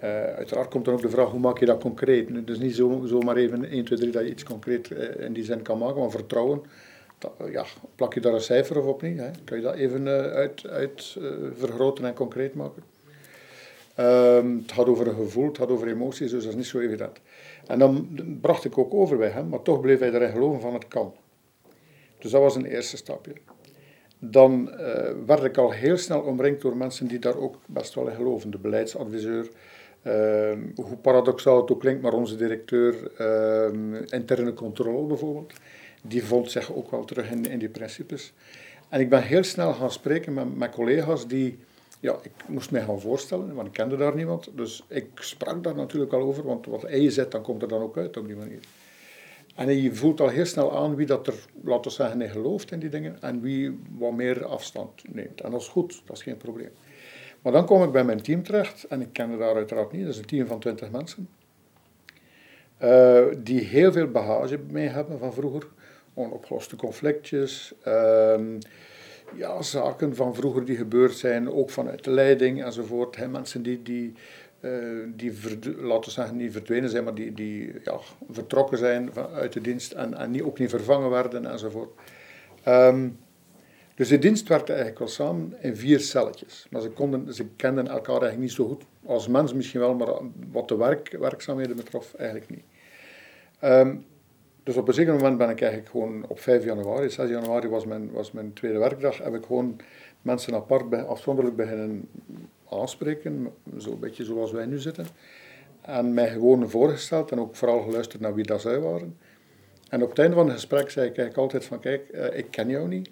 Uh, 0.03 0.09
uiteraard 0.09 0.69
komt 0.69 0.85
dan 0.85 0.93
ook 0.93 1.01
de 1.01 1.09
vraag, 1.09 1.29
hoe 1.29 1.39
maak 1.39 1.59
je 1.59 1.65
dat 1.65 1.79
concreet? 1.79 2.47
Dus 2.47 2.59
niet 2.59 2.75
zo, 2.75 3.01
zomaar 3.05 3.35
even 3.35 3.65
1, 3.65 3.85
2, 3.85 3.99
3 3.99 4.11
dat 4.11 4.23
je 4.23 4.29
iets 4.29 4.43
concreet 4.43 4.89
uh, 4.89 5.25
in 5.25 5.33
die 5.33 5.43
zin 5.43 5.61
kan 5.61 5.77
maken, 5.77 6.01
maar 6.01 6.11
vertrouwen, 6.11 6.61
dat, 7.17 7.31
ja, 7.51 7.65
plak 7.95 8.13
je 8.13 8.19
daar 8.19 8.33
een 8.33 8.41
cijfer 8.41 8.79
of 8.79 8.85
op 8.85 9.01
niet? 9.01 9.19
Hè? 9.19 9.29
Kan 9.43 9.57
je 9.57 9.63
dat 9.63 9.75
even 9.75 10.01
uh, 10.01 10.31
uit, 10.31 11.17
vergroten 11.55 12.05
en 12.05 12.13
concreet 12.13 12.53
maken? 12.53 12.83
Um, 13.99 14.57
het 14.57 14.71
gaat 14.71 14.85
over 14.87 15.07
een 15.07 15.15
gevoel, 15.15 15.47
het 15.47 15.57
gaat 15.57 15.69
over 15.69 15.87
emoties, 15.87 16.31
dus 16.31 16.43
dat 16.43 16.51
is 16.51 16.57
niet 16.57 16.65
zo 16.65 16.79
evident. 16.79 17.19
En 17.67 17.79
dan 17.79 18.07
bracht 18.41 18.65
ik 18.65 18.77
ook 18.77 18.93
over 18.93 19.17
bij 19.17 19.29
hem, 19.29 19.49
maar 19.49 19.61
toch 19.61 19.81
bleef 19.81 19.99
hij 19.99 20.11
erin 20.11 20.31
geloven 20.31 20.61
van 20.61 20.73
het 20.73 20.87
kan. 20.87 21.13
Dus 22.19 22.31
dat 22.31 22.41
was 22.41 22.55
een 22.55 22.65
eerste 22.65 22.97
stapje. 22.97 23.33
Dan 24.19 24.65
werd 25.25 25.43
ik 25.43 25.57
al 25.57 25.71
heel 25.71 25.97
snel 25.97 26.21
omringd 26.21 26.61
door 26.61 26.77
mensen 26.77 27.07
die 27.07 27.19
daar 27.19 27.37
ook 27.37 27.55
best 27.65 27.93
wel 27.93 28.07
in 28.07 28.15
geloven. 28.15 28.51
De 28.51 28.57
beleidsadviseur, 28.57 29.49
Ehm, 30.03 30.59
hoe 30.75 30.97
paradoxaal 31.01 31.61
het 31.61 31.71
ook 31.71 31.79
klinkt, 31.79 32.01
maar 32.01 32.13
onze 32.13 32.35
directeur 32.35 33.11
ehm, 33.17 33.93
interne 33.95 34.53
controle 34.53 35.07
bijvoorbeeld, 35.07 35.53
die 36.01 36.23
vond 36.23 36.51
zich 36.51 36.73
ook 36.73 36.91
wel 36.91 37.05
terug 37.05 37.31
in, 37.31 37.45
in 37.45 37.59
die 37.59 37.69
principes. 37.69 38.33
En 38.89 38.99
ik 38.99 39.09
ben 39.09 39.23
heel 39.23 39.43
snel 39.43 39.73
gaan 39.73 39.91
spreken 39.91 40.33
met, 40.33 40.57
met 40.57 40.71
collega's 40.71 41.27
die, 41.27 41.59
ja, 42.03 42.17
ik 42.21 42.31
moest 42.47 42.71
mij 42.71 42.81
gaan 42.81 43.01
voorstellen, 43.01 43.53
want 43.53 43.67
ik 43.67 43.73
kende 43.73 43.97
daar 43.97 44.15
niemand. 44.15 44.49
Dus 44.55 44.83
ik 44.87 45.07
sprak 45.15 45.63
daar 45.63 45.75
natuurlijk 45.75 46.13
al 46.13 46.21
over, 46.21 46.43
want 46.43 46.65
wat 46.65 46.81
hij 46.81 47.09
zet, 47.09 47.31
dan 47.31 47.41
komt 47.41 47.61
er 47.61 47.67
dan 47.67 47.81
ook 47.81 47.97
uit 47.97 48.17
op 48.17 48.27
die 48.27 48.35
manier. 48.35 48.59
En 49.55 49.81
je 49.81 49.95
voelt 49.95 50.21
al 50.21 50.27
heel 50.27 50.45
snel 50.45 50.77
aan 50.77 50.95
wie 50.95 51.05
dat 51.05 51.27
er, 51.27 51.33
laten 51.63 51.83
we 51.83 51.89
zeggen, 51.89 52.21
in 52.21 52.29
gelooft 52.29 52.71
in 52.71 52.79
die 52.79 52.89
dingen 52.89 53.21
en 53.21 53.41
wie 53.41 53.79
wat 53.97 54.13
meer 54.13 54.45
afstand 54.45 55.13
neemt. 55.13 55.41
En 55.41 55.51
dat 55.51 55.61
is 55.61 55.67
goed, 55.67 56.01
dat 56.05 56.15
is 56.17 56.23
geen 56.23 56.37
probleem. 56.37 56.71
Maar 57.41 57.51
dan 57.51 57.65
kom 57.65 57.83
ik 57.83 57.91
bij 57.91 58.03
mijn 58.03 58.21
team 58.21 58.43
terecht, 58.43 58.83
en 58.83 59.01
ik 59.01 59.13
kende 59.13 59.37
daar 59.37 59.55
uiteraard 59.55 59.91
niet, 59.91 60.05
dat 60.05 60.13
is 60.13 60.19
een 60.19 60.25
team 60.25 60.47
van 60.47 60.59
20 60.59 60.91
mensen, 60.91 61.29
uh, 62.81 63.25
die 63.37 63.61
heel 63.61 63.91
veel 63.91 64.11
bagage 64.11 64.59
mee 64.69 64.87
hebben 64.87 65.19
van 65.19 65.33
vroeger. 65.33 65.67
Onopgeloste 66.13 66.75
conflictjes, 66.75 67.73
uh, 67.87 68.39
ja, 69.35 69.61
zaken 69.61 70.15
van 70.15 70.35
vroeger 70.35 70.65
die 70.65 70.75
gebeurd 70.75 71.13
zijn, 71.13 71.51
ook 71.51 71.69
vanuit 71.69 72.03
de 72.03 72.11
leiding 72.11 72.63
enzovoort. 72.63 73.29
Mensen 73.29 73.63
die, 73.63 73.81
die, 73.81 74.13
uh, 74.59 74.71
die 75.15 75.33
laten 75.77 76.03
we 76.03 76.11
zeggen, 76.11 76.37
niet 76.37 76.51
verdwenen 76.51 76.89
zijn, 76.89 77.03
maar 77.03 77.15
die, 77.15 77.33
die 77.33 77.73
ja, 77.83 77.99
vertrokken 78.29 78.77
zijn 78.77 79.09
uit 79.33 79.53
de 79.53 79.61
dienst 79.61 79.91
en, 79.91 80.17
en 80.17 80.31
niet, 80.31 80.41
ook 80.41 80.59
niet 80.59 80.69
vervangen 80.69 81.09
werden 81.09 81.45
enzovoort. 81.45 81.89
Um, 82.67 83.17
dus 83.95 84.07
de 84.07 84.19
dienst 84.19 84.47
werkte 84.47 84.71
eigenlijk 84.71 84.99
wel 84.99 85.07
samen 85.07 85.53
in 85.61 85.75
vier 85.75 85.99
celletjes. 85.99 86.67
Maar 86.69 86.81
ze, 86.81 86.89
konden, 86.89 87.33
ze 87.33 87.45
kenden 87.45 87.87
elkaar 87.87 88.21
eigenlijk 88.21 88.41
niet 88.41 88.51
zo 88.51 88.67
goed. 88.67 88.83
Als 89.05 89.27
mens 89.27 89.53
misschien 89.53 89.79
wel, 89.79 89.95
maar 89.95 90.13
wat 90.51 90.67
de 90.67 90.75
werk, 90.75 91.17
werkzaamheden 91.19 91.75
betrof, 91.75 92.13
eigenlijk 92.13 92.49
niet. 92.49 92.63
Ehm, 93.59 93.95
dus 94.63 94.77
op 94.77 94.87
een 94.87 94.93
zeker 94.93 95.13
moment 95.13 95.37
ben 95.37 95.49
ik 95.49 95.61
eigenlijk 95.61 95.91
gewoon 95.91 96.25
op 96.27 96.39
5 96.39 96.63
januari, 96.63 97.09
6 97.09 97.29
januari 97.29 97.67
was 97.67 97.85
mijn, 97.85 98.11
was 98.11 98.31
mijn 98.31 98.53
tweede 98.53 98.77
werkdag, 98.77 99.17
heb 99.17 99.35
ik 99.35 99.45
gewoon 99.45 99.79
mensen 100.21 100.53
apart, 100.53 101.07
afzonderlijk 101.07 101.55
beginnen 101.55 102.09
aanspreken, 102.69 103.53
zo'n 103.77 103.99
beetje 103.99 104.23
zoals 104.23 104.51
wij 104.51 104.65
nu 104.65 104.79
zitten. 104.79 105.05
En 105.81 106.13
mij 106.13 106.29
gewoon 106.29 106.69
voorgesteld 106.69 107.31
en 107.31 107.39
ook 107.39 107.55
vooral 107.55 107.81
geluisterd 107.81 108.21
naar 108.21 108.33
wie 108.33 108.45
dat 108.45 108.61
zij 108.61 108.79
waren. 108.79 109.17
En 109.89 110.03
op 110.03 110.09
het 110.09 110.19
einde 110.19 110.35
van 110.35 110.45
het 110.45 110.53
gesprek 110.53 110.89
zei 110.89 111.07
ik 111.07 111.17
eigenlijk 111.17 111.37
altijd 111.37 111.65
van, 111.65 111.79
kijk, 111.79 112.09
uh, 112.11 112.37
ik 112.37 112.51
ken 112.51 112.69
jou 112.69 112.87
niet, 112.87 113.09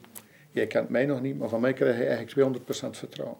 jij 0.52 0.68
kent 0.68 0.90
mij 0.90 1.06
nog 1.06 1.22
niet, 1.22 1.40
maar 1.40 1.50
van 1.50 1.62
mij 1.62 1.74
krijg 1.74 1.98
je 1.98 2.06
eigenlijk 2.06 2.58
200% 2.60 2.90
vertrouwen. 2.90 3.38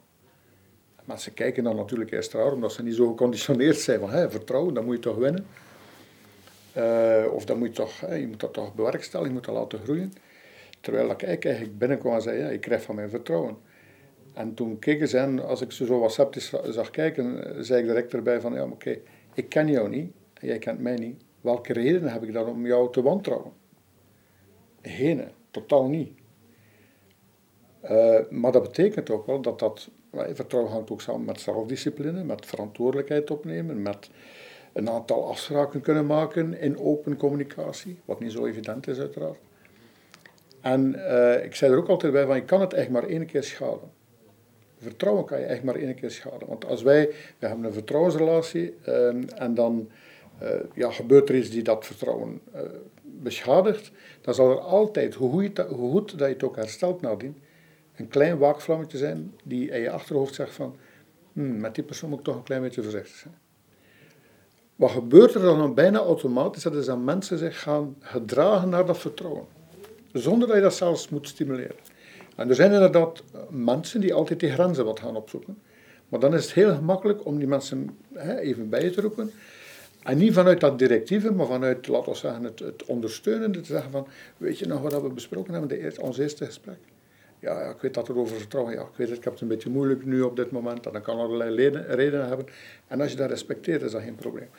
Maar 1.06 1.20
ze 1.20 1.32
kijken 1.32 1.64
dan 1.64 1.76
natuurlijk 1.76 2.12
eerst 2.12 2.34
raar, 2.34 2.52
omdat 2.52 2.74
ze 2.74 2.84
niet 2.84 2.96
zo 2.96 3.08
geconditioneerd 3.08 3.78
zijn 3.78 4.00
van 4.00 4.10
hé, 4.10 4.30
vertrouwen, 4.30 4.74
dan 4.74 4.86
moet 4.86 4.96
je 4.96 5.02
toch 5.02 5.18
winnen. 5.18 5.46
Uh, 6.78 7.34
of 7.34 7.46
dan 7.46 7.58
moet 7.58 7.76
toch, 7.76 8.00
je 8.00 8.28
moet 8.28 8.40
dat 8.40 8.54
toch 8.54 8.76
bewerkstelligen, 8.76 9.34
je 9.34 9.40
moet 9.40 9.46
dat 9.46 9.56
laten 9.56 9.80
groeien. 9.80 10.14
Terwijl 10.82 11.10
ik 11.10 11.24
eigenlijk 11.24 11.78
binnenkwam 11.78 12.14
en 12.14 12.22
zei, 12.22 12.40
ja, 12.40 12.48
ik 12.48 12.62
krijg 12.62 12.82
van 12.82 12.96
mij 12.96 13.10
vertrouwen. 13.10 13.58
En 14.34 14.54
toen 14.54 14.80
keken 14.80 15.08
ze 15.08 15.18
en 15.18 15.46
als 15.46 15.62
ik 15.62 15.72
ze 15.72 15.86
zo 15.86 16.00
wat 16.00 16.12
sceptisch 16.12 16.54
zag 16.70 16.90
kijken, 16.90 17.56
zei 17.66 17.82
ik 17.82 17.88
direct 17.88 18.14
erbij 18.14 18.42
van, 18.42 18.54
ja, 18.54 18.64
oké, 18.64 18.98
ik 19.34 19.50
ken 19.50 19.68
jou 19.68 19.90
niet, 19.90 20.12
jij 20.42 20.58
kent 20.58 20.80
mij 20.80 20.96
niet. 20.96 21.22
Welke 21.42 21.74
redenen 21.74 22.12
heb 22.12 22.24
ik 22.24 22.34
dan 22.34 22.48
om 22.48 22.66
jou 22.66 22.92
te 22.92 23.02
wantrouwen? 23.02 23.52
Geen, 24.82 25.24
totaal 25.52 25.88
niet. 25.88 26.20
Uh, 27.84 28.20
maar 28.30 28.52
dat 28.52 28.62
betekent 28.62 29.10
ook 29.10 29.26
wel 29.26 29.42
dat 29.42 29.60
dat, 29.60 29.90
vertrouwen 30.12 30.72
hangt 30.72 30.92
ook 30.92 31.02
samen 31.02 31.26
met 31.26 31.40
zelfdiscipline, 31.40 32.24
met 32.24 32.46
verantwoordelijkheid 32.46 33.32
opnemen, 33.32 33.82
met 33.82 34.10
een 34.74 34.90
aantal 34.90 35.28
afspraken 35.28 35.82
kunnen 35.82 36.06
maken 36.06 36.60
in 36.60 36.80
open 36.80 37.18
communicatie, 37.18 38.00
wat 38.06 38.20
niet 38.20 38.32
zo 38.32 38.46
evident 38.46 38.88
is 38.88 39.00
uiteraard. 39.00 39.40
En 40.62 40.96
uh, 40.96 41.44
ik 41.44 41.56
zei 41.56 41.72
er 41.72 41.78
ook 41.78 41.88
altijd 41.88 42.14
bij 42.14 42.26
van, 42.26 42.36
je 42.36 42.46
kan 42.46 42.62
het 42.62 42.74
echt 42.74 42.90
maar 42.90 43.04
één 43.04 43.26
keer 43.26 43.44
schaden. 43.44 43.92
Vertrouwen 44.78 45.26
kan 45.26 45.40
je 45.40 45.46
echt 45.46 45.64
maar 45.64 45.76
één 45.76 45.96
keer 45.96 46.12
schaden. 46.12 46.48
Want 46.48 46.66
als 46.66 46.82
wij, 46.82 47.10
we 47.40 47.48
hebben 47.48 47.66
een 47.66 47.74
vertrouwensrelatie 47.74 48.76
uh, 48.88 49.42
en 49.42 49.54
dan 49.54 49.90
uh, 50.44 50.50
ja, 50.74 50.92
gebeurt 50.92 51.30
er 51.30 51.36
iets 51.36 51.50
die 51.50 51.64
dat 51.64 51.86
vertrouwen 51.86 52.42
beschadigt, 53.02 53.92
dan 54.22 54.34
zal 54.34 54.52
er 54.52 54.60
altijd, 54.60 55.14
hoe 55.14 55.32
goed, 55.32 55.58
hoe 55.58 55.92
goed 55.92 56.10
dat 56.10 56.28
je 56.28 56.34
het 56.34 56.44
ook 56.44 56.56
herstelt 56.56 57.02
nadien, 57.02 57.42
een 57.96 58.08
klein 58.08 58.38
waakvlammetje 58.38 58.98
zijn 58.98 59.34
die 59.44 59.70
in 59.70 59.82
je 59.82 59.92
achterhoofd 59.92 60.36
zegt 60.36 60.54
van, 60.54 60.76
hmm, 61.34 61.60
met 61.60 61.76
die 61.76 61.84
persoon 61.84 62.10
moet 62.10 62.20
ik 62.20 62.26
toch 62.26 62.36
een 62.36 62.44
klein 62.44 62.62
beetje 62.62 62.84
voorzichtig 62.84 63.16
zijn. 63.16 63.34
Wat 64.82 64.92
gebeurt 64.92 65.34
er 65.34 65.42
dan 65.42 65.74
bijna 65.74 66.00
automatisch? 66.00 66.64
Dat 66.64 66.76
is 66.76 66.86
dat 66.86 67.00
mensen 67.00 67.38
zich 67.38 67.62
gaan 67.62 67.96
gedragen 68.00 68.70
naar 68.70 68.86
dat 68.86 68.98
vertrouwen. 68.98 69.46
Zonder 70.14 70.48
dat 70.48 70.58
je 70.58 70.64
dat 70.64 70.74
zelfs 70.74 71.10
moet 71.10 71.28
stimuleren. 71.28 71.76
En 72.36 72.50
er 72.50 72.56
zijn 72.56 72.72
inderdaad 72.72 73.24
mensen 73.50 74.02
die 74.02 74.14
altijd 74.14 74.40
die 74.40 74.52
grenzen 74.52 74.86
wat 74.86 75.00
gaan 75.00 75.16
opzoeken. 75.16 75.58
Maar 76.10 76.20
dan 76.20 76.34
is 76.34 76.44
het 76.44 76.54
heel 76.54 76.76
gemakkelijk 76.76 77.26
om 77.26 77.38
die 77.38 77.48
mensen 77.48 77.98
hè, 78.14 78.40
even 78.40 78.70
bij 78.70 78.90
te 78.90 79.02
roepen. 79.02 79.32
En 80.04 80.18
niet 80.18 80.34
vanuit 80.34 80.60
dat 80.60 80.80
directieve, 80.80 81.32
maar 81.32 81.48
vanuit, 81.48 81.88
laten 81.88 82.12
we 82.12 82.18
zeggen, 82.18 82.44
het, 82.44 82.60
het 82.60 82.86
ondersteunende. 82.86 83.60
Te 83.60 83.66
zeggen 83.66 83.92
van, 83.92 84.08
weet 84.38 84.60
je 84.60 84.68
nog 84.68 84.82
wat 84.82 85.02
we 85.02 85.10
besproken 85.10 85.54
hebben 85.54 85.80
in 85.80 86.02
ons 86.02 86.18
eerste 86.18 86.46
gesprek? 86.46 86.80
Ja, 87.40 87.62
ja, 87.62 87.70
ik 87.70 87.82
weet 87.82 87.94
dat 87.94 88.08
er 88.08 88.18
over 88.18 88.38
vertrouwen, 88.38 88.74
ja, 88.74 88.82
ik 88.82 88.96
weet 88.96 89.10
het, 89.10 89.18
ik 89.18 89.24
het 89.24 89.42
een 89.42 89.48
beetje 89.48 89.70
moeilijk 89.70 90.06
nu 90.06 90.22
op 90.22 90.36
dit 90.36 90.52
moment. 90.52 90.86
En 90.86 90.94
dat 90.94 91.02
kan 91.02 91.18
allerlei 91.18 91.70
redenen 91.88 92.28
hebben. 92.28 92.46
En 92.88 93.02
als 93.02 93.12
je 93.12 93.18
dat 93.18 93.30
respecteert, 93.30 93.82
is 93.82 93.92
dat 93.92 94.02
geen 94.02 94.16
probleem. 94.16 94.50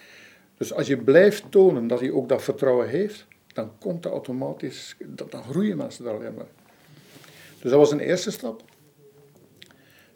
Dus 0.62 0.74
als 0.74 0.86
je 0.86 0.96
blijft 0.96 1.44
tonen 1.50 1.86
dat 1.86 2.00
hij 2.00 2.10
ook 2.10 2.28
dat 2.28 2.42
vertrouwen 2.42 2.88
heeft, 2.88 3.26
dan 3.46 3.70
komt 3.78 4.02
dat 4.02 4.12
automatisch, 4.12 4.96
dan 5.06 5.42
groeien 5.42 5.76
mensen 5.76 6.04
daar 6.04 6.14
alleen 6.14 6.34
maar. 6.34 6.46
Dus 7.60 7.70
dat 7.70 7.80
was 7.80 7.92
een 7.92 8.00
eerste 8.00 8.30
stap. 8.30 8.62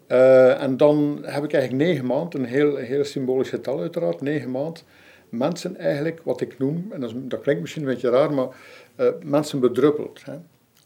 Uh, 0.07 0.61
en 0.61 0.77
dan 0.77 1.19
heb 1.21 1.43
ik 1.43 1.53
eigenlijk 1.53 1.83
negen 1.83 2.05
maanden, 2.05 2.39
een 2.39 2.45
heel, 2.45 2.75
heel 2.75 3.03
symbolisch 3.03 3.49
getal 3.49 3.79
uiteraard, 3.79 4.21
negen 4.21 4.51
maanden, 4.51 4.83
mensen 5.29 5.77
eigenlijk, 5.77 6.21
wat 6.23 6.41
ik 6.41 6.57
noem, 6.57 6.87
en 6.91 6.99
dat, 6.99 7.11
dat 7.15 7.41
klinkt 7.41 7.61
misschien 7.61 7.83
een 7.83 7.93
beetje 7.93 8.09
raar, 8.09 8.33
maar 8.33 8.47
uh, 8.97 9.07
mensen 9.23 9.59
bedruppeld. 9.59 10.25
Hè? 10.25 10.35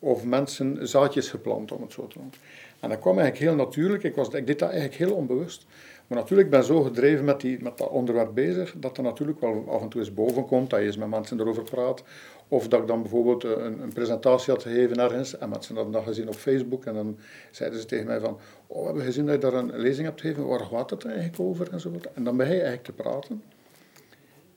Of 0.03 0.25
mensen 0.25 0.87
zaadjes 0.87 1.29
geplant, 1.29 1.71
om 1.71 1.81
het 1.81 1.93
zo 1.93 2.07
te 2.07 2.17
noemen. 2.17 2.35
En 2.79 2.89
dat 2.89 2.99
kwam 2.99 3.19
eigenlijk 3.19 3.49
heel 3.49 3.65
natuurlijk, 3.65 4.03
ik, 4.03 4.15
was, 4.15 4.27
ik 4.27 4.47
deed 4.47 4.59
dat 4.59 4.69
eigenlijk 4.69 4.99
heel 4.99 5.13
onbewust. 5.13 5.65
Maar 6.07 6.19
natuurlijk, 6.19 6.47
ik 6.47 6.53
ben 6.53 6.63
zo 6.63 6.81
gedreven 6.81 7.25
met, 7.25 7.41
die, 7.41 7.63
met 7.63 7.77
dat 7.77 7.89
onderwerp 7.89 8.33
bezig, 8.33 8.73
dat 8.77 8.97
er 8.97 9.03
natuurlijk 9.03 9.39
wel 9.39 9.65
af 9.69 9.81
en 9.81 9.89
toe 9.89 10.01
eens 10.01 10.13
boven 10.13 10.45
komt, 10.45 10.69
dat 10.69 10.79
je 10.79 10.85
eens 10.85 10.97
met 10.97 11.09
mensen 11.09 11.39
erover 11.39 11.63
praat. 11.63 12.03
Of 12.47 12.67
dat 12.67 12.81
ik 12.81 12.87
dan 12.87 13.01
bijvoorbeeld 13.01 13.43
een, 13.43 13.81
een 13.81 13.93
presentatie 13.93 14.53
had 14.53 14.63
gegeven 14.63 14.97
ergens, 14.97 15.37
en 15.37 15.49
mensen 15.49 15.75
hadden 15.75 15.93
dat 15.93 16.03
gezien 16.03 16.27
op 16.27 16.33
Facebook, 16.33 16.85
en 16.85 16.93
dan 16.93 17.17
zeiden 17.51 17.79
ze 17.79 17.85
tegen 17.85 18.05
mij 18.05 18.19
van, 18.19 18.37
oh, 18.67 18.79
we 18.79 18.85
hebben 18.85 19.03
gezien 19.03 19.25
dat 19.25 19.35
je 19.35 19.41
daar 19.41 19.53
een 19.53 19.71
lezing 19.75 20.07
hebt 20.07 20.21
gegeven, 20.21 20.47
waar 20.47 20.59
gaat 20.59 20.89
het 20.89 21.05
eigenlijk 21.05 21.39
over, 21.39 21.73
enzovoort. 21.73 22.13
En 22.13 22.23
dan 22.23 22.37
ben 22.37 22.45
je 22.45 22.53
eigenlijk 22.53 22.83
te 22.83 22.91
praten. 22.93 23.43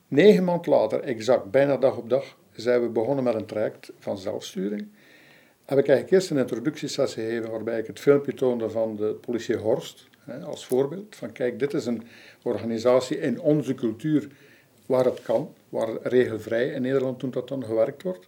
Negen 0.07 0.43
maanden 0.43 0.71
later, 0.71 0.99
exact, 0.99 1.51
bijna 1.51 1.77
dag 1.77 1.97
op 1.97 2.09
dag, 2.09 2.37
zijn 2.51 2.81
we 2.81 2.87
begonnen 2.87 3.23
met 3.23 3.35
een 3.35 3.45
traject 3.45 3.91
van 3.99 4.17
zelfsturing. 4.17 4.87
Heb 5.65 5.77
ik 5.77 5.87
eigenlijk 5.87 6.11
eerst 6.11 6.29
een 6.29 6.37
introductiesessie 6.37 7.23
gegeven, 7.23 7.51
waarbij 7.51 7.79
ik 7.79 7.87
het 7.87 7.99
filmpje 7.99 8.33
toonde 8.33 8.69
van 8.69 8.95
de 8.95 9.17
politie 9.21 9.55
Horst, 9.55 10.07
als 10.43 10.65
voorbeeld. 10.65 11.15
Van 11.15 11.31
kijk, 11.31 11.59
dit 11.59 11.73
is 11.73 11.85
een 11.85 12.03
organisatie 12.41 13.19
in 13.19 13.39
onze 13.39 13.75
cultuur 13.75 14.27
waar 14.85 15.05
het 15.05 15.21
kan, 15.21 15.53
waar 15.69 15.89
regelvrij 16.01 16.67
in 16.67 16.81
Nederland 16.81 17.19
toen 17.19 17.31
dat 17.31 17.47
dan 17.47 17.65
gewerkt 17.65 18.03
wordt. 18.03 18.27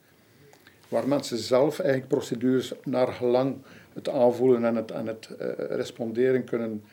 Waar 0.87 1.07
mensen 1.07 1.37
zelf 1.37 1.79
eigenlijk 1.79 2.09
procedures 2.09 2.73
naar 2.83 3.07
gelang 3.07 3.55
het 3.93 4.09
aanvoelen 4.09 4.65
en 4.65 4.75
het, 4.75 4.91
en 4.91 5.07
het 5.07 5.29
uh, 5.31 5.47
responderen 5.57 6.43
kunnen, 6.43 6.83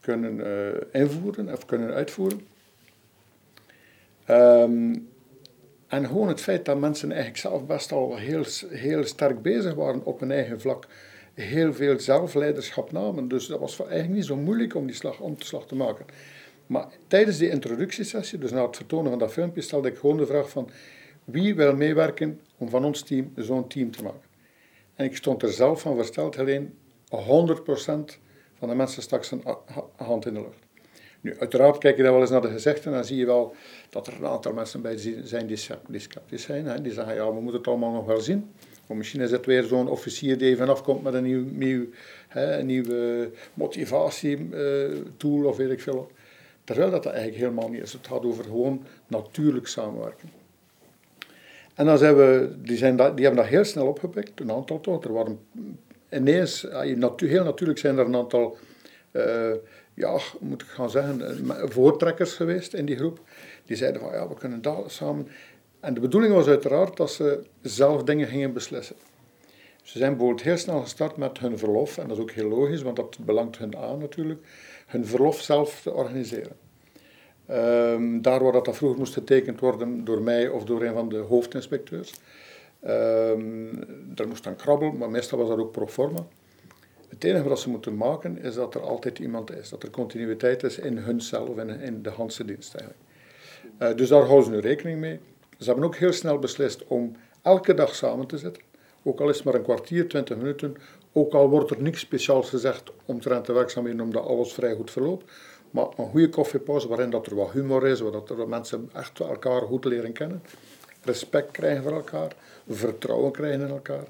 kunnen 0.00 0.36
uh, 0.36 1.00
invoeren 1.02 1.52
of 1.52 1.64
kunnen 1.64 1.92
uitvoeren. 1.94 2.40
Um, 4.28 5.08
en 5.92 6.06
gewoon 6.06 6.28
het 6.28 6.40
feit 6.40 6.64
dat 6.64 6.78
mensen 6.78 7.08
eigenlijk 7.08 7.40
zelf 7.40 7.66
best 7.66 7.92
al 7.92 8.16
heel, 8.16 8.44
heel 8.68 9.04
sterk 9.04 9.42
bezig 9.42 9.74
waren 9.74 10.04
op 10.04 10.20
hun 10.20 10.30
eigen 10.30 10.60
vlak 10.60 10.86
heel 11.34 11.74
veel 11.74 12.00
zelfleiderschap 12.00 12.92
namen. 12.92 13.28
Dus 13.28 13.46
dat 13.46 13.60
was 13.60 13.80
eigenlijk 13.80 14.12
niet 14.12 14.24
zo 14.24 14.36
moeilijk 14.36 14.74
om 14.74 14.86
die 14.86 14.94
slag 14.94 15.20
om 15.20 15.36
te 15.38 15.46
slag 15.46 15.66
te 15.66 15.74
maken. 15.74 16.04
Maar 16.66 16.86
tijdens 17.06 17.38
die 17.38 17.50
introductiesessie, 17.50 18.38
dus 18.38 18.50
na 18.50 18.66
het 18.66 18.76
vertonen 18.76 19.10
van 19.10 19.18
dat 19.18 19.32
filmpje, 19.32 19.60
stelde 19.60 19.88
ik 19.88 19.96
gewoon 19.98 20.16
de 20.16 20.26
vraag 20.26 20.50
van 20.50 20.70
wie 21.24 21.54
wil 21.54 21.76
meewerken 21.76 22.40
om 22.58 22.68
van 22.68 22.84
ons 22.84 23.02
team 23.02 23.32
zo'n 23.36 23.68
team 23.68 23.90
te 23.90 24.02
maken. 24.02 24.28
En 24.94 25.04
ik 25.04 25.16
stond 25.16 25.42
er 25.42 25.52
zelf 25.52 25.80
van 25.80 25.96
versteld, 25.96 26.38
alleen 26.38 26.74
100% 27.10 27.16
van 28.58 28.68
de 28.68 28.74
mensen 28.74 29.02
stak 29.02 29.24
zijn 29.24 29.42
hand 29.96 30.26
in 30.26 30.34
de 30.34 30.40
lucht. 30.40 30.70
Nu, 31.22 31.38
uiteraard 31.38 31.78
kijk 31.78 31.96
je 31.96 32.02
dan 32.02 32.12
wel 32.12 32.20
eens 32.20 32.30
naar 32.30 32.40
de 32.40 32.50
gezegden 32.50 32.84
en 32.84 32.92
dan 32.92 33.04
zie 33.04 33.16
je 33.16 33.26
wel 33.26 33.54
dat 33.92 34.06
er 34.06 34.14
een 34.14 34.26
aantal 34.26 34.52
mensen 34.52 34.82
bij 34.82 34.96
zijn 35.24 35.46
die 35.46 35.56
sceptisch 35.56 36.42
zijn. 36.42 36.66
Hè. 36.66 36.82
Die 36.82 36.92
zeggen, 36.92 37.14
ja, 37.14 37.26
we 37.26 37.40
moeten 37.40 37.60
het 37.60 37.68
allemaal 37.68 37.92
nog 37.92 38.06
wel 38.06 38.20
zien. 38.20 38.50
Of 38.86 38.96
misschien 38.96 39.20
is 39.20 39.30
het 39.30 39.46
weer 39.46 39.62
zo'n 39.62 39.88
officier 39.88 40.38
die 40.38 40.48
even 40.48 40.68
afkomt 40.68 41.02
met 41.02 41.14
een, 41.14 41.22
nieuw, 41.22 41.44
nieuw, 41.50 41.86
hè, 42.28 42.58
een 42.58 42.66
nieuwe 42.66 43.30
motivatietool 43.54 45.44
of 45.44 45.56
weet 45.56 45.70
ik 45.70 45.80
veel. 45.80 46.10
Terwijl 46.64 46.90
dat, 46.90 47.06
eigenlijk 47.06 47.36
helemaal 47.36 47.68
niet 47.68 47.82
is. 47.82 47.92
Het 47.92 48.06
gaat 48.06 48.24
over 48.24 48.44
gewoon 48.44 48.86
natuurlijk 49.06 49.66
samenwerken. 49.66 50.30
En 51.74 51.86
dan 51.86 51.98
zijn 51.98 52.16
we, 52.16 52.54
die, 52.62 52.76
zijn 52.76 52.96
die 52.96 53.04
hebben 53.04 53.34
dat 53.34 53.46
heel 53.46 53.64
snel 53.64 53.86
opgepikt, 53.86 54.40
een 54.40 54.52
aantal 54.52 54.80
toch. 54.80 55.04
Er 55.04 55.12
waren 55.12 55.38
ineens, 56.10 56.66
heel 57.16 57.44
natuurlijk 57.44 57.78
zijn 57.78 57.98
er 57.98 58.06
een 58.06 58.16
aantal, 58.16 58.56
uh, 59.12 59.52
ja, 59.94 60.18
moet 60.40 60.62
ik 60.62 60.68
gaan 60.68 60.90
zeggen, 60.90 61.20
eh, 61.20 61.70
voortrekkers 61.70 62.32
geweest 62.32 62.74
in 62.74 62.86
die 62.86 62.96
groep. 62.96 63.20
Die 63.72 63.80
zeiden 63.80 64.00
van, 64.00 64.12
ja, 64.12 64.28
we 64.28 64.34
kunnen 64.34 64.62
daar 64.62 64.82
samen 64.86 65.28
en 65.80 65.94
de 65.94 66.00
bedoeling 66.00 66.34
was 66.34 66.46
uiteraard 66.46 66.96
dat 66.96 67.10
ze 67.10 67.44
zelf 67.60 68.02
dingen 68.02 68.26
gingen 68.26 68.52
beslissen. 68.52 68.96
Ze 69.82 69.98
zijn 69.98 70.10
bijvoorbeeld 70.10 70.42
heel 70.42 70.56
snel 70.56 70.80
gestart 70.80 71.16
met 71.16 71.38
hun 71.38 71.58
verlof, 71.58 71.98
en 71.98 72.08
dat 72.08 72.16
is 72.16 72.22
ook 72.22 72.30
heel 72.30 72.48
logisch, 72.48 72.82
want 72.82 72.96
dat 72.96 73.18
belangt 73.20 73.58
hun 73.58 73.76
aan 73.76 73.98
natuurlijk, 73.98 74.46
hun 74.86 75.06
verlof 75.06 75.40
zelf 75.40 75.80
te 75.82 75.92
organiseren. 75.92 76.52
Um, 77.50 78.22
daar 78.22 78.42
waar 78.42 78.52
dat, 78.52 78.64
dat 78.64 78.76
vroeger 78.76 78.98
moest 78.98 79.12
getekend 79.12 79.60
worden 79.60 80.04
door 80.04 80.22
mij 80.22 80.48
of 80.48 80.64
door 80.64 80.82
een 80.82 80.94
van 80.94 81.08
de 81.08 81.16
hoofdinspecteurs. 81.16 82.14
Um, 82.86 83.84
daar 84.14 84.28
moest 84.28 84.44
dan 84.44 84.56
krabbel, 84.56 84.92
maar 84.92 85.10
meestal 85.10 85.38
was 85.38 85.48
dat 85.48 85.58
ook 85.58 85.72
pro 85.72 85.86
forma. 85.86 86.26
Het 87.08 87.24
enige 87.24 87.48
wat 87.48 87.60
ze 87.60 87.70
moeten 87.70 87.96
maken 87.96 88.38
is 88.38 88.54
dat 88.54 88.74
er 88.74 88.82
altijd 88.82 89.18
iemand 89.18 89.52
is, 89.52 89.68
dat 89.68 89.82
er 89.82 89.90
continuïteit 89.90 90.62
is 90.62 90.78
in 90.78 90.96
hunzelf 90.96 91.56
en 91.56 91.80
in 91.80 92.02
de 92.02 92.10
Hanse 92.10 92.44
dienst 92.44 92.74
eigenlijk. 92.74 93.10
Uh, 93.78 93.96
dus 93.96 94.08
daar 94.08 94.22
houden 94.22 94.44
ze 94.44 94.50
nu 94.50 94.58
rekening 94.58 95.00
mee. 95.00 95.20
Ze 95.58 95.64
hebben 95.64 95.84
ook 95.84 95.96
heel 95.96 96.12
snel 96.12 96.38
beslist 96.38 96.84
om 96.86 97.16
elke 97.42 97.74
dag 97.74 97.94
samen 97.94 98.26
te 98.26 98.38
zitten. 98.38 98.62
Ook 99.02 99.20
al 99.20 99.28
is 99.28 99.36
het 99.36 99.44
maar 99.44 99.54
een 99.54 99.62
kwartier, 99.62 100.08
twintig 100.08 100.36
minuten. 100.36 100.76
Ook 101.12 101.32
al 101.32 101.48
wordt 101.48 101.70
er 101.70 101.82
niks 101.82 102.00
speciaals 102.00 102.48
gezegd 102.48 102.92
omtrent 103.04 103.46
de 103.46 103.52
werkzaamheden, 103.52 104.00
omdat 104.00 104.24
alles 104.24 104.52
vrij 104.52 104.74
goed 104.74 104.90
verloopt. 104.90 105.30
Maar 105.70 105.86
een 105.96 106.08
goede 106.08 106.28
koffiepauze 106.28 106.88
waarin 106.88 107.10
dat 107.10 107.26
er 107.26 107.34
wat 107.34 107.52
humor 107.52 107.86
is, 107.86 108.00
waar 108.00 108.12
dat 108.12 108.30
er 108.30 108.48
mensen 108.48 108.90
echt 108.94 109.20
elkaar 109.20 109.60
goed 109.60 109.84
leren 109.84 110.12
kennen. 110.12 110.42
Respect 111.04 111.50
krijgen 111.50 111.82
voor 111.82 111.92
elkaar, 111.92 112.32
vertrouwen 112.68 113.32
krijgen 113.32 113.60
in 113.60 113.68
elkaar. 113.68 114.04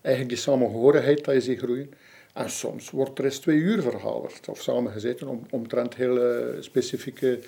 Eigenlijk 0.00 0.34
die 0.34 0.44
samenhorigheid 0.44 1.24
dat 1.24 1.34
je 1.34 1.40
ziet 1.40 1.58
groeien. 1.58 1.90
En 2.32 2.50
soms 2.50 2.90
wordt 2.90 3.18
er 3.18 3.24
eens 3.24 3.38
twee 3.38 3.56
uur 3.56 3.82
vergaderd 3.82 4.48
of 4.48 4.62
samengezeten 4.62 5.28
om, 5.28 5.46
omtrent 5.50 5.94
heel 5.94 6.20
specifieke 6.60 7.38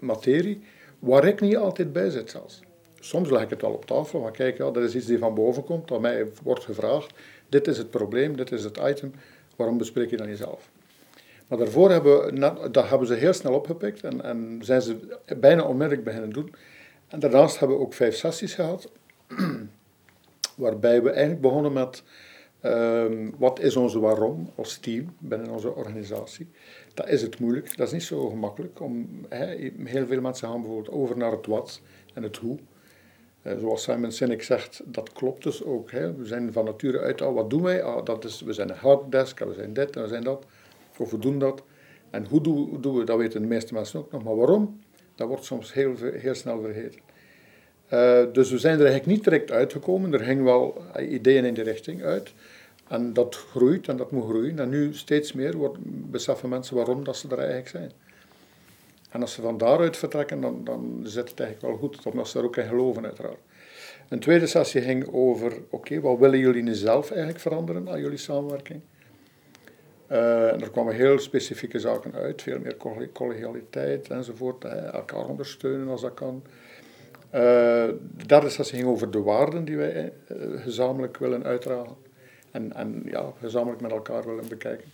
materie 0.00 0.60
waar 0.98 1.24
ik 1.24 1.40
niet 1.40 1.56
altijd 1.56 1.92
bij 1.92 2.10
zit 2.10 2.30
zelfs. 2.30 2.60
Soms 3.00 3.30
leg 3.30 3.42
ik 3.42 3.50
het 3.50 3.60
wel 3.62 3.72
op 3.72 3.86
tafel, 3.86 4.20
maar 4.20 4.30
kijk, 4.30 4.56
ja, 4.58 4.64
er 4.64 4.82
is 4.82 4.94
iets 4.94 5.06
die 5.06 5.18
van 5.18 5.34
boven 5.34 5.64
komt, 5.64 5.88
dat 5.88 6.00
mij 6.00 6.26
wordt 6.42 6.64
gevraagd, 6.64 7.14
dit 7.48 7.66
is 7.66 7.78
het 7.78 7.90
probleem, 7.90 8.36
dit 8.36 8.52
is 8.52 8.64
het 8.64 8.76
item, 8.76 9.12
waarom 9.56 9.78
bespreek 9.78 10.10
je 10.10 10.16
dat 10.16 10.26
niet 10.26 10.38
zelf? 10.38 10.70
Maar 11.46 11.58
daarvoor 11.58 11.90
hebben, 11.90 12.40
dat 12.72 12.88
hebben 12.88 13.06
ze 13.06 13.14
heel 13.14 13.32
snel 13.32 13.54
opgepikt 13.54 14.04
en, 14.04 14.24
en 14.24 14.58
zijn 14.62 14.82
ze 14.82 15.18
bijna 15.36 15.62
onmiddellijk 15.62 16.04
beginnen 16.04 16.30
doen. 16.30 16.54
En 17.08 17.20
daarnaast 17.20 17.58
hebben 17.58 17.76
we 17.76 17.82
ook 17.82 17.94
vijf 17.94 18.16
sessies 18.16 18.54
gehad, 18.54 18.90
waarbij 20.54 21.02
we 21.02 21.10
eigenlijk 21.10 21.40
begonnen 21.40 21.72
met 21.72 22.02
um, 22.62 23.34
wat 23.38 23.60
is 23.60 23.76
onze 23.76 23.98
waarom 23.98 24.50
als 24.54 24.78
team 24.78 25.14
binnen 25.18 25.50
onze 25.50 25.74
organisatie 25.74 26.48
dat 26.96 27.08
is 27.08 27.22
het 27.22 27.38
moeilijk. 27.38 27.76
Dat 27.76 27.86
is 27.86 27.92
niet 27.92 28.02
zo 28.02 28.28
gemakkelijk. 28.28 28.80
Om, 28.80 29.08
heel 29.84 30.06
veel 30.06 30.20
mensen 30.20 30.48
gaan 30.48 30.60
bijvoorbeeld 30.60 30.94
over 30.94 31.16
naar 31.16 31.30
het 31.30 31.46
wat 31.46 31.80
en 32.14 32.22
het 32.22 32.36
hoe. 32.36 32.58
Uh, 33.42 33.58
zoals 33.58 33.82
Simon 33.82 34.12
Sinek 34.12 34.42
zegt, 34.42 34.82
dat 34.84 35.12
klopt 35.12 35.42
dus 35.42 35.64
ook. 35.64 35.90
We 35.90 36.14
zijn 36.22 36.52
van 36.52 36.64
nature 36.64 37.00
uit 37.00 37.22
al, 37.22 37.34
wat 37.34 37.50
doen 37.50 37.62
wij? 37.62 37.82
Ah, 37.82 38.04
dat 38.04 38.24
is, 38.24 38.40
we 38.40 38.52
zijn 38.52 38.70
een 38.70 38.76
helpdesk, 38.76 39.38
we 39.38 39.54
zijn 39.54 39.72
dit 39.72 39.96
en 39.96 40.02
we 40.02 40.08
zijn 40.08 40.24
dat. 40.24 40.46
Of 40.98 41.10
we 41.10 41.18
doen 41.18 41.38
dat. 41.38 41.62
En 42.10 42.26
hoe 42.26 42.40
doen, 42.40 42.80
doen 42.80 42.96
we, 42.98 43.04
dat 43.04 43.18
weten 43.18 43.40
de 43.40 43.46
meeste 43.46 43.74
mensen 43.74 43.98
ook 43.98 44.12
nog. 44.12 44.24
Maar 44.24 44.36
waarom? 44.36 44.80
Dat 45.14 45.28
wordt 45.28 45.44
soms 45.44 45.72
heel, 45.72 45.94
heel 45.96 46.34
snel 46.34 46.60
vergeten. 46.60 47.00
Uh, 47.92 48.22
dus 48.32 48.50
we 48.50 48.58
zijn 48.58 48.78
er 48.78 48.86
eigenlijk 48.86 49.16
niet 49.16 49.24
direct 49.24 49.50
uitgekomen. 49.50 50.12
Er 50.12 50.24
hingen 50.24 50.44
wel 50.44 50.84
ideeën 50.98 51.44
in 51.44 51.54
die 51.54 51.64
richting 51.64 52.02
uit. 52.02 52.32
En 52.88 53.12
dat 53.12 53.34
groeit 53.36 53.88
en 53.88 53.96
dat 53.96 54.10
moet 54.10 54.24
groeien. 54.24 54.58
En 54.58 54.68
nu 54.68 54.94
steeds 54.94 55.32
meer 55.32 55.56
wordt, 55.56 55.78
beseffen 56.10 56.48
mensen 56.48 56.76
waarom 56.76 57.04
dat 57.04 57.16
ze 57.16 57.28
er 57.28 57.38
eigenlijk 57.38 57.68
zijn. 57.68 57.92
En 59.10 59.20
als 59.20 59.32
ze 59.32 59.40
van 59.40 59.58
daaruit 59.58 59.96
vertrekken, 59.96 60.40
dan, 60.40 60.64
dan 60.64 61.00
zit 61.02 61.28
het 61.28 61.40
eigenlijk 61.40 61.72
wel 61.72 61.88
goed, 61.88 62.06
omdat 62.06 62.28
ze 62.28 62.38
er 62.38 62.44
ook 62.44 62.56
in 62.56 62.66
geloven 62.66 63.04
uiteraard. 63.04 63.38
Een 64.08 64.20
tweede 64.20 64.46
sessie 64.46 64.80
ging 64.80 65.08
over, 65.12 65.52
oké, 65.70 66.00
wat 66.00 66.18
willen 66.18 66.38
jullie 66.38 66.62
nu 66.62 66.74
zelf 66.74 67.10
eigenlijk 67.10 67.40
veranderen 67.40 67.88
aan 67.88 68.00
jullie 68.00 68.18
samenwerking? 68.18 68.80
Uh, 70.10 70.52
en 70.52 70.60
er 70.60 70.70
kwamen 70.70 70.94
heel 70.94 71.18
specifieke 71.18 71.78
zaken 71.78 72.14
uit, 72.14 72.42
veel 72.42 72.58
meer 72.58 72.76
collegialiteit 73.12 74.10
enzovoort, 74.10 74.64
elkaar 74.64 75.28
ondersteunen 75.28 75.88
als 75.88 76.00
dat 76.00 76.14
kan. 76.14 76.42
De 77.36 78.26
derde 78.26 78.48
sessie 78.48 78.78
ging 78.78 78.88
over 78.88 79.10
de 79.10 79.22
waarden 79.22 79.64
die 79.64 79.76
wij 79.76 80.12
uh, 80.28 80.62
gezamenlijk 80.62 81.16
willen 81.16 81.44
uitdragen 81.44 81.96
en, 82.50 82.72
en 82.72 83.02
ja, 83.04 83.32
gezamenlijk 83.40 83.80
met 83.80 83.90
elkaar 83.90 84.26
willen 84.26 84.48
bekijken. 84.48 84.90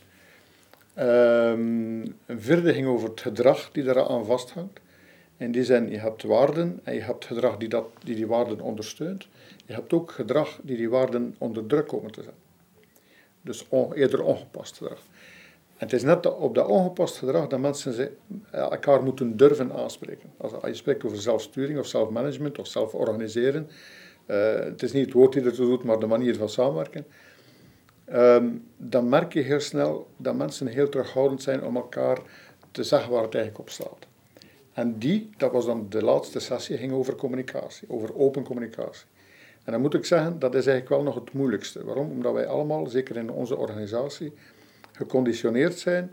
Um, 0.99 2.03
een 2.27 2.41
vierde 2.41 2.73
ging 2.73 2.87
over 2.87 3.09
het 3.09 3.21
gedrag 3.21 3.71
die 3.73 3.85
eraan 3.85 4.25
vasthangt. 4.25 4.81
In 5.37 5.53
die 5.53 5.65
zin, 5.65 5.91
je 5.91 5.99
hebt 5.99 6.23
waarden 6.23 6.81
en 6.83 6.95
je 6.95 7.01
hebt 7.01 7.25
gedrag 7.25 7.57
die, 7.57 7.69
dat, 7.69 7.87
die 8.05 8.15
die 8.15 8.27
waarden 8.27 8.61
ondersteunt. 8.61 9.29
Je 9.67 9.73
hebt 9.73 9.93
ook 9.93 10.11
gedrag 10.11 10.59
die 10.63 10.77
die 10.77 10.91
waarden 10.91 11.35
onder 11.39 11.67
druk 11.67 11.89
komen 11.89 12.13
te 12.13 12.23
zetten. 12.23 12.41
Dus 13.41 13.67
eerder 13.95 14.23
ongepast 14.23 14.77
gedrag. 14.77 15.01
Het 15.83 15.93
is 15.93 16.03
net 16.03 16.35
op 16.37 16.55
dat 16.55 16.67
ongepast 16.67 17.17
gedrag 17.17 17.47
dat 17.47 17.61
mensen 17.61 17.93
ze, 17.93 18.11
elkaar 18.51 19.03
moeten 19.03 19.37
durven 19.37 19.73
aanspreken. 19.73 20.31
Als, 20.37 20.53
je 20.63 20.75
spreekt 20.75 21.05
over 21.05 21.19
zelfsturing 21.21 21.79
of 21.79 21.87
zelfmanagement 21.87 22.59
of 22.59 22.67
zelforganiseren, 22.67 23.69
uh, 24.27 24.55
het 24.55 24.83
is 24.83 24.93
niet 24.93 25.05
het 25.05 25.15
woord 25.15 25.33
die 25.33 25.43
ertoe 25.43 25.67
doet, 25.67 25.85
maar 25.85 25.99
de 25.99 26.07
manier 26.07 26.37
van 26.37 26.49
samenwerken 26.49 27.07
um, 28.13 28.65
dan 28.77 29.09
merk 29.09 29.33
je 29.33 29.41
heel 29.41 29.61
snel 29.61 30.07
dat 30.17 30.35
mensen 30.35 30.67
heel 30.67 30.89
terughoudend 30.89 31.43
zijn 31.43 31.65
om 31.65 31.77
elkaar 31.77 32.19
te 32.71 32.85
zeggen 32.85 33.13
waar 33.13 33.23
het 33.23 33.35
eigenlijk 33.35 33.65
op 33.65 33.71
staat. 33.71 34.07
En 34.73 34.99
die, 34.99 35.31
dat 35.37 35.53
was 35.53 35.67
dan 35.67 35.87
de 35.89 36.05
laatste 36.05 36.41
sessie, 36.41 36.77
ging 36.77 36.93
over 36.93 37.15
communicatie, 37.15 37.89
over 37.91 38.17
open 38.17 38.43
communicatie. 38.45 39.07
En 39.65 39.73
dan 39.73 39.81
moet 39.81 39.95
ik 39.95 40.05
zeggen, 40.05 40.39
dat 40.39 40.55
is 40.55 40.67
eigenlijk 40.67 40.89
wel 40.89 41.03
nog 41.03 41.25
het 41.25 41.33
moeilijkste. 41.33 41.85
Waarom? 41.85 42.11
Omdat 42.11 42.33
wij 42.33 42.47
allemaal, 42.47 42.87
zeker 42.87 43.17
in 43.17 43.31
onze 43.31 43.57
organisatie, 43.57 44.33
geconditioneerd 44.93 45.79
zijn 45.79 46.13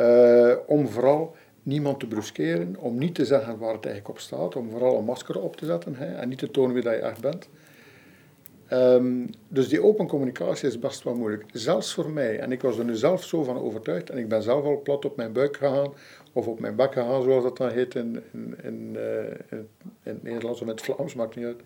uh, 0.00 0.54
om 0.66 0.88
vooral 0.88 1.36
niemand 1.62 2.00
te 2.00 2.06
bruskeren, 2.06 2.76
om 2.78 2.98
niet 2.98 3.14
te 3.14 3.24
zeggen 3.24 3.58
waar 3.58 3.74
het 3.74 3.84
eigenlijk 3.84 4.14
op 4.14 4.20
staat, 4.20 4.56
om 4.56 4.70
vooral 4.70 4.98
een 4.98 5.04
masker 5.04 5.40
op 5.40 5.56
te 5.56 5.66
zetten 5.66 5.94
hè, 5.94 6.14
en 6.14 6.28
niet 6.28 6.38
te 6.38 6.50
tonen 6.50 6.74
wie 6.74 6.82
dat 6.82 6.94
je 6.94 7.00
echt 7.00 7.20
bent. 7.20 7.48
Um, 8.72 9.30
dus 9.48 9.68
die 9.68 9.82
open 9.82 10.06
communicatie 10.06 10.68
is 10.68 10.78
best 10.78 11.02
wel 11.02 11.14
moeilijk. 11.14 11.44
Zelfs 11.52 11.94
voor 11.94 12.10
mij. 12.10 12.38
En 12.38 12.52
ik 12.52 12.62
was 12.62 12.78
er 12.78 12.84
nu 12.84 12.94
zelf 12.94 13.24
zo 13.24 13.42
van 13.42 13.58
overtuigd. 13.58 14.10
En 14.10 14.18
ik 14.18 14.28
ben 14.28 14.42
zelf 14.42 14.64
al 14.64 14.80
plat 14.82 15.04
op 15.04 15.16
mijn 15.16 15.32
buik 15.32 15.56
gegaan. 15.56 15.92
Of 16.32 16.46
op 16.46 16.60
mijn 16.60 16.76
bek 16.76 16.92
gegaan, 16.92 17.22
zoals 17.22 17.42
dat 17.42 17.56
dan 17.56 17.70
heet 17.70 17.94
in, 17.94 18.22
in, 18.32 18.56
in, 18.62 18.92
uh, 18.94 19.24
in, 19.24 19.38
in 19.50 19.68
het 20.02 20.22
Nederlands 20.22 20.60
of 20.60 20.66
in 20.66 20.72
het 20.72 20.82
Vlaams, 20.82 21.14
maakt 21.14 21.36
niet 21.36 21.44
uit. 21.44 21.60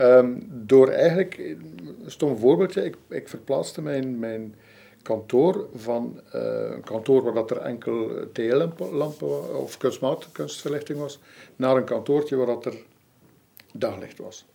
Um, 0.00 0.48
door 0.50 0.88
eigenlijk, 0.88 1.38
een 1.38 1.96
stom 2.06 2.36
voorbeeldje, 2.36 2.84
ik, 2.84 2.96
ik 3.08 3.28
verplaatste 3.28 3.82
mijn, 3.82 4.18
mijn 4.18 4.54
kantoor 5.02 5.68
van 5.74 6.20
uh, 6.34 6.42
een 6.70 6.84
kantoor 6.84 7.22
waar 7.22 7.34
dat 7.34 7.50
er 7.50 7.56
enkel 7.56 8.10
TL-lampen 8.32 9.60
of 9.60 9.78
kunstmatige 9.78 10.32
kunstverlichting 10.32 10.98
was, 10.98 11.18
naar 11.56 11.76
een 11.76 11.84
kantoortje 11.84 12.36
waar 12.36 12.46
dat 12.46 12.64
er 12.64 12.74
daglicht 13.72 14.18
was. 14.18 14.46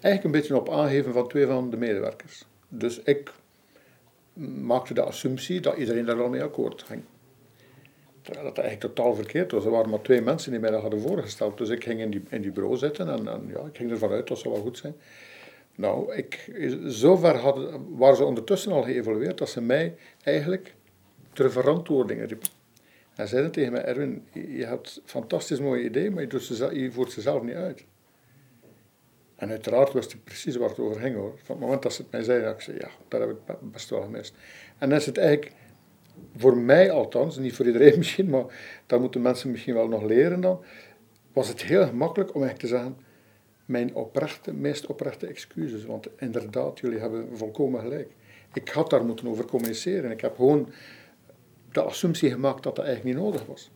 Eigenlijk 0.00 0.24
een 0.24 0.40
beetje 0.40 0.56
op 0.56 0.70
aangeven 0.70 1.12
van 1.12 1.28
twee 1.28 1.46
van 1.46 1.70
de 1.70 1.76
medewerkers. 1.76 2.44
Dus 2.68 3.00
ik 3.02 3.32
maakte 4.62 4.94
de 4.94 5.02
assumptie 5.02 5.60
dat 5.60 5.76
iedereen 5.76 6.04
daar 6.04 6.22
al 6.22 6.28
mee 6.28 6.42
akkoord 6.42 6.82
ging. 6.82 7.02
Terwijl 8.22 8.46
dat 8.46 8.58
eigenlijk 8.58 8.94
totaal 8.94 9.14
verkeerd 9.14 9.52
was. 9.52 9.64
Er 9.64 9.70
waren 9.70 9.90
maar 9.90 10.02
twee 10.02 10.20
mensen 10.20 10.50
die 10.50 10.60
mij 10.60 10.70
dat 10.70 10.80
hadden 10.80 11.00
voorgesteld. 11.00 11.58
Dus 11.58 11.68
ik 11.68 11.84
ging 11.84 12.00
in 12.00 12.10
die, 12.10 12.22
in 12.28 12.42
die 12.42 12.50
bureau 12.50 12.76
zitten 12.76 13.08
en, 13.08 13.50
ja, 13.54 13.60
ik 13.60 13.76
ging 13.76 13.90
ervan 13.90 14.10
uit 14.10 14.28
dat 14.28 14.38
zou 14.38 14.54
wel 14.54 14.62
goed 14.62 14.78
zijn. 14.78 14.94
Nou, 15.74 16.14
ik, 16.14 16.50
zover 16.86 17.36
hadden, 17.36 17.96
waren 17.96 18.16
ze 18.16 18.24
ondertussen 18.24 18.72
al 18.72 18.82
geëvolueerd 18.82 19.38
dat 19.38 19.48
ze 19.48 19.60
mij 19.60 19.94
eigenlijk 20.22 20.74
ter 21.32 21.52
verantwoording 21.52 22.26
riepen. 22.26 22.48
En 23.14 23.28
zeiden 23.28 23.50
tegen 23.50 23.72
mij, 23.72 23.84
Erwin, 23.84 24.26
je 24.32 24.64
hebt 24.64 25.00
fantastisch 25.04 25.60
mooie 25.60 25.84
ideeën, 25.84 26.12
maar 26.12 26.26
je, 26.28 26.40
ze, 26.40 26.88
voert 26.92 27.12
ze 27.12 27.20
zelf 27.20 27.42
niet 27.42 27.54
uit. 27.54 27.84
En 29.36 29.50
uiteraard 29.50 29.92
wist 29.92 30.12
ik 30.12 30.24
precies 30.24 30.56
waar 30.56 30.68
het 30.68 30.78
over 30.78 31.00
ging 31.00 31.16
hoor. 31.16 31.32
Van 31.42 31.56
het 31.56 31.64
moment 31.64 31.82
dat 31.82 31.92
ze 31.92 32.02
het 32.02 32.10
mij 32.10 32.22
zeiden, 32.22 32.52
ik 32.52 32.60
zei 32.60 32.76
ja, 32.78 32.88
dat 33.08 33.20
heb 33.20 33.30
ik 33.30 33.36
best 33.60 33.90
wel 33.90 34.02
gemist. 34.02 34.34
En 34.78 34.88
dan 34.88 34.98
is 34.98 35.06
het 35.06 35.18
eigenlijk, 35.18 35.52
voor 36.36 36.56
mij 36.56 36.90
althans, 36.90 37.38
niet 37.38 37.54
voor 37.54 37.66
iedereen 37.66 37.98
misschien, 38.02 38.28
maar 38.28 38.44
dat 38.86 39.00
moeten 39.00 39.22
mensen 39.22 39.50
misschien 39.50 39.74
wel 39.74 39.88
nog 39.88 40.02
leren 40.02 40.40
dan, 40.40 40.60
was 41.32 41.48
het 41.48 41.62
heel 41.62 41.86
gemakkelijk 41.86 42.34
om 42.34 42.42
eigenlijk 42.42 42.72
te 42.72 42.78
zeggen, 42.78 42.96
mijn 43.64 43.94
oprechte, 43.94 44.52
meest 44.52 44.86
oprechte 44.86 45.26
excuses, 45.26 45.84
want 45.84 46.08
inderdaad, 46.18 46.78
jullie 46.78 46.98
hebben 46.98 47.28
volkomen 47.36 47.80
gelijk. 47.80 48.10
Ik 48.52 48.68
had 48.68 48.90
daar 48.90 49.04
moeten 49.04 49.28
over 49.28 49.44
communiceren. 49.44 50.10
Ik 50.10 50.20
heb 50.20 50.36
gewoon 50.36 50.68
de 51.72 51.80
assumptie 51.80 52.30
gemaakt 52.30 52.62
dat 52.62 52.76
dat 52.76 52.84
eigenlijk 52.84 53.16
niet 53.16 53.24
nodig 53.24 53.46
was. 53.46 53.70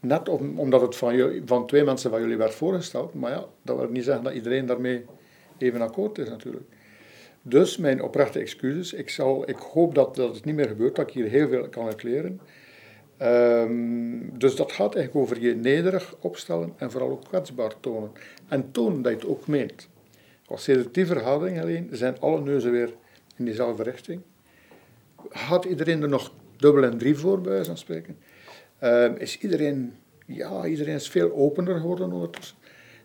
Net 0.00 0.28
omdat 0.28 0.80
het 0.80 0.96
van, 0.96 1.42
van 1.44 1.66
twee 1.66 1.84
mensen 1.84 2.10
van 2.10 2.20
jullie 2.20 2.36
werd 2.36 2.54
voorgesteld. 2.54 3.14
Maar 3.14 3.30
ja, 3.30 3.44
dat 3.62 3.76
wil 3.76 3.88
niet 3.88 4.04
zeggen 4.04 4.24
dat 4.24 4.32
iedereen 4.32 4.66
daarmee 4.66 5.04
even 5.58 5.80
akkoord 5.80 6.18
is 6.18 6.28
natuurlijk. 6.28 6.64
Dus 7.42 7.76
mijn 7.76 8.02
oprechte 8.02 8.38
excuses. 8.38 8.92
Ik, 8.92 9.10
zal, 9.10 9.48
ik 9.48 9.56
hoop 9.56 9.94
dat, 9.94 10.16
dat 10.16 10.34
het 10.34 10.44
niet 10.44 10.54
meer 10.54 10.68
gebeurt, 10.68 10.96
dat 10.96 11.08
ik 11.08 11.14
hier 11.14 11.28
heel 11.28 11.48
veel 11.48 11.68
kan 11.68 11.86
erklaren. 11.86 12.40
Um, 13.22 14.38
dus 14.38 14.56
dat 14.56 14.72
gaat 14.72 14.94
eigenlijk 14.94 15.24
over 15.24 15.40
je 15.40 15.54
nederig 15.54 16.14
opstellen 16.20 16.72
en 16.76 16.90
vooral 16.90 17.10
ook 17.10 17.24
kwetsbaar 17.24 17.80
tonen. 17.80 18.10
En 18.48 18.70
tonen 18.70 19.02
dat 19.02 19.12
je 19.12 19.18
het 19.18 19.26
ook 19.26 19.46
meent. 19.46 19.88
Als 20.46 20.64
die 20.92 21.06
verhouding 21.06 21.60
alleen, 21.60 21.88
zijn 21.92 22.20
alle 22.20 22.40
neuzen 22.40 22.72
weer 22.72 22.94
in 23.36 23.44
diezelfde 23.44 23.82
richting. 23.82 24.20
Had 25.28 25.64
iedereen 25.64 26.02
er 26.02 26.08
nog 26.08 26.32
dubbel 26.56 26.84
en 26.84 26.98
drie 26.98 27.16
voor, 27.16 27.40
bij 27.40 27.64
van 27.64 27.76
spreken? 27.76 28.16
Ehm, 28.78 29.14
is 29.18 29.38
iedereen, 29.38 29.92
ja, 30.26 30.66
iedereen 30.66 30.94
is 30.94 31.08
veel 31.08 31.32
opener 31.32 31.80
geworden 31.80 32.12
ondertussen. 32.12 32.56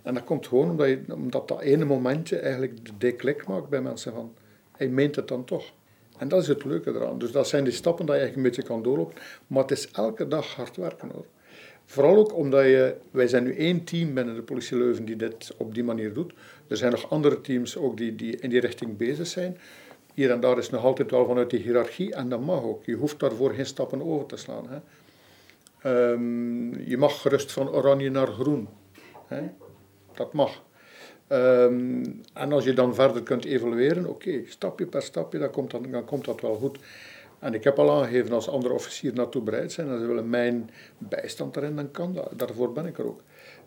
En 0.07 0.13
dat 0.13 0.23
komt 0.23 0.47
gewoon 0.47 0.69
omdat, 0.69 0.87
je, 0.87 1.01
omdat 1.13 1.47
dat 1.47 1.61
ene 1.61 1.85
momentje 1.85 2.37
eigenlijk 2.37 2.85
de 2.85 2.91
deklik 2.97 3.47
maakt 3.47 3.69
bij 3.69 3.81
mensen 3.81 4.13
van, 4.13 4.33
hij 4.77 4.87
meent 4.87 5.15
het 5.15 5.27
dan 5.27 5.45
toch. 5.45 5.71
En 6.17 6.27
dat 6.27 6.41
is 6.41 6.47
het 6.47 6.65
leuke 6.65 6.89
eraan. 6.89 7.19
Dus 7.19 7.31
dat 7.31 7.47
zijn 7.47 7.63
die 7.63 7.73
stappen 7.73 8.05
dat 8.05 8.15
je 8.15 8.21
eigenlijk 8.21 8.47
een 8.47 8.55
beetje 8.55 8.73
kan 8.73 8.83
doorlopen. 8.83 9.15
Maar 9.47 9.61
het 9.61 9.71
is 9.71 9.91
elke 9.91 10.27
dag 10.27 10.55
hard 10.55 10.75
werken 10.75 11.09
hoor. 11.09 11.25
Vooral 11.85 12.15
ook 12.17 12.35
omdat 12.35 12.63
je, 12.63 12.95
wij 13.11 13.27
zijn 13.27 13.43
nu 13.43 13.55
één 13.55 13.83
team 13.83 14.13
binnen 14.13 14.35
de 14.35 14.41
politie 14.41 14.77
Leuven 14.77 15.05
die 15.05 15.15
dit 15.15 15.53
op 15.57 15.73
die 15.73 15.83
manier 15.83 16.13
doet. 16.13 16.33
Er 16.67 16.77
zijn 16.77 16.91
nog 16.91 17.09
andere 17.09 17.41
teams 17.41 17.77
ook 17.77 17.97
die, 17.97 18.15
die 18.15 18.37
in 18.39 18.49
die 18.49 18.59
richting 18.59 18.97
bezig 18.97 19.27
zijn. 19.27 19.57
Hier 20.13 20.31
en 20.31 20.39
daar 20.39 20.57
is 20.57 20.69
nog 20.69 20.83
altijd 20.83 21.11
wel 21.11 21.25
vanuit 21.25 21.49
die 21.49 21.59
hiërarchie 21.59 22.13
en 22.13 22.29
dat 22.29 22.41
mag 22.41 22.63
ook. 22.63 22.85
Je 22.85 22.95
hoeft 22.95 23.19
daarvoor 23.19 23.53
geen 23.53 23.65
stappen 23.65 24.01
over 24.01 24.25
te 24.25 24.37
slaan. 24.37 24.67
Hè. 24.69 26.11
Um, 26.11 26.79
je 26.85 26.97
mag 26.97 27.21
gerust 27.21 27.51
van 27.51 27.69
oranje 27.69 28.09
naar 28.09 28.27
groen. 28.27 28.67
Hè? 29.27 29.41
Dat 30.17 30.33
mag. 30.33 30.63
Um, 31.31 32.21
en 32.33 32.51
als 32.51 32.63
je 32.63 32.73
dan 32.73 32.95
verder 32.95 33.23
kunt 33.23 33.45
evalueren, 33.45 34.05
oké, 34.05 34.41
stapje 34.45 34.85
per 34.85 35.01
stapje, 35.01 35.39
dan 35.39 35.49
komt, 35.49 35.71
dat, 35.71 35.91
dan 35.91 36.05
komt 36.05 36.25
dat 36.25 36.41
wel 36.41 36.55
goed. 36.55 36.79
En 37.39 37.53
ik 37.53 37.63
heb 37.63 37.79
al 37.79 37.91
aangegeven, 37.91 38.33
als 38.33 38.49
andere 38.49 38.73
officieren 38.73 39.17
naartoe 39.17 39.41
bereid 39.41 39.71
zijn 39.71 39.89
en 39.89 39.99
ze 39.99 40.05
willen 40.05 40.29
mijn 40.29 40.69
bijstand 40.97 41.53
daarin, 41.53 41.75
dan 41.75 41.91
kan 41.91 42.13
dat. 42.13 42.31
Daarvoor 42.35 42.71
ben 42.71 42.85
ik 42.85 42.97
er 42.97 43.05
ook. 43.05 43.21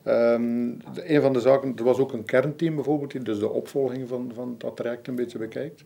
Um, 0.05 0.79
een 0.95 1.21
van 1.21 1.33
de 1.33 1.41
zaken, 1.41 1.77
er 1.77 1.85
was 1.85 1.99
ook 1.99 2.13
een 2.13 2.25
kernteam 2.25 2.75
bijvoorbeeld, 2.75 3.11
die 3.11 3.23
dus 3.23 3.39
de 3.39 3.49
opvolging 3.49 4.09
van, 4.09 4.31
van 4.35 4.55
dat 4.59 4.77
traject 4.77 5.09
een 5.09 5.15
beetje 5.15 5.39
bekijkt. 5.39 5.85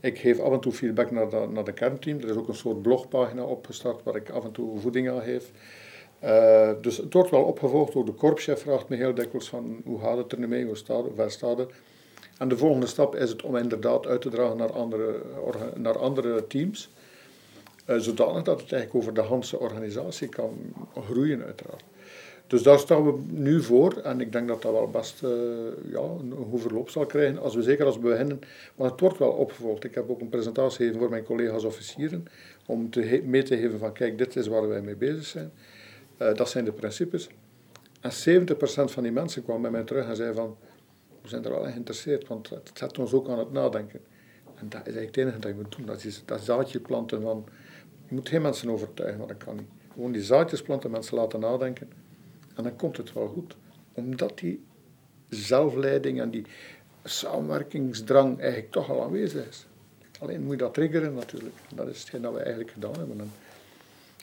Ik 0.00 0.18
geef 0.18 0.40
af 0.40 0.52
en 0.52 0.60
toe 0.60 0.72
feedback 0.72 1.10
naar 1.10 1.30
de, 1.30 1.48
naar 1.52 1.64
de 1.64 1.72
kernteam. 1.72 2.18
Er 2.18 2.28
is 2.28 2.36
ook 2.36 2.48
een 2.48 2.54
soort 2.54 2.82
blogpagina 2.82 3.42
opgestart 3.42 4.02
waar 4.02 4.16
ik 4.16 4.30
af 4.30 4.44
en 4.44 4.52
toe 4.52 4.78
voeding 4.78 5.10
aan 5.10 5.22
geef. 5.22 5.50
Uh, 6.24 6.70
dus 6.80 6.96
het 6.96 7.12
wordt 7.12 7.30
wel 7.30 7.42
opgevolgd. 7.42 7.94
Ook 7.94 8.06
de 8.06 8.12
korpschef 8.12 8.60
vraagt 8.60 8.88
me 8.88 8.96
heel 8.96 9.14
dikwijls 9.14 9.48
van 9.48 9.80
hoe 9.84 10.00
gaat 10.00 10.16
het 10.16 10.32
er 10.32 10.38
nu 10.38 10.48
mee, 10.48 10.64
hoe 10.64 10.76
staat 10.76 11.04
waar 11.14 11.30
staat 11.30 11.58
het. 11.58 11.70
En 12.38 12.48
de 12.48 12.56
volgende 12.56 12.86
stap 12.86 13.14
is 13.14 13.30
het 13.30 13.42
om 13.42 13.56
inderdaad 13.56 14.06
uit 14.06 14.20
te 14.20 14.28
dragen 14.28 14.56
naar 14.56 14.72
andere, 14.72 15.20
naar 15.74 15.98
andere 15.98 16.46
teams. 16.46 16.90
Uh, 17.86 17.96
zodanig 17.96 18.42
dat 18.42 18.60
het 18.60 18.72
eigenlijk 18.72 18.94
over 18.94 19.14
de 19.14 19.28
Hanse 19.28 19.58
organisatie 19.58 20.28
kan 20.28 20.58
groeien 21.06 21.44
uiteraard. 21.44 21.84
Dus 22.46 22.62
daar 22.62 22.78
staan 22.78 23.04
we 23.04 23.20
nu 23.28 23.62
voor 23.62 23.96
en 23.96 24.20
ik 24.20 24.32
denk 24.32 24.48
dat 24.48 24.62
dat 24.62 24.72
wel 24.72 24.90
best 24.90 25.22
uh, 25.22 25.30
ja, 25.90 26.00
een 26.00 26.46
goed 26.50 26.60
verloop 26.60 26.90
zal 26.90 27.06
krijgen, 27.06 27.38
als 27.38 27.54
we, 27.54 27.62
zeker 27.62 27.84
als 27.84 27.94
we 27.94 28.00
beginnen, 28.00 28.40
want 28.74 28.90
het 28.90 29.00
wordt 29.00 29.18
wel 29.18 29.30
opgevolgd. 29.30 29.84
Ik 29.84 29.94
heb 29.94 30.10
ook 30.10 30.20
een 30.20 30.28
presentatie 30.28 30.76
gegeven 30.76 31.00
voor 31.00 31.10
mijn 31.10 31.24
collega's 31.24 31.64
officieren, 31.64 32.24
om 32.66 32.90
te 32.90 33.22
mee 33.24 33.42
te 33.42 33.56
geven 33.56 33.78
van 33.78 33.92
kijk, 33.92 34.18
dit 34.18 34.36
is 34.36 34.46
waar 34.46 34.68
wij 34.68 34.80
mee 34.80 34.96
bezig 34.96 35.24
zijn. 35.24 35.52
Uh, 36.22 36.34
dat 36.34 36.50
zijn 36.50 36.64
de 36.64 36.72
principes. 36.72 37.28
En 38.00 38.10
70% 38.10 38.54
van 38.84 39.02
die 39.02 39.12
mensen 39.12 39.42
kwam 39.44 39.62
bij 39.62 39.70
mij 39.70 39.82
terug 39.82 40.08
en 40.08 40.16
zei 40.16 40.34
van, 40.34 40.56
we 41.22 41.28
zijn 41.28 41.44
er 41.44 41.50
wel 41.50 41.64
in 41.64 41.72
geïnteresseerd, 41.72 42.28
want 42.28 42.50
het 42.50 42.70
zet 42.74 42.98
ons 42.98 43.12
ook 43.12 43.28
aan 43.28 43.38
het 43.38 43.52
nadenken. 43.52 44.00
En 44.54 44.68
dat 44.68 44.80
is 44.86 44.94
eigenlijk 44.94 45.06
het 45.06 45.24
enige 45.24 45.38
dat 45.38 45.50
je 45.50 45.56
moet 45.56 45.76
doen, 45.76 45.86
dat 45.86 46.04
is 46.04 46.22
dat 46.24 46.40
zaadje 46.40 46.80
planten 46.80 47.22
van, 47.22 47.44
je 48.08 48.14
moet 48.14 48.28
geen 48.28 48.42
mensen 48.42 48.70
overtuigen, 48.70 49.18
want 49.18 49.30
dat 49.30 49.44
kan 49.44 49.56
niet. 49.56 49.66
Gewoon 49.92 50.12
die 50.12 50.22
zaadjes 50.22 50.62
planten, 50.62 50.90
mensen 50.90 51.16
laten 51.16 51.40
nadenken. 51.40 51.90
En 52.54 52.62
dan 52.62 52.76
komt 52.76 52.96
het 52.96 53.12
wel 53.12 53.28
goed. 53.28 53.56
Omdat 53.92 54.38
die 54.38 54.64
zelfleiding 55.28 56.20
en 56.20 56.30
die 56.30 56.46
samenwerkingsdrang 57.04 58.40
eigenlijk 58.40 58.72
toch 58.72 58.90
al 58.90 59.02
aanwezig 59.02 59.48
is. 59.48 59.66
Alleen 60.20 60.42
moet 60.42 60.50
je 60.50 60.56
dat 60.56 60.74
triggeren 60.74 61.14
natuurlijk. 61.14 61.54
Dat 61.74 61.88
is 61.88 62.00
hetgeen 62.00 62.22
dat 62.22 62.32
we 62.32 62.38
eigenlijk 62.38 62.70
gedaan 62.70 62.94
hebben. 62.98 63.30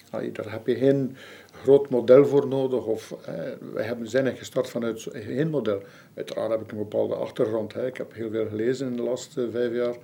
Daar 0.09 0.51
heb 0.51 0.67
je 0.67 0.75
geen 0.75 1.15
groot 1.51 1.89
model 1.89 2.25
voor 2.25 2.47
nodig. 2.47 2.85
Of, 2.85 3.15
eh, 3.25 3.33
wij 3.73 3.83
hebben, 3.83 4.07
zijn 4.07 4.37
gestart 4.37 4.69
vanuit 4.69 5.07
geen 5.11 5.49
model. 5.49 5.81
Uiteraard 6.13 6.51
heb 6.51 6.61
ik 6.61 6.71
een 6.71 6.77
bepaalde 6.77 7.15
achtergrond. 7.15 7.75
Ik 7.75 7.97
heb 7.97 8.13
heel 8.13 8.29
veel 8.29 8.47
gelezen 8.47 8.87
in 8.87 8.95
de 8.95 9.01
laatste 9.01 9.51
vijf 9.51 9.73
jaar. 9.73 9.95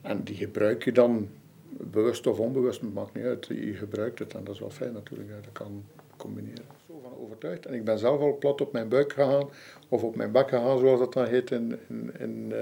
En 0.00 0.22
die 0.22 0.36
gebruik 0.36 0.84
je 0.84 0.92
dan, 0.92 1.28
bewust 1.70 2.26
of 2.26 2.38
onbewust, 2.38 2.82
maakt 2.82 3.14
niet 3.14 3.24
uit. 3.24 3.46
Je 3.46 3.74
gebruikt 3.74 4.18
het 4.18 4.34
en 4.34 4.44
dat 4.44 4.54
is 4.54 4.60
wel 4.60 4.70
fijn 4.70 4.92
natuurlijk. 4.92 5.30
Dat 5.30 5.52
kan 5.52 5.84
combineren. 6.16 6.64
Zo 6.86 7.00
van 7.02 7.12
overtuigd. 7.20 7.66
En 7.66 7.74
ik 7.74 7.84
ben 7.84 7.98
zelf 7.98 8.20
al 8.20 8.36
plat 8.38 8.60
op 8.60 8.72
mijn 8.72 8.88
buik 8.88 9.12
gegaan, 9.12 9.48
of 9.88 10.02
op 10.02 10.16
mijn 10.16 10.32
bak 10.32 10.48
gegaan, 10.48 10.78
zoals 10.78 10.98
dat 10.98 11.12
dan 11.12 11.26
heet 11.26 11.50
in, 11.50 11.78
in, 11.88 12.12
in, 12.18 12.52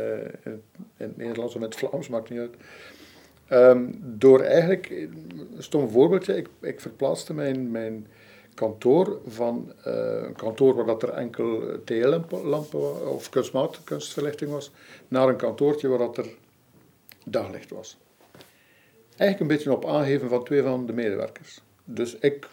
in, 0.45 0.62
in 0.97 1.07
het 1.07 1.16
Nederlands 1.16 1.55
of 1.55 1.61
in 1.61 1.66
het 1.66 1.77
Vlaams, 1.77 2.09
maakt 2.09 2.31
niet 2.31 2.39
uit. 2.39 2.55
Um, 3.51 3.98
door 4.02 4.40
eigenlijk, 4.40 4.90
een 4.90 5.56
stom 5.59 5.89
voorbeeldje, 5.89 6.36
ik, 6.36 6.48
ik 6.60 6.81
verplaatste 6.81 7.35
mijn, 7.35 7.70
mijn 7.70 8.06
kantoor 8.55 9.20
van 9.27 9.73
uh, 9.86 9.94
een 10.23 10.35
kantoor 10.35 10.74
waar 10.74 10.86
dat 10.86 11.02
er 11.02 11.09
enkel 11.09 11.62
TL-lampen 11.85 13.10
of 13.10 13.31
kunstmatige 13.31 13.85
kunstverlichting 13.85 14.51
was, 14.51 14.70
naar 15.09 15.28
een 15.28 15.36
kantoortje 15.36 15.89
waar 15.89 15.98
dat 15.98 16.16
er 16.16 16.27
daglicht 17.24 17.70
was. 17.70 17.98
Eigenlijk 19.16 19.40
een 19.40 19.56
beetje 19.56 19.73
op 19.73 19.86
aangeven 19.86 20.28
van 20.28 20.44
twee 20.44 20.62
van 20.62 20.86
de 20.86 20.93
medewerkers. 20.93 21.62
Dus 21.85 22.19
ik 22.19 22.48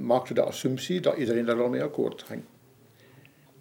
maakte 0.00 0.34
de 0.34 0.42
assumptie 0.42 1.00
dat 1.00 1.16
iedereen 1.16 1.44
daar 1.44 1.56
wel 1.56 1.68
mee 1.68 1.82
akkoord 1.82 2.22
ging. 2.22 2.42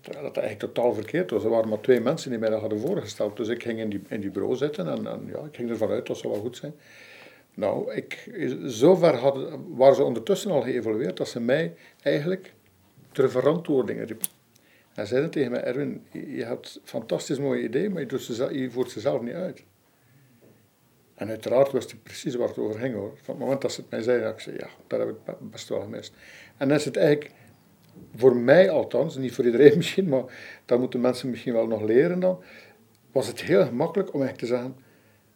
Terwijl 0.06 0.26
dat 0.26 0.38
eigenlijk 0.44 0.74
totaal 0.74 0.94
verkeerd 0.94 1.32
was. 1.32 1.44
Er 1.44 1.50
waren 1.50 1.70
maar 1.70 1.82
twee 1.82 2.00
mensen 2.00 2.30
die 2.30 2.40
mij 2.40 2.50
dat 2.50 2.60
hadden 2.60 2.80
voorgesteld. 2.80 3.38
Dus 3.38 3.48
ik 3.48 3.64
ging 3.64 3.80
in 3.80 3.90
die, 3.90 4.02
in 4.08 4.22
die 4.22 4.30
bureau 4.30 4.56
zitten 4.56 4.88
en, 4.88 5.26
ja, 5.28 5.40
ik 5.40 5.56
ging 5.56 5.70
ervan 5.70 5.90
uit 5.90 6.08
dat 6.08 6.18
ze 6.18 6.28
wel 6.28 6.40
goed 6.40 6.58
zijn. 6.58 6.74
Nou, 7.54 7.94
ik, 7.94 8.30
zover 8.64 9.16
hadden, 9.16 9.76
waren 9.76 9.96
ze 9.96 10.04
ondertussen 10.04 10.52
al 10.52 10.62
geëvolueerd 10.62 11.18
dat 11.18 11.28
ze 11.28 11.40
mij 11.40 11.74
eigenlijk 12.02 12.54
ter 13.12 13.32
verantwoording 13.32 14.00
riepen. 14.08 14.28
En 14.94 15.08
zeiden 15.08 15.30
tegen 15.30 15.52
mij, 15.52 15.64
Erwin, 15.64 16.06
je 16.12 16.44
hebt 16.44 16.80
fantastisch 16.84 17.40
mooie 17.40 17.64
ideeën, 17.64 17.92
maar 17.92 18.02
je, 18.02 18.20
ze, 18.20 18.68
voert 18.72 18.92
ze 18.92 19.00
zelf 19.00 19.22
niet 19.22 19.34
uit. 19.34 19.64
En 21.16 21.30
uiteraard 21.30 21.72
wist 21.72 21.92
ik 21.92 22.04
precies 22.04 22.36
waar 22.36 22.48
het 22.48 22.58
over 22.58 22.80
ging 22.80 22.94
hoor. 22.94 23.12
Van 23.22 23.36
het 23.36 23.44
moment 23.44 23.62
dat 23.62 23.72
ze 23.72 23.82
het 23.82 23.90
mij 23.90 24.02
zeiden, 24.02 24.30
ik 24.30 24.40
zei, 24.40 24.56
ja, 24.58 24.68
dat 24.88 25.00
heb 25.00 25.10
ik 25.10 25.16
best 25.40 25.70
wel 25.70 25.82
gemist. 25.82 26.14
En 26.58 26.68
dan 26.68 26.78
is 26.78 26.86
het 26.86 26.98
eigenlijk, 26.98 27.32
voor 28.16 28.36
mij 28.36 28.70
althans, 28.70 29.18
niet 29.18 29.34
voor 29.34 29.46
iedereen 29.46 29.78
misschien, 29.82 30.08
maar 30.08 30.24
dat 30.66 30.80
moeten 30.80 31.02
mensen 31.02 31.30
misschien 31.30 31.54
wel 31.54 31.68
nog 31.68 31.82
leren 31.82 32.20
dan, 32.20 32.40
was 33.12 33.28
het 33.28 33.42
heel 33.42 33.66
gemakkelijk 33.66 34.14
om 34.14 34.24
echt 34.24 34.38
te 34.38 34.46
zeggen, 34.46 34.76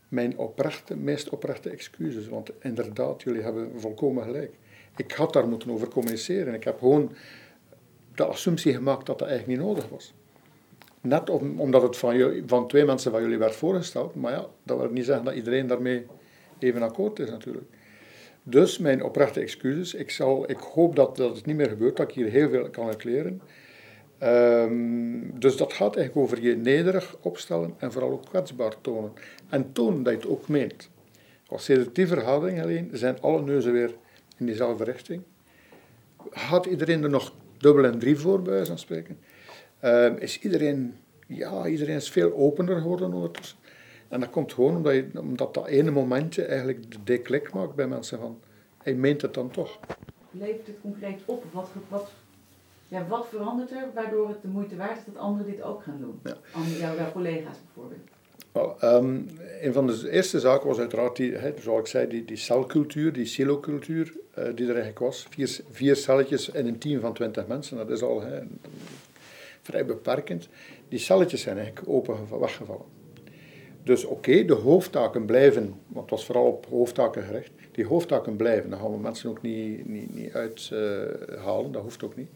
mijn 0.08 0.38
oprechte, 0.38 0.96
meest 0.98 1.30
oprechte 1.30 1.70
excuses, 1.70 2.28
want 2.28 2.52
inderdaad, 2.62 3.22
jullie 3.22 3.42
hebben 3.42 3.72
volkomen 3.76 4.24
gelijk. 4.24 4.52
Ik 4.96 5.12
had 5.12 5.34
daar 5.34 5.48
moeten 5.48 5.72
over 5.72 5.88
communiceren. 5.88 6.54
Ik 6.54 6.64
heb 6.64 6.80
gewoon 6.80 7.12
de 8.16 8.26
assumptie 8.26 8.74
gemaakt 8.74 9.06
dat 9.06 9.20
dat 9.20 9.28
eigenlijk 9.28 9.60
niet 9.60 9.68
nodig 9.68 9.90
was. 9.90 10.14
Net 11.02 11.30
omdat 11.30 11.82
het 11.82 11.98
van, 11.98 12.44
van 12.46 12.68
twee 12.68 12.86
mensen 12.86 13.12
van 13.12 13.22
jullie 13.22 13.38
werd 13.38 13.56
voorgesteld. 13.56 14.16
Maar 14.16 14.32
ja, 14.32 14.46
dat 14.64 14.78
wil 14.78 14.90
niet 14.90 15.06
zeggen 15.06 15.26
dat 15.26 15.34
iedereen 15.34 15.68
daarmee 15.68 16.06
even 16.60 16.82
akkoord 16.82 17.20
is 17.20 17.30
natuurlijk. 17.30 17.66
Dus 18.44 18.78
mijn 18.78 19.04
oprechte 19.04 19.40
excuses. 19.40 19.94
Ik, 19.94 20.10
zal, 20.10 20.50
ik 20.50 20.58
hoop 20.58 20.96
dat, 20.96 21.18
dat 21.18 21.36
het 21.36 21.46
niet 21.46 21.56
meer 21.56 21.70
gebeurt, 21.70 21.98
dat 21.98 22.10
ik 22.10 22.16
hier 22.16 22.30
heel 22.30 22.50
veel 22.50 22.70
kan 22.70 22.88
uitleren. 22.88 23.42
Um, 24.24 25.40
dus 25.40 25.58
dat 25.58 25.74
gaat 25.74 25.96
eigenlijk 25.96 26.18
over 26.28 26.44
je 26.46 26.56
nederig 26.56 27.16
opstellen 27.22 27.74
en 27.78 27.92
vooral 27.92 28.12
ook 28.12 28.26
kwetsbaar 28.26 28.82
tonen. 28.82 29.12
En 29.50 29.72
tonen 29.72 30.04
dat 30.04 30.14
je 30.14 30.20
het 30.20 30.30
ook 30.30 30.48
meent. 30.48 30.90
Als 31.48 31.66
die 31.94 32.08
verhouding 32.08 32.62
alleen, 32.62 32.90
zijn 32.94 33.22
alle 33.22 33.42
neuzen 33.42 33.72
weer 33.72 33.96
in 34.38 34.46
diezelfde 34.46 34.84
richting. 34.84 35.22
Had 36.32 36.66
iedereen 36.66 37.04
er 37.04 37.10
nog 37.10 37.34
dubbel 37.58 37.86
en 37.86 38.00
drie 38.00 38.18
voor, 38.18 38.42
bij 38.42 38.66
spreken? 38.76 39.18
uh, 39.84 40.20
is 40.20 40.40
iedereen, 40.40 40.96
ja, 41.28 41.68
iedereen 41.68 41.96
is 41.96 42.10
veel 42.10 42.34
opener 42.34 42.82
geworden 42.82 43.14
ondertussen. 43.14 43.58
En 44.10 44.20
dat 44.20 44.30
komt 44.30 44.54
gewoon 44.54 44.76
omdat, 44.76 44.94
je, 44.94 45.10
omdat 45.20 45.54
dat 45.54 45.68
ene 45.68 45.92
momentje 45.92 46.46
eigenlijk 46.46 46.92
de 46.92 47.04
deklik 47.04 47.54
maakt 47.54 47.76
bij 47.76 47.88
mensen 47.88 48.20
van, 48.20 48.40
hij 48.78 48.94
meent 48.94 49.22
het 49.22 49.34
dan 49.34 49.52
toch. 49.52 49.80
Levert 50.32 50.68
het 50.68 50.82
concreet 50.82 51.20
op? 51.26 51.44
Wat, 51.52 51.70
wat, 51.88 52.12
ja, 52.88 53.08
wat 53.08 53.28
verandert 53.30 53.72
er 53.72 53.86
waardoor 53.94 54.28
het 54.28 54.42
de 54.42 54.48
moeite 54.48 54.76
waard 54.76 54.98
is 54.98 55.06
dat 55.06 55.18
anderen 55.18 55.52
dit 55.52 55.62
ook 55.62 55.84
gaan 55.84 55.98
doen? 56.00 56.20
Ja. 56.24 56.38
Jouw, 56.80 56.96
jouw 56.96 57.12
collega's 57.12 57.58
bijvoorbeeld. 57.66 58.02
Well, 58.52 58.94
um, 58.94 59.30
een 59.62 59.74
van 59.74 59.88
de 59.88 60.10
eerste 60.12 60.40
zaken 60.40 60.68
was 60.68 60.80
uiteraard, 60.80 61.16
die, 61.16 61.36
he, 61.36 61.54
zoals 61.60 61.80
ik 61.80 61.88
zei, 61.88 62.08
die, 62.08 62.26
die 62.26 62.38
celcultuur, 62.38 63.14
die 63.14 63.26
silocultuur 63.26 64.14
uh, 64.38 64.46
die 64.56 64.66
er 64.66 64.74
eigenlijk 64.74 65.00
was. 65.00 65.28
Vier, 65.30 65.60
vier 65.72 65.96
celletjes 65.96 66.50
in 66.50 66.68
een 66.68 66.78
team 66.78 67.00
van 67.02 67.14
twintig 67.14 67.48
mensen, 67.48 67.78
dat 67.78 67.90
is 67.90 68.02
al 68.02 68.22
he, 68.22 68.40
vrij 69.62 69.86
beperkend. 69.86 70.50
Die 70.88 71.00
celletjes 71.00 71.42
zijn 71.42 71.58
eigenlijk 71.58 71.90
open 71.90 72.40
weggevallen. 72.40 72.86
Dus 73.84 74.06
oké, 74.06 74.46
de 74.46 74.54
hoofdtaken 74.54 75.26
blijven, 75.26 75.74
want 75.88 76.02
het 76.02 76.10
was 76.10 76.26
vooral 76.26 76.46
op 76.46 76.66
hoofdtaken 76.70 77.24
gericht. 77.24 77.52
Die 77.72 77.86
hoofdtaken 77.86 78.36
blijven, 78.36 78.70
daar 78.70 78.80
gaan 78.80 78.92
we 78.92 78.98
mensen 78.98 79.30
ook 79.30 79.42
niet, 79.42 79.88
niet, 79.90 80.16
niet 80.16 80.34
uithalen, 80.34 81.72
dat 81.72 81.82
hoeft 81.82 82.04
ook 82.04 82.16
niet. 82.16 82.30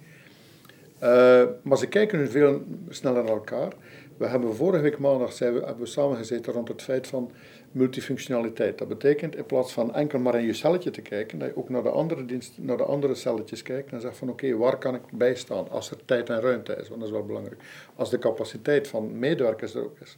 Uh, 1.03 1.44
maar 1.61 1.78
ze 1.78 1.88
kijken 1.88 2.20
nu 2.20 2.28
veel 2.28 2.61
sneller 2.90 3.24
naar 3.24 3.34
elkaar. 3.34 3.74
We 4.18 4.28
hebben 4.28 4.56
vorige 4.56 4.82
week 4.82 4.98
maandag 4.98 5.40
we, 5.40 5.45
hebben 5.45 5.80
we 5.80 5.86
samengezeten 5.86 6.53
rond 6.53 6.68
het 6.68 6.82
feit 6.82 7.07
van 7.07 7.32
multifunctionaliteit. 7.72 8.78
Dat 8.78 8.88
betekent 8.88 9.36
in 9.36 9.45
plaats 9.45 9.74
van 9.74 9.95
enkel 9.95 10.20
maar 10.20 10.36
in 10.36 10.45
je 10.45 10.53
celletje 10.53 10.91
te 10.91 11.02
kijken, 11.02 11.40
dat 11.40 11.48
je 11.48 11.57
ook 11.57 11.70
naar 11.70 11.84
de 11.84 11.90
andere, 11.90 12.26
dienst, 12.26 12.53
naar 12.56 12.78
de 12.78 12.84
andere 12.84 13.15
celletjes 13.15 13.61
kijkt 13.61 13.91
en 13.91 14.02
zegt 14.02 14.18
van 14.18 14.30
oké, 14.30 14.56
waar 14.57 14.78
kan 14.78 14.95
ik 14.95 15.02
bijstaan 15.11 15.70
als 15.70 15.91
er 15.91 15.98
tijd 16.06 16.30
en 16.30 16.41
ruimte 16.41 16.74
is, 16.74 16.88
want 16.88 16.99
dat 16.99 17.10
is 17.10 17.15
wel 17.15 17.26
belangrijk. 17.26 17.61
Als 17.95 18.10
de 18.10 18.20
capaciteit 18.20 18.88
van 18.88 19.20
medewerkers 19.20 19.76
er 19.76 19.84
ook 19.84 19.98
is. 20.02 20.18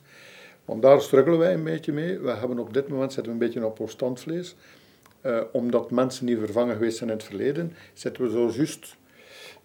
Want 0.65 0.81
daar 0.81 1.01
struggelen 1.01 1.39
wij 1.39 1.53
een 1.53 1.63
beetje 1.63 1.93
mee. 1.93 2.19
We 2.19 2.31
hebben 2.31 2.59
op 2.59 2.73
dit 2.73 2.87
moment 2.87 3.13
zitten 3.13 3.33
we 3.33 3.39
een 3.39 3.45
beetje 3.45 3.65
op 3.65 3.79
ons 3.79 3.91
standvlees. 3.91 4.55
Uh, 5.21 5.41
omdat 5.51 5.91
mensen 5.91 6.25
niet 6.25 6.37
vervangen 6.39 6.73
geweest 6.73 6.97
zijn 6.97 7.09
in 7.09 7.15
het 7.15 7.25
verleden, 7.25 7.73
zitten 7.93 8.23
we 8.23 8.29
zo 8.29 8.49
juist 8.55 8.95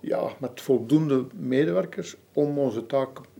ja, 0.00 0.32
met 0.38 0.60
voldoende 0.60 1.26
medewerkers 1.34 2.16
om 2.32 2.58
onze 2.58 2.86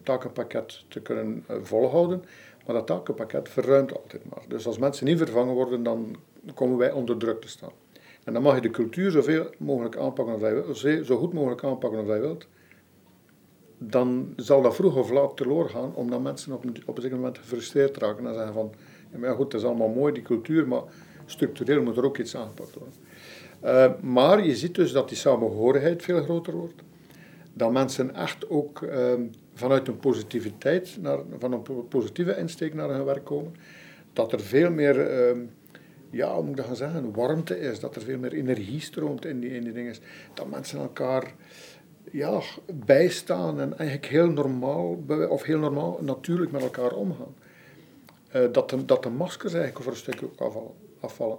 takenpakket 0.03 0.85
te 0.89 1.01
kunnen 1.01 1.45
uh, 1.51 1.57
volhouden. 1.63 2.25
Maar 2.67 2.75
dat 2.75 2.87
takenpakket 2.87 3.49
verruimt 3.49 3.97
altijd 3.97 4.25
maar. 4.25 4.43
Dus 4.49 4.67
als 4.67 4.79
mensen 4.79 5.07
niet 5.07 5.19
vervangen 5.19 5.55
worden, 5.55 5.83
dan 5.83 6.17
komen 6.55 6.77
wij 6.77 6.93
onder 6.93 7.17
druk 7.17 7.41
te 7.41 7.49
staan. 7.49 7.73
En 8.25 8.33
dan 8.33 8.43
mag 8.43 8.55
je 8.55 8.61
de 8.61 8.71
cultuur 8.71 9.11
zoveel 9.11 9.47
mogelijk 9.59 9.97
aanpakken 9.97 10.65
als 10.67 10.83
wilt, 10.83 11.07
zo 11.07 11.17
goed 11.17 11.33
mogelijk 11.33 11.65
aanpakken 11.65 11.99
als 11.99 12.09
je 12.09 12.21
wilt. 12.21 12.47
Dan 13.83 14.33
zal 14.37 14.63
dat 14.63 14.75
vroeg 14.75 14.97
of 14.97 15.11
laat 15.11 15.37
teloor 15.37 15.69
gaan, 15.69 15.95
omdat 15.95 16.23
mensen 16.23 16.53
op 16.53 16.65
een, 16.65 16.77
op 16.87 16.99
een 16.99 17.11
moment 17.11 17.39
gefrustreerd 17.39 17.97
raken 17.97 18.27
en 18.27 18.35
zeggen 18.35 18.53
van, 18.53 18.73
ja, 19.21 19.33
goed, 19.33 19.53
het 19.53 19.63
is 19.63 19.69
allemaal 19.69 19.89
mooi, 19.89 20.13
die 20.13 20.23
cultuur, 20.23 20.69
maar 20.69 20.83
structureel 21.27 21.83
moet 21.83 21.97
er 21.97 22.05
ook 22.05 22.19
iets 22.19 22.37
aangepakt 22.37 22.75
worden. 22.75 22.95
Uh, 23.65 24.03
maar 24.03 24.47
je 24.47 24.57
ziet 24.57 24.75
dus 24.75 24.93
dat 24.93 25.09
die 25.09 25.19
samenhorigheid 25.19 26.03
veel 26.03 26.23
groter 26.23 26.57
wordt. 26.57 26.83
Dat 27.53 27.73
mensen 27.73 28.15
echt 28.15 28.51
ook 28.51 28.81
uh, 28.81 29.13
vanuit 29.55 29.89
een 29.89 29.99
positiviteit, 29.99 30.99
naar, 31.01 31.19
van 31.39 31.53
een 31.53 31.89
positieve 31.89 32.37
insteek 32.37 32.75
naar 32.75 32.89
hun 32.89 33.05
werk 33.05 33.25
komen. 33.25 33.55
Dat 34.13 34.33
er 34.33 34.41
veel 34.41 34.71
meer, 34.71 35.31
uh, 35.31 35.43
ja, 36.11 36.35
hoe 36.35 36.55
dat 36.55 36.67
gaan 36.67 36.77
zeggen, 36.77 37.13
warmte 37.15 37.61
is. 37.61 37.81
Dat 37.81 37.97
er 37.97 38.03
veel 38.03 38.19
meer 38.19 38.33
energie 38.33 38.81
stroomt 38.81 39.25
in 39.25 39.41
die, 39.41 39.51
in 39.51 39.65
die 39.65 39.73
dingen. 39.73 39.95
Dat 40.35 40.51
mensen 40.51 40.79
elkaar 40.79 41.35
ja, 42.11 42.41
bijstaan 42.73 43.61
en 43.61 43.79
eigenlijk 43.79 44.11
heel 44.11 44.31
normaal, 44.31 44.99
of 45.29 45.43
heel 45.43 45.59
normaal, 45.59 45.99
natuurlijk 46.01 46.53
met 46.53 46.63
elkaar 46.63 46.93
omgaan. 46.93 47.35
Uh, 48.37 48.43
dat, 48.53 48.71
de, 48.71 48.85
dat 48.85 49.03
de 49.03 49.11
maskers 49.11 49.53
eigenlijk 49.53 49.85
voor 49.85 49.93
een 49.93 49.99
stukje 49.99 50.29
afvallen. 50.37 50.73
afvallen. 51.01 51.39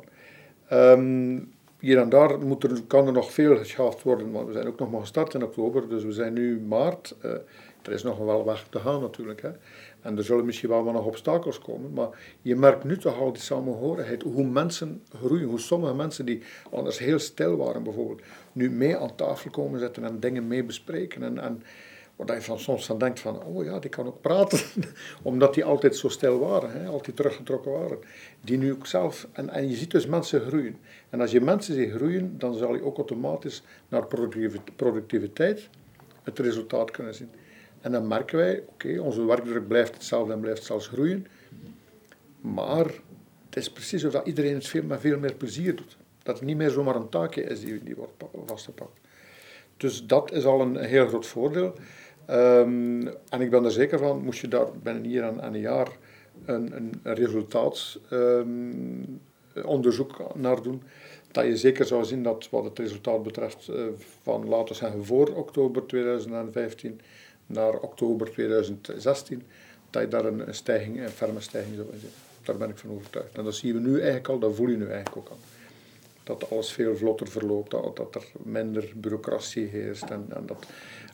Um, 0.72 1.54
hier 1.80 1.98
en 1.98 2.10
daar 2.10 2.40
moet 2.40 2.64
er, 2.64 2.82
kan 2.88 3.08
er 3.08 3.14
nog 3.14 3.32
veel 3.32 3.58
geschaafd 3.58 4.04
worden, 4.04 4.32
want 4.32 4.48
we 4.48 4.54
zijn 4.54 4.68
ook 4.68 4.80
nog 4.80 4.92
maar 4.92 5.02
gestart 5.02 5.34
in 5.34 5.44
oktober, 5.44 5.90
dus 5.90 6.04
we 6.04 6.12
zijn 6.12 6.34
nu 6.34 6.60
maart. 6.60 7.16
Uh, 7.26 7.32
er 7.82 7.92
is 7.92 8.04
nog 8.04 8.18
wel 8.18 8.46
weg 8.46 8.68
te 8.70 8.80
gaan 8.80 9.02
natuurlijk. 9.02 9.42
Hè. 9.42 9.50
En 10.02 10.18
er 10.18 10.24
zullen 10.24 10.46
misschien 10.46 10.70
wel 10.70 10.84
wat 10.84 10.94
nog 10.94 11.06
obstakels 11.06 11.60
komen, 11.60 11.94
maar 11.94 12.10
je 12.42 12.56
merkt 12.56 12.84
nu 12.84 12.98
toch 12.98 13.20
al 13.20 13.34
die 13.34 13.42
samenhorigheid, 13.42 14.24
hoe 14.24 14.44
mensen 14.44 15.04
groeien, 15.16 15.48
hoe 15.48 15.60
sommige 15.60 15.94
mensen 15.94 16.26
die 16.26 16.42
anders 16.72 17.00
heel 17.00 17.20
stil 17.20 17.58
waren 17.58 17.84
bijvoorbeeld, 17.84 18.22
nu 18.52 18.72
mee 18.72 18.98
aan 18.98 19.16
tafel 19.16 19.50
komen 19.50 19.80
zitten 19.80 20.04
en 20.04 20.20
dingen 20.20 20.48
mee 20.48 20.64
bespreken. 20.64 21.24
En, 21.24 21.40
en 21.40 21.64
waar 22.16 22.36
je 22.36 22.42
van 22.42 22.60
soms 22.60 22.86
van 22.86 22.98
denkt 22.98 23.20
van, 23.20 23.44
oh 23.44 23.64
ja, 23.64 23.80
die 23.80 23.90
kan 23.90 24.08
ook 24.08 24.22
praten, 24.22 24.60
omdat 25.22 25.54
die 25.54 25.64
altijd 25.64 25.96
zo 25.96 26.10
stil 26.10 26.40
waren, 26.40 26.72
hè, 26.72 26.88
altijd 26.88 27.16
teruggetrokken 27.16 27.72
waren. 27.72 28.00
Die 28.42 28.58
nu 28.58 28.72
ook 28.72 28.88
zelf, 28.88 29.28
en, 29.32 29.50
en 29.50 29.70
je 29.70 29.76
ziet 29.76 29.92
dus 29.92 30.06
mensen 30.06 30.42
groeien. 30.42 30.78
En 31.10 31.22
als 31.22 31.32
je 31.32 31.42
mensen 31.42 31.76
ziet 31.76 31.92
groeien, 31.92 32.38
dan 32.38 32.54
zal 32.54 32.76
je 32.76 32.84
ook 32.84 32.98
automatisch 32.98 33.64
naar 33.88 34.08
productiviteit 34.76 35.70
het 36.24 36.40
resultaat 36.40 36.92
kunnen 36.92 37.16
zien. 37.16 37.30
En 37.82 37.92
dan 37.92 38.08
merken 38.08 38.38
wij, 38.38 38.64
oké, 38.68 39.00
onze 39.00 39.26
werkdruk 39.26 39.68
blijft 39.68 39.94
hetzelfde 39.94 40.34
en 40.34 40.40
blijft 40.40 40.64
zelfs 40.64 40.88
groeien. 40.88 41.28
Maar 42.42 42.86
het 43.46 43.56
is 43.56 43.72
precies 43.72 44.04
of 44.04 44.12
dat 44.12 44.28
iedereen 44.28 44.54
het 44.54 44.68
veel, 44.68 44.84
met 44.84 45.00
veel 45.00 45.20
meer 45.20 45.36
plezier 45.36 45.76
doet. 45.76 45.98
Dat 46.24 46.36
het 46.38 46.48
niet 46.48 46.58
meer 46.58 46.70
zomaar 46.70 46.96
een 46.96 47.10
taakje 47.10 47.44
is 47.44 47.60
die, 47.60 47.84
die 47.84 47.96
wordt 47.96 48.24
vastgepakt. 48.46 49.00
Dus 49.78 50.06
dat 50.06 50.32
is 50.32 50.46
al 50.46 50.62
een 50.62 50.78
heel 50.78 51.08
groot 51.08 51.26
voordeel. 51.26 51.74
Um, 52.30 53.08
en 53.08 53.42
ik 53.42 53.50
ben 53.50 53.66
er 53.66 53.72
zeker 53.72 54.00
van, 54.00 54.24
moest 54.24 54.42
je 54.42 54.48
daar 54.48 54.68
binnen 54.84 55.04
hier 55.04 55.24
aan, 55.24 55.42
aan 55.42 55.54
een 55.54 55.60
jaar 55.60 55.88
een, 56.46 56.76
een, 56.76 57.02
um, 58.12 59.22
naar 60.34 60.62
doen, 60.62 60.84
dat 61.32 61.46
je 61.46 61.58
zeker 61.58 61.86
zou 61.86 62.06
zien 62.06 62.24
dat 62.24 62.50
wat 62.50 62.64
het 62.64 62.80
resultaat 62.80 63.24
betreft 63.24 63.68
uh, 63.70 63.86
van, 64.22 64.48
laten 64.48 64.68
we 64.68 64.74
zeggen, 64.74 65.06
voor 65.06 65.28
oktober 65.36 65.86
2015 65.86 67.02
naar 67.52 67.74
oktober 67.80 68.32
2016, 68.32 69.44
dat 69.90 70.02
je 70.02 70.08
daar 70.08 70.26
een, 70.26 70.48
een 70.48 70.56
stijging, 70.56 71.02
een 71.02 71.10
ferme 71.10 71.42
stijging 71.42 71.76
zou 71.76 71.88
zien. 72.00 72.10
Daar 72.44 72.58
ben 72.58 72.70
ik 72.70 72.78
van 72.78 72.90
overtuigd. 72.90 73.38
En 73.38 73.44
dat 73.44 73.56
zien 73.56 73.74
we 73.74 73.80
nu 73.80 73.96
eigenlijk 73.96 74.28
al, 74.28 74.40
dat 74.40 74.56
voel 74.56 74.68
je 74.68 74.78
nu 74.78 74.88
eigenlijk 74.88 75.18
ook 75.18 75.30
al. 75.30 75.38
Dat 76.24 76.52
alles 76.52 76.72
veel 76.72 76.96
vlotter 76.98 77.28
verloopt, 77.28 77.72
dat, 77.72 77.96
dat 77.96 78.16
er 78.16 78.26
minder 78.44 78.92
bureaucratie 78.96 79.66
heerst 79.66 80.10
en, 80.10 80.26
en 80.30 80.46
dat 80.46 80.66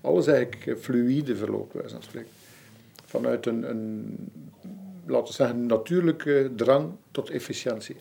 alles 0.02 0.28
eigenlijk 0.28 0.80
fluïde 0.80 1.36
verloopt, 1.36 1.74
wij 1.74 1.90
zijn 1.90 2.04
spreken. 2.04 2.32
Vanuit 3.06 3.46
een, 3.46 3.70
een, 3.70 4.16
laten 5.06 5.28
we 5.28 5.34
zeggen, 5.34 5.66
natuurlijke 5.66 6.52
drang 6.56 6.92
tot 7.12 7.30
efficiëntie. 7.30 7.96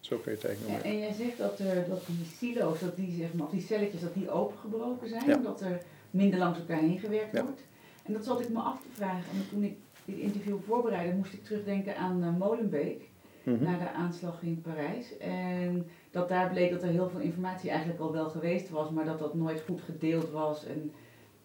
Zo 0.00 0.16
kun 0.16 0.30
je 0.32 0.38
het 0.38 0.46
eigenlijk 0.46 0.82
noemen. 0.82 0.84
En, 0.84 0.90
en 0.90 0.98
jij 0.98 1.26
zegt 1.26 1.38
dat, 1.38 1.58
er, 1.58 1.88
dat 1.88 2.02
die 2.06 2.26
silo's, 2.38 2.80
dat 2.80 2.96
die, 2.96 3.16
zeg 3.18 3.32
maar, 3.32 3.46
die 3.50 3.62
celletjes, 3.62 4.00
dat 4.00 4.14
die 4.14 4.30
opengebroken 4.30 5.08
zijn, 5.08 5.42
dat 5.42 5.60
er 5.60 5.82
minder 6.14 6.38
langs 6.38 6.58
elkaar 6.58 6.78
heen 6.78 6.98
gewerkt 6.98 7.40
wordt. 7.40 7.64
En 8.02 8.12
dat 8.12 8.24
zat 8.24 8.40
ik 8.40 8.48
me 8.48 8.60
af 8.60 8.80
te 8.80 8.88
vragen. 8.92 9.30
En 9.32 9.48
toen 9.50 9.62
ik 9.62 9.76
dit 10.04 10.16
interview 10.16 10.56
voorbereidde, 10.66 11.16
moest 11.16 11.32
ik 11.32 11.44
terugdenken 11.44 11.96
aan 11.96 12.24
uh, 12.24 12.36
Molenbeek. 12.38 13.12
Mm 13.42 13.58
Naar 13.60 13.78
de 13.78 13.90
aanslag 13.90 14.42
in 14.42 14.60
Parijs. 14.62 15.16
En 15.18 15.86
dat 16.10 16.28
daar 16.28 16.50
bleek 16.50 16.70
dat 16.70 16.82
er 16.82 16.88
heel 16.88 17.08
veel 17.08 17.20
informatie 17.20 17.70
eigenlijk 17.70 18.00
al 18.00 18.12
wel 18.12 18.28
geweest 18.28 18.70
was, 18.70 18.90
maar 18.90 19.04
dat 19.04 19.18
dat 19.18 19.34
nooit 19.34 19.62
goed 19.66 19.80
gedeeld 19.80 20.30
was. 20.30 20.66
En 20.66 20.92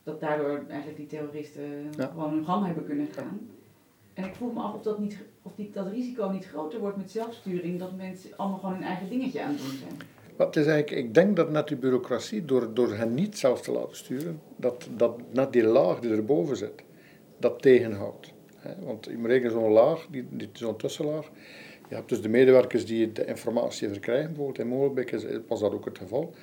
dat 0.04 0.20
daardoor 0.20 0.64
eigenlijk 0.68 0.98
die 0.98 1.08
terroristen 1.08 1.92
gewoon 1.98 2.34
hun 2.34 2.46
gang 2.46 2.66
hebben 2.66 2.86
kunnen 2.86 3.08
gaan. 3.08 3.40
En 4.14 4.24
ik 4.24 4.36
vroeg 4.36 4.54
me 4.54 4.60
af 4.60 4.74
of, 4.74 4.82
dat, 4.82 5.00
niet, 5.00 5.18
of 5.42 5.52
die, 5.56 5.72
dat 5.74 5.88
risico 5.88 6.30
niet 6.30 6.46
groter 6.46 6.80
wordt 6.80 6.98
met 6.98 7.12
zelfsturing, 7.12 7.80
dat 7.80 7.96
mensen 7.96 8.38
allemaal 8.38 8.60
gewoon 8.60 8.76
hun 8.76 8.84
eigen 8.84 9.10
dingetje 9.10 9.42
aan 9.44 9.52
het 9.52 9.58
doen 9.58 9.78
zijn. 9.78 9.98
Wat 10.40 10.56
is 10.56 10.66
eigenlijk, 10.66 11.06
ik 11.06 11.14
denk 11.14 11.36
dat 11.36 11.52
net 11.52 11.68
die 11.68 11.78
bureaucratie, 11.78 12.46
door, 12.46 12.74
door 12.74 12.94
hen 12.94 13.14
niet 13.14 13.38
zelf 13.38 13.62
te 13.62 13.72
laten 13.72 13.96
sturen, 13.96 14.42
dat, 14.56 14.88
dat 14.98 15.20
net 15.32 15.54
die 15.54 15.64
laag 15.64 16.00
die 16.00 16.12
erboven 16.12 16.58
zit, 16.58 16.84
dat 17.38 17.62
tegenhoudt. 17.62 18.34
Want 18.86 19.06
je 19.06 19.18
moet 19.18 19.30
rekenen, 19.30 19.52
zo'n 19.52 19.72
laag, 19.72 20.08
die, 20.12 20.26
die, 20.30 20.50
zo'n 20.54 20.78
tussenlaag, 20.78 21.32
je 21.90 21.96
hebt 21.96 22.10
dus 22.10 22.22
de 22.22 22.30
medewerkers 22.30 22.86
die 22.86 23.12
de 23.12 23.26
informatie 23.26 23.90
verkrijgen, 23.90 24.28
bijvoorbeeld 24.28 24.60
in 24.60 24.68
Molenbeek 24.68 25.16
was 25.48 25.60
dat 25.60 25.74
ook 25.74 25.86
het 25.86 25.98
geval. 25.98 26.34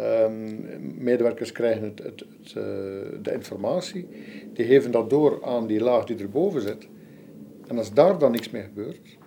Um, 0.00 0.94
medewerkers 0.98 1.52
krijgen 1.52 1.82
het, 1.82 2.02
het, 2.02 2.24
uh, 2.46 2.54
de 3.22 3.32
informatie, 3.32 4.08
die 4.52 4.66
geven 4.66 4.90
dat 4.90 5.10
door 5.10 5.44
aan 5.44 5.66
die 5.66 5.80
laag 5.80 6.04
die 6.04 6.18
erboven 6.18 6.60
zit. 6.60 6.88
En 7.66 7.78
als 7.78 7.92
daar 7.92 8.18
dan 8.18 8.30
niks 8.30 8.50
mee 8.50 8.62
gebeurt, 8.62 9.18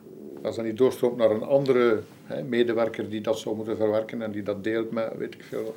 als 0.44 0.56
dat 0.56 0.66
niet 0.66 0.78
doorstroomt 0.78 1.18
naar 1.18 1.32
een 1.32 1.44
andere 1.44 2.00
hè, 2.24 2.44
medewerker 2.44 3.10
die 3.10 3.22
dat 3.22 3.40
zou 3.40 3.56
moeten 3.56 3.78
verwerken 3.78 4.22
en 4.22 4.32
die 4.32 4.44
dat 4.44 4.64
deelt 4.64 4.92
met, 4.92 5.14
weet 5.18 5.34
ik 5.34 5.44
veel, 5.44 5.76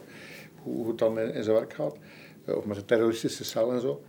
hoe, 0.62 0.88
het 0.88 0.98
dan 0.98 1.20
in, 1.20 1.42
zijn 1.42 1.56
werk 1.56 1.72
gaat, 1.72 1.96
uh, 2.44 2.56
of 2.56 2.64
met 2.64 2.76
de 2.76 2.84
terroristische 2.84 3.44
cel 3.44 3.72
en 3.72 3.80
zo, 3.80 4.02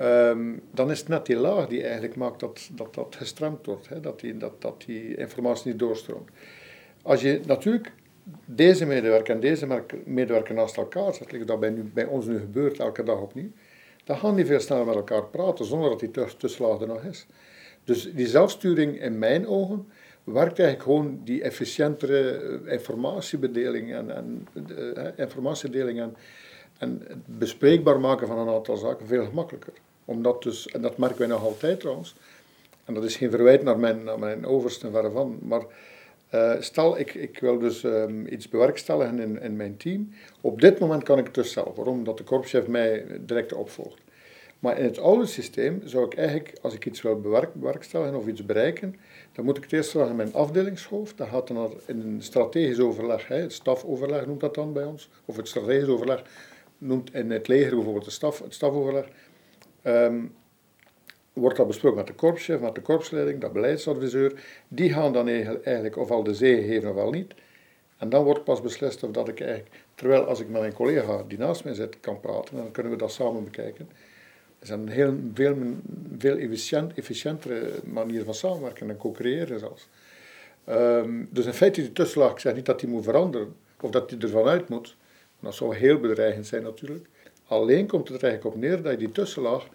um, 0.00 0.60
dan 0.70 0.90
is 0.90 0.98
het 0.98 1.08
net 1.08 1.26
die 1.26 1.36
laag 1.36 1.66
die 1.66 1.82
eigenlijk 1.82 2.16
maakt 2.16 2.40
dat 2.40 2.70
dat, 2.72 2.94
dat 2.94 3.16
gestremd 3.18 3.66
wordt, 3.66 3.88
hè, 3.88 4.00
dat, 4.00 4.20
die, 4.20 4.36
dat, 4.36 4.62
dat 4.62 4.82
die 4.86 5.16
informatie 5.16 5.70
niet 5.70 5.78
doorstroomt. 5.78 6.30
Als 7.02 7.20
je 7.20 7.40
natuurlijk 7.46 7.92
deze 8.44 8.86
medewerker 8.86 9.34
en 9.34 9.40
deze 9.40 9.82
medewerker 10.04 10.54
naast 10.54 10.76
elkaar 10.76 11.14
zet, 11.14 11.46
dat 11.46 11.60
bij, 11.60 11.70
nu, 11.70 11.82
bij 11.82 12.04
ons 12.04 12.26
nu 12.26 12.38
gebeurt 12.38 12.78
elke 12.78 13.02
dag 13.02 13.20
opnieuw, 13.20 13.50
dan 14.04 14.16
gaan 14.16 14.34
die 14.34 14.46
veel 14.46 14.60
sneller 14.60 14.86
met 14.86 14.94
elkaar 14.94 15.26
praten 15.26 15.64
zonder 15.64 15.90
dat 15.90 16.00
die 16.00 16.10
tussenlaag 16.36 16.80
er 16.80 16.86
nog 16.86 17.02
is. 17.02 17.26
Dus 17.84 18.12
die 18.14 18.26
zelfsturing 18.26 19.00
in 19.00 19.18
mijn 19.18 19.46
ogen 19.46 19.88
werkt 20.32 20.58
eigenlijk 20.58 20.82
gewoon 20.82 21.20
die 21.24 21.42
efficiëntere 21.42 22.30
eh, 22.30 22.72
informatiebedeling 22.72 23.92
en, 23.92 24.16
en 24.16 24.48
uh, 24.78 25.06
informatiedeling 25.16 26.00
en, 26.00 26.16
en 26.78 27.02
het 27.08 27.38
bespreekbaar 27.38 28.00
maken 28.00 28.26
van 28.26 28.38
een 28.38 28.54
aantal 28.54 28.76
zaken 28.76 29.06
veel 29.06 29.24
gemakkelijker. 29.24 29.72
Omdat 30.04 30.42
dus, 30.42 30.68
en 30.68 30.82
dat 30.82 30.96
merken 30.96 31.18
wij 31.18 31.26
nog 31.26 31.42
altijd 31.44 31.80
trouwens, 31.80 32.14
en 32.84 32.94
dat 32.94 33.04
is 33.04 33.16
geen 33.16 33.30
verwijt 33.30 33.62
naar 33.62 33.78
mijn, 33.78 34.04
naar 34.04 34.18
mijn 34.18 34.46
overste 34.46 34.90
verre 34.90 35.10
van, 35.10 35.38
maar 35.42 35.62
uh, 36.34 36.52
stel 36.60 36.98
ik, 36.98 37.14
ik 37.14 37.38
wil 37.38 37.58
dus 37.58 37.82
um, 37.82 38.26
iets 38.26 38.48
bewerkstelligen 38.48 39.18
in, 39.18 39.40
in 39.40 39.56
mijn 39.56 39.76
team. 39.76 40.12
Op 40.40 40.60
dit 40.60 40.78
moment 40.78 41.02
kan 41.02 41.18
ik 41.18 41.24
het 41.24 41.34
dus 41.34 41.52
zelf. 41.52 41.76
Waarom? 41.76 41.98
Omdat 41.98 42.18
de 42.18 42.24
korpschef 42.24 42.66
mij 42.66 43.06
direct 43.20 43.52
opvolgt. 43.52 44.00
Maar 44.58 44.78
in 44.78 44.84
het 44.84 44.98
oude 44.98 45.26
systeem 45.26 45.82
zou 45.84 46.04
ik 46.04 46.14
eigenlijk, 46.14 46.58
als 46.62 46.74
ik 46.74 46.86
iets 46.86 47.02
wil 47.02 47.20
bewerk, 47.20 47.54
bewerkstelligen 47.54 48.16
of 48.16 48.26
iets 48.26 48.46
bereiken, 48.46 48.96
dan 49.40 49.48
moet 49.48 49.58
ik 49.58 49.64
het 49.64 49.72
eerst 49.72 49.90
vragen 49.90 50.10
aan 50.10 50.16
mijn 50.16 50.34
afdelingshoofd. 50.34 51.18
Dat 51.18 51.28
gaat 51.28 51.48
dan 51.48 51.80
in 51.86 52.00
een 52.00 52.22
strategisch 52.22 52.78
overleg, 52.78 53.28
het 53.28 53.52
stafoverleg 53.52 54.26
noemt 54.26 54.40
dat 54.40 54.54
dan 54.54 54.72
bij 54.72 54.84
ons, 54.84 55.10
of 55.24 55.36
het 55.36 55.48
strategisch 55.48 55.88
overleg 55.88 56.22
noemt 56.78 57.14
in 57.14 57.30
het 57.30 57.48
leger 57.48 57.74
bijvoorbeeld 57.74 58.04
de 58.04 58.10
staf, 58.10 58.42
het 58.42 58.54
stafoverleg. 58.54 59.08
Um, 59.84 60.34
wordt 61.32 61.56
dat 61.56 61.66
besproken 61.66 61.98
met 61.98 62.06
de 62.06 62.14
korpschef, 62.14 62.60
met 62.60 62.74
de 62.74 62.80
korpsleiding, 62.80 63.40
de 63.40 63.50
beleidsadviseur. 63.50 64.44
Die 64.68 64.92
gaan 64.92 65.12
dan 65.12 65.28
eigenlijk 65.28 65.96
ofwel 65.96 66.22
de 66.22 66.34
zee 66.34 66.62
geven 66.62 66.88
ofwel 66.88 67.10
niet. 67.10 67.34
En 67.96 68.08
dan 68.08 68.24
wordt 68.24 68.44
pas 68.44 68.60
beslist 68.60 69.02
of 69.02 69.10
dat 69.10 69.28
ik 69.28 69.40
eigenlijk, 69.40 69.70
terwijl 69.94 70.24
als 70.24 70.40
ik 70.40 70.48
met 70.48 70.60
mijn 70.60 70.72
collega 70.72 71.24
die 71.28 71.38
naast 71.38 71.64
mij 71.64 71.74
zit 71.74 72.00
kan 72.00 72.20
praten, 72.20 72.56
dan 72.56 72.70
kunnen 72.70 72.92
we 72.92 72.98
dat 72.98 73.12
samen 73.12 73.44
bekijken. 73.44 73.90
Is 74.62 74.68
een 74.68 74.88
heel, 74.88 75.14
veel, 75.34 75.56
veel 76.18 76.36
efficiënt, 76.36 76.94
efficiëntere 76.94 77.70
manier 77.84 78.24
van 78.24 78.34
samenwerken 78.34 78.90
en 78.90 78.96
co-creëren 78.96 79.58
zelfs. 79.58 79.88
Um, 80.68 81.28
dus 81.30 81.46
in 81.46 81.52
feite 81.52 81.80
die 81.80 81.92
tussenlaag, 81.92 82.30
ik 82.30 82.38
zeg 82.38 82.54
niet 82.54 82.66
dat 82.66 82.80
die 82.80 82.88
moet 82.88 83.04
veranderen, 83.04 83.54
of 83.80 83.90
dat 83.90 84.08
die 84.08 84.18
ervan 84.18 84.46
uit 84.46 84.68
moet. 84.68 84.96
Dat 85.40 85.54
zou 85.54 85.76
heel 85.76 85.98
bedreigend 85.98 86.46
zijn 86.46 86.62
natuurlijk. 86.62 87.06
Alleen 87.46 87.86
komt 87.86 88.08
het 88.08 88.22
er 88.22 88.28
eigenlijk 88.28 88.54
op 88.54 88.60
neer 88.62 88.82
dat 88.82 88.92
je 88.92 88.98
die 88.98 89.12
tussenlaag 89.12 89.68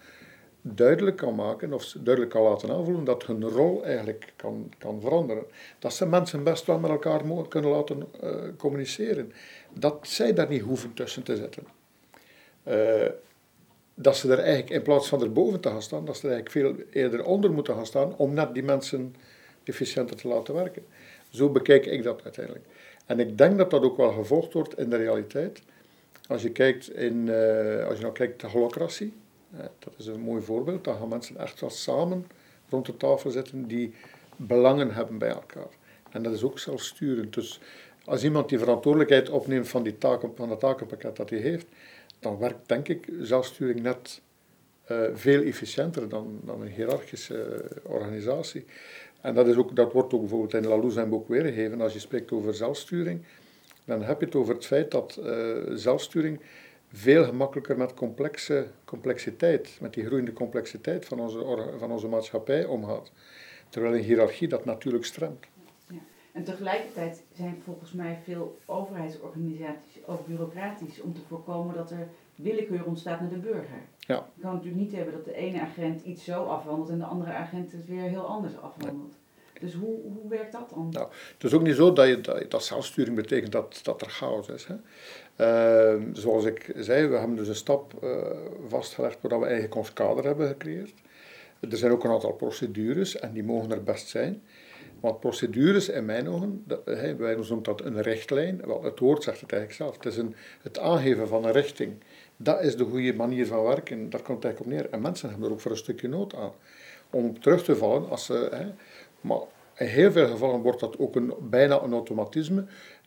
duidelijk 0.62 1.18
kan 1.18 1.36
maken, 1.36 1.74
of 1.74 1.96
duidelijk 2.00 2.34
kan 2.34 2.44
laten 2.44 2.70
aanvoelen, 2.70 3.04
dat 3.04 3.26
hun 3.26 3.50
rol 3.50 3.84
eigenlijk 3.86 4.34
kan, 4.36 4.74
kan 4.78 5.02
veranderen. 5.02 5.44
Dat 5.80 5.94
ze 5.94 6.06
mensen 6.06 6.44
best 6.44 6.66
wel 6.66 6.80
met 6.80 6.90
elkaar 6.90 7.22
kunnen 7.48 7.72
laten 7.72 8.06
uh, 8.24 8.32
communiceren. 8.58 9.34
Dat 9.74 9.98
zij 10.02 10.34
daar 10.34 10.50
niet 10.50 10.62
hoeven 10.62 10.94
tussen 10.94 11.24
te 11.24 11.36
zetten. 11.36 11.64
Uh, 12.68 13.06
dat 13.96 14.18
ze 14.18 14.32
er 14.32 14.40
eigenlijk, 14.40 14.70
in 14.70 14.82
plaats 14.82 15.08
van 15.08 15.22
erboven 15.22 15.60
te 15.60 15.70
gaan 15.70 15.82
staan, 15.82 16.06
dat 16.06 16.18
ze 16.18 16.28
er 16.28 16.34
eigenlijk 16.34 16.78
veel 16.78 16.86
eerder 17.02 17.26
onder 17.26 17.52
moeten 17.52 17.76
gaan 17.76 17.86
staan 17.86 18.16
om 18.18 18.34
net 18.34 18.54
die 18.54 18.64
mensen 18.64 19.16
efficiënter 19.64 20.16
te 20.16 20.28
laten 20.28 20.54
werken. 20.54 20.86
Zo 21.30 21.50
bekijk 21.50 21.86
ik 21.86 22.04
dat 22.04 22.24
uiteindelijk. 22.24 22.66
En 23.06 23.20
ik 23.20 23.38
denk 23.38 23.58
dat 23.58 23.72
dat 23.72 23.84
ook 23.84 23.98
wel 23.98 24.12
gevolgd 24.12 24.54
wordt 24.54 24.78
in 24.78 24.90
de 24.90 24.96
realiteit. 24.96 25.62
Als 26.28 26.42
je 26.42 26.52
kijkt 26.52 26.96
in, 26.96 27.28
uh, 27.28 27.86
als 27.86 27.96
je 27.96 28.02
nou 28.02 28.14
kijkt 28.14 28.42
de 28.42 28.48
holocratie, 28.48 29.14
dat 29.80 29.94
is 29.98 30.06
een 30.06 30.20
mooi 30.20 30.42
voorbeeld. 30.42 30.84
Dan 30.84 30.98
gaan 30.98 31.08
mensen 31.08 31.38
echt 31.38 31.60
wel 31.60 31.70
samen 31.70 32.28
rond 32.70 32.86
de 32.86 32.98
tafel 32.98 33.30
zitten 33.30 33.68
die 33.68 33.94
belangen 34.36 34.92
hebben 34.92 35.18
bij 35.18 35.30
elkaar. 35.30 35.68
En 36.12 36.24
dat 36.24 36.34
is 36.34 36.44
ook 36.44 36.60
zelfsturend. 36.60 37.34
Dus 37.34 37.60
als 38.06 38.24
iemand 38.24 38.50
die 38.50 38.60
verantwoordelijkheid 38.60 39.30
opneemt 39.30 39.68
van, 39.68 39.84
die 39.84 39.98
taken, 39.98 40.32
van 40.36 40.50
het 40.50 40.60
takenpakket 40.60 41.16
dat 41.16 41.30
hij 41.30 41.40
heeft, 41.40 41.68
dan 42.20 42.38
werkt 42.38 42.68
denk 42.68 42.88
ik 42.88 43.08
zelfsturing 43.22 43.82
net 43.82 44.22
uh, 44.92 45.04
veel 45.14 45.42
efficiënter 45.42 46.10
dan, 46.10 46.40
dan 46.44 46.62
een 46.62 46.68
hiërarchische 46.68 47.66
organisatie. 47.84 48.66
En 49.22 49.34
dat, 49.34 49.48
is 49.48 49.56
ook, 49.56 49.76
dat 49.76 49.94
wordt 49.94 50.14
ook 50.14 50.20
bijvoorbeeld 50.20 50.54
in 50.54 50.92
zijn 50.92 51.10
boek 51.10 51.28
weergegeven. 51.28 51.82
Als 51.82 51.94
je 51.94 52.00
spreekt 52.00 52.32
over 52.32 52.54
zelfsturing, 52.54 53.26
dan 53.86 54.04
heb 54.04 54.20
je 54.20 54.26
het 54.26 54.36
over 54.36 54.54
het 54.54 54.66
feit 54.66 54.92
dat 54.92 55.20
uh, 55.24 55.58
zelfsturing 55.74 56.40
veel 56.92 57.24
gemakkelijker 57.24 57.78
met 57.78 57.94
complexe 57.94 58.68
complexiteit, 58.86 59.78
met 59.82 59.94
die 59.94 60.06
groeiende 60.06 60.34
complexiteit 60.34 61.06
van 61.06 61.20
onze, 61.20 61.70
van 61.80 61.92
onze 61.92 62.08
maatschappij 62.08 62.66
omgaat. 62.66 63.12
Terwijl 63.70 63.96
een 63.96 64.02
hiërarchie 64.02 64.48
dat 64.48 64.66
natuurlijk 64.66 65.06
stremt. 65.06 65.46
Ja. 65.88 65.98
En 66.32 66.44
tegelijkertijd 66.44 67.24
zijn 67.34 67.62
volgens 67.64 67.92
mij 67.92 68.20
veel 68.24 68.58
overheidsorganisaties 68.66 69.95
ook 70.08 70.28
bureaucratisch 70.28 71.02
om 71.02 71.14
te 71.14 71.22
voorkomen 71.28 71.76
dat 71.76 71.92
er 71.92 72.08
willekeur 72.36 72.86
ontstaat 72.86 73.20
naar 73.20 73.30
de 73.30 73.38
burger. 73.38 73.82
Ja. 74.00 74.28
Je 74.36 74.42
kan 74.42 74.54
natuurlijk 74.54 74.82
niet 74.82 74.96
hebben 74.96 75.14
dat 75.14 75.26
de 75.26 75.36
ene 75.36 75.62
agent 75.62 76.04
iets 76.04 76.24
zo 76.24 76.44
afwandelt 76.44 76.90
en 76.90 76.98
de 76.98 77.06
andere 77.06 77.32
agent 77.32 77.72
het 77.72 77.88
weer 77.88 78.02
heel 78.02 78.26
anders 78.26 78.58
afwandelt. 78.58 79.14
Dus 79.60 79.74
hoe, 79.74 80.00
hoe 80.04 80.30
werkt 80.30 80.52
dat 80.52 80.70
dan? 80.70 80.90
Nou, 80.92 81.08
het 81.34 81.44
is 81.44 81.54
ook 81.54 81.62
niet 81.62 81.76
zo 81.76 81.94
dat, 81.94 82.08
je, 82.08 82.22
dat, 82.22 82.52
dat 82.52 82.64
zelfsturing 82.64 83.16
betekent 83.16 83.52
dat, 83.52 83.80
dat 83.84 84.02
er 84.02 84.10
chaos 84.10 84.48
is. 84.48 84.68
Hè. 84.68 84.76
Uh, 85.38 86.04
zoals 86.14 86.46
ik 86.46 86.74
zei, 86.76 87.08
we 87.08 87.18
hebben 87.18 87.36
dus 87.36 87.48
een 87.48 87.56
stap 87.56 87.94
uh, 88.04 88.18
vastgelegd 88.68 89.18
waar 89.22 89.40
we 89.40 89.46
eigenlijk 89.46 89.76
ons 89.76 89.94
kader 89.94 90.26
hebben 90.26 90.48
gecreëerd. 90.48 90.94
Er 91.60 91.78
zijn 91.78 91.92
ook 91.92 92.04
een 92.04 92.12
aantal 92.12 92.34
procedures 92.34 93.20
en 93.20 93.34
die 93.34 93.44
mogen 93.44 93.72
er 93.72 93.84
best 93.84 94.08
zijn. 94.08 94.42
Want 95.00 95.20
procedures 95.20 95.90
in 95.90 96.06
mijn 96.06 96.30
ogen, 96.30 96.64
wij 97.18 97.36
noemen 97.36 97.64
dat 97.64 97.82
een 97.82 98.02
richtlijn. 98.02 98.62
Wel, 98.66 98.84
het 98.84 99.00
woord 99.00 99.24
zegt 99.24 99.42
het 99.42 99.52
eigenlijk 99.52 99.82
zelf. 99.82 100.04
Het 100.04 100.14
is 100.14 100.18
een, 100.18 100.36
het 100.62 100.80
aangeven 100.80 101.28
van 101.28 101.46
een 101.46 101.52
richting. 101.52 101.94
Dat 102.38 102.62
is 102.62 102.78
de 102.78 102.84
goede 102.84 103.14
manier 103.14 103.48
van 103.48 103.64
werken. 103.64 104.10
Daar 104.10 104.22
komt 104.22 104.44
het 104.44 104.46
eigenlijk 104.46 104.60
op 104.60 104.82
neer. 104.82 104.94
En 104.94 105.02
mensen 105.02 105.30
hebben 105.30 105.48
er 105.48 105.54
ook 105.54 105.62
voor 105.62 105.72
een 105.72 105.78
stukje 105.78 106.08
nood 106.08 106.36
aan. 106.36 106.52
Om 107.10 107.40
terug 107.40 107.64
te 107.64 107.76
vallen 107.76 108.10
als 108.10 108.26
ze. 108.26 108.68
maar 109.22 109.40
in 109.78 109.88
heel 109.88 110.12
veel 110.12 110.28
gevallen 110.28 110.62
wordt 110.62 110.80
dat 110.80 111.00
ook 111.00 111.16
een, 111.16 111.34
bijna 111.42 111.82
een 111.82 111.94
automatisme. 111.94 112.66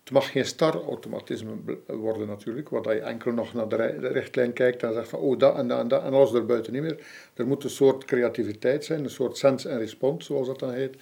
Het 0.09 0.17
mag 0.17 0.31
geen 0.31 0.45
star-automatisme 0.45 1.51
worden 1.87 2.27
natuurlijk, 2.27 2.69
waar 2.69 2.95
je 2.95 3.01
enkel 3.01 3.33
nog 3.33 3.55
naar 3.55 3.69
de 3.69 4.09
richtlijn 4.09 4.53
kijkt 4.53 4.83
en 4.83 4.93
zegt 4.93 5.09
van 5.09 5.19
oh 5.19 5.39
dat 5.39 5.57
en 5.57 5.69
dat 5.69 5.79
en 5.81 5.89
dat 5.89 6.03
en 6.03 6.13
alles 6.13 6.33
erbuiten 6.33 6.73
niet 6.73 6.83
meer. 6.83 7.07
Er 7.35 7.47
moet 7.47 7.65
een 7.65 7.71
soort 7.71 8.05
creativiteit 8.05 8.85
zijn, 8.85 9.05
een 9.05 9.11
soort 9.11 9.37
sense 9.37 9.69
en 9.69 9.79
response 9.79 10.27
zoals 10.27 10.47
dat 10.47 10.59
dan 10.59 10.73
heet. 10.73 10.97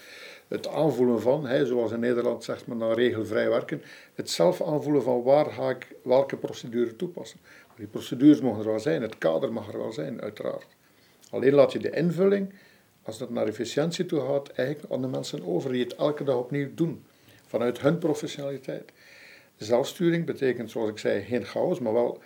Het 0.49 0.69
aanvoelen 0.69 1.21
van, 1.21 1.47
hè, 1.47 1.67
zoals 1.67 1.93
in 1.93 2.01
Nederland 2.01 2.45
zegt 2.45 2.67
men 2.67 2.79
dan 2.79 2.93
regelvrij 2.93 3.49
werken, 3.49 3.83
het 4.15 4.31
zelf 4.31 4.63
aanvoelen 4.63 5.03
van 5.03 5.23
waar 5.23 5.47
ga 5.47 5.71
ik 5.71 5.89
welke 6.03 6.37
procedure 6.37 6.97
toepassen. 6.97 7.39
Die 7.77 7.87
procedures 7.87 8.41
mogen 8.41 8.61
er 8.61 8.71
wel 8.71 8.81
zijn, 8.81 9.03
het 9.03 9.19
kader 9.19 9.53
mag 9.53 9.73
er 9.73 9.79
wel 9.79 9.93
zijn, 9.93 10.21
uiteraard. 10.21 10.67
Alleen 11.31 11.53
laat 11.53 11.73
je 11.73 11.79
de 11.79 11.91
invulling, 11.91 12.53
als 13.03 13.19
dat 13.19 13.31
naar 13.31 13.47
efficiëntie 13.47 14.07
toe 14.07 14.21
gaat, 14.21 14.49
eigenlijk 14.49 14.93
aan 14.93 15.01
de 15.01 15.09
mensen 15.09 15.47
over 15.47 15.73
die 15.73 15.83
het 15.83 15.95
elke 15.95 16.25
dag 16.25 16.37
opnieuw 16.37 16.75
doen, 16.75 17.05
vanuit 17.47 17.81
hun 17.81 17.99
professionaliteit. 17.99 18.93
Zelfsturing 19.57 20.27
betekent, 20.27 20.71
zoals 20.71 20.91
ik 20.91 20.99
zei, 20.99 21.23
geen 21.23 21.45
chaos, 21.45 21.81
maar 21.81 21.93
wel 21.93 22.23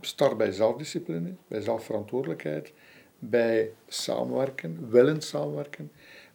start 0.00 0.36
bij 0.36 0.52
zelfdiscipline, 0.52 1.34
bij 1.48 1.60
zelfverantwoordelijkheid, 1.60 2.72
bij 3.18 3.72
samenwerken, 3.88 4.90
willen 4.90 5.20
samenwerken, 5.20 5.90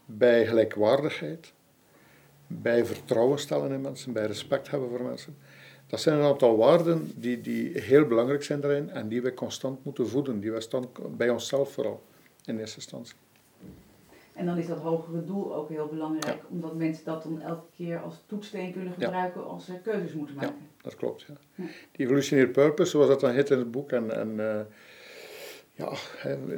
bij 0.06 0.48
gelijkwaardigheid, 0.48 1.54
bij 2.48 2.86
vertrouwen 2.86 3.40
stellen 3.40 3.72
in 3.72 3.82
mensen, 3.82 4.14
bij 4.14 4.26
respect 4.26 4.72
hebben 4.72 4.90
voor 4.90 5.02
mensen. 5.04 5.36
Dat 5.88 6.02
zijn 6.02 6.20
een 6.20 6.26
aantal 6.26 6.58
waarden 6.58 7.12
die, 7.16 7.42
die 7.42 7.80
heel 7.80 8.06
belangrijk 8.06 8.44
zijn 8.44 8.62
daarin 8.62 8.90
en 8.90 9.08
die 9.08 9.22
wij 9.22 9.34
constant 9.34 9.86
moeten 9.86 10.08
voeden, 10.08 10.40
die 10.40 10.52
wij 10.52 10.62
stand, 10.62 11.18
bij 11.18 11.30
onszelf 11.30 11.74
vooral 11.74 12.04
in 12.46 12.60
eerste 12.60 12.76
instantie. 12.76 13.16
En 14.34 14.46
dan 14.46 14.58
is 14.58 14.68
dat 14.68 14.78
hogere 14.78 15.24
doel 15.24 15.56
ook 15.56 15.70
heel 15.70 15.88
belangrijk, 15.88 16.42
omdat 16.50 16.76
mensen 16.76 17.06
dat 17.06 17.24
dan 17.24 17.42
elke 17.42 17.66
keer 17.76 18.00
als 18.00 18.24
toetssteen 18.26 18.74
kunnen 18.74 18.94
gebruiken 18.94 19.46
als 19.46 19.66
ze 19.66 19.74
keuzes 19.84 20.14
moeten 20.14 20.36
maken. 20.36 20.56
Ja, 20.60 20.82
dat 20.82 20.96
klopt. 20.96 21.22
Ja. 21.22 21.64
Die 21.92 22.06
evolutionaire 22.06 22.52
purpose, 22.52 22.90
zoals 22.90 23.08
dat 23.08 23.20
dan 23.20 23.32
heet 23.32 23.50
in 23.50 23.58
het 23.58 23.72
boek, 23.72 23.92
en, 23.92 24.16
en 24.16 24.30
uh, 24.30 24.60
ja, 25.76 25.92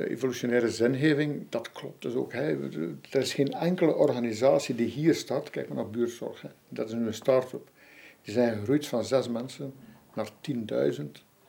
evolutionaire 0.08 0.70
zingeving, 0.70 1.46
dat 1.50 1.72
klopt 1.72 2.02
dus 2.02 2.14
ook. 2.14 2.34
Er 2.34 2.96
is 3.12 3.34
geen 3.34 3.52
enkele 3.52 3.94
organisatie 3.94 4.76
die 4.76 4.88
hier 4.88 5.16
staat, 5.16 5.50
kijk 5.50 5.68
maar 5.68 5.78
naar 5.78 5.90
buurtzorg, 5.90 6.46
dat 6.70 6.88
is 6.88 6.94
een 6.94 7.14
start-up. 7.14 7.70
Die 8.22 8.34
zijn 8.34 8.58
gegroeid 8.58 8.88
van 8.88 9.06
zes 9.06 9.30
mensen 9.30 9.74
naar 10.14 10.30
10.000. 10.52 11.06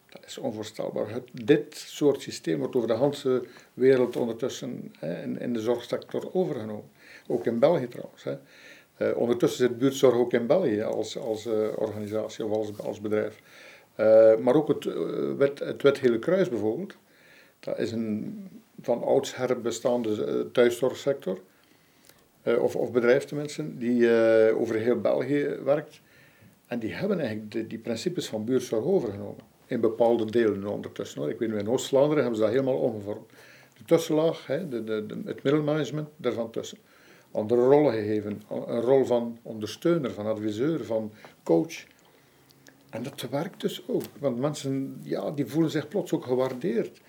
Dat 0.08 0.24
is 0.26 0.38
onvoorstelbaar. 0.38 1.20
Dit 1.32 1.76
soort 1.76 2.22
systeem 2.22 2.58
wordt 2.58 2.76
over 2.76 2.88
de 2.88 2.96
hele 2.96 3.44
wereld 3.74 4.16
ondertussen 4.16 4.92
hè, 4.98 5.22
in, 5.22 5.40
in, 5.40 5.52
de 5.52 5.60
zorgsector 5.60 6.34
overgenomen. 6.34 6.90
Ook 7.26 7.46
in 7.46 7.58
België 7.58 7.88
trouwens. 7.88 8.24
Hè. 8.24 8.36
Uh, 8.98 9.16
ondertussen 9.16 9.68
zit 9.68 9.78
buurtzorg 9.78 10.14
ook 10.14 10.32
in 10.32 10.46
België 10.46 10.82
als, 10.82 11.18
als 11.18 11.46
uh, 11.46 11.52
organisatie 11.76 12.44
of 12.44 12.52
als, 12.52 12.78
als 12.78 13.00
bedrijf. 13.00 13.40
Uh, 13.96 14.36
maar 14.36 14.54
ook 14.54 14.68
het, 14.68 14.84
wet, 15.36 15.58
het 15.58 15.82
Wet 15.82 15.98
Hele 15.98 16.18
Kruis 16.18 16.48
bijvoorbeeld. 16.48 16.96
Dat 17.60 17.78
is 17.78 17.92
een 17.92 18.48
van 18.80 19.02
oudsher 19.02 19.60
bestaande 19.60 20.50
thuiszorgsector. 20.52 21.40
of, 22.42 22.76
of 22.76 22.92
bedrijf 22.92 23.24
tenminste, 23.24 23.78
die 23.78 24.10
over 24.54 24.74
heel 24.74 25.00
België 25.00 25.58
werkt. 25.64 26.00
En 26.66 26.78
die 26.78 26.92
hebben 26.92 27.20
eigenlijk 27.20 27.70
die 27.70 27.78
principes 27.78 28.28
van 28.28 28.44
buurtzorg 28.44 28.84
overgenomen 28.84 29.44
in 29.68 29.80
bepaalde 29.80 30.30
delen 30.30 30.66
ondertussen. 30.66 31.28
Ik 31.28 31.38
weet 31.38 31.48
nu, 31.48 31.58
in 31.58 31.68
Oost-Vlaanderen 31.68 32.22
hebben 32.22 32.36
ze 32.36 32.42
dat 32.42 32.50
helemaal 32.50 32.78
omgevormd. 32.78 33.30
De 33.76 33.84
tussenlaag, 33.84 34.46
hè, 34.46 34.68
de, 34.68 34.84
de, 34.84 35.06
de, 35.06 35.20
het 35.24 35.42
middelmanagement, 35.42 36.08
daarvan 36.16 36.50
tussen. 36.50 36.78
Andere 37.30 37.60
rollen 37.60 37.92
gegeven. 37.92 38.42
Een 38.50 38.80
rol 38.80 39.04
van 39.04 39.38
ondersteuner, 39.42 40.12
van 40.12 40.26
adviseur, 40.26 40.84
van 40.84 41.12
coach. 41.42 41.84
En 42.90 43.02
dat 43.02 43.26
werkt 43.30 43.60
dus 43.60 43.82
ook. 43.86 44.02
Want 44.18 44.38
mensen 44.38 45.00
ja, 45.02 45.30
die 45.30 45.46
voelen 45.46 45.70
zich 45.70 45.88
plots 45.88 46.12
ook 46.12 46.24
gewaardeerd. 46.24 47.00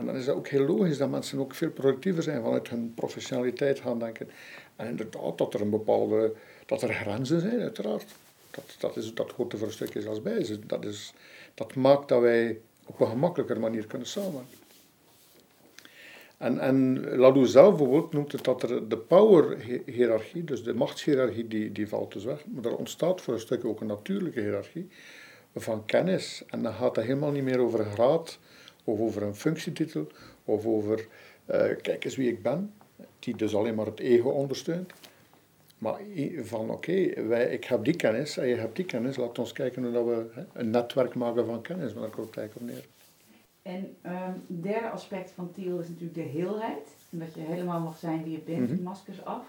En 0.00 0.06
dan 0.06 0.16
is 0.16 0.24
dat 0.24 0.36
ook 0.36 0.48
heel 0.48 0.66
logisch 0.66 0.98
dat 0.98 1.10
mensen 1.10 1.38
ook 1.38 1.54
veel 1.54 1.70
productiever 1.70 2.22
zijn 2.22 2.42
vanuit 2.42 2.68
hun 2.68 2.92
professionaliteit 2.94 3.80
gaan 3.80 3.98
denken. 3.98 4.28
En 4.76 4.86
inderdaad, 4.86 5.38
dat 5.38 5.54
er 5.54 5.60
een 5.60 5.70
bepaalde, 5.70 6.32
dat 6.66 6.82
er 6.82 6.94
grenzen 6.94 7.40
zijn, 7.40 7.60
uiteraard. 7.60 8.14
Dat, 8.50 8.64
dat, 8.78 8.96
is, 8.96 9.14
dat 9.14 9.30
hoort 9.30 9.52
er 9.52 9.58
voor 9.58 9.66
een 9.66 9.72
stukje 9.72 10.00
zelfs 10.00 10.22
bij. 10.22 10.58
Dat 10.66 10.84
is, 10.84 11.12
dat 11.54 11.74
maakt 11.74 12.08
dat 12.08 12.20
wij 12.20 12.58
op 12.86 13.00
een 13.00 13.06
gemakkelijker 13.06 13.60
manier 13.60 13.86
kunnen 13.86 14.06
samenwerken. 14.06 14.58
En, 16.36 16.58
en 16.58 17.08
Ladou 17.16 17.46
zelf 17.46 17.76
bijvoorbeeld 17.76 18.12
noemt 18.12 18.32
het 18.32 18.44
dat 18.44 18.62
er 18.62 18.88
de 18.88 18.96
power-hierarchie, 18.96 20.44
dus 20.44 20.62
de 20.62 20.74
machtshierarchie, 20.74 21.48
die, 21.48 21.72
die 21.72 21.88
valt 21.88 22.12
dus 22.12 22.24
weg. 22.24 22.46
Maar 22.46 22.64
er 22.64 22.76
ontstaat 22.76 23.20
voor 23.20 23.34
een 23.34 23.40
stuk 23.40 23.64
ook 23.64 23.80
een 23.80 23.86
natuurlijke 23.86 24.40
hiërarchie 24.40 24.88
van 25.54 25.84
kennis. 25.84 26.42
En 26.46 26.62
dan 26.62 26.72
gaat 26.72 26.96
het 26.96 27.04
helemaal 27.04 27.30
niet 27.30 27.44
meer 27.44 27.60
over 27.60 27.84
graad, 27.84 28.38
of 28.84 29.00
over 29.00 29.22
een 29.22 29.34
functietitel, 29.34 30.06
of 30.44 30.66
over 30.66 31.06
uh, 31.50 31.56
kijk 31.82 32.04
eens 32.04 32.16
wie 32.16 32.28
ik 32.28 32.42
ben, 32.42 32.72
die 33.18 33.36
dus 33.36 33.54
alleen 33.54 33.74
maar 33.74 33.86
het 33.86 34.00
ego 34.00 34.28
ondersteunt. 34.28 34.92
Maar 35.78 36.00
van 36.42 36.70
oké, 36.70 37.26
wij 37.26 37.52
ik 37.52 37.64
heb 37.64 37.84
die 37.84 37.96
kennis 37.96 38.36
en 38.36 38.46
je 38.46 38.54
hebt 38.54 38.76
die 38.76 38.84
kennis, 38.84 39.16
laat 39.16 39.38
ons 39.38 39.52
kijken 39.52 39.82
hoe 39.82 39.92
dat 39.92 40.04
we 40.04 40.26
hè, 40.32 40.42
een 40.52 40.70
netwerk 40.70 41.14
maken 41.14 41.46
van 41.46 41.62
kennis, 41.62 41.92
maar 41.92 42.02
daar 42.02 42.10
komt 42.10 42.26
het 42.26 42.36
eigenlijk 42.36 42.70
op 42.70 42.76
neer. 42.76 42.86
En 43.62 43.96
um, 44.02 44.42
het 44.46 44.62
derde 44.62 44.90
aspect 44.90 45.30
van 45.30 45.52
Thiel 45.52 45.78
is 45.78 45.88
natuurlijk 45.88 46.14
de 46.14 46.38
heelheid. 46.38 46.96
En 47.10 47.18
dat 47.18 47.34
je 47.34 47.40
helemaal 47.40 47.80
mag 47.80 47.98
zijn 47.98 48.22
wie 48.22 48.32
je 48.32 48.38
bent, 48.38 48.70
mm 48.70 48.82
maskers 48.82 49.24
af. 49.24 49.44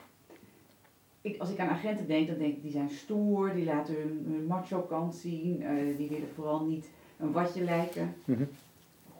Ik, 1.22 1.40
als 1.40 1.50
ik 1.50 1.60
aan 1.60 1.70
agenten 1.70 2.08
denk, 2.08 2.28
dan 2.28 2.38
denk 2.38 2.56
ik, 2.56 2.62
die 2.62 2.72
zijn 2.72 2.90
stoer, 2.90 3.54
die 3.54 3.66
laten 3.66 3.96
hun, 3.96 4.26
hun 4.30 4.46
macho 4.46 4.82
kant 4.82 5.16
zien, 5.16 5.62
uh, 5.62 5.98
die 5.98 6.10
willen 6.10 6.28
vooral 6.36 6.66
niet 6.66 6.90
een 7.20 7.32
watje 7.32 7.64
lijken. 7.64 8.16
Mm 8.26 8.48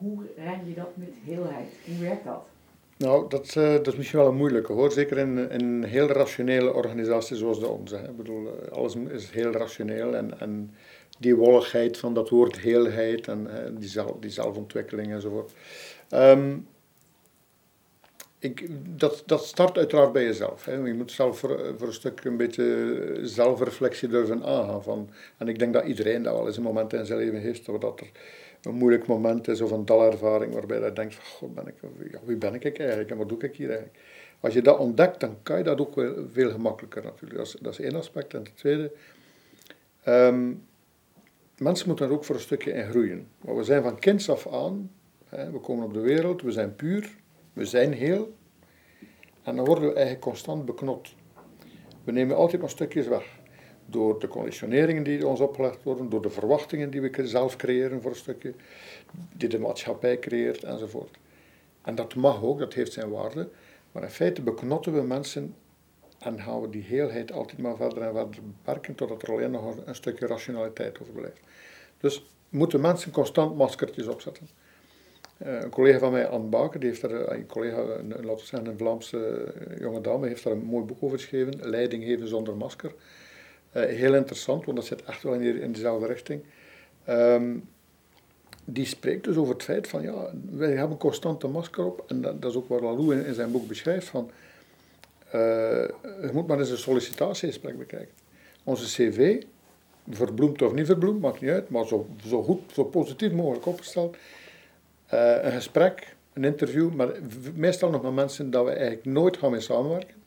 Hoe 0.02 0.24
ren 0.36 0.68
je 0.68 0.74
dat 0.74 0.90
met 0.94 1.14
heelheid? 1.26 1.68
Hoe 1.86 2.08
werkt 2.08 2.26
dat? 2.26 2.44
Nou, 2.98 3.30
dat, 3.30 3.56
uh, 3.58 3.74
dat 3.74 3.88
is 3.88 3.96
misschien 3.96 4.20
wel 4.20 4.28
een 4.28 4.36
moeilijke 4.36 4.74
hoor. 4.74 4.92
Zeker 4.92 5.18
in, 5.18 5.50
in 5.50 5.62
een 5.62 5.84
heel 5.84 6.08
rationele 6.08 6.74
organisatie 6.74 7.36
zoals 7.36 7.60
de 7.60 7.68
onze. 7.68 7.96
Ik 7.98 8.18
bedoel, 8.18 8.48
eh, 8.48 8.72
alles 8.72 8.96
is 8.96 9.30
heel 9.30 9.52
rationeel 9.52 10.16
en, 10.16 10.40
en 10.40 10.74
die 11.20 11.36
wolligheid 11.36 11.98
van 11.98 12.14
dat 12.14 12.30
woord 12.30 12.60
heelheid 12.60 13.28
en 13.28 13.48
uh, 13.48 13.80
die, 13.80 13.90
zelf, 13.90 14.12
die 14.20 14.30
zelfontwikkeling 14.30 15.12
enzovoort. 15.12 15.52
Um, 16.10 16.68
ik, 18.40 18.68
dat, 19.00 19.24
dat 19.26 19.46
start 19.46 19.78
uiteraard 19.78 20.12
bij 20.12 20.24
jezelf. 20.24 20.66
Hè. 20.66 20.74
Je 20.74 20.94
moet 20.94 21.12
zelf 21.12 21.40
voor, 21.40 21.74
voor 21.78 21.88
een 21.88 21.94
stuk 21.94 22.24
een 22.24 22.38
beetje 22.38 23.20
zelfreflectie 23.22 24.08
durven 24.08 24.44
aangaan. 24.44 24.84
Van, 24.84 25.10
en 25.38 25.48
ik 25.48 25.60
denk 25.60 25.74
dat 25.74 25.86
iedereen 25.86 26.24
dat 26.24 26.34
wel 26.34 26.48
eens 26.48 26.58
een 26.58 26.64
moment 26.64 26.94
in 26.94 27.06
zijn 27.06 27.20
leven 27.20 27.40
heeft, 27.40 27.66
dat 27.66 27.76
er 27.76 28.12
een 28.62 28.76
moeilijk 28.76 29.08
moment 29.08 29.48
is 29.48 29.62
of 29.62 29.72
een 29.72 29.86
dalervaring 29.86 30.54
waarbij 30.54 30.80
je 30.80 30.94
denkt 30.94 31.16
van, 31.16 31.26
god, 31.26 31.56
ben 31.56 31.68
ik, 31.68 31.76
wie 32.24 32.36
ben 32.36 32.54
ik 32.54 32.80
eigenlijk 32.80 33.12
en 33.12 33.18
wat 33.18 33.30
doe 33.30 33.38
ik 33.40 33.56
hier 33.56 33.70
eigenlijk? 33.70 34.00
Als 34.40 34.54
je 34.54 34.62
dat 34.62 34.80
ontdekt, 34.80 35.20
dan 35.20 35.38
kan 35.44 35.58
je 35.58 35.64
dat 35.64 35.80
ook 35.80 35.96
wel 35.96 36.14
veel 36.32 36.52
gemakkelijker 36.52 37.04
natuurlijk. 37.04 37.36
Dat 37.36 37.48
is, 37.48 37.56
dat 37.62 37.72
is 37.74 37.80
één 37.80 37.96
aspect. 37.96 38.34
En 38.34 38.44
het 38.44 38.58
tweede, 38.58 38.92
um, 40.08 40.64
mensen 41.58 41.88
moeten 41.88 42.06
er 42.06 42.12
ook 42.12 42.26
voor 42.26 42.36
een 42.36 42.42
stukje 42.42 42.72
in 42.72 42.90
groeien. 42.90 43.28
Maar 43.46 43.56
we 43.56 43.64
zijn 43.64 43.84
van 43.84 44.00
kinds 44.00 44.30
af 44.30 44.48
aan, 44.48 44.92
hè, 45.26 45.52
we 45.52 45.60
komen 45.60 45.86
op 45.86 45.94
de 45.94 46.00
wereld, 46.00 46.42
we 46.42 46.52
zijn 46.52 46.76
puur, 46.76 47.16
we 47.54 47.66
zijn 47.66 47.94
heel. 47.94 48.34
En 49.44 49.56
dan 49.56 49.66
worden 49.66 49.84
we 49.84 49.94
eigenlijk 49.94 50.22
constant 50.22 50.66
beknot. 50.66 51.16
We 52.04 52.12
nemen 52.12 52.36
altijd 52.36 52.62
maar 52.62 52.70
stukjes 52.70 53.08
weg. 53.08 53.40
Door 53.92 54.20
de 54.20 54.28
conditioneringen 54.28 55.04
die 55.04 55.28
ons 55.28 55.40
opgelegd 55.40 55.84
worden, 55.84 56.10
door 56.10 56.22
de 56.22 56.30
verwachtingen 56.30 56.90
die 56.90 57.02
we 57.02 57.28
zelf 57.28 57.56
creëren 57.56 58.02
voor 58.02 58.12
een 58.12 58.18
stukje, 58.18 58.54
die 59.34 59.50
de 59.50 59.60
maatschappij 59.60 60.20
creëert 60.20 60.64
enzovoort. 60.64 61.18
En 61.82 61.96
dat 61.96 62.16
mag 62.16 62.44
ook, 62.44 62.60
dat 62.60 62.74
heeft 62.74 62.94
zijn 62.94 63.10
waarde. 63.10 63.50
Maar 63.92 64.04
in 64.04 64.10
feite 64.10 64.42
beknotten 64.42 64.94
we 64.94 65.02
mensen 65.02 65.56
en 66.20 66.42
gaan 66.42 66.62
we 66.62 66.70
die 66.70 66.84
heelheid 66.84 67.32
altijd 67.32 67.60
maar 67.60 67.76
verder 67.76 68.02
en 68.04 68.14
verder 68.14 68.40
beperken 68.44 68.96
totdat 68.96 69.22
er 69.22 69.32
alleen 69.32 69.52
nog 69.52 69.76
een 69.86 69.96
stukje 69.96 70.28
rationaliteit 70.28 71.02
overblijft. 71.02 71.40
Dus 71.98 72.26
moeten 72.50 72.82
mensen 72.82 73.12
constant 73.12 73.56
maskertjes 73.56 74.08
opzetten. 74.08 74.48
Uh, 75.46 75.62
een 75.62 75.70
collega 75.70 76.00
van 76.00 76.12
mij, 76.12 76.28
Anne 76.28 76.48
Baker, 76.48 76.80
die 76.80 76.90
heeft 76.90 77.02
daar, 77.02 77.12
eh, 77.12 77.38
een 77.38 77.48
collega, 77.48 77.78
een, 77.78 78.08
laten 78.08 78.36
we 78.36 78.40
zeggen 78.44 78.68
een 78.68 78.78
Vlaamse 78.78 79.18
eh, 79.44 79.80
jonge 79.80 80.02
dame, 80.02 80.28
heeft 80.28 80.44
daar 80.44 80.54
een 80.54 80.64
mooi 80.64 80.86
boek 80.86 80.98
over 81.04 81.20
geschreven, 81.20 81.70
Leiding 81.70 82.04
geven 82.04 82.28
zonder 82.28 82.56
masker. 82.56 82.94
Uh, 83.74 83.84
heel 83.84 84.16
interessant, 84.16 84.66
want 84.66 84.78
dat 84.78 84.86
zit 84.86 85.04
echt 85.04 85.24
wel 85.24 85.34
in, 85.34 85.72
dezelfde 85.72 86.08
richting. 86.08 86.44
Um, 87.10 87.70
die 88.66 88.86
spreekt 88.86 89.24
dus 89.24 89.36
over 89.36 89.54
het 89.54 89.64
feit 89.64 89.88
van, 89.88 90.02
ja, 90.02 90.32
wij 90.52 90.72
hebben 90.72 90.98
een 91.40 91.52
masker 91.52 91.86
op, 91.86 92.04
en 92.08 92.22
dat, 92.22 92.42
dat 92.42 92.52
is 92.52 92.58
ook 92.58 92.68
wat 92.68 92.82
Lalou 92.82 93.16
in, 93.16 93.26
in, 93.26 93.34
zijn 93.34 93.52
boek 93.52 93.68
beschrijft, 93.68 94.08
van, 94.08 94.32
uh, 95.26 95.32
je 96.22 96.30
moet 96.34 96.48
maar 96.48 96.60
eens 96.60 96.70
een 96.70 96.78
sollicitatiegesprek 96.78 97.78
bekijken. 97.78 98.14
Onze 98.64 98.86
cv, 98.86 99.44
verbloemd 100.10 100.62
of 100.62 100.74
niet 100.74 100.86
verbloemd, 100.86 101.22
maakt 101.22 101.42
niet 101.42 101.50
uit, 101.50 101.70
maar 101.70 101.88
zo, 101.88 102.08
zo 102.28 102.44
goed, 102.44 102.62
zo 102.74 102.84
positief 102.84 103.32
mogelijk 103.32 103.66
opgesteld, 103.66 104.16
uh, 105.14 105.44
een 105.44 105.52
gesprek, 105.52 106.16
een 106.34 106.44
interview, 106.44 106.94
maar 106.94 107.12
meestal 107.56 107.90
nog 107.90 108.02
met 108.02 108.14
mensen 108.14 108.52
dat 108.52 108.66
we 108.66 108.72
eigenlijk 108.72 109.06
nooit 109.06 109.38
gaan 109.38 109.52
mee 109.52 109.60
samenwerken. 109.60 110.21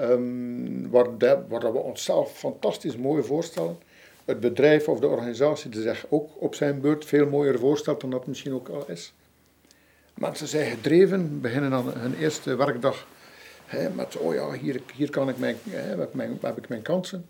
Um, 0.00 0.90
waar, 0.90 1.18
de, 1.18 1.44
we 1.48 1.78
onszelf 1.78 2.38
fantastisch 2.38 2.96
mooi 2.96 3.22
voorstellen. 3.22 3.78
Het 4.24 4.40
bedrijf 4.40 4.88
of 4.88 5.00
de 5.00 5.06
organisatie 5.06 5.70
die 5.70 5.82
zich 5.82 6.06
ook 6.08 6.30
op 6.38 6.54
zijn 6.54 6.80
beurt 6.80 7.04
veel 7.04 7.26
mooier 7.26 7.58
voorstelt 7.58 8.00
dan 8.00 8.10
dat 8.10 8.26
misschien 8.26 8.52
ook 8.52 8.68
al 8.68 8.84
is. 8.86 9.14
Mensen 10.14 10.46
zijn 10.46 10.70
gedreven, 10.70 11.40
beginnen 11.40 11.72
aan 11.72 11.92
hun 11.98 12.14
eerste 12.14 12.56
werkdag 12.56 13.06
met, 13.94 14.16
oh 14.16 14.34
ja, 14.34 14.52
hier, 14.52 14.80
hier 14.94 15.10
kan 15.10 15.28
ik 15.28 15.38
mijn, 15.38 15.56
heb, 15.70 16.12
heb 16.42 16.56
ik 16.58 16.68
mijn 16.68 16.82
kansen. 16.82 17.26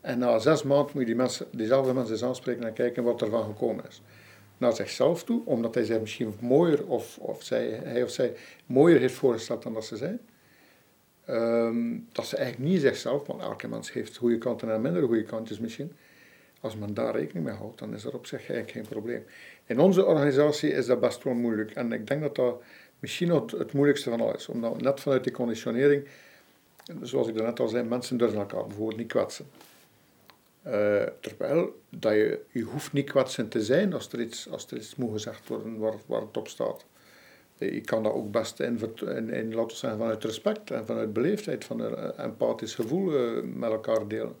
En 0.00 0.18
na 0.18 0.38
zes 0.38 0.62
maanden 0.62 0.90
moet 0.92 1.00
je 1.00 1.06
die 1.06 1.16
mensen, 1.16 1.46
diezelfde 1.50 1.92
mensen 1.92 2.12
eens 2.12 2.24
aanspreken 2.24 2.64
en 2.64 2.72
kijken 2.72 3.02
wat 3.02 3.20
er 3.20 3.30
van 3.30 3.44
gekomen 3.44 3.84
is 3.88 4.02
naar 4.58 4.74
zichzelf 4.74 5.24
toe, 5.24 5.42
omdat 5.44 5.74
hij 5.74 5.84
zich 5.84 6.00
misschien 6.00 6.34
mooier 6.40 6.86
of, 6.86 7.18
of 7.18 7.42
zij, 7.42 7.80
hij 7.84 8.02
of 8.02 8.10
zij 8.10 8.34
mooier 8.66 9.00
heeft 9.00 9.14
voorgesteld 9.14 9.62
dan 9.62 9.74
dat 9.74 9.84
ze 9.84 9.96
zijn. 9.96 10.20
Um, 11.30 12.06
dat 12.12 12.26
ze 12.26 12.36
eigenlijk 12.36 12.70
niet 12.70 12.80
zichzelf, 12.80 13.26
want 13.26 13.42
elke 13.42 13.68
mens 13.68 13.92
heeft 13.92 14.16
goede 14.16 14.38
kanten 14.38 14.72
en 14.72 14.80
minder 14.80 15.02
goede 15.02 15.22
kantjes 15.22 15.58
misschien. 15.58 15.92
Als 16.60 16.76
men 16.76 16.94
daar 16.94 17.16
rekening 17.16 17.44
mee 17.44 17.54
houdt, 17.54 17.78
dan 17.78 17.94
is 17.94 18.04
er 18.04 18.14
op 18.14 18.26
zich 18.26 18.38
eigenlijk 18.38 18.70
geen 18.70 18.86
probleem. 18.88 19.24
In 19.66 19.78
onze 19.78 20.04
organisatie 20.04 20.70
is 20.70 20.86
dat 20.86 21.00
best 21.00 21.22
wel 21.22 21.34
moeilijk. 21.34 21.70
En 21.70 21.92
ik 21.92 22.06
denk 22.06 22.22
dat 22.22 22.34
dat 22.34 22.62
misschien 22.98 23.30
het, 23.30 23.50
het 23.50 23.72
moeilijkste 23.72 24.10
van 24.10 24.20
alles. 24.20 24.48
Omdat 24.48 24.80
net 24.80 25.00
vanuit 25.00 25.24
die 25.24 25.32
conditionering, 25.32 26.06
zoals 27.02 27.28
ik 27.28 27.34
net 27.34 27.60
al 27.60 27.68
zei, 27.68 27.84
mensen 27.84 28.16
durven 28.16 28.38
elkaar 28.38 28.66
bijvoorbeeld 28.66 28.98
niet 28.98 29.08
kwetsen. 29.08 29.46
Uh, 30.66 31.02
terwijl 31.20 31.80
dat 31.90 32.12
je, 32.12 32.40
je 32.50 32.62
hoeft 32.62 32.92
niet 32.92 33.10
kwetsend 33.10 33.50
te 33.50 33.62
zijn 33.62 33.92
als 33.92 34.12
er 34.12 34.20
iets, 34.20 34.50
als 34.50 34.66
er 34.70 34.76
iets 34.76 34.96
moet 34.96 35.12
gezegd 35.12 35.48
worden 35.48 35.78
waar, 35.78 35.94
waar 36.06 36.20
het 36.20 36.36
op 36.36 36.48
staat. 36.48 36.84
Je 37.58 37.80
kan 37.80 38.02
dat 38.02 38.12
ook 38.12 38.30
best 38.30 38.60
in, 38.60 38.80
in, 39.00 39.30
in 39.30 39.54
laten 39.54 39.90
we 39.90 39.96
vanuit 39.96 40.24
respect 40.24 40.70
en 40.70 40.86
vanuit 40.86 41.12
beleefdheid, 41.12 41.64
van 41.64 41.80
een 41.80 41.94
eh, 41.94 42.24
empathisch 42.24 42.74
gevoel 42.74 43.12
uh, 43.12 43.42
met 43.42 43.70
elkaar 43.70 44.08
delen. 44.08 44.36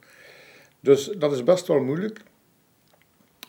Dus 0.80 1.04
dat 1.04 1.32
is 1.32 1.44
best 1.44 1.66
wel 1.66 1.80
moeilijk. 1.80 2.20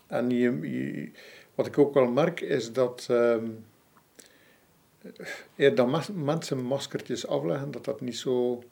En 0.07 0.29
je, 0.29 1.11
wat 1.55 1.67
ik 1.67 1.77
ook 1.77 1.93
wel 1.93 2.07
merk 2.07 2.41
is 2.41 2.73
dat 2.73 3.07
um, 3.11 3.65
eer 5.55 5.75
dat 5.75 6.11
mensen 6.13 6.61
maskertjes 6.61 7.27
afleggen, 7.27 7.71
dat 7.71 7.85
dat 7.85 8.01
niet 8.01 8.17
zo 8.17 8.63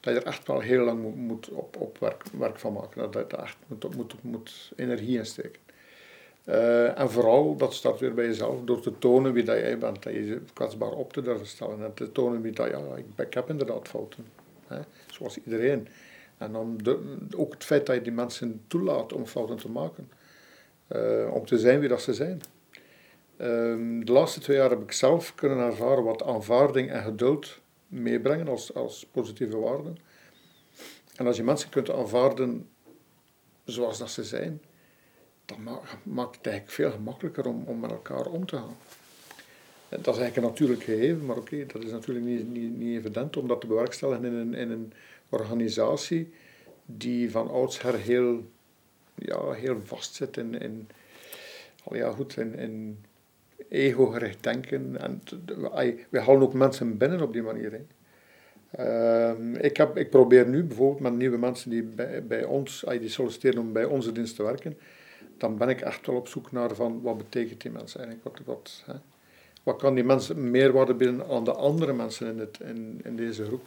dat 0.00 0.14
je 0.14 0.20
er 0.20 0.26
echt 0.26 0.46
wel 0.46 0.60
heel 0.60 0.84
lang 0.84 1.02
moet, 1.02 1.16
moet 1.16 1.48
op, 1.48 1.76
op 1.76 1.98
werk, 1.98 2.22
werk 2.38 2.58
van 2.58 2.72
maken. 2.72 3.10
Dat 3.10 3.30
je 3.30 3.36
er 3.36 3.42
echt 3.42 3.56
moet, 3.66 3.96
moet, 3.96 4.22
moet 4.22 4.72
energie 4.76 5.18
in 5.18 5.26
steken. 5.26 5.60
Uh, 6.48 6.98
en 6.98 7.10
vooral, 7.10 7.56
dat 7.56 7.74
start 7.74 8.00
weer 8.00 8.14
bij 8.14 8.26
jezelf, 8.26 8.60
door 8.64 8.80
te 8.80 8.98
tonen 8.98 9.32
wie 9.32 9.44
dat 9.44 9.58
jij 9.58 9.78
bent. 9.78 10.02
Dat 10.02 10.12
je 10.12 10.40
kwetsbaar 10.52 10.92
op 10.92 11.12
te 11.12 11.22
durven 11.22 11.46
stellen. 11.46 11.84
En 11.84 11.94
te 11.94 12.12
tonen 12.12 12.42
wie 12.42 12.52
dat, 12.52 12.70
ja, 12.70 12.82
ik, 13.16 13.34
heb 13.34 13.48
inderdaad 13.48 13.88
fouten. 13.88 14.26
Hè, 14.66 14.80
zoals 15.06 15.38
iedereen. 15.44 15.88
En 16.38 16.76
de, 16.82 17.16
ook 17.36 17.52
het 17.52 17.64
feit 17.64 17.86
dat 17.86 17.94
je 17.96 18.02
die 18.02 18.12
mensen 18.12 18.60
toelaat 18.66 19.12
om 19.12 19.26
fouten 19.26 19.56
te 19.56 19.70
maken. 19.70 20.10
Uh, 20.92 21.34
om 21.34 21.46
te 21.46 21.58
zijn 21.58 21.80
wie 21.80 21.88
dat 21.88 22.02
ze 22.02 22.14
zijn. 22.14 22.40
Uh, 23.36 24.04
de 24.04 24.12
laatste 24.12 24.40
twee 24.40 24.56
jaar 24.56 24.70
heb 24.70 24.82
ik 24.82 24.92
zelf 24.92 25.34
kunnen 25.34 25.58
ervaren 25.58 26.04
wat 26.04 26.22
aanvaarding 26.22 26.90
en 26.90 27.02
geduld 27.02 27.60
meebrengen 27.86 28.48
als, 28.48 28.74
als 28.74 29.06
positieve 29.12 29.56
waarden. 29.56 29.98
En 31.16 31.26
als 31.26 31.36
je 31.36 31.42
mensen 31.42 31.70
kunt 31.70 31.90
aanvaarden 31.90 32.68
zoals 33.64 33.98
dat 33.98 34.10
ze 34.10 34.24
zijn, 34.24 34.60
dan 35.48 35.80
maakt 36.02 36.36
het 36.36 36.46
eigenlijk 36.46 36.74
veel 36.74 36.90
gemakkelijker 36.90 37.46
om, 37.46 37.64
om 37.66 37.80
met 37.80 37.90
elkaar 37.90 38.26
om 38.26 38.46
te 38.46 38.56
gaan. 38.56 38.76
Dat 39.88 40.14
is 40.14 40.20
eigenlijk 40.20 40.36
een 40.36 40.42
natuurlijk 40.42 40.82
gegeven, 40.82 41.26
maar 41.26 41.36
oké, 41.36 41.66
dat 41.66 41.82
is 41.82 41.90
natuurlijk 41.90 42.26
niet, 42.26 42.48
niet, 42.52 42.78
niet 42.78 42.98
evident 42.98 43.36
om 43.36 43.48
dat 43.48 43.60
te 43.60 43.66
bewerkstelligen 43.66 44.24
in 44.24 44.32
een, 44.32 44.54
in 44.54 44.70
een 44.70 44.92
organisatie 45.28 46.32
die 46.84 47.30
van 47.30 47.50
oudsher 47.50 47.98
heel, 47.98 48.50
ja, 49.14 49.50
heel 49.50 49.80
vast 49.84 50.14
zit 50.14 50.36
in, 50.36 50.88
ja, 51.90 52.10
goed, 52.10 52.36
in, 52.36 52.58
in 52.58 53.04
ego-gericht 53.68 54.42
denken. 54.42 55.00
En 55.00 55.22
we 56.08 56.20
halen 56.20 56.42
ook 56.42 56.54
mensen 56.54 56.96
binnen 56.96 57.22
op 57.22 57.32
die 57.32 57.42
manier. 57.42 57.80
Uh, 58.78 59.32
ik, 59.60 59.76
heb, 59.76 59.96
ik 59.96 60.10
probeer 60.10 60.48
nu 60.48 60.64
bijvoorbeeld 60.64 61.00
met 61.00 61.16
nieuwe 61.16 61.38
mensen 61.38 61.70
die 61.70 61.82
bij, 61.82 62.26
bij 62.26 62.44
ons, 62.44 62.84
die 62.88 63.08
solliciteren 63.08 63.60
om 63.60 63.72
bij 63.72 63.84
onze 63.84 64.12
dienst 64.12 64.36
te 64.36 64.42
werken, 64.42 64.78
dan 65.36 65.56
ben 65.56 65.68
ik 65.68 65.80
echt 65.80 66.06
wel 66.06 66.16
op 66.16 66.28
zoek 66.28 66.52
naar 66.52 66.74
van 66.74 67.00
wat 67.02 67.16
betekent 67.16 67.60
die 67.60 67.70
mensen 67.70 68.00
eigenlijk, 68.00 68.36
wat, 68.36 68.46
wat, 68.46 68.82
hè. 68.86 68.94
wat 69.62 69.76
kan 69.76 69.94
die 69.94 70.04
mensen 70.04 70.50
meerwaarde 70.50 70.94
bieden 70.94 71.26
aan 71.30 71.44
de 71.44 71.52
andere 71.52 71.92
mensen 71.92 72.26
in, 72.26 72.38
het, 72.38 72.58
in, 72.60 73.00
in 73.04 73.16
deze 73.16 73.44
groep. 73.44 73.66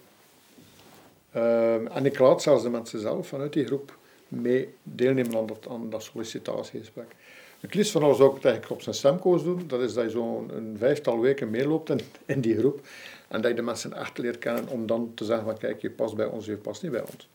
Uh, 1.35 1.95
en 1.95 2.05
ik 2.05 2.19
laat 2.19 2.41
zelfs 2.41 2.63
de 2.63 2.69
mensen 2.69 2.99
zelf 2.99 3.27
vanuit 3.27 3.53
die 3.53 3.65
groep 3.65 3.97
mee 4.27 4.73
deelnemen 4.83 5.37
aan 5.37 5.45
dat, 5.45 5.67
aan 5.69 5.89
dat 5.89 6.03
sollicitatiegesprek. 6.03 7.15
Het 7.59 7.73
liefst 7.73 7.91
van 7.91 8.03
alles 8.03 8.17
zou 8.17 8.29
ik 8.29 8.35
het 8.35 8.45
eigenlijk 8.45 8.73
op 8.73 8.81
zijn 8.81 8.95
stemkoos 8.95 9.43
doen. 9.43 9.63
Dat 9.67 9.81
is 9.81 9.93
dat 9.93 10.03
je 10.03 10.09
zo'n 10.09 10.75
vijftal 10.77 11.19
weken 11.19 11.49
meeloopt 11.49 11.89
in, 11.89 11.99
in 12.25 12.41
die 12.41 12.57
groep. 12.57 12.87
En 13.27 13.41
dat 13.41 13.51
je 13.51 13.55
de 13.55 13.61
mensen 13.61 13.93
echt 13.93 14.17
leert 14.17 14.39
kennen 14.39 14.67
om 14.67 14.85
dan 14.85 15.11
te 15.13 15.25
zeggen 15.25 15.45
van 15.45 15.57
kijk, 15.57 15.81
je 15.81 15.91
past 15.91 16.15
bij 16.15 16.25
ons, 16.25 16.45
je 16.45 16.57
past 16.57 16.81
niet 16.81 16.91
bij 16.91 17.01
ons. 17.01 17.29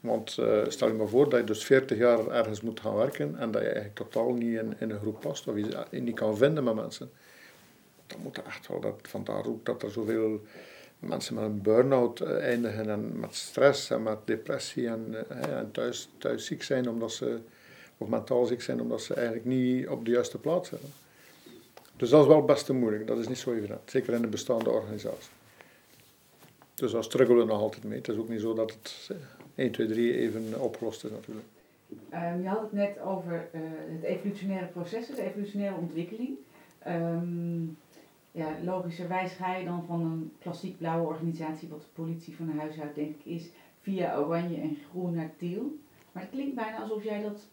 Want 0.00 0.36
uh, 0.40 0.62
stel 0.68 0.88
je 0.88 0.94
maar 0.94 1.08
voor 1.08 1.28
dat 1.28 1.40
je 1.40 1.46
dus 1.46 1.64
40 1.64 1.98
jaar 1.98 2.28
ergens 2.28 2.60
moet 2.60 2.80
gaan 2.80 2.94
werken 2.94 3.36
en 3.38 3.50
dat 3.50 3.62
je 3.62 3.68
eigenlijk 3.68 3.96
totaal 3.96 4.32
niet 4.32 4.58
in, 4.58 4.74
in 4.78 4.90
een 4.90 4.98
groep 4.98 5.20
past 5.20 5.48
of 5.48 5.56
je 5.56 6.00
niet 6.00 6.14
kan 6.14 6.36
vinden 6.36 6.64
met 6.64 6.74
mensen. 6.74 7.10
Dan 8.06 8.20
moet 8.22 8.42
echt 8.42 8.68
wel, 8.68 8.80
dat, 8.80 8.94
vandaar 9.02 9.46
ook 9.46 9.64
dat 9.64 9.82
er 9.82 9.90
zoveel 9.90 10.40
mensen 10.98 11.34
met 11.34 11.44
een 11.44 11.62
burn-out 11.62 12.20
eh, 12.20 12.36
eindigen 12.36 12.88
en 12.90 13.20
met 13.20 13.34
stress 13.34 13.90
en 13.90 14.02
met 14.02 14.18
depressie 14.24 14.88
en, 14.88 15.26
uh, 15.30 15.58
en 15.58 15.70
thuis, 15.70 16.08
thuis 16.18 16.46
ziek 16.46 16.62
zijn 16.62 16.88
omdat 16.88 17.12
ze 17.12 17.38
of 17.98 18.08
mentaal 18.08 18.46
ziek 18.46 18.62
zijn 18.62 18.80
omdat 18.80 19.02
ze 19.02 19.14
eigenlijk 19.14 19.46
niet 19.46 19.88
op 19.88 20.04
de 20.04 20.10
juiste 20.10 20.38
plaats 20.38 20.68
zijn. 20.68 20.80
Dus 21.96 22.10
dat 22.10 22.22
is 22.22 22.26
wel 22.26 22.44
best 22.44 22.68
moeilijk, 22.68 23.06
dat 23.06 23.18
is 23.18 23.28
niet 23.28 23.38
zo 23.38 23.52
evident, 23.52 23.90
zeker 23.90 24.14
in 24.14 24.22
een 24.22 24.30
bestaande 24.30 24.70
organisatie. 24.70 25.30
Dus 26.74 26.92
daar 26.92 27.04
struggelen 27.04 27.46
we 27.46 27.52
nog 27.52 27.60
altijd 27.60 27.84
mee. 27.84 27.98
Het 27.98 28.08
is 28.08 28.16
ook 28.16 28.28
niet 28.28 28.40
zo 28.40 28.54
dat 28.54 28.70
het 28.70 29.10
1, 29.58 29.70
2, 29.72 29.86
3 29.86 30.14
even 30.14 30.60
opgelost 30.60 31.04
is 31.04 31.10
natuurlijk. 31.10 31.46
Um, 32.14 32.42
je 32.42 32.48
had 32.48 32.60
het 32.60 32.72
net 32.72 33.00
over 33.00 33.48
uh, 33.54 33.60
het 33.88 34.02
evolutionaire 34.02 34.66
proces, 34.66 35.06
de 35.06 35.22
evolutionaire 35.22 35.76
ontwikkeling. 35.76 36.36
Um, 36.86 37.76
ja, 38.32 38.56
logischerwijs 38.64 39.32
ga 39.32 39.56
je 39.56 39.64
dan 39.64 39.84
van 39.86 40.00
een 40.00 40.32
klassiek 40.38 40.78
blauwe 40.78 41.06
organisatie, 41.06 41.68
wat 41.68 41.80
de 41.80 42.02
politie 42.02 42.36
van 42.36 42.58
huis 42.58 42.80
uit 42.80 42.94
denk 42.94 43.14
ik 43.14 43.24
is, 43.24 43.48
via 43.80 44.18
oranje 44.18 44.56
en 44.56 44.76
groen 44.90 45.14
naar 45.14 45.32
teal. 45.38 45.76
Maar 46.12 46.22
het 46.22 46.32
klinkt 46.32 46.54
bijna 46.54 46.80
alsof 46.80 47.04
jij 47.04 47.22
dat 47.22 47.46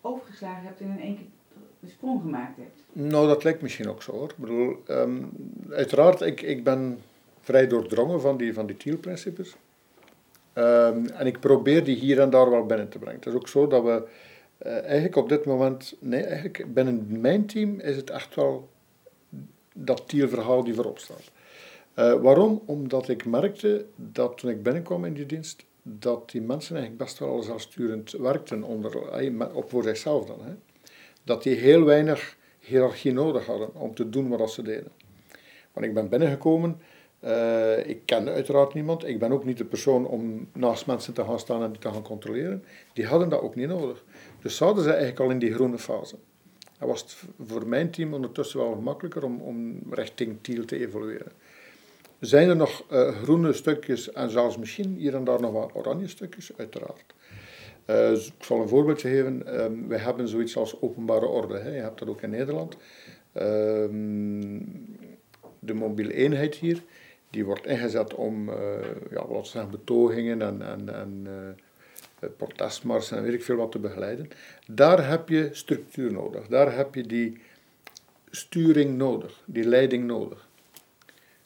overgeslagen 0.00 0.64
hebt 0.64 0.80
en 0.80 0.90
in 0.90 1.00
één 1.00 1.16
keer 1.16 1.26
de 1.80 1.88
sprong 1.88 2.20
gemaakt 2.20 2.56
hebt. 2.56 2.80
Nou, 2.92 3.26
dat 3.26 3.44
lijkt 3.44 3.62
misschien 3.62 3.88
ook 3.88 4.02
zo 4.02 4.12
hoor. 4.12 4.30
Ik 4.30 4.36
bedoel, 4.36 4.76
um, 4.88 5.30
uiteraard, 5.70 6.20
ik, 6.20 6.42
ik 6.42 6.64
ben 6.64 6.98
vrij 7.40 7.66
doordrongen 7.66 8.20
van 8.20 8.36
die, 8.36 8.54
van 8.54 8.66
die 8.66 8.76
TIEL-principes. 8.76 9.56
Um, 10.54 11.06
en 11.06 11.26
ik 11.26 11.40
probeer 11.40 11.84
die 11.84 11.96
hier 11.96 12.20
en 12.20 12.30
daar 12.30 12.50
wel 12.50 12.66
binnen 12.66 12.88
te 12.88 12.98
brengen. 12.98 13.18
Het 13.18 13.28
is 13.28 13.34
ook 13.34 13.48
zo 13.48 13.66
dat 13.66 13.82
we 13.82 14.08
uh, 14.66 14.82
eigenlijk 14.82 15.16
op 15.16 15.28
dit 15.28 15.44
moment, 15.44 15.96
nee, 16.00 16.22
eigenlijk 16.22 16.74
binnen 16.74 17.20
mijn 17.20 17.46
team 17.46 17.80
is 17.80 17.96
het 17.96 18.10
echt 18.10 18.34
wel 18.34 18.68
dat 19.74 20.08
TIEL-verhaal 20.08 20.64
die 20.64 20.74
voorop 20.74 20.98
staat. 20.98 21.30
Uh, 21.98 22.22
waarom? 22.22 22.62
Omdat 22.66 23.08
ik 23.08 23.24
merkte 23.24 23.86
dat 23.96 24.38
toen 24.38 24.50
ik 24.50 24.62
binnenkwam 24.62 25.04
in 25.04 25.12
die 25.12 25.26
dienst, 25.26 25.64
dat 25.82 26.30
die 26.30 26.40
mensen 26.40 26.76
eigenlijk 26.76 27.04
best 27.04 27.18
wel 27.18 27.42
zelfsturend 27.42 28.12
werkten 28.12 28.62
onder, 28.62 29.08
eh, 29.08 29.56
op 29.56 29.70
voor 29.70 29.82
zichzelf 29.82 30.26
dan. 30.26 30.38
Hè. 30.44 30.52
Dat 31.24 31.42
die 31.42 31.54
heel 31.54 31.84
weinig 31.84 32.36
hiërarchie 32.58 33.12
nodig 33.12 33.46
hadden 33.46 33.74
om 33.74 33.94
te 33.94 34.08
doen 34.08 34.28
wat 34.28 34.50
ze 34.50 34.62
deden. 34.62 34.92
Want 35.72 35.86
ik 35.86 35.94
ben 35.94 36.08
binnengekomen, 36.08 36.80
uh, 37.24 37.88
ik 37.88 38.02
kende 38.04 38.30
uiteraard 38.30 38.74
niemand, 38.74 39.06
ik 39.06 39.18
ben 39.18 39.32
ook 39.32 39.44
niet 39.44 39.58
de 39.58 39.64
persoon 39.64 40.06
om 40.06 40.48
naast 40.52 40.86
mensen 40.86 41.14
te 41.14 41.24
gaan 41.24 41.38
staan 41.38 41.62
en 41.62 41.70
die 41.70 41.80
te 41.80 41.90
gaan 41.90 42.02
controleren. 42.02 42.64
Die 42.92 43.06
hadden 43.06 43.28
dat 43.28 43.40
ook 43.40 43.54
niet 43.54 43.68
nodig. 43.68 44.04
Dus 44.40 44.56
zouden 44.56 44.82
ze 44.82 44.90
eigenlijk 44.90 45.20
al 45.20 45.30
in 45.30 45.38
die 45.38 45.54
groene 45.54 45.78
fase. 45.78 46.16
Dat 46.78 46.88
was 46.88 47.24
voor 47.44 47.66
mijn 47.66 47.90
team 47.90 48.14
ondertussen 48.14 48.58
wel 48.58 48.72
gemakkelijker 48.72 49.24
om, 49.24 49.40
om 49.40 49.78
richting 49.90 50.38
Tiel 50.40 50.64
te 50.64 50.78
evolueren. 50.78 51.32
Zijn 52.20 52.48
er 52.48 52.56
nog 52.56 52.84
uh, 52.92 53.08
groene 53.08 53.52
stukjes 53.52 54.12
en 54.12 54.30
zelfs 54.30 54.58
misschien 54.58 54.94
hier 54.94 55.14
en 55.14 55.24
daar 55.24 55.40
nog 55.40 55.52
wat 55.52 55.70
oranje 55.74 56.08
stukjes? 56.08 56.50
Uiteraard. 56.56 57.14
Uh, 57.86 58.12
ik 58.12 58.32
zal 58.38 58.60
een 58.60 58.68
voorbeeldje 58.68 59.08
geven. 59.08 59.62
Um, 59.64 59.88
wij 59.88 59.98
hebben 59.98 60.28
zoiets 60.28 60.56
als 60.56 60.80
openbare 60.80 61.26
orde. 61.26 61.58
Hè. 61.58 61.74
Je 61.74 61.80
hebt 61.80 61.98
dat 61.98 62.08
ook 62.08 62.22
in 62.22 62.30
Nederland. 62.30 62.76
Um, 63.34 64.98
de 65.58 65.74
mobiele 65.74 66.14
eenheid 66.14 66.54
hier, 66.54 66.82
die 67.32 67.44
wordt 67.44 67.66
ingezet 67.66 68.14
om 68.14 68.48
uh, 68.48 68.54
ja, 69.10 69.42
zeggen, 69.42 69.70
betogingen 69.70 70.42
en, 70.42 70.62
en, 70.62 70.94
en 70.94 71.26
protestmarsen 72.36 73.16
en 73.16 73.22
weet 73.22 73.32
ik 73.32 73.42
veel 73.42 73.56
wat 73.56 73.72
te 73.72 73.78
begeleiden. 73.78 74.28
Daar 74.66 75.08
heb 75.08 75.28
je 75.28 75.48
structuur 75.52 76.12
nodig. 76.12 76.46
Daar 76.46 76.76
heb 76.76 76.94
je 76.94 77.02
die 77.02 77.40
sturing 78.30 78.96
nodig, 78.96 79.42
die 79.44 79.64
leiding 79.64 80.04
nodig. 80.06 80.48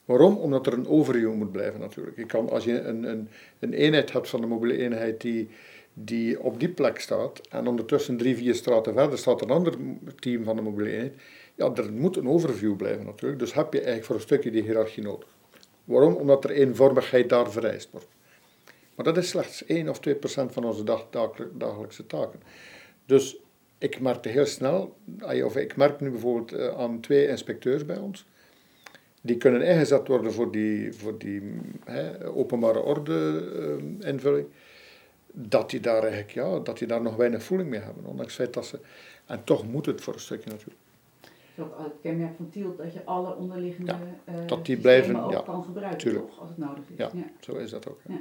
Waarom? 0.05 0.37
Omdat 0.37 0.67
er 0.67 0.73
een 0.73 0.89
overview 0.89 1.35
moet 1.35 1.53
blijven 1.53 1.81
natuurlijk. 1.81 2.17
Je 2.17 2.27
kan, 2.27 2.51
als 2.51 2.65
je 2.65 2.81
een, 2.81 3.05
een, 3.05 3.29
een 3.59 3.73
eenheid 3.73 4.13
hebt 4.13 4.29
van 4.29 4.41
de 4.41 4.47
mobiele 4.47 4.79
eenheid 4.79 5.21
die, 5.21 5.49
die 5.95 6.41
op 6.41 6.61
die 6.61 6.69
plek 6.69 7.01
staat 7.01 7.41
en 7.49 7.67
ondertussen 7.67 8.17
drie, 8.17 8.37
vier 8.37 8.55
straten 8.55 8.95
verder 8.95 9.19
staat 9.19 9.43
een 9.43 9.51
ander 9.51 9.75
team 10.19 10.45
van 10.45 10.57
de 10.57 10.63
mobiele 10.63 10.91
eenheid, 10.91 11.15
ja, 11.55 11.73
er 11.75 11.93
moet 11.93 12.17
een 12.17 12.29
overview 12.29 12.77
blijven 12.77 13.07
natuurlijk. 13.07 13.41
Dus 13.41 13.55
heb 13.55 13.73
je 13.73 13.79
eigenlijk 13.79 14.07
voor 14.07 14.17
een 14.17 14.23
stukje 14.23 14.51
die 14.51 14.63
hiërarchie 14.63 15.03
nodig. 15.03 15.36
Waarom? 15.87 16.15
Omdat 16.15 16.45
er 16.45 16.51
eenvormigheid 16.51 17.29
daar 17.29 17.51
vereist 17.51 17.91
wordt. 17.91 18.09
Maar 18.95 19.05
dat 19.05 19.17
is 19.17 19.29
slechts 19.29 19.65
1 19.65 19.89
of 19.89 20.01
2 20.01 20.15
procent 20.15 20.53
van 20.53 20.65
onze 20.65 20.85
dag, 20.85 21.09
dagelijkse 21.53 22.07
taken. 22.07 22.43
Dus 23.07 23.37
ik 23.79 24.01
merkte 24.01 24.29
heel 24.29 24.47
snel, 24.47 24.97
of 25.45 25.57
ik 25.57 25.77
merk 25.77 26.01
nu 26.01 26.11
bijvoorbeeld 26.11 26.53
eh, 26.53 26.79
aan 26.79 27.01
twee 27.01 27.29
inspecteurs 27.29 27.87
bij 27.87 27.99
ons, 27.99 28.27
die 29.21 29.37
kunnen 29.37 29.63
ingezet 29.63 30.09
worden 30.09 30.33
voor 30.33 30.53
die, 30.53 30.93
voor 30.93 31.19
die 31.19 31.43
openbare 32.35 32.81
orde 32.81 33.43
uh, 34.01 34.09
invulling, 34.09 34.47
dat 35.33 35.71
die, 35.71 35.81
daar 35.81 36.03
eigenlijk, 36.03 36.31
ja, 36.31 36.59
dat 36.59 36.79
die 36.79 36.87
daar 36.87 37.03
nog 37.03 37.17
weinig 37.17 37.43
voeling 37.43 37.71
mee 37.71 37.81
hebben. 37.81 38.05
Ondanks 38.05 38.37
het 38.37 38.43
feit 38.43 38.55
dat 38.55 38.67
ze... 38.67 38.79
En 39.27 39.45
toch 39.45 39.67
moet 39.67 39.87
het 39.87 40.01
voor 40.01 40.15
een 40.15 40.21
stukje 40.21 40.51
natuurlijk. 40.51 40.81
Ook 41.59 41.79
het 41.79 41.93
kenmerk 42.03 42.37
van 42.37 42.49
Tiel 42.51 42.77
dat 42.77 42.93
je 42.93 43.05
alle 43.05 43.35
onderliggende 43.35 43.93
ja, 43.93 44.35
uh, 44.35 44.47
dat 44.47 44.67
die 44.67 44.77
blijven, 44.77 45.25
ook 45.25 45.33
ja, 45.33 45.41
kan 45.41 45.65
gebruiken, 45.65 46.15
toch, 46.15 46.41
als 46.41 46.49
het 46.49 46.59
nodig 46.59 46.85
is. 46.89 46.97
Ja, 46.97 47.11
ja. 47.13 47.31
zo 47.41 47.53
is 47.53 47.71
dat 47.71 47.89
ook. 47.89 48.01
Ja. 48.09 48.21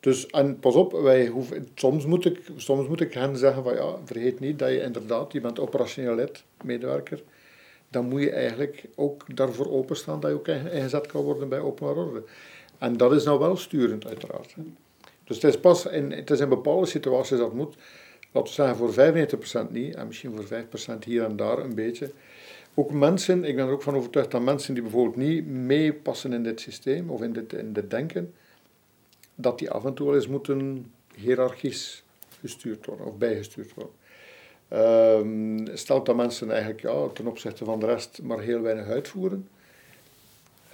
Dus, 0.00 0.26
en 0.26 0.58
pas 0.58 0.74
op, 0.74 0.92
wij 0.92 1.26
hoeven, 1.26 1.68
soms, 1.74 2.06
moet 2.06 2.24
ik, 2.24 2.50
soms 2.56 2.88
moet 2.88 3.00
ik 3.00 3.14
hen 3.14 3.36
zeggen 3.36 3.62
van 3.62 3.74
ja, 3.74 3.94
vergeet 4.04 4.40
niet 4.40 4.58
dat 4.58 4.68
je 4.68 4.80
inderdaad, 4.80 5.32
je 5.32 5.40
bent 5.40 5.58
operationeel 5.58 6.14
lid, 6.14 6.44
medewerker, 6.62 7.22
dan 7.88 8.08
moet 8.08 8.22
je 8.22 8.30
eigenlijk 8.30 8.84
ook 8.94 9.36
daarvoor 9.36 9.70
openstaan 9.70 10.20
dat 10.20 10.30
je 10.30 10.36
ook 10.36 10.48
ingezet 10.48 11.06
kan 11.06 11.22
worden 11.22 11.48
bij 11.48 11.60
openbaar 11.60 11.96
orde. 11.96 12.22
En 12.78 12.96
dat 12.96 13.12
is 13.12 13.24
nou 13.24 13.38
wel 13.38 13.56
sturend, 13.56 14.06
uiteraard. 14.06 14.54
Dus 15.24 15.36
het 15.36 15.44
is 15.44 15.60
pas 15.60 15.86
in, 15.86 16.12
het 16.12 16.30
is 16.30 16.40
in 16.40 16.48
bepaalde 16.48 16.86
situaties 16.86 17.38
dat 17.38 17.54
moet, 17.54 17.76
laten 18.32 18.48
we 18.48 18.54
zeggen 18.54 18.76
voor 18.76 19.68
95% 19.68 19.70
niet, 19.70 19.94
en 19.94 20.06
misschien 20.06 20.36
voor 20.36 20.64
5% 20.94 20.98
hier 21.04 21.24
en 21.24 21.36
daar 21.36 21.58
een 21.58 21.74
beetje. 21.74 22.10
Ook 22.78 22.92
mensen, 22.92 23.44
ik 23.44 23.56
ben 23.56 23.66
er 23.66 23.72
ook 23.72 23.82
van 23.82 23.96
overtuigd 23.96 24.30
dat 24.30 24.42
mensen 24.42 24.74
die 24.74 24.82
bijvoorbeeld 24.82 25.16
niet 25.16 25.46
meepassen 25.46 26.32
in 26.32 26.42
dit 26.42 26.60
systeem 26.60 27.10
of 27.10 27.22
in 27.22 27.32
dit, 27.32 27.52
in 27.52 27.72
dit 27.72 27.90
denken, 27.90 28.34
dat 29.34 29.58
die 29.58 29.70
af 29.70 29.84
en 29.84 29.94
toe 29.94 30.06
wel 30.06 30.14
eens 30.14 30.28
moeten 30.28 30.92
hiërarchisch 31.14 32.04
gestuurd 32.40 32.86
worden 32.86 33.06
of 33.06 33.16
bijgestuurd 33.16 33.72
worden. 33.74 33.94
Um, 34.68 35.76
stelt 35.76 36.06
dat 36.06 36.16
mensen 36.16 36.50
eigenlijk 36.50 36.80
ja, 36.80 37.08
ten 37.08 37.26
opzichte 37.26 37.64
van 37.64 37.80
de 37.80 37.86
rest 37.86 38.22
maar 38.22 38.40
heel 38.40 38.60
weinig 38.60 38.86
uitvoeren. 38.86 39.48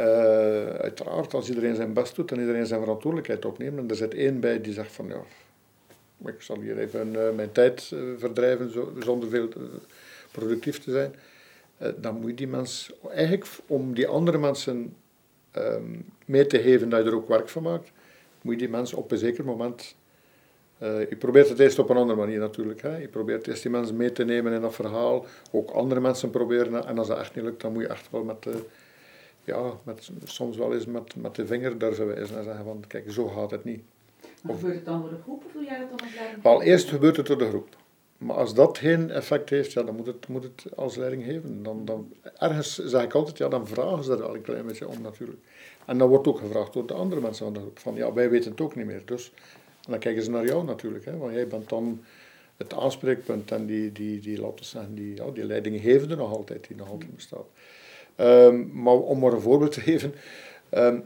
Uh, 0.01 0.07
uiteraard, 0.67 1.35
als 1.35 1.49
iedereen 1.49 1.75
zijn 1.75 1.93
best 1.93 2.15
doet 2.15 2.33
en 2.33 2.41
iedereen 2.41 2.67
zijn 2.67 2.81
verantwoordelijkheid 2.81 3.45
opneemt, 3.45 3.79
en 3.79 3.89
er 3.89 3.97
zit 3.97 4.15
één 4.15 4.41
bij 4.41 4.61
die 4.61 4.73
zegt 4.73 4.93
van 4.93 5.07
ja, 5.07 5.23
ik 6.31 6.43
zal 6.43 6.61
hier 6.61 6.79
even 6.79 7.13
uh, 7.15 7.31
mijn 7.35 7.53
tijd 7.53 7.91
uh, 7.95 8.01
verdrijven 8.19 8.73
zo, 8.73 8.93
zonder 8.99 9.29
veel 9.29 9.49
productief 10.31 10.79
te 10.79 10.91
zijn, 10.91 11.15
dan 11.97 12.21
moet 12.21 12.31
je 12.31 12.37
die 12.37 12.49
mens 12.49 12.93
eigenlijk 13.11 13.51
om 13.67 13.95
die 13.95 14.07
andere 14.07 14.39
mensen 14.39 14.97
um, 15.57 16.05
mee 16.25 16.47
te 16.47 16.63
geven 16.63 16.89
dat 16.89 17.03
je 17.03 17.11
er 17.11 17.17
ook 17.17 17.29
werk 17.29 17.49
van 17.49 17.63
maakt, 17.63 17.93
moet 18.43 18.53
je 18.53 18.59
die 18.59 18.69
mensen 18.69 18.99
op 18.99 19.11
een 19.11 19.19
zeker 19.19 19.45
moment 19.45 19.95
uh, 20.83 21.09
je 21.09 21.17
probeert 21.17 21.49
het 21.49 21.59
eerst 21.59 21.79
op 21.79 21.91
een 21.91 21.97
andere 21.97 22.19
manier 22.19 22.39
natuurlijk. 22.39 22.83
Hè. 22.83 22.97
Je 22.97 23.09
probeert 23.09 23.47
eerst 23.47 23.63
die 23.63 23.71
mensen 23.71 23.97
mee 23.97 24.13
te 24.13 24.25
nemen 24.25 24.53
in 24.53 24.61
dat 24.61 24.75
verhaal. 24.75 25.27
Ook 25.51 25.71
andere 25.71 26.01
mensen 26.01 26.31
proberen. 26.31 26.87
En 26.87 26.99
als 26.99 27.09
dat 27.09 27.19
echt 27.19 27.35
niet 27.35 27.45
lukt, 27.45 27.61
dan 27.61 27.73
moet 27.73 27.83
je 27.83 27.89
echt 27.89 28.11
wel 28.11 28.25
met 28.25 28.43
de, 28.43 28.65
ja, 29.45 29.73
met, 29.83 30.11
soms 30.25 30.57
wel 30.57 30.75
eens 30.75 30.87
met, 30.87 31.17
met 31.17 31.35
de 31.35 31.47
vinger 31.47 31.79
durven 31.79 32.07
wijzen 32.07 32.39
en 32.39 32.45
zeggen 32.45 32.65
van 32.65 32.85
kijk, 32.89 33.11
zo 33.11 33.29
gaat 33.29 33.51
het 33.51 33.65
niet. 33.65 33.83
Maar 34.43 34.55
gebeurt 34.55 34.75
het 34.75 34.85
dan 34.85 35.01
door 35.01 35.11
de 35.11 35.23
groep 35.23 35.45
of 35.47 35.53
doe 35.53 35.65
jij 35.65 35.79
dat 35.79 35.89
dan 35.89 36.01
als 36.01 36.15
leiding? 36.15 36.43
Wel, 36.43 36.63
eerst 36.63 36.89
gebeurt 36.89 37.17
het 37.17 37.27
door 37.27 37.39
de 37.39 37.49
groep. 37.49 37.69
Maar 38.23 38.37
als 38.37 38.55
dat 38.55 38.79
geen 38.79 39.11
effect 39.11 39.51
heeft, 39.51 39.73
ja, 39.73 39.83
dan 39.83 39.97
moet 39.97 40.07
het, 40.07 40.29
moet 40.29 40.43
het 40.43 40.77
als 40.77 40.97
leiding 40.97 41.25
geven. 41.25 41.63
Dan, 41.63 41.85
dan, 41.85 42.13
ergens 42.39 42.79
zeg 42.79 43.03
ik 43.03 43.15
altijd, 43.15 43.39
ja, 43.39 43.49
dan 43.49 43.67
vragen 43.67 44.05
ze 44.05 44.13
er 44.13 44.23
al 44.23 44.35
een 44.35 44.43
klein 44.43 44.67
beetje 44.67 44.89
om 44.89 45.03
natuurlijk. 45.03 45.41
En 45.87 45.99
dan 45.99 46.09
wordt 46.09 46.27
ook 46.27 46.39
gevraagd 46.39 46.73
door 46.73 46.87
de 46.87 46.95
andere 46.95 47.21
mensen 47.21 47.45
van 47.45 47.55
de 47.55 47.61
groep. 47.61 47.79
Van 47.79 47.95
ja, 47.95 48.13
wij 48.13 48.31
weten 48.31 48.51
het 48.51 48.61
ook 48.61 48.77
niet 48.77 48.87
meer. 48.87 49.03
Dus 49.05 49.33
en 49.85 49.91
dan 49.91 49.99
kijken 49.99 50.23
ze 50.23 50.31
naar 50.31 50.47
jou 50.47 50.65
natuurlijk, 50.65 51.05
hè, 51.05 51.17
want 51.17 51.33
jij 51.33 51.47
bent 51.47 51.69
dan 51.69 52.03
het 52.57 52.75
aanspreekpunt 52.75 53.51
en 53.51 53.67
die, 53.67 53.93
die, 53.93 54.21
die 54.21 54.53
zeggen, 54.55 54.95
die, 54.95 55.17
ja, 55.17 55.31
die 55.31 55.45
leidinggevende 55.45 56.17
nog 56.17 56.31
altijd, 56.37 56.67
die 56.67 56.77
nog 56.77 56.91
altijd 56.91 57.15
bestaat. 57.15 57.47
Um, 58.17 58.71
maar 58.73 58.95
om 58.95 59.19
maar 59.19 59.33
een 59.33 59.41
voorbeeld 59.41 59.73
te 59.73 59.81
geven, 59.81 60.15
um, 60.71 61.05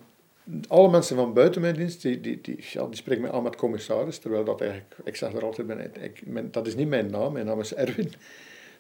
alle 0.69 0.91
mensen 0.91 1.17
van 1.17 1.33
buiten 1.33 1.61
mijn 1.61 1.75
dienst, 1.75 2.03
die, 2.03 2.21
die, 2.21 2.41
die, 2.41 2.59
ja, 2.59 2.87
die 2.87 2.97
spreken 2.97 3.23
me 3.23 3.33
aan 3.33 3.43
met 3.43 3.57
commissaris, 3.57 4.19
terwijl 4.19 4.45
dat 4.45 4.61
eigenlijk, 4.61 4.95
ik 5.05 5.17
zeg 5.17 5.33
er 5.33 5.45
altijd, 5.45 5.67
ben, 5.67 6.03
ik, 6.03 6.53
dat 6.53 6.67
is 6.67 6.75
niet 6.75 6.89
mijn 6.89 7.11
naam, 7.11 7.33
mijn 7.33 7.47
naam 7.47 7.61
is 7.61 7.75
Erwin. 7.75 8.13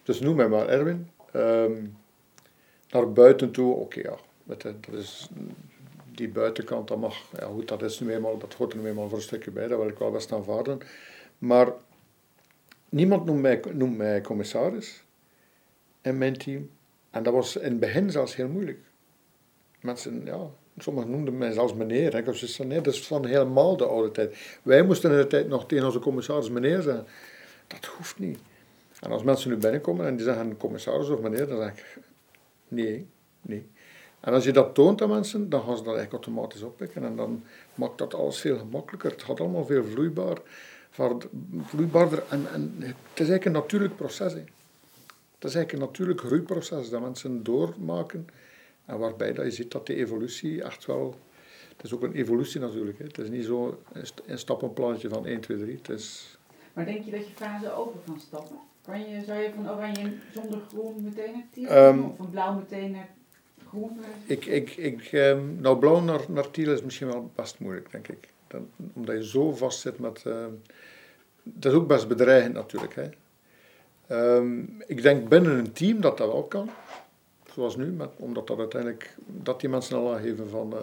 Dus 0.02 0.20
noem 0.20 0.36
mij 0.36 0.48
maar 0.48 0.68
Erwin. 0.68 1.08
Um, 1.34 1.96
naar 2.90 3.12
buiten 3.12 3.50
toe, 3.50 3.74
oké, 3.74 4.00
ja, 4.00 4.16
dat 4.44 4.64
is 4.92 5.28
die 6.12 6.28
buitenkant, 6.28 6.88
dat 6.88 6.98
mag, 6.98 7.30
ja 7.38 7.46
goed, 7.46 7.68
dat, 7.68 7.82
is 7.82 8.00
nu 8.00 8.14
eenmaal, 8.14 8.38
dat 8.38 8.54
hoort 8.54 8.72
er 8.72 8.78
nu 8.78 8.88
eenmaal 8.88 9.08
voor 9.08 9.18
een 9.18 9.24
stukje 9.24 9.50
bij, 9.50 9.68
dat 9.68 9.78
wil 9.78 9.88
ik 9.88 9.98
wel 9.98 10.10
best 10.10 10.32
aanvaarden. 10.32 10.78
Maar 11.38 11.72
niemand 12.88 13.24
noemt 13.24 13.40
mij, 13.40 13.62
noemt 13.72 13.96
mij 13.96 14.20
commissaris 14.20 15.04
in 16.02 16.18
mijn 16.18 16.36
team. 16.36 16.70
En 17.10 17.22
dat 17.22 17.32
was 17.32 17.56
in 17.56 17.70
het 17.70 17.80
begin 17.80 18.10
zelfs 18.10 18.36
heel 18.36 18.48
moeilijk. 18.48 18.78
Mensen, 19.80 20.24
ja, 20.24 20.50
sommigen 20.78 21.10
noemden 21.10 21.38
mij 21.38 21.52
zelfs 21.52 21.74
meneer. 21.74 22.14
Ik 22.14 22.24
was 22.24 22.58
nee, 22.58 22.80
dat 22.80 22.94
is 22.94 23.06
van 23.06 23.26
helemaal 23.26 23.76
de 23.76 23.86
oude 23.86 24.10
tijd. 24.10 24.36
Wij 24.62 24.82
moesten 24.82 25.10
in 25.10 25.16
de 25.16 25.26
tijd 25.26 25.48
nog 25.48 25.66
tegen 25.66 25.86
onze 25.86 25.98
commissaris 25.98 26.50
meneer 26.50 26.82
zeggen. 26.82 27.06
Dat 27.66 27.84
hoeft 27.84 28.18
niet. 28.18 28.38
En 29.00 29.10
als 29.10 29.22
mensen 29.22 29.50
nu 29.50 29.56
binnenkomen 29.56 30.06
en 30.06 30.16
die 30.16 30.24
zeggen 30.24 30.56
commissaris 30.56 31.08
of 31.08 31.20
meneer, 31.20 31.46
dan 31.46 31.58
zeg 31.58 31.70
ik 31.70 31.98
nee, 32.68 33.06
nee. 33.40 33.66
En 34.20 34.32
als 34.32 34.44
je 34.44 34.52
dat 34.52 34.74
toont 34.74 35.02
aan 35.02 35.08
mensen, 35.08 35.48
dan 35.48 35.60
gaan 35.60 35.76
ze 35.76 35.82
dat 35.82 35.94
eigenlijk 35.94 36.24
automatisch 36.24 36.62
oppikken. 36.62 37.04
En 37.04 37.16
dan 37.16 37.44
maakt 37.74 37.98
dat 37.98 38.14
alles 38.14 38.38
veel 38.38 38.58
gemakkelijker. 38.58 39.10
Het 39.10 39.22
gaat 39.22 39.40
allemaal 39.40 39.64
veel 39.64 39.84
vloeibaar, 39.84 40.36
vloeibaarder. 41.62 42.22
En, 42.28 42.46
en 42.52 42.74
het 42.78 42.94
is 43.14 43.28
eigenlijk 43.28 43.44
een 43.44 43.52
natuurlijk 43.52 43.96
proces. 43.96 44.32
Hè. 44.32 44.38
Het 44.38 45.44
is 45.44 45.54
eigenlijk 45.54 45.72
een 45.72 45.78
natuurlijk 45.78 46.20
groeiproces 46.20 46.90
dat 46.90 47.00
mensen 47.00 47.42
doormaken. 47.42 48.28
En 48.86 48.98
waarbij 48.98 49.32
dat 49.32 49.44
je 49.44 49.50
ziet 49.50 49.70
dat 49.70 49.86
die 49.86 49.96
evolutie 49.96 50.62
echt 50.62 50.86
wel... 50.86 51.14
Het 51.76 51.84
is 51.84 51.94
ook 51.94 52.02
een 52.02 52.14
evolutie 52.14 52.60
natuurlijk. 52.60 52.98
Hè. 52.98 53.04
Het 53.04 53.18
is 53.18 53.28
niet 53.28 53.44
zo 53.44 53.82
een 54.26 54.38
stappenplannetje 54.38 55.08
van 55.08 55.26
1, 55.26 55.40
2, 55.40 55.58
3. 55.58 55.76
Het 55.76 55.88
is... 55.88 56.38
Maar 56.72 56.84
denk 56.84 57.04
je 57.04 57.10
dat 57.10 57.26
je 57.26 57.34
fase 57.34 57.72
over 57.72 57.98
kan 58.06 58.20
stappen? 58.20 58.56
Kan 58.84 59.00
je, 59.00 59.24
zou 59.24 59.38
je 59.38 59.50
van 59.54 59.70
oranje 59.70 60.12
zonder 60.34 60.60
groen 60.68 61.02
meteen 61.02 61.44
naar 61.54 61.88
um, 61.88 62.04
of 62.04 62.16
van 62.16 62.30
blauw 62.30 62.54
meteen 62.54 62.90
naar 62.90 63.08
ik, 64.26 64.46
ik, 64.46 64.76
ik, 64.76 65.12
um, 65.12 65.56
nou, 65.60 65.78
blauw 65.78 66.00
naar, 66.00 66.20
naar 66.28 66.50
Tiel 66.50 66.72
is 66.72 66.82
misschien 66.82 67.06
wel 67.06 67.30
best 67.34 67.58
moeilijk, 67.58 67.90
denk 67.90 68.08
ik. 68.08 68.28
Dan, 68.46 68.68
omdat 68.92 69.16
je 69.16 69.26
zo 69.26 69.52
vast 69.54 69.80
zit 69.80 69.98
met... 69.98 70.22
Uh, 70.26 70.44
dat 71.42 71.72
is 71.72 71.78
ook 71.78 71.86
best 71.86 72.08
bedreigend 72.08 72.54
natuurlijk. 72.54 72.94
Hè. 72.94 73.08
Um, 74.36 74.82
ik 74.86 75.02
denk 75.02 75.28
binnen 75.28 75.58
een 75.58 75.72
team 75.72 76.00
dat 76.00 76.18
dat 76.18 76.32
wel 76.32 76.44
kan. 76.44 76.70
Zoals 77.56 77.76
nu, 77.76 77.86
met, 77.86 78.08
omdat 78.16 78.46
dat 78.46 78.58
uiteindelijk, 78.58 79.16
dat 79.26 79.60
die 79.60 79.68
mensen 79.68 79.96
al 79.96 80.14
aangeven 80.14 80.48
van, 80.48 80.74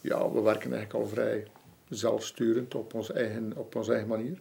ja, 0.00 0.30
we 0.30 0.40
werken 0.40 0.72
eigenlijk 0.72 1.04
al 1.04 1.06
vrij 1.06 1.46
zelfsturend 1.88 2.74
op 2.74 2.94
onze 2.94 3.12
eigen, 3.12 3.52
op 3.56 3.74
onze 3.74 3.90
eigen 3.90 4.08
manier. 4.08 4.38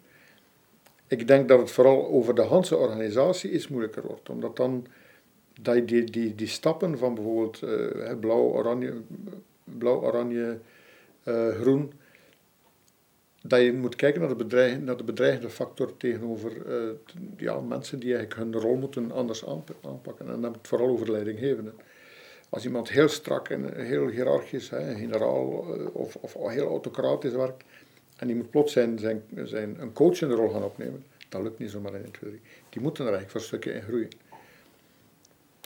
Ik 1.08 1.28
denk 1.28 1.48
dat 1.48 1.60
het 1.60 1.72
vooral 1.72 2.08
over 2.08 2.36
de 2.36 2.42
Hanse 2.42 2.78
organisatie 2.78 3.52
iets 3.52 3.68
moeilijker 3.68 4.04
wordt, 4.08 4.30
omdat 4.30 4.56
dan 4.56 4.88
dat 5.62 5.88
die, 5.88 6.04
die, 6.04 6.36
die 6.36 6.48
stappen 6.48 6.98
van 6.98 7.14
bijvoorbeeld 7.14 7.62
uh, 7.62 8.20
blauw, 8.20 8.52
oranje, 8.52 8.94
blauw, 9.64 10.02
oranje, 10.02 10.60
uh, 11.24 11.48
groen, 11.48 11.94
dat 13.50 13.62
je 13.62 13.74
moet 13.74 13.96
kijken 13.96 14.22
naar 14.22 14.38
de, 14.38 14.96
de 14.96 15.04
bedreigende 15.04 15.50
factor 15.50 15.98
tegenover 15.98 16.52
uh, 16.68 16.90
ja, 17.38 17.60
mensen 17.60 18.00
die 18.00 18.16
eigenlijk 18.16 18.42
hun 18.42 18.62
rol 18.62 18.76
moeten 18.76 19.12
anders 19.12 19.46
aanpakken. 19.46 20.26
En 20.26 20.32
dan 20.32 20.44
heb 20.44 20.52
ik 20.52 20.58
het 20.58 20.68
vooral 20.68 20.90
over 20.90 21.12
leidinggevenden. 21.12 21.74
Als 22.50 22.66
iemand 22.66 22.90
heel 22.90 23.08
strak 23.08 23.50
en 23.50 23.86
heel 23.86 24.08
hiërarchisch, 24.08 24.70
hè, 24.70 24.96
generaal 24.96 25.46
of, 25.94 26.16
of 26.16 26.36
heel 26.48 26.68
autocratisch 26.68 27.32
werkt, 27.32 27.64
en 28.18 28.28
die 28.28 28.36
moet 28.36 28.50
plots 28.50 28.74
zijn, 28.74 29.00
zijn, 29.00 29.24
zijn 29.44 29.76
een 29.80 29.94
coachende 29.94 30.36
rol 30.36 30.50
gaan 30.50 30.64
opnemen, 30.64 31.04
dat 31.30 31.42
lukt 31.42 31.60
niet 31.60 31.72
zomaar 31.72 31.94
in. 31.94 32.14
Die 32.70 32.82
moeten 32.82 33.06
er 33.06 33.12
eigenlijk 33.12 33.32
voor 33.32 33.42
stukken 33.42 33.74
in 33.74 33.82
groeien. 33.82 34.10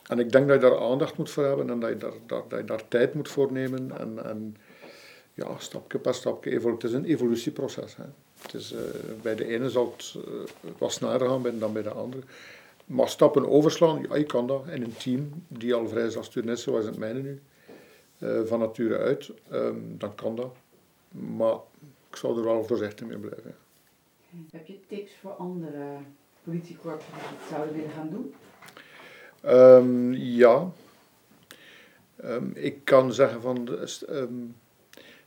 En 0.08 0.20
ik 0.20 0.32
denk 0.32 0.48
dat 0.48 0.62
je 0.62 0.70
daar 0.70 0.80
aandacht 0.80 1.18
moet 1.18 1.30
voor 1.30 1.44
hebben 1.44 1.70
en 1.70 1.80
dat 1.80 1.90
je 1.90 1.98
daar, 1.98 2.14
dat, 2.26 2.50
dat 2.50 2.60
je 2.60 2.66
daar 2.66 2.88
tijd 2.88 3.14
moet 3.14 3.30
voor 3.30 3.52
nemen. 3.52 4.00
En, 4.00 4.26
en 4.26 4.56
ja, 5.34 5.58
stapje 5.58 6.00
per 6.00 6.14
stapje. 6.14 6.60
Het 6.60 6.84
is 6.84 6.94
een 6.94 7.06
evolutieproces. 7.06 7.96
Hè. 7.96 8.04
Het 8.42 8.54
is, 8.54 8.74
uh, 8.74 8.80
bij 9.22 9.36
de 9.36 9.46
ene 9.46 9.70
zal 9.70 9.94
het 9.98 10.16
uh, 10.18 10.24
wat 10.78 10.92
sneller 10.92 11.28
gaan 11.28 11.60
dan 11.60 11.74
bij 11.74 11.82
de 11.82 11.90
andere. 11.90 12.24
Maar 12.86 13.10
stappen 13.10 13.50
overslaan, 13.50 14.06
ja, 14.10 14.16
je 14.16 14.24
kan 14.24 14.48
dat 14.48 14.68
in 14.68 14.84
een 14.84 14.98
team 14.98 15.44
die 15.48 15.74
al 15.74 15.88
vrij 15.88 16.10
zelfsturend 16.10 16.58
is, 16.58 16.64
zoals 16.64 16.86
het 16.86 16.98
mijne 16.98 17.22
nu, 17.22 17.42
uh, 18.20 18.42
van 18.46 18.60
nature 18.60 18.98
uit, 18.98 19.32
um, 19.52 19.96
dan 19.98 20.16
kan 20.16 20.36
dat. 20.36 20.56
Maar 21.10 21.56
ik 22.10 22.16
zou 22.16 22.38
er 22.38 22.44
wel 22.44 22.64
voorzichtig 22.64 23.08
mee 23.08 23.18
blijven. 23.18 23.56
Ja. 24.30 24.38
Heb 24.52 24.68
je 24.68 24.80
tips 24.88 25.12
voor 25.22 25.32
andere 25.32 25.98
politiekorpsen 26.44 27.14
die 27.14 27.22
het 27.24 27.50
zouden 27.50 27.76
willen 27.76 27.92
gaan 27.92 28.10
doen? 28.10 28.34
Um, 29.46 30.14
ja. 30.14 30.72
Um, 32.24 32.52
ik 32.56 32.86
kan 32.86 33.14
zeggen 33.14 33.42
van, 33.42 33.68
um, 34.10 34.56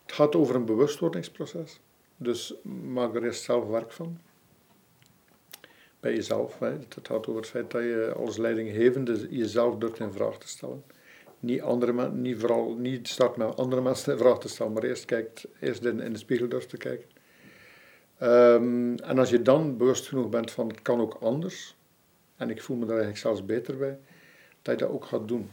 het 0.07 0.15
gaat 0.15 0.37
over 0.37 0.55
een 0.55 0.65
bewustwordingsproces. 0.65 1.81
Dus 2.17 2.55
maak 2.93 3.15
er 3.15 3.25
eerst 3.25 3.43
zelf 3.43 3.67
werk 3.67 3.93
van. 3.93 4.19
Bij 6.01 6.15
jezelf. 6.15 6.59
Het 6.59 6.99
gaat 7.03 7.27
over 7.27 7.41
het 7.41 7.51
feit 7.51 7.71
dat 7.71 7.83
je 7.83 8.13
als 8.17 8.37
leidinggevende 8.37 9.27
jezelf 9.31 9.77
durft 9.77 10.01
in 10.01 10.13
vraag 10.13 10.39
te 10.39 10.49
stellen. 10.49 10.85
Niet, 11.41 11.61
andere 11.61 12.11
niet, 12.11 12.39
vooral, 12.39 12.75
niet 12.75 13.09
start 13.09 13.37
met 13.37 13.57
andere 13.57 13.83
mensen 13.83 14.13
in 14.13 14.19
vraag 14.19 14.39
te 14.39 14.49
stellen, 14.49 14.73
maar 14.73 14.83
eerst, 14.83 15.05
kijkt, 15.05 15.47
eerst 15.61 15.85
in, 15.85 16.01
in 16.01 16.13
de 16.13 16.19
spiegel 16.19 16.49
durft 16.49 16.69
te 16.69 16.77
kijken. 16.77 17.09
en 19.03 19.19
als 19.19 19.31
je 19.31 19.43
dan 19.43 19.77
bewust 19.77 20.09
genoeg 20.09 20.29
bent 20.29 20.51
van 20.51 20.69
het 20.69 20.83
kan 20.83 21.01
ook 21.01 21.17
anders, 21.21 21.77
en 22.37 22.51
ik 22.51 22.63
voel 22.63 22.77
me 22.77 22.87
daar 22.87 22.97
eigenlijk 22.97 23.23
zelfs 23.23 23.45
beter 23.45 23.77
bij, 23.77 23.99
dat 24.63 24.79
je 24.79 24.87
dat 24.87 24.95
ook 24.95 25.05
gaat 25.05 25.29
doen. 25.29 25.51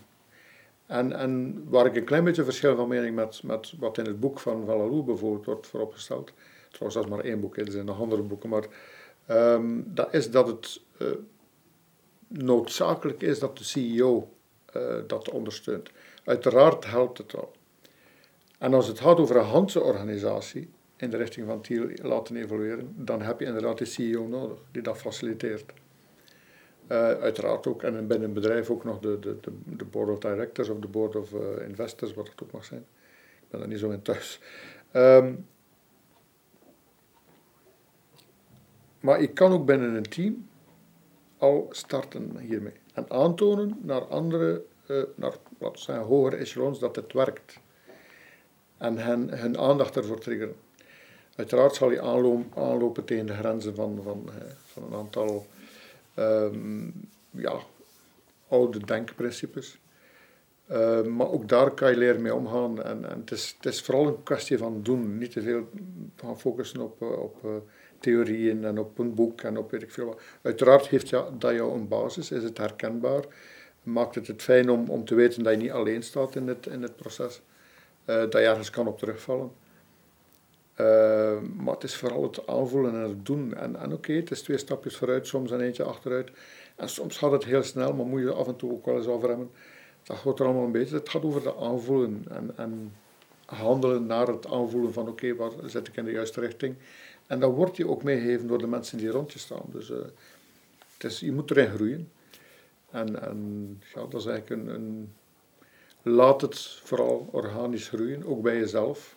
En, 0.93 1.13
en 1.13 1.63
waar 1.69 1.85
ik 1.85 1.95
een 1.95 2.03
klein 2.03 2.23
beetje 2.23 2.43
verschil 2.43 2.75
van 2.75 2.87
mening 2.87 3.15
met, 3.15 3.43
met 3.43 3.73
wat 3.79 3.97
in 3.97 4.05
het 4.05 4.19
boek 4.19 4.39
van 4.39 4.65
Valalou 4.65 5.03
bijvoorbeeld 5.03 5.45
wordt 5.45 5.67
vooropgesteld, 5.67 6.33
trouwens 6.71 6.95
dat 6.95 7.03
is 7.03 7.09
maar 7.09 7.25
één 7.25 7.39
boek, 7.39 7.57
er 7.57 7.71
zijn 7.71 7.85
nog 7.85 7.99
andere 7.99 8.21
boeken, 8.21 8.49
maar 8.49 8.65
um, 9.29 9.83
dat 9.87 10.13
is 10.13 10.31
dat 10.31 10.47
het 10.47 10.81
uh, 11.01 11.07
noodzakelijk 12.27 13.21
is 13.21 13.39
dat 13.39 13.57
de 13.57 13.63
CEO 13.63 14.33
uh, 14.75 14.95
dat 15.07 15.29
ondersteunt. 15.29 15.89
Uiteraard 16.23 16.85
helpt 16.85 17.17
het 17.17 17.31
wel. 17.31 17.51
En 18.57 18.73
als 18.73 18.87
het 18.87 18.99
gaat 18.99 19.17
over 19.17 19.35
een 19.35 19.45
handse 19.45 19.81
organisatie, 19.81 20.69
in 20.97 21.09
de 21.09 21.17
richting 21.17 21.47
van 21.47 21.61
Thiel 21.61 21.89
laten 22.01 22.35
evolueren, 22.35 22.93
dan 22.95 23.21
heb 23.21 23.39
je 23.39 23.45
inderdaad 23.45 23.77
de 23.77 23.85
CEO 23.85 24.27
nodig, 24.27 24.57
die 24.71 24.81
dat 24.81 24.97
faciliteert. 24.97 25.73
Uh, 26.91 26.97
uiteraard 26.97 27.67
ook, 27.67 27.83
en 27.83 28.07
binnen 28.07 28.27
een 28.27 28.33
bedrijf 28.33 28.69
ook 28.69 28.83
nog 28.83 28.99
de, 28.99 29.19
de, 29.19 29.37
de, 29.65 29.85
board 29.85 30.09
of 30.09 30.19
directors 30.19 30.69
of 30.69 30.79
de 30.79 30.87
board 30.87 31.15
of 31.15 31.33
uh, 31.33 31.67
investors, 31.67 32.13
wat 32.13 32.29
het 32.29 32.43
ook 32.43 32.51
mag 32.51 32.65
zijn. 32.65 32.85
Ik 33.41 33.49
ben 33.49 33.61
er 33.61 33.67
niet 33.67 33.79
zo 33.79 33.89
in 33.89 34.01
thuis. 34.01 34.39
Um, 34.93 35.45
maar 38.99 39.21
ik 39.21 39.33
kan 39.33 39.51
ook 39.51 39.65
binnen 39.65 39.95
een 39.95 40.09
team 40.09 40.47
al 41.37 41.67
starten 41.71 42.37
hiermee. 42.37 42.73
En 42.93 43.05
aantonen 43.09 43.79
naar 43.81 44.01
andere, 44.01 44.63
uh, 44.87 45.03
naar 45.15 45.33
wat 45.57 45.79
zijn 45.79 46.01
hogere 46.01 46.35
echelons 46.35 46.79
dat 46.79 46.95
het 46.95 47.13
werkt. 47.13 47.59
En 48.77 48.97
hen, 48.97 49.39
hun 49.39 49.57
aandacht 49.57 49.95
ervoor 49.95 50.19
triggeren. 50.19 50.55
Uiteraard 51.35 51.75
zal 51.75 51.91
je 51.91 52.01
aanlopen 52.55 53.05
tegen 53.05 53.25
de 53.25 53.33
grenzen 53.33 53.75
van, 53.75 53.99
van, 54.03 54.29
van 54.65 54.83
een 54.83 54.93
aantal 54.93 55.45
um, 56.15 57.09
ja, 57.31 57.59
oude 58.47 58.85
denkprincipes. 58.85 59.77
Uh, 60.71 61.03
maar 61.03 61.31
ook 61.31 61.47
daar 61.49 61.71
kan 61.71 61.89
je 61.89 61.97
leren 61.97 62.21
mee 62.21 62.35
omgaan. 62.35 62.83
En, 62.83 63.09
en 63.09 63.19
het, 63.19 63.31
is, 63.31 63.55
het 63.57 63.73
is 63.73 63.81
vooral 63.81 64.07
een 64.07 64.23
kwestie 64.23 64.57
van 64.57 64.83
doen. 64.83 65.17
Niet 65.17 65.31
te 65.31 65.41
veel 65.41 65.69
gaan 66.15 66.39
focussen 66.39 66.81
op, 66.81 67.01
eh, 67.01 67.19
op 67.19 67.43
uh, 67.45 67.51
theorieën 67.99 68.65
en 68.65 68.79
op 68.79 68.99
een 68.99 69.13
boek 69.13 69.41
en 69.41 69.57
op 69.57 69.71
weet 69.71 69.81
ik 69.81 69.91
veel. 69.91 70.19
Uiteraard 70.41 70.87
heeft 70.87 71.09
ja, 71.09 71.27
dat 71.37 71.53
jou 71.53 71.73
een 71.73 71.87
basis, 71.87 72.31
is 72.31 72.43
het 72.43 72.57
herkenbaar. 72.57 73.23
Maakt 73.83 74.15
het 74.15 74.27
het 74.27 74.41
fijn 74.41 74.69
om, 74.69 74.89
om 74.89 75.05
te 75.05 75.15
weten 75.15 75.43
dat 75.43 75.53
je 75.53 75.59
niet 75.59 75.71
alleen 75.71 76.03
staat 76.03 76.35
in 76.35 76.47
het, 76.47 76.65
in 76.65 76.81
het 76.81 76.95
proces. 76.95 77.41
Uh, 78.05 78.15
dat 78.15 78.33
je 78.33 78.39
ergens 78.39 78.69
kan 78.69 78.87
op 78.87 78.97
terugvallen. 78.97 79.51
Uh, 80.81 81.39
maar 81.57 81.73
het 81.73 81.83
is 81.83 81.95
vooral 81.95 82.23
het 82.23 82.47
aanvoelen 82.47 82.93
en 82.93 82.99
het 83.09 83.25
doen. 83.25 83.53
En, 83.53 83.75
en 83.75 83.93
oké, 83.93 84.13
het 84.13 84.31
is 84.31 84.41
twee 84.41 84.57
stapjes 84.57 84.97
vooruit, 84.97 85.27
soms 85.27 85.51
en 85.51 85.61
eentje 85.61 85.83
achteruit. 85.83 86.31
En 86.75 86.89
soms 86.89 87.17
gaat 87.17 87.31
het 87.31 87.43
heel 87.43 87.63
snel, 87.63 87.93
maar 87.93 88.05
moet 88.05 88.21
je 88.21 88.33
af 88.33 88.47
en 88.47 88.55
toe 88.55 88.71
ook 88.71 88.85
wel 88.85 88.97
eens 88.97 89.07
afremmen. 89.07 89.51
Dat 90.03 90.17
gaat 90.17 90.39
er 90.39 90.45
allemaal 90.45 90.63
een 90.63 90.71
beetje. 90.71 90.95
Het 90.95 91.09
gaat 91.09 91.23
over 91.23 91.43
de 91.43 91.55
aanvoelen 91.55 92.25
en, 92.29 92.57
en 92.57 92.93
handelen 93.45 94.05
naar 94.05 94.27
het 94.27 94.47
aanvoelen 94.47 94.93
van 94.93 95.07
oké, 95.07 95.35
waar 95.35 95.51
zit 95.65 95.87
ik 95.87 95.95
in 95.95 96.05
de 96.05 96.11
juiste 96.11 96.39
richting. 96.39 96.75
En 97.27 97.39
dat 97.39 97.53
wordt 97.53 97.77
je 97.77 97.87
ook 97.87 98.03
meegegeven 98.03 98.47
door 98.47 98.57
de 98.57 98.67
mensen 98.67 98.97
die 98.97 99.09
rond 99.09 99.31
je 99.33 99.39
staan. 99.39 99.65
Dus 99.65 99.89
uh, 99.89 99.97
het 100.93 101.11
is, 101.11 101.19
je 101.19 101.31
moet 101.31 101.51
erin 101.51 101.69
groeien. 101.69 102.11
En, 102.89 103.21
en 103.21 103.81
dat 103.93 104.13
is 104.13 104.25
eigenlijk 104.25 104.67
een... 104.69 105.13
Laat 106.01 106.41
het 106.41 106.59
vooral 106.83 107.27
organisch 107.31 107.87
groeien, 107.87 108.25
ook 108.25 108.41
bij 108.41 108.57
jezelf 108.57 109.15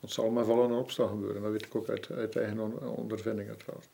het 0.00 0.10
zal 0.10 0.30
met 0.30 0.46
vallen 0.46 0.70
en 0.70 0.76
opstaan 0.76 1.08
gebeuren. 1.08 1.42
Dat 1.42 1.50
weet 1.50 1.64
ik 1.64 1.74
ook 1.74 1.88
uit, 1.88 2.10
uit 2.10 2.36
eigen 2.36 2.96
ondervindingen 2.96 3.56
trouwens. 3.56 3.88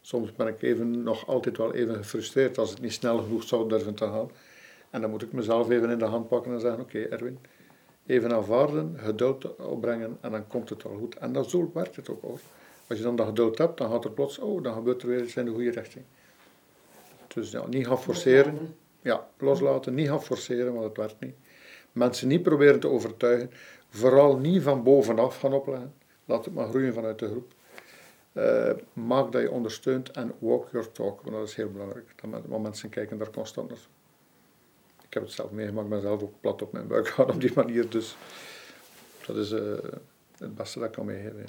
Soms 0.00 0.32
ben 0.32 0.46
ik 0.46 0.62
even, 0.62 1.02
nog 1.02 1.26
altijd 1.26 1.56
wel 1.56 1.74
even 1.74 1.94
gefrustreerd 1.94 2.58
als 2.58 2.70
het 2.70 2.80
niet 2.80 2.92
snel 2.92 3.18
genoeg 3.18 3.42
zou 3.42 3.68
durven 3.68 3.94
te 3.94 4.04
gaan. 4.04 4.30
En 4.90 5.00
dan 5.00 5.10
moet 5.10 5.22
ik 5.22 5.32
mezelf 5.32 5.70
even 5.70 5.90
in 5.90 5.98
de 5.98 6.04
hand 6.04 6.28
pakken 6.28 6.52
en 6.52 6.60
zeggen, 6.60 6.80
oké 6.80 6.98
Erwin, 6.98 7.38
even 8.06 8.32
aanvaarden, 8.32 8.96
geduld 8.98 9.56
opbrengen 9.56 10.18
en 10.20 10.30
dan 10.30 10.46
komt 10.46 10.68
het 10.68 10.82
wel 10.82 10.96
goed. 10.98 11.16
En 11.16 11.32
dat 11.32 11.50
zo 11.50 11.70
werkt 11.74 11.96
het 11.96 12.08
ook 12.08 12.22
hoor. 12.22 12.40
Als 12.86 12.98
je 12.98 13.04
dan 13.04 13.16
dat 13.16 13.26
geduld 13.26 13.58
hebt, 13.58 13.78
dan 13.78 13.90
gaat 13.90 14.04
er 14.04 14.10
plots, 14.10 14.38
oh, 14.38 14.62
dan 14.62 14.74
gebeurt 14.74 15.02
er 15.02 15.08
weer 15.08 15.22
iets 15.22 15.36
in 15.36 15.44
de 15.44 15.50
goede 15.50 15.70
richting. 15.70 16.04
Dus 17.34 17.50
ja, 17.50 17.66
niet 17.66 17.86
gaan 17.86 18.00
forceren. 18.00 18.76
Ja, 19.02 19.28
loslaten, 19.38 19.94
niet 19.94 20.08
gaan 20.08 20.22
forceren, 20.22 20.72
want 20.72 20.84
het 20.84 20.96
werkt 20.96 21.20
niet. 21.20 21.34
Mensen 21.92 22.28
niet 22.28 22.42
proberen 22.42 22.80
te 22.80 22.88
overtuigen. 22.88 23.50
Vooral 23.90 24.36
niet 24.36 24.62
van 24.62 24.82
bovenaf 24.82 25.38
gaan 25.38 25.52
opleggen. 25.52 25.94
Laat 26.24 26.44
het 26.44 26.54
maar 26.54 26.68
groeien 26.68 26.94
vanuit 26.94 27.18
de 27.18 27.28
groep. 27.28 27.52
Uh, 28.32 28.70
maak 28.92 29.32
dat 29.32 29.42
je 29.42 29.50
ondersteunt 29.50 30.10
en 30.10 30.32
walk 30.38 30.68
your 30.72 30.92
talk, 30.92 31.20
want 31.22 31.36
dat 31.36 31.48
is 31.48 31.54
heel 31.54 31.70
belangrijk. 31.70 32.14
Want 32.46 32.62
mensen 32.62 32.88
kijken 32.88 33.18
daar 33.18 33.30
constant 33.30 33.68
naar. 33.68 33.78
Ik 35.06 35.14
heb 35.14 35.22
het 35.22 35.32
zelf 35.32 35.50
meegemaakt, 35.50 35.92
ik 35.92 36.00
zelf 36.00 36.22
ook 36.22 36.40
plat 36.40 36.62
op 36.62 36.72
mijn 36.72 36.86
buik 36.86 37.08
gaan 37.14 37.30
op 37.30 37.40
die 37.40 37.52
manier. 37.54 37.88
Dus 37.88 38.16
dat 39.26 39.36
is 39.36 39.52
uh, 39.52 39.78
het 40.38 40.54
beste 40.54 40.78
dat 40.78 40.88
ik 40.88 40.94
kan 40.94 41.06
meegeven. 41.06 41.46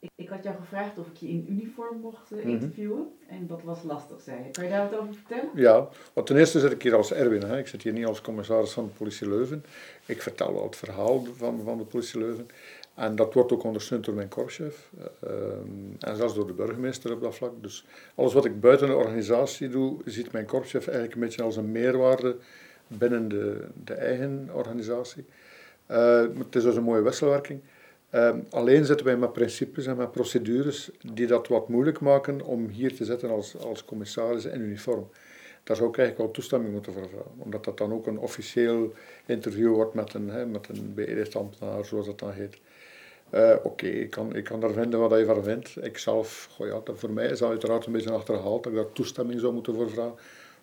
Ik, 0.00 0.10
ik, 0.14 0.28
had 0.28 0.42
jou 0.42 0.56
gevraagd 0.56 0.98
of 0.98 1.06
ik 1.06 1.16
je 1.16 1.28
in 1.28 1.46
uniform 1.48 2.00
mocht 2.00 2.32
uh, 2.32 2.44
interviewen. 2.44 3.08
En 3.28 3.46
dat 3.46 3.62
was 3.62 3.82
lastig, 3.82 4.20
zei 4.20 4.44
je. 4.44 4.50
Kan 4.50 4.64
je 4.64 4.70
daar 4.70 4.90
wat 4.90 5.00
over 5.00 5.14
vertellen? 5.14 5.50
Ja, 5.54 5.88
want 6.12 6.26
ten 6.26 6.36
eerste 6.36 6.60
zit 6.60 6.72
ik 6.72 6.82
hier 6.82 6.94
als 6.94 7.12
Erwin. 7.12 7.42
Hè. 7.42 7.58
Ik 7.58 7.66
zit 7.66 7.82
hier 7.82 7.92
niet 7.92 8.06
als 8.06 8.20
commissaris 8.20 8.72
van 8.72 8.84
de 8.84 8.90
politie 8.90 9.28
Leuven. 9.28 9.64
Ik 10.06 10.22
vertel 10.22 10.52
wel 10.52 10.62
het 10.62 10.76
verhaal 10.76 11.24
van, 11.36 11.60
van 11.64 11.78
de 11.78 11.84
politie 11.84 12.18
Leuven. 12.18 12.48
En 12.94 13.16
dat 13.16 13.34
wordt 13.34 13.52
ook 13.52 13.62
ondersteund 13.62 14.04
door 14.04 14.14
mijn 14.14 14.28
korpschef. 14.28 14.90
Uh, 15.24 15.30
en 15.98 16.16
zelfs 16.16 16.34
door 16.34 16.46
de 16.46 16.52
burgemeester 16.52 17.12
op 17.12 17.20
dat 17.20 17.34
vlak. 17.34 17.52
Dus 17.60 17.86
alles 18.14 18.32
wat 18.32 18.44
ik 18.44 18.60
buiten 18.60 18.86
de 18.86 18.94
organisatie 18.94 19.68
doe, 19.68 19.96
ziet 20.04 20.32
mijn 20.32 20.46
korpschef 20.46 20.86
eigenlijk 20.86 21.14
een 21.14 21.20
beetje 21.20 21.42
als 21.42 21.56
een 21.56 21.72
meerwaarde 21.72 22.36
binnen 22.86 23.28
de, 23.28 23.66
de 23.84 23.94
eigen 23.94 24.48
organisatie. 24.52 25.24
Uh, 25.90 26.20
het 26.20 26.56
is 26.56 26.62
dus 26.62 26.76
een 26.76 26.82
mooie 26.82 27.02
wisselwerking. 27.02 27.60
Um, 28.14 28.46
alleen 28.50 28.84
zitten 28.84 29.06
wij 29.06 29.16
met 29.16 29.32
principes 29.32 29.86
en 29.86 29.96
met 29.96 30.12
procedures 30.12 30.90
die 31.12 31.26
dat 31.26 31.48
wat 31.48 31.68
moeilijk 31.68 32.00
maken 32.00 32.40
om 32.40 32.68
hier 32.68 32.96
te 32.96 33.04
zitten 33.04 33.30
als, 33.30 33.58
als 33.58 33.84
commissaris 33.84 34.44
in 34.44 34.60
uniform. 34.60 35.10
daar 35.64 35.76
zou 35.76 35.88
ik 35.88 35.98
eigenlijk 35.98 36.26
wel 36.26 36.34
toestemming 36.34 36.72
moeten 36.72 36.92
vragen. 36.92 37.22
Omdat 37.36 37.64
dat 37.64 37.78
dan 37.78 37.92
ook 37.92 38.06
een 38.06 38.18
officieel 38.18 38.92
interview 39.26 39.72
wordt 39.72 39.94
met 39.94 40.14
een, 40.14 40.50
met 40.50 40.68
een 40.68 41.26
ambtenaar, 41.32 41.84
zoals 41.84 42.06
dat 42.06 42.18
dan 42.18 42.32
heet. 42.32 42.58
Uh, 43.34 43.54
Oké, 43.62 43.86
ik, 43.86 44.10
kan, 44.10 44.34
ik 44.34 44.44
kan 44.44 44.60
daar 44.60 44.72
vinden 44.72 45.00
wat 45.00 45.18
je 45.18 45.24
van 45.24 45.44
vindt. 45.44 45.84
Ik 45.84 45.98
zelf, 45.98 46.56
ja, 46.58 46.80
voor 46.84 47.10
mij 47.10 47.26
is 47.26 47.38
dat 47.38 47.48
uiteraard 47.48 47.86
een 47.86 47.92
beetje 47.92 48.12
achterhaald 48.12 48.62
dat 48.62 48.72
ik 48.72 48.78
daar 48.78 48.92
toestemming 48.92 49.40
zou 49.40 49.52
moeten 49.52 49.74
voor 49.74 49.90
vragen. 49.90 50.18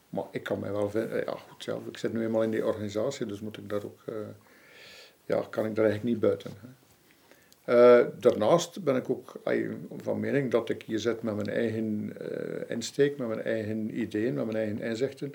Maar 0.09 0.25
ik 0.31 0.43
kan 0.43 0.59
mij 0.59 0.71
wel 0.71 0.89
vinden, 0.89 1.23
ja 1.25 1.31
goed, 1.31 1.63
zelf, 1.63 1.85
ik 1.85 1.97
zit 1.97 2.13
nu 2.13 2.23
eenmaal 2.23 2.43
in 2.43 2.51
die 2.51 2.65
organisatie, 2.65 3.25
dus 3.25 3.39
moet 3.39 3.57
ik 3.57 3.69
daar 3.69 3.83
ook, 3.83 3.99
uh, 4.09 4.15
ja, 5.25 5.45
kan 5.49 5.65
ik 5.65 5.75
daar 5.75 5.85
eigenlijk 5.85 6.03
niet 6.03 6.19
buiten. 6.19 6.51
Uh, 7.69 8.05
daarnaast 8.19 8.83
ben 8.83 8.95
ik 8.95 9.09
ook 9.09 9.35
van 9.97 10.19
mening 10.19 10.51
dat 10.51 10.69
ik 10.69 10.81
hier 10.81 10.99
zit 10.99 11.21
met 11.21 11.35
mijn 11.35 11.49
eigen 11.49 12.13
uh, 12.21 12.69
insteek, 12.69 13.17
met 13.17 13.27
mijn 13.27 13.41
eigen 13.41 13.99
ideeën, 13.99 14.33
met 14.33 14.45
mijn 14.45 14.57
eigen 14.57 14.81
inzichten. 14.81 15.33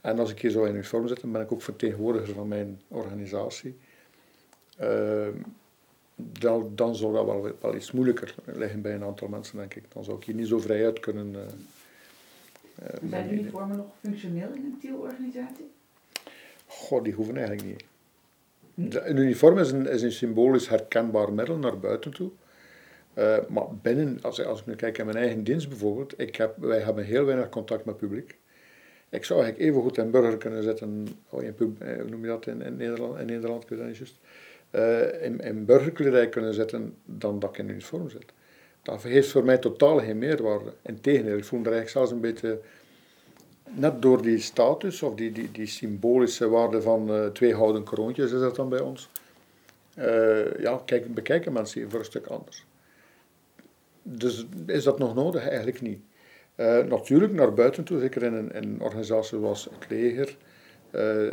En 0.00 0.18
als 0.18 0.30
ik 0.30 0.40
hier 0.40 0.50
zo 0.50 0.64
in 0.64 0.74
uniform 0.74 1.08
zit, 1.08 1.20
dan 1.20 1.32
ben 1.32 1.40
ik 1.40 1.52
ook 1.52 1.62
vertegenwoordiger 1.62 2.34
van 2.34 2.48
mijn 2.48 2.80
organisatie. 2.88 3.76
Uh, 4.80 5.28
dan, 6.16 6.72
dan 6.74 6.96
zou 6.96 7.12
dat 7.12 7.24
wel, 7.24 7.52
wel 7.60 7.74
iets 7.74 7.92
moeilijker 7.92 8.34
liggen 8.44 8.80
bij 8.80 8.94
een 8.94 9.04
aantal 9.04 9.28
mensen, 9.28 9.56
denk 9.56 9.74
ik. 9.74 9.84
Dan 9.92 10.04
zou 10.04 10.16
ik 10.16 10.24
hier 10.24 10.34
niet 10.34 10.48
zo 10.48 10.58
vrij 10.58 10.84
uit 10.84 11.00
kunnen. 11.00 11.36
Zijn 13.10 13.28
de 13.28 13.34
uniformen 13.34 13.76
nog 13.76 13.86
functioneel 14.00 14.48
in 14.54 14.64
een 14.64 14.78
TIL-organisatie? 14.80 15.70
Goh, 16.66 17.02
die 17.02 17.12
hoeven 17.12 17.36
eigenlijk 17.36 17.66
niet. 17.66 17.84
Een 18.88 19.16
uniform 19.18 19.58
is 19.58 19.70
een, 19.70 19.88
is 19.88 20.02
een 20.02 20.12
symbolisch 20.12 20.68
herkenbaar 20.68 21.32
middel 21.32 21.56
naar 21.56 21.78
buiten 21.78 22.10
toe. 22.10 22.30
Uh, 23.18 23.36
maar 23.48 23.66
binnen, 23.82 24.18
als, 24.22 24.44
als 24.44 24.60
ik 24.60 24.66
nu 24.66 24.74
kijk 24.74 24.96
naar 24.96 25.06
mijn 25.06 25.18
eigen 25.18 25.44
dienst 25.44 25.68
bijvoorbeeld, 25.68 26.20
ik 26.20 26.36
heb, 26.36 26.54
wij 26.58 26.78
hebben 26.78 27.04
heel 27.04 27.24
weinig 27.24 27.48
contact 27.48 27.84
met 27.84 28.00
het 28.00 28.08
publiek. 28.08 28.38
Ik 29.08 29.24
zou 29.24 29.40
eigenlijk 29.42 29.70
even 29.70 29.82
goed 29.82 29.96
een 29.96 30.10
burger 30.10 30.36
kunnen 30.36 30.62
zetten, 30.62 31.08
oh, 31.28 31.42
in, 31.42 31.54
eh, 31.78 31.94
hoe 31.94 32.10
noem 32.10 32.20
je 32.20 32.26
dat 32.26 32.46
in, 32.46 32.62
in 32.62 32.76
Nederland, 32.76 33.18
in 33.18 33.26
Nederland, 33.26 33.64
juist, 33.68 34.18
uh, 34.70 35.22
in, 35.22 35.40
in 35.40 35.64
burgerkledij 35.64 36.28
kunnen 36.28 36.54
zetten 36.54 36.94
dan 37.04 37.38
dat 37.38 37.50
ik 37.50 37.58
in 37.58 37.68
uniform 37.68 38.10
zit. 38.10 38.32
Dat 38.82 39.02
heeft 39.02 39.30
voor 39.30 39.44
mij 39.44 39.58
totaal 39.58 39.98
geen 39.98 40.18
meerwaarde. 40.18 40.72
Integendeel, 40.82 41.36
ik 41.36 41.44
voel 41.44 41.58
me 41.58 41.64
er 41.64 41.72
eigenlijk 41.72 42.06
zelfs 42.06 42.10
een 42.10 42.32
beetje 42.32 42.60
net 43.74 44.02
door 44.02 44.22
die 44.22 44.38
status 44.38 45.02
of 45.02 45.14
die, 45.14 45.32
die, 45.32 45.50
die 45.52 45.66
symbolische 45.66 46.48
waarde 46.48 46.82
van 46.82 47.10
uh, 47.10 47.26
twee 47.26 47.54
houden 47.54 47.84
kroontjes 47.84 48.32
is 48.32 48.40
dat 48.40 48.56
dan 48.56 48.68
bij 48.68 48.80
ons. 48.80 49.08
Uh, 49.98 50.58
ja, 50.58 50.82
kijk, 50.84 51.14
bekijken 51.14 51.52
mensen 51.52 51.80
hier 51.80 51.90
voor 51.90 51.98
een 51.98 52.04
stuk 52.04 52.26
anders. 52.26 52.64
Dus 54.02 54.46
is 54.66 54.84
dat 54.84 54.98
nog 54.98 55.14
nodig? 55.14 55.48
Eigenlijk 55.48 55.80
niet. 55.80 56.00
Uh, 56.56 56.78
natuurlijk 56.78 57.32
naar 57.32 57.54
buiten 57.54 57.84
toe, 57.84 58.00
zeker 58.00 58.22
in 58.22 58.32
een, 58.32 58.52
in 58.52 58.62
een 58.62 58.80
organisatie 58.80 59.38
zoals 59.38 59.64
het 59.64 59.90
leger, 59.90 60.36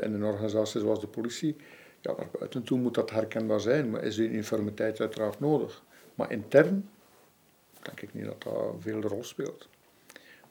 in 0.04 0.14
een 0.14 0.24
organisatie 0.24 0.80
zoals 0.80 1.00
de 1.00 1.08
politie, 1.08 1.56
ja, 2.02 2.14
naar 2.18 2.28
buiten 2.38 2.64
toe 2.64 2.80
moet 2.80 2.94
dat 2.94 3.10
herkenbaar 3.10 3.60
zijn, 3.60 3.90
maar 3.90 4.04
is 4.04 4.16
die 4.16 4.30
uniformiteit 4.30 5.00
uiteraard 5.00 5.40
nodig. 5.40 5.84
Maar 6.16 6.32
intern 6.32 6.90
denk 7.82 8.02
ik 8.02 8.14
niet 8.14 8.26
dat 8.26 8.44
dat 8.44 8.76
veel 8.80 9.02
rol 9.02 9.24
speelt. 9.24 9.68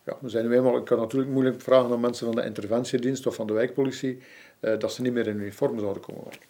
Ja, 0.06 0.16
we 0.20 0.28
zijn 0.28 0.48
nu 0.48 0.54
eenmaal, 0.56 0.76
ik 0.76 0.84
kan 0.84 0.98
natuurlijk 0.98 1.32
moeilijk 1.32 1.60
vragen 1.60 1.90
aan 1.90 2.00
mensen 2.00 2.26
van 2.26 2.34
de 2.34 2.44
interventiedienst 2.44 3.26
of 3.26 3.34
van 3.34 3.46
de 3.46 3.52
wijkpolitie 3.52 4.18
uh, 4.60 4.78
dat 4.78 4.92
ze 4.92 5.02
niet 5.02 5.12
meer 5.12 5.26
in 5.26 5.40
uniform 5.40 5.78
zouden 5.78 6.02
komen 6.02 6.24
werken. 6.24 6.48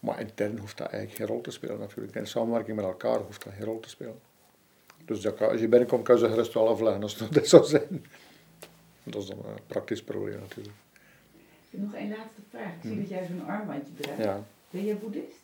Maar 0.00 0.20
intern 0.20 0.58
hoeft 0.58 0.78
dat 0.78 0.86
eigenlijk 0.86 1.16
geen 1.16 1.26
rol 1.26 1.40
te 1.40 1.50
spelen 1.50 1.78
natuurlijk. 1.78 2.14
In 2.14 2.26
samenwerking 2.26 2.76
met 2.76 2.84
elkaar 2.84 3.18
hoeft 3.18 3.44
dat 3.44 3.52
geen 3.52 3.64
rol 3.64 3.80
te 3.80 3.88
spelen. 3.88 4.18
Dus 5.04 5.20
dat 5.20 5.34
kan, 5.34 5.50
als 5.50 5.60
je 5.60 5.68
binnenkomt 5.68 6.04
kan 6.04 6.14
je 6.14 6.20
ze 6.20 6.28
gerust 6.28 6.54
wel 6.54 6.68
afleggen 6.68 7.02
als 7.02 7.28
dat 7.30 7.48
zou 7.54 7.64
zijn. 7.64 8.04
Dat 9.02 9.22
is 9.22 9.28
dan 9.28 9.38
een 9.38 9.62
praktisch 9.66 10.02
probleem 10.02 10.38
natuurlijk. 10.40 10.76
Nog 11.70 11.94
één 11.94 12.08
laatste 12.08 12.40
vraag. 12.50 12.72
Ik 12.72 12.80
zie 12.82 12.92
hm. 12.92 13.00
dat 13.00 13.08
jij 13.08 13.26
zo'n 13.26 13.46
armbandje 13.46 13.92
draagt. 13.96 14.22
Ja. 14.22 14.44
Ben 14.70 14.84
jij 14.84 14.96
boeddhist? 14.96 15.40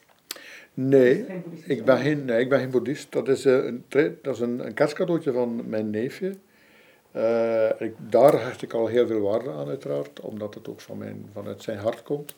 Nee, 0.75 1.27
ik 1.65 1.85
ben 1.85 1.99
geen, 1.99 2.25
nee, 2.25 2.41
ik 2.41 2.49
ben 2.49 2.59
geen 2.59 2.71
boeddhist. 2.71 3.13
Dat 3.13 3.29
is, 3.29 3.47
uh, 3.47 3.65
een, 3.65 3.85
dat 4.23 4.35
is 4.35 4.41
een, 4.41 4.67
een 4.67 4.75
kerstcadeautje 4.75 5.33
van 5.33 5.69
mijn 5.69 5.91
neefje. 5.91 6.35
Uh, 7.19 7.69
ik, 7.79 7.95
daar 7.99 8.45
hecht 8.45 8.63
ik 8.63 8.73
al 8.73 8.87
heel 8.87 9.07
veel 9.07 9.21
waarde 9.21 9.51
aan, 9.51 9.69
uiteraard, 9.69 10.21
omdat 10.21 10.55
het 10.55 10.69
ook 10.69 10.81
van 10.81 10.99
mijn, 10.99 11.31
vanuit 11.33 11.63
zijn 11.63 11.79
hart 11.79 12.03
komt. 12.03 12.35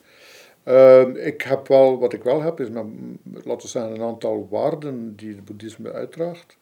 Uh, 0.65 1.25
ik 1.25 1.41
heb 1.41 1.67
wel, 1.67 1.99
wat 1.99 2.13
ik 2.13 2.23
wel 2.23 2.41
heb, 2.41 2.59
is 2.59 2.67
laten 2.69 3.61
we 3.61 3.67
zeggen, 3.67 3.93
een 3.93 4.01
aantal 4.01 4.47
waarden 4.49 5.15
die 5.15 5.35
het 5.35 5.45
boeddhisme 5.45 5.91
uitdraagt. 5.91 6.57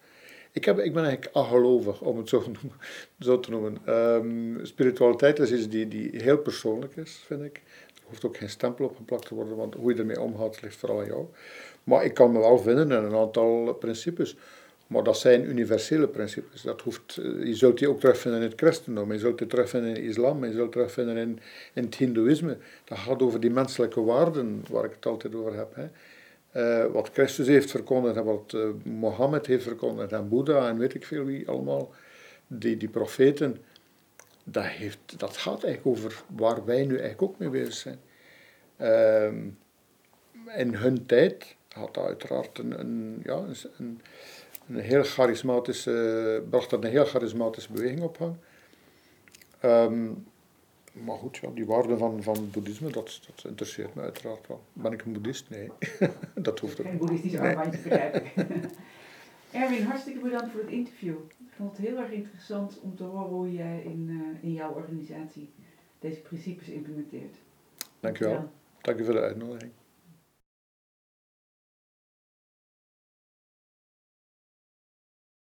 Ik, 0.51 0.65
heb, 0.65 0.79
ik 0.79 0.93
ben 0.93 1.03
eigenlijk 1.03 1.35
agelovig, 1.35 2.01
om 2.01 2.17
het 2.17 2.29
zo, 2.29 2.43
zo 3.19 3.39
te 3.39 3.49
noemen. 3.49 3.77
Um, 3.87 4.59
spiritualiteit 4.65 5.39
is 5.39 5.51
iets 5.51 5.69
die, 5.69 5.87
die 5.87 6.09
heel 6.13 6.37
persoonlijk 6.37 6.95
is, 6.95 7.23
vind 7.25 7.43
ik. 7.43 7.61
Er 7.95 8.03
hoeft 8.05 8.25
ook 8.25 8.37
geen 8.37 8.49
stempel 8.49 8.85
op 8.85 8.95
geplakt 8.95 9.27
te 9.27 9.35
worden, 9.35 9.55
want 9.55 9.75
hoe 9.75 9.93
je 9.93 9.99
ermee 9.99 10.21
omgaat 10.21 10.61
ligt 10.61 10.75
vooral 10.75 10.99
aan 10.99 11.05
jou. 11.05 11.25
Maar 11.83 12.05
ik 12.05 12.13
kan 12.13 12.31
me 12.31 12.39
wel 12.39 12.59
vinden 12.59 12.91
in 12.91 13.03
een 13.03 13.15
aantal 13.15 13.73
principes. 13.73 14.35
Maar 14.89 15.03
dat 15.03 15.17
zijn 15.17 15.49
universele 15.49 16.07
principes. 16.07 16.61
Dat 16.61 16.81
hoeft, 16.81 17.17
eh, 17.17 17.45
je 17.45 17.55
zult 17.55 17.77
die 17.77 17.89
ook 17.89 17.99
terugvinden 17.99 18.41
in 18.41 18.47
het 18.47 18.59
christendom, 18.59 19.11
je 19.11 19.19
zult 19.19 19.37
die 19.37 19.47
terugvinden 19.47 19.95
in 19.95 20.03
islam, 20.03 20.45
je 20.45 20.51
zult 20.51 20.71
terugvinden 20.71 21.17
in, 21.17 21.39
in 21.73 21.83
het 21.83 21.95
hindoeïsme. 21.95 22.57
Dat 22.83 22.97
gaat 22.97 23.21
over 23.21 23.39
die 23.39 23.49
menselijke 23.49 24.01
waarden 24.01 24.63
waar 24.69 24.85
ik 24.85 24.91
het 24.91 25.05
altijd 25.05 25.35
over 25.35 25.55
heb. 25.55 25.75
Hè. 25.75 25.87
Uh, 26.53 26.91
wat 26.91 27.09
Christus 27.13 27.47
heeft 27.47 27.71
verkondigd 27.71 28.15
en 28.15 28.23
wat 28.23 28.53
uh, 28.55 28.69
Mohammed 28.83 29.45
heeft 29.45 29.63
verkondigd 29.63 30.11
en 30.11 30.29
Boeddha 30.29 30.67
en 30.69 30.77
weet 30.77 30.93
ik 30.93 31.05
veel 31.05 31.25
wie 31.25 31.47
allemaal, 31.47 31.93
die, 32.47 32.77
die 32.77 32.89
profeten, 32.89 33.57
dat, 34.43 34.65
heeft, 34.65 34.99
dat 35.17 35.37
gaat 35.37 35.63
eigenlijk 35.63 35.97
over 35.97 36.23
waar 36.35 36.65
wij 36.65 36.85
nu 36.85 36.91
eigenlijk 36.97 37.21
ook 37.21 37.39
mee 37.39 37.49
bezig 37.49 37.73
zijn. 37.73 37.99
Uh, 38.81 39.41
in 40.57 40.73
hun 40.75 41.05
tijd 41.05 41.55
had 41.69 41.93
dat 41.93 42.05
uiteraard 42.05 42.57
een, 42.57 42.79
een 42.79 43.21
ja, 43.23 43.43
een, 43.77 44.01
een 44.69 44.79
heel 44.79 45.03
charismatische, 45.03 46.43
bracht 46.49 46.69
dat 46.69 46.83
een 46.83 46.89
heel 46.89 47.05
charismatische 47.05 47.71
beweging 47.71 48.01
op 48.01 48.17
gang. 48.17 48.35
Um, 49.63 50.25
maar 50.91 51.17
goed, 51.17 51.37
ja, 51.37 51.49
die 51.53 51.65
waarde 51.65 51.97
van, 51.97 52.23
van 52.23 52.49
boeddhisme, 52.51 52.91
dat, 52.91 53.19
dat 53.25 53.45
interesseert 53.45 53.95
me 53.95 54.01
uiteraard 54.01 54.47
wel. 54.47 54.61
Ben 54.73 54.91
ik 54.91 55.01
een 55.01 55.11
boeddhist? 55.11 55.49
Nee, 55.49 55.71
dat 56.35 56.59
hoeft 56.59 56.79
ook 56.79 56.85
niet. 56.85 56.87
Geen 56.87 56.97
boeddhistisch 56.97 57.31
nee. 57.31 57.41
armbandje, 57.41 57.81
begrijp 57.81 58.15
ik. 58.15 58.33
Erwin, 59.51 59.83
hartstikke 59.83 60.19
bedankt 60.19 60.51
voor 60.51 60.61
het 60.61 60.69
interview. 60.69 61.15
Ik 61.39 61.55
vond 61.55 61.77
het 61.77 61.87
heel 61.87 61.97
erg 61.97 62.11
interessant 62.11 62.79
om 62.79 62.95
te 62.95 63.03
horen 63.03 63.29
hoe 63.29 63.53
jij 63.53 63.81
in, 63.83 64.07
uh, 64.09 64.43
in 64.43 64.53
jouw 64.53 64.73
organisatie 64.73 65.49
deze 65.99 66.19
principes 66.19 66.67
implementeert. 66.67 67.35
Dankjewel. 67.99 68.49
Dank 68.81 68.97
je 68.97 69.03
voor 69.03 69.13
de 69.13 69.21
uitnodiging. 69.21 69.71